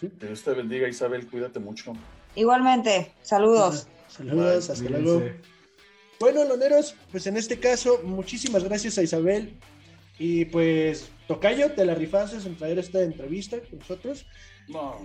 Que 0.00 0.26
Dios 0.26 0.42
te 0.42 0.52
bendiga, 0.52 0.88
Isabel. 0.88 1.26
Cuídate 1.26 1.58
mucho. 1.58 1.92
Igualmente. 2.34 3.12
Saludos. 3.22 3.86
Saludos, 4.08 4.70
hasta 4.70 4.88
luego. 4.88 5.22
Bueno, 6.18 6.44
loneros, 6.44 6.94
pues 7.10 7.26
en 7.26 7.36
este 7.36 7.58
caso, 7.58 8.00
muchísimas 8.04 8.64
gracias 8.64 8.98
a 8.98 9.02
Isabel. 9.02 9.54
Y 10.18 10.44
pues, 10.46 11.10
Tocayo, 11.26 11.72
te 11.72 11.84
la 11.84 11.94
rifaste 11.94 12.36
en 12.46 12.56
traer 12.56 12.78
esta 12.78 13.00
entrevista 13.00 13.58
con 13.60 13.78
nosotros. 13.78 14.26
No, 14.68 15.00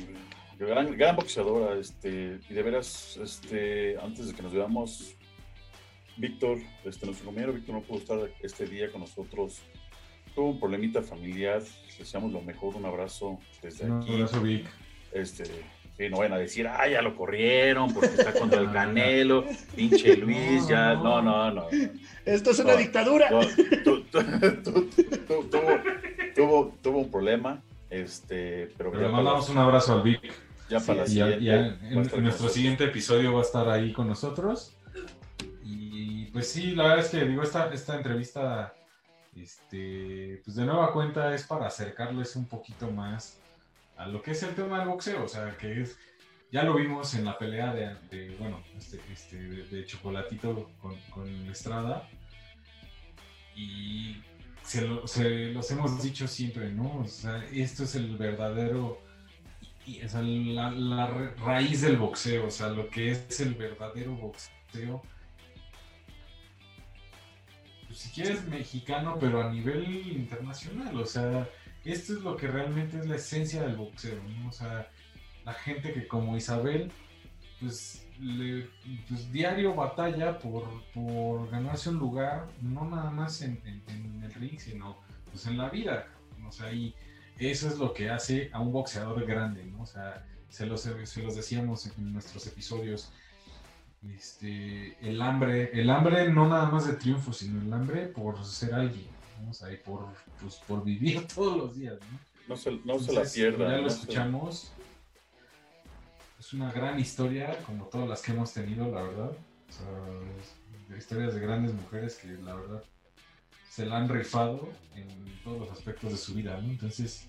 gran, 0.60 0.98
gran 0.98 1.16
boxeadora, 1.16 1.80
este, 1.80 2.40
y 2.50 2.54
de 2.54 2.64
veras, 2.64 3.18
este, 3.24 3.98
antes 4.02 4.28
de 4.28 4.34
que 4.34 4.42
nos 4.42 4.52
veamos, 4.52 5.16
Víctor, 6.18 6.58
este, 6.84 7.06
nuestro 7.06 7.26
compañero 7.26 7.54
Víctor 7.54 7.76
no 7.76 7.82
pudo 7.82 8.00
estar 8.00 8.20
este 8.42 8.66
día 8.66 8.92
con 8.92 9.02
nosotros. 9.02 9.62
Tuvo 10.36 10.50
un 10.50 10.60
problemita 10.60 11.02
familiar. 11.02 11.62
Le 11.62 11.98
deseamos 11.98 12.32
lo 12.32 12.42
mejor. 12.42 12.76
Un 12.76 12.86
abrazo 12.86 13.40
desde 13.62 13.86
aquí. 13.86 14.10
Un 14.10 14.16
abrazo, 14.16 14.42
Vic. 14.42 14.68
Este, 15.14 15.46
no 16.10 16.18
vayan 16.18 16.34
a 16.34 16.38
decir, 16.38 16.68
ah, 16.68 16.88
ya 16.88 17.02
lo 17.02 17.16
corrieron 17.16 17.94
porque 17.94 18.10
está 18.10 18.34
contra 18.34 18.60
el 18.60 18.72
Canelo, 18.72 19.46
pinche 19.76 20.18
Luis, 20.18 20.68
ya, 20.68 20.94
no, 20.96 21.22
no, 21.22 21.52
no. 21.52 21.68
Esto 22.26 22.52
es 22.52 22.60
una 22.60 22.76
dictadura. 22.76 23.30
tuvo, 26.36 26.74
tuvo, 26.82 26.98
un 27.00 27.10
problema, 27.10 27.64
este, 27.90 28.74
pero, 28.78 28.94
le 28.94 29.08
mandamos 29.08 29.48
un 29.50 29.58
abrazo 29.58 29.94
al 29.94 30.04
Vic. 30.04 30.34
Ya 30.68 30.80
para 30.80 31.02
la 31.02 31.08
siguiente. 31.08 31.78
en 31.92 32.24
nuestro 32.24 32.50
siguiente 32.50 32.86
episodio 32.86 33.34
va 33.34 33.40
a 33.40 33.44
estar 33.44 33.70
ahí 33.70 33.94
con 33.94 34.08
nosotros. 34.08 34.76
Pues 36.34 36.50
sí, 36.50 36.76
la 36.76 36.84
verdad 36.84 37.06
es 37.06 37.12
que 37.12 37.24
digo, 37.24 37.44
esta, 37.44 37.74
esta 37.74 37.96
entrevista, 37.96 38.74
este, 39.36 40.42
pues 40.44 40.56
de 40.56 40.66
nueva 40.66 40.94
cuenta 40.94 41.34
es 41.34 41.44
para 41.44 41.68
acercarles 41.68 42.36
un 42.36 42.46
poquito 42.46 42.90
más 42.90 43.38
a 43.98 44.08
lo 44.08 44.22
que 44.22 44.32
es 44.32 44.44
el 44.44 44.56
tema 44.56 44.80
del 44.80 44.90
boxeo, 44.90 45.24
o 45.24 45.28
sea, 45.28 45.56
que 45.58 45.82
es, 45.82 45.98
ya 46.52 46.64
lo 46.64 46.76
vimos 46.76 47.14
en 47.16 47.26
la 47.26 47.38
pelea 47.38 47.74
de, 47.74 48.36
bueno, 48.40 48.62
este, 48.78 49.00
este, 49.12 49.38
de, 49.38 49.86
Chocolatito 49.86 50.70
con, 50.82 50.96
con, 51.12 51.28
Estrada, 51.50 52.10
y 53.56 54.18
se, 54.64 54.82
los 54.82 55.72
hemos 55.72 56.04
dicho 56.04 56.28
siempre, 56.28 56.70
¿no? 56.72 57.00
O 57.00 57.08
sea, 57.08 57.44
esto 57.54 57.84
es 57.84 57.96
el 57.96 58.18
verdadero, 58.18 59.02
y, 59.86 60.02
o 60.02 60.22
la, 60.22 60.72
la 60.72 61.08
raíz 61.38 61.82
del 61.82 61.98
boxeo, 61.98 62.48
o 62.48 62.52
sea, 62.52 62.70
lo 62.70 62.90
que 62.90 63.12
es 63.12 63.40
el 63.40 63.54
verdadero 63.54 64.16
boxeo 64.16 65.02
si 67.96 68.10
quieres 68.10 68.46
mexicano, 68.48 69.18
pero 69.20 69.42
a 69.42 69.50
nivel 69.50 69.86
internacional. 70.08 71.00
O 71.00 71.06
sea, 71.06 71.50
esto 71.84 72.14
es 72.14 72.22
lo 72.22 72.36
que 72.36 72.48
realmente 72.48 73.00
es 73.00 73.08
la 73.08 73.16
esencia 73.16 73.64
del 73.64 73.78
boxeo, 73.78 74.22
¿no? 74.24 74.50
O 74.50 74.52
sea, 74.52 74.90
la 75.46 75.54
gente 75.54 75.94
que 75.94 76.08
como 76.08 76.36
Isabel, 76.36 76.92
pues, 77.60 78.06
le, 78.20 78.68
pues 79.08 79.32
diario 79.32 79.76
batalla 79.76 80.38
por, 80.40 80.84
por, 80.94 81.50
ganarse 81.50 81.90
un 81.90 81.98
lugar, 81.98 82.48
no 82.62 82.86
nada 82.90 83.12
más 83.12 83.42
en, 83.42 83.62
el 84.24 84.34
ring, 84.34 84.60
sino 84.60 85.00
pues 85.32 85.46
en 85.48 85.58
la 85.58 85.70
vida. 85.70 86.08
O 86.46 86.52
sea, 86.52 86.72
y 86.74 86.94
eso 87.38 87.68
es 87.68 87.78
lo 87.78 87.94
que 87.94 88.10
hace 88.10 88.50
a 88.52 88.60
un 88.60 88.72
boxeador 88.72 89.26
grande, 89.26 89.64
¿no? 89.66 89.84
O 89.84 89.86
sea, 89.86 90.26
se 90.50 90.66
los, 90.66 90.82
se 90.82 91.24
los 91.24 91.36
decíamos 91.36 91.86
en 91.98 92.14
nuestros 92.14 92.46
episodios 92.48 93.12
este, 94.16 94.98
el 95.02 95.22
hambre, 95.22 95.72
el 95.74 95.90
hambre 95.90 96.30
no 96.30 96.48
nada 96.48 96.70
más 96.70 96.86
de 96.88 96.94
triunfo, 96.94 97.32
sino 97.34 97.62
el 97.62 97.72
hambre 97.74 98.08
por 98.08 98.44
ser 98.46 98.74
alguien. 98.74 99.08
estamos 99.32 99.62
ahí 99.64 99.78
por, 99.78 100.08
pues, 100.42 100.56
por 100.68 100.84
vivir 100.84 101.26
todos 101.36 101.58
los 101.58 101.76
días, 101.76 101.96
¿no? 102.12 102.20
No 102.48 102.58
se, 102.58 102.72
no 102.86 103.00
se 103.00 103.14
la 103.14 103.24
pierda. 103.24 103.70
Ya 103.72 103.78
lo 103.78 103.84
no 103.84 103.90
se- 103.90 103.96
escuchamos. 104.02 104.72
Es 106.40 106.54
una 106.54 106.72
gran 106.72 107.00
historia, 107.00 107.58
como 107.66 107.86
todas 107.86 108.08
las 108.08 108.22
que 108.22 108.32
hemos 108.32 108.54
tenido, 108.54 108.88
la 108.92 109.02
verdad. 109.02 109.32
O 109.32 109.72
sea, 109.72 109.88
es- 110.40 110.90
de 110.90 110.98
historias 111.00 111.34
de 111.34 111.40
grandes 111.40 111.74
mujeres 111.74 112.16
que 112.18 112.28
la 112.44 112.54
verdad 112.54 112.84
se 113.70 113.86
la 113.88 113.98
han 113.98 114.08
rifado 114.08 114.70
en 114.96 115.08
todos 115.44 115.60
los 115.62 115.72
aspectos 115.72 116.12
de 116.12 116.18
su 116.18 116.36
vida, 116.36 116.62
¿no? 116.62 116.70
Entonces, 116.70 117.28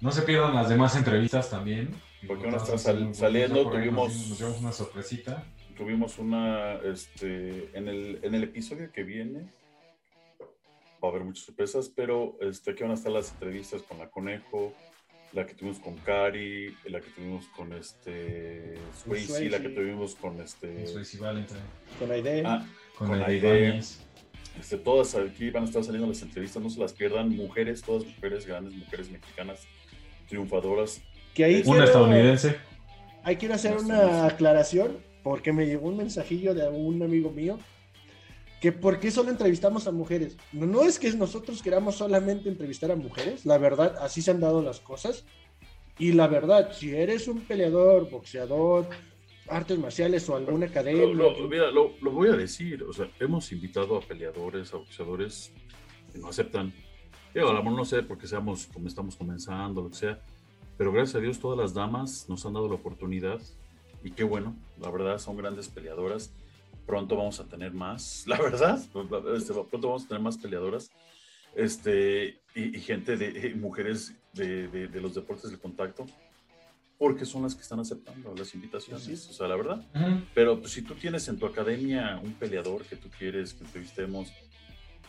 no 0.00 0.12
se 0.12 0.22
pierdan 0.22 0.54
las 0.54 0.68
demás 0.68 0.94
entrevistas 0.96 1.50
también. 1.50 1.90
Porque 2.26 2.46
van 2.46 2.54
a 2.54 2.58
Todas 2.58 2.74
estar 2.74 2.74
han 2.74 2.78
sido 2.78 2.94
sal- 2.94 3.04
muy 3.06 3.14
saliendo, 3.14 3.64
nos 3.64 3.72
tuvimos- 3.72 4.12
dimos- 4.12 4.28
Nos 4.28 4.38
llevamos 4.38 4.60
una 4.60 4.72
sorpresita. 4.72 5.44
Tuvimos 5.76 6.18
una, 6.18 6.74
este, 6.84 7.70
en 7.76 7.88
el, 7.88 8.18
en 8.22 8.34
el 8.34 8.44
episodio 8.44 8.92
que 8.92 9.02
viene, 9.02 9.46
va 11.02 11.08
a 11.08 11.10
haber 11.10 11.24
muchas 11.24 11.46
sorpresas, 11.46 11.88
pero 11.94 12.36
este, 12.40 12.72
aquí 12.72 12.82
van 12.82 12.92
a 12.92 12.94
estar 12.94 13.10
las 13.12 13.32
entrevistas 13.32 13.82
con 13.82 13.98
la 13.98 14.08
Conejo, 14.10 14.72
la 15.32 15.46
que 15.46 15.54
tuvimos 15.54 15.78
con 15.80 15.96
Cari, 15.96 16.76
la 16.84 17.00
que 17.00 17.10
tuvimos 17.10 17.46
con 17.48 17.72
este 17.72 18.74
Swayze, 19.02 19.48
la 19.50 19.60
que 19.60 19.70
tuvimos 19.70 20.14
con 20.14 20.40
este, 20.40 20.74
Con 20.74 20.86
Swayze 20.88 21.18
Valentine, 21.18 21.60
Con 21.98 22.08
la 22.10 22.18
idea. 22.18 22.42
ah, 22.46 22.66
con, 22.98 23.08
con 23.08 23.22
Aide. 23.22 23.78
Este, 24.60 24.76
todas 24.76 25.14
aquí 25.14 25.48
van 25.50 25.62
a 25.62 25.66
estar 25.66 25.82
saliendo 25.82 26.06
las 26.06 26.20
entrevistas, 26.20 26.62
no 26.62 26.68
se 26.68 26.78
las 26.78 26.92
pierdan, 26.92 27.30
mujeres, 27.30 27.80
todas 27.80 28.04
mujeres, 28.04 28.46
grandes 28.46 28.74
mujeres 28.74 29.10
mexicanas, 29.10 29.66
triunfadoras. 30.28 31.00
que 31.34 31.44
ahí 31.44 31.54
Una 31.64 31.64
quiero- 31.64 31.84
estadounidense. 31.84 32.56
Ahí 33.24 33.36
quiero 33.36 33.54
hacer 33.54 33.76
Una 33.78 34.00
una 34.00 34.26
aclaración 34.26 34.98
porque 35.22 35.52
me 35.52 35.66
llegó 35.66 35.88
un 35.88 35.96
mensajillo 35.98 36.54
de 36.54 36.68
un 36.68 37.02
amigo 37.02 37.30
mío 37.30 37.58
que 38.60 38.70
por 38.72 39.00
qué 39.00 39.10
solo 39.10 39.30
entrevistamos 39.30 39.86
a 39.86 39.92
mujeres. 39.92 40.36
No, 40.52 40.66
no 40.66 40.82
es 40.82 40.98
que 40.98 41.12
nosotros 41.14 41.62
queramos 41.62 41.96
solamente 41.96 42.48
entrevistar 42.48 42.90
a 42.92 42.96
mujeres, 42.96 43.44
la 43.44 43.58
verdad, 43.58 43.96
así 44.00 44.22
se 44.22 44.30
han 44.30 44.40
dado 44.40 44.62
las 44.62 44.78
cosas. 44.80 45.24
Y 45.98 46.12
la 46.12 46.26
verdad, 46.28 46.72
si 46.72 46.94
eres 46.94 47.26
un 47.28 47.40
peleador, 47.40 48.08
boxeador, 48.08 48.86
artes 49.48 49.78
marciales 49.78 50.28
o 50.28 50.36
alguna 50.36 50.66
academia, 50.66 51.06
Lo, 51.06 51.12
lo- 51.36 51.48
mira, 51.48 51.70
lo, 51.70 51.92
lo 52.00 52.10
voy 52.12 52.28
a 52.28 52.32
decir, 52.36 52.82
o 52.84 52.92
sea, 52.92 53.10
hemos 53.20 53.50
invitado 53.52 53.96
a 53.96 54.00
peleadores, 54.00 54.72
a 54.72 54.76
boxeadores 54.78 55.52
que 56.12 56.18
no 56.18 56.28
aceptan. 56.28 56.72
Digo, 57.34 57.48
a 57.48 57.52
lo 57.54 57.62
mejor 57.62 57.78
no 57.78 57.84
sé 57.84 58.02
porque 58.02 58.26
seamos, 58.26 58.66
como 58.72 58.86
estamos 58.88 59.16
comenzando, 59.16 59.82
lo 59.82 59.90
que 59.90 59.96
sea, 59.96 60.20
pero 60.78 60.92
gracias 60.92 61.16
a 61.16 61.20
Dios 61.20 61.38
todas 61.40 61.58
las 61.58 61.74
damas 61.74 62.26
nos 62.28 62.44
han 62.46 62.52
dado 62.54 62.68
la 62.68 62.74
oportunidad 62.76 63.40
y 64.04 64.10
qué 64.10 64.24
bueno, 64.24 64.56
la 64.80 64.90
verdad 64.90 65.18
son 65.18 65.36
grandes 65.36 65.68
peleadoras. 65.68 66.32
Pronto 66.86 67.16
vamos 67.16 67.38
a 67.40 67.46
tener 67.48 67.72
más, 67.72 68.24
la 68.26 68.38
verdad, 68.40 68.76
este, 69.36 69.52
pronto 69.54 69.88
vamos 69.88 70.04
a 70.04 70.08
tener 70.08 70.22
más 70.22 70.36
peleadoras 70.36 70.90
este, 71.54 72.40
y, 72.54 72.76
y 72.76 72.80
gente 72.80 73.16
de 73.16 73.50
y 73.50 73.54
mujeres 73.54 74.14
de, 74.32 74.68
de- 74.68 74.88
de 74.88 75.00
los 75.00 75.14
deportes 75.14 75.50
del 75.50 75.60
contacto, 75.60 76.06
porque 76.98 77.24
son 77.24 77.42
las 77.42 77.54
que 77.54 77.62
están 77.62 77.80
aceptando 77.80 78.34
las 78.34 78.54
invitaciones. 78.54 79.06
Es. 79.08 79.28
O 79.28 79.32
sea, 79.32 79.48
la 79.48 79.56
verdad, 79.56 79.86
Ujú. 79.94 80.22
pero 80.34 80.58
pues, 80.60 80.72
si 80.72 80.82
tú 80.82 80.94
tienes 80.94 81.28
en 81.28 81.38
tu 81.38 81.46
academia 81.46 82.18
un 82.22 82.32
peleador 82.34 82.84
que 82.84 82.96
tú 82.96 83.08
quieres 83.18 83.54
que 83.54 83.64
entrevistemos, 83.64 84.32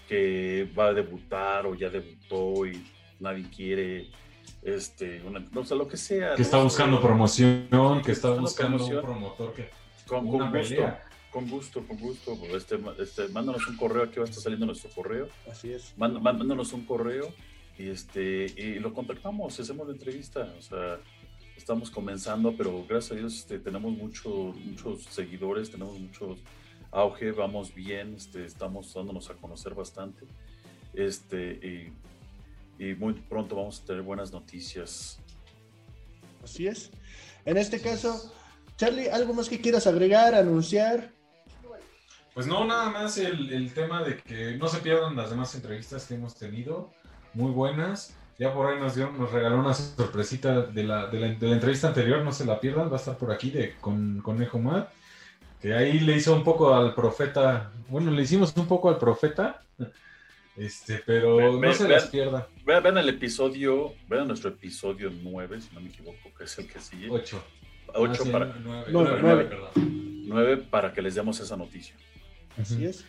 que 0.08 0.70
va 0.78 0.88
a 0.88 0.94
debutar 0.94 1.66
o 1.66 1.76
ya 1.76 1.90
debutó 1.90 2.66
y 2.68 2.84
nadie 3.20 3.46
quiere, 3.56 4.10
este, 4.62 5.22
una, 5.24 5.46
o 5.56 5.66
sea, 5.66 5.78
lo 5.78 5.88
que 5.88 5.98
sea. 5.98 6.32
Que 6.36 6.42
¿no? 6.42 6.44
está 6.44 6.64
buscando 6.64 7.02
promoción, 7.02 8.02
que 8.04 8.12
está 8.12 8.30
Buscando 8.32 8.86
un 8.86 9.02
promotor 9.02 9.54
que 9.54 9.70
Con, 10.08 10.26
gusto, 10.26 10.52
pelea. 10.52 11.04
con 11.32 11.50
gusto, 11.50 11.84
con 11.88 11.98
gusto. 11.98 12.38
Este, 12.56 12.80
este, 13.00 13.28
mándanos 13.30 13.68
un 13.68 13.78
correo, 13.78 14.04
aquí 14.04 14.18
va 14.18 14.26
a 14.26 14.30
estar 14.30 14.44
saliendo 14.44 14.66
nuestro 14.66 14.90
correo. 14.92 15.28
así 15.52 15.72
es. 15.72 15.94
Mánd- 15.98 16.20
Mándanos 16.22 16.74
un 16.74 16.86
correo 16.86 17.34
y, 17.78 17.90
este, 17.90 18.46
y 18.58 18.80
lo 18.80 18.94
contactamos, 18.94 19.60
hacemos 19.60 19.88
la 19.88 19.94
entrevista. 19.94 20.54
O 20.58 20.62
sea, 20.62 21.00
estamos 21.58 21.90
comenzando, 21.90 22.56
pero 22.58 22.86
gracias 22.88 23.12
a 23.14 23.16
Dios 23.16 23.36
este, 23.36 23.60
tenemos 23.60 23.92
mucho, 23.94 24.30
muchos 24.64 25.04
seguidores, 25.06 25.70
tenemos 25.72 26.00
muchos 26.00 26.40
auge, 26.92 27.32
vamos 27.32 27.74
bien, 27.74 28.14
este, 28.16 28.46
estamos 28.46 28.94
dándonos 28.94 29.30
a 29.30 29.34
conocer 29.34 29.74
bastante. 29.74 30.26
Este, 30.94 31.54
y, 31.64 31.94
y 32.90 32.96
muy 32.96 33.14
pronto 33.14 33.56
vamos 33.56 33.82
a 33.82 33.86
tener 33.86 34.02
buenas 34.02 34.32
noticias. 34.32 35.20
Así 36.44 36.68
es. 36.68 36.92
En 37.46 37.58
este 37.58 37.80
caso, 37.80 38.34
Charlie, 38.78 39.10
¿algo 39.10 39.34
más 39.34 39.50
que 39.50 39.62
quieras 39.62 39.88
agregar, 39.88 40.36
anunciar? 40.36 41.12
Pues 42.34 42.48
no, 42.48 42.66
nada 42.66 42.90
más 42.90 43.18
el, 43.18 43.54
el 43.54 43.74
tema 43.74 44.04
de 44.04 44.18
que 44.18 44.58
no 44.58 44.68
se 44.68 44.80
pierdan 44.80 45.16
las 45.16 45.30
demás 45.30 45.54
entrevistas 45.56 46.06
que 46.06 46.16
hemos 46.16 46.36
tenido, 46.36 46.92
muy 47.34 47.52
buenas. 47.52 48.16
Ya 48.40 48.52
por 48.54 48.66
ahí 48.66 48.80
nos, 48.80 48.96
dio, 48.96 49.12
nos 49.12 49.32
regaló 49.32 49.60
una 49.60 49.74
sorpresita 49.76 50.62
de 50.62 50.84
la, 50.84 51.06
de, 51.06 51.20
la, 51.20 51.28
de 51.28 51.48
la 51.48 51.54
entrevista 51.54 51.90
anterior, 51.90 52.24
no 52.24 52.32
se 52.32 52.46
la 52.46 52.60
pierdan, 52.60 52.90
va 52.90 52.94
a 52.94 53.00
estar 53.00 53.16
por 53.16 53.32
aquí 53.32 53.52
de, 53.52 53.76
con 53.80 54.22
Conejo 54.22 54.58
Matt, 54.58 54.90
que 55.62 55.74
ahí 55.76 56.00
le 56.00 56.18
hizo 56.18 56.36
un 56.36 56.44
poco 56.44 56.74
al 56.74 56.96
profeta, 56.96 57.72
bueno, 57.90 58.10
le 58.10 58.24
hicimos 58.24 58.52
un 58.58 58.68
poco 58.68 58.90
al 58.90 58.98
profeta, 58.98 59.62
este, 60.58 61.02
pero 61.06 61.38
Ve- 61.38 61.44
no 61.52 61.60
ve- 61.60 61.74
se 61.74 61.84
vean- 61.84 61.92
las 61.92 62.08
pierda. 62.10 62.48
Vean, 62.66 62.84
vean 62.84 62.98
el 62.98 63.10
episodio, 63.10 63.94
vean 64.08 64.28
nuestro 64.28 64.50
episodio 64.50 65.10
9, 65.12 65.62
si 65.62 65.74
no 65.74 65.82
me 65.82 65.90
equivoco, 65.90 66.34
que 66.38 66.44
es 66.44 66.58
el 66.60 66.68
que 66.68 66.80
sigue. 66.80 67.08
Ocho. 67.10 67.44
8 67.96 68.22
Ah, 68.22 68.24
sí, 68.26 68.30
para, 68.32 68.46
nueve, 68.64 68.86
Nueve, 68.92 68.92
nueve, 68.92 69.20
nueve. 69.22 69.44
perdón. 69.46 69.72
9 70.28 70.58
para 70.58 70.94
que 70.94 71.02
les 71.02 71.16
demos 71.16 71.40
esa 71.40 71.56
noticia. 71.58 71.96
Así 72.60 72.86
es. 72.86 73.06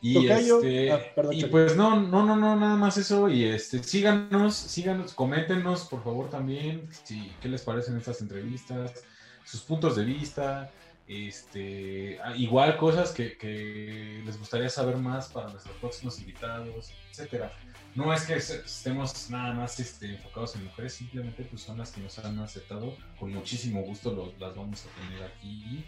Y, 0.00 0.26
este, 0.28 0.92
ah, 0.92 1.00
perdón, 1.14 1.34
y 1.34 1.44
pues 1.46 1.74
no, 1.76 1.98
no, 1.98 2.26
no, 2.26 2.36
no, 2.36 2.56
nada 2.56 2.76
más 2.76 2.98
eso. 2.98 3.28
Y 3.30 3.44
este, 3.44 3.82
síganos, 3.82 4.54
síganos, 4.54 5.14
coméntenos, 5.14 5.84
por 5.86 6.04
favor, 6.04 6.28
también, 6.28 6.86
si, 7.04 7.32
qué 7.40 7.48
les 7.48 7.62
parecen 7.62 7.96
estas 7.96 8.20
entrevistas, 8.20 9.02
sus 9.46 9.62
puntos 9.62 9.96
de 9.96 10.04
vista, 10.04 10.70
este, 11.06 12.18
ah, 12.22 12.34
igual 12.36 12.76
cosas 12.76 13.12
que, 13.12 13.36
que 13.36 14.22
les 14.24 14.38
gustaría 14.38 14.68
saber 14.70 14.96
más 14.96 15.28
para 15.28 15.48
nuestros 15.48 15.76
próximos 15.76 16.18
invitados, 16.20 16.92
etcétera. 17.10 17.52
No 17.94 18.12
es 18.12 18.22
que 18.22 18.34
estemos 18.34 19.30
nada 19.30 19.52
más 19.52 19.78
este, 19.78 20.06
enfocados 20.06 20.56
en 20.56 20.64
mujeres, 20.64 20.94
simplemente 20.94 21.44
pues 21.44 21.62
son 21.62 21.78
las 21.78 21.92
que 21.92 22.00
nos 22.00 22.18
han 22.18 22.38
aceptado. 22.40 22.96
Con 23.20 23.32
muchísimo 23.32 23.82
gusto 23.82 24.12
los- 24.12 24.38
las 24.40 24.54
vamos 24.56 24.84
a 24.86 25.00
tener 25.08 25.22
aquí. 25.24 25.84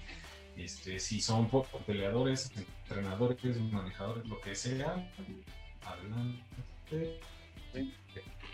Este, 0.57 0.99
si 1.01 1.21
son 1.21 1.51
peleadores, 1.87 2.51
entrenadores, 2.57 3.61
manejadores, 3.61 4.25
lo 4.27 4.41
que 4.41 4.55
sea, 4.55 5.11
adelante. 5.85 7.19
Sí. 7.75 7.93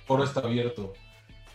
Foro 0.06 0.24
está 0.24 0.40
abierto. 0.40 0.94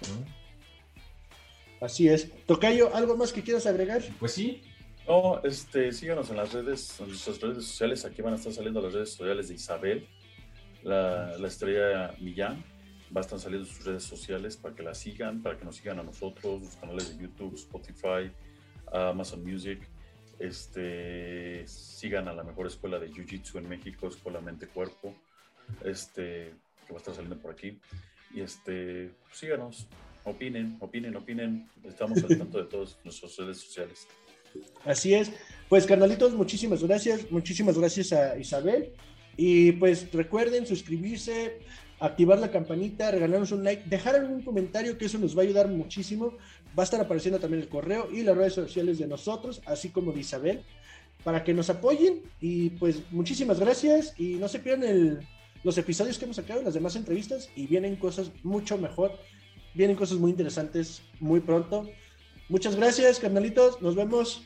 ¿no? 0.10 1.86
Así 1.86 2.08
es. 2.08 2.32
Tocayo, 2.46 2.96
¿algo 2.96 3.18
más 3.18 3.34
que 3.34 3.44
quieras 3.44 3.66
agregar? 3.66 4.02
Pues 4.20 4.34
sí, 4.34 4.62
No, 5.08 5.42
este, 5.44 5.94
síganos 5.94 6.30
en 6.32 6.36
las 6.36 6.52
redes, 6.52 7.00
en 7.00 7.08
nuestras 7.08 7.40
redes 7.40 7.66
sociales. 7.66 8.04
Aquí 8.04 8.22
van 8.22 8.34
a 8.34 8.36
estar 8.36 8.52
saliendo 8.52 8.82
las 8.82 8.92
redes 8.92 9.14
sociales 9.14 9.48
de 9.48 9.56
Isabel, 9.56 10.06
la, 10.84 11.38
la 11.38 11.48
estrella 11.48 12.14
Millán. 12.20 12.62
Va 13.16 13.22
a 13.22 13.24
estar 13.24 13.40
saliendo 13.40 13.66
sus 13.66 13.86
redes 13.86 14.04
sociales 14.04 14.58
para 14.58 14.76
que 14.76 14.84
la 14.84 14.94
sigan, 14.94 15.42
para 15.42 15.58
que 15.58 15.64
nos 15.64 15.78
sigan 15.78 16.00
a 16.00 16.04
nosotros, 16.04 16.62
los 16.62 16.76
canales 16.76 17.18
de 17.18 17.24
YouTube, 17.24 17.56
Spotify, 17.56 18.30
Amazon 18.92 19.46
Music. 19.46 19.80
Este, 20.40 21.66
sigan 21.68 22.28
a 22.28 22.34
la 22.34 22.44
mejor 22.44 22.68
escuela 22.68 23.00
de 23.00 23.08
Jiu 23.10 23.26
Jitsu 23.26 23.60
en 23.60 23.70
México, 23.70 24.10
Escuela 24.10 24.42
Mente 24.42 24.68
Cuerpo, 24.68 25.16
este, 25.86 26.54
que 26.86 26.92
va 26.92 26.96
a 26.96 26.98
estar 26.98 27.14
saliendo 27.16 27.40
por 27.40 27.52
aquí. 27.52 27.80
Y 28.34 28.42
este, 28.42 29.16
síganos, 29.32 29.88
opinen, 30.26 30.76
opinen, 30.82 31.16
opinen. 31.16 31.70
Estamos 31.86 32.22
al 32.26 32.38
tanto 32.38 32.58
de 32.58 32.66
todas 32.66 33.00
nuestras 33.06 33.38
redes 33.38 33.62
sociales. 33.62 34.06
Así 34.86 35.14
es. 35.14 35.32
Pues 35.70 35.86
carnalitos, 35.86 36.34
muchísimas 36.34 36.84
gracias. 36.84 37.32
Muchísimas 37.32 37.78
gracias 37.78 38.14
a 38.14 38.38
Isabel. 38.38 38.94
Y 39.36 39.74
pues 39.74 40.12
recuerden 40.12 40.66
suscribirse, 40.66 41.60
activar 42.00 42.40
la 42.40 42.52
campanita, 42.52 43.12
regalarnos 43.12 43.52
un 43.52 43.64
like, 43.64 43.84
dejar 43.88 44.16
algún 44.16 44.42
comentario 44.42 44.98
que 44.98 45.06
eso 45.06 45.18
nos 45.20 45.38
va 45.38 45.42
a 45.42 45.46
ayudar 45.46 45.68
muchísimo. 45.68 46.34
Va 46.78 46.84
a 46.84 46.86
estar 46.86 47.02
apareciendo 47.02 47.40
también 47.40 47.64
el 47.64 47.70
correo 47.70 48.10
y 48.12 48.24
las 48.24 48.38
redes 48.38 48.54
sociales 48.54 48.98
de 48.98 49.08
nosotros, 49.08 49.62
así 49.66 49.90
como 49.90 50.12
de 50.12 50.22
Isabel, 50.22 50.64
para 51.24 51.44
que 51.44 51.54
nos 51.54 51.70
apoyen. 51.70 52.22
Y 52.40 52.72
pues 52.72 53.02
muchísimas 53.12 53.60
gracias 53.60 54.14
y 54.18 54.36
no 54.36 54.48
se 54.48 54.60
pierdan 54.60 55.20
los 55.64 55.78
episodios 55.78 56.18
que 56.18 56.26
hemos 56.26 56.38
sacado, 56.38 56.62
las 56.62 56.76
demás 56.76 56.96
entrevistas 56.96 57.50
y 57.56 57.68
vienen 57.68 57.96
cosas 57.96 58.32
mucho 58.44 58.78
mejor. 58.78 59.12
Vienen 59.74 59.96
cosas 59.96 60.18
muy 60.18 60.32
interesantes 60.32 61.02
muy 61.20 61.40
pronto. 61.40 61.90
Muchas 62.50 62.76
gracias, 62.76 63.20
carnalitos. 63.20 63.82
Nos 63.82 63.96
vemos. 63.96 64.44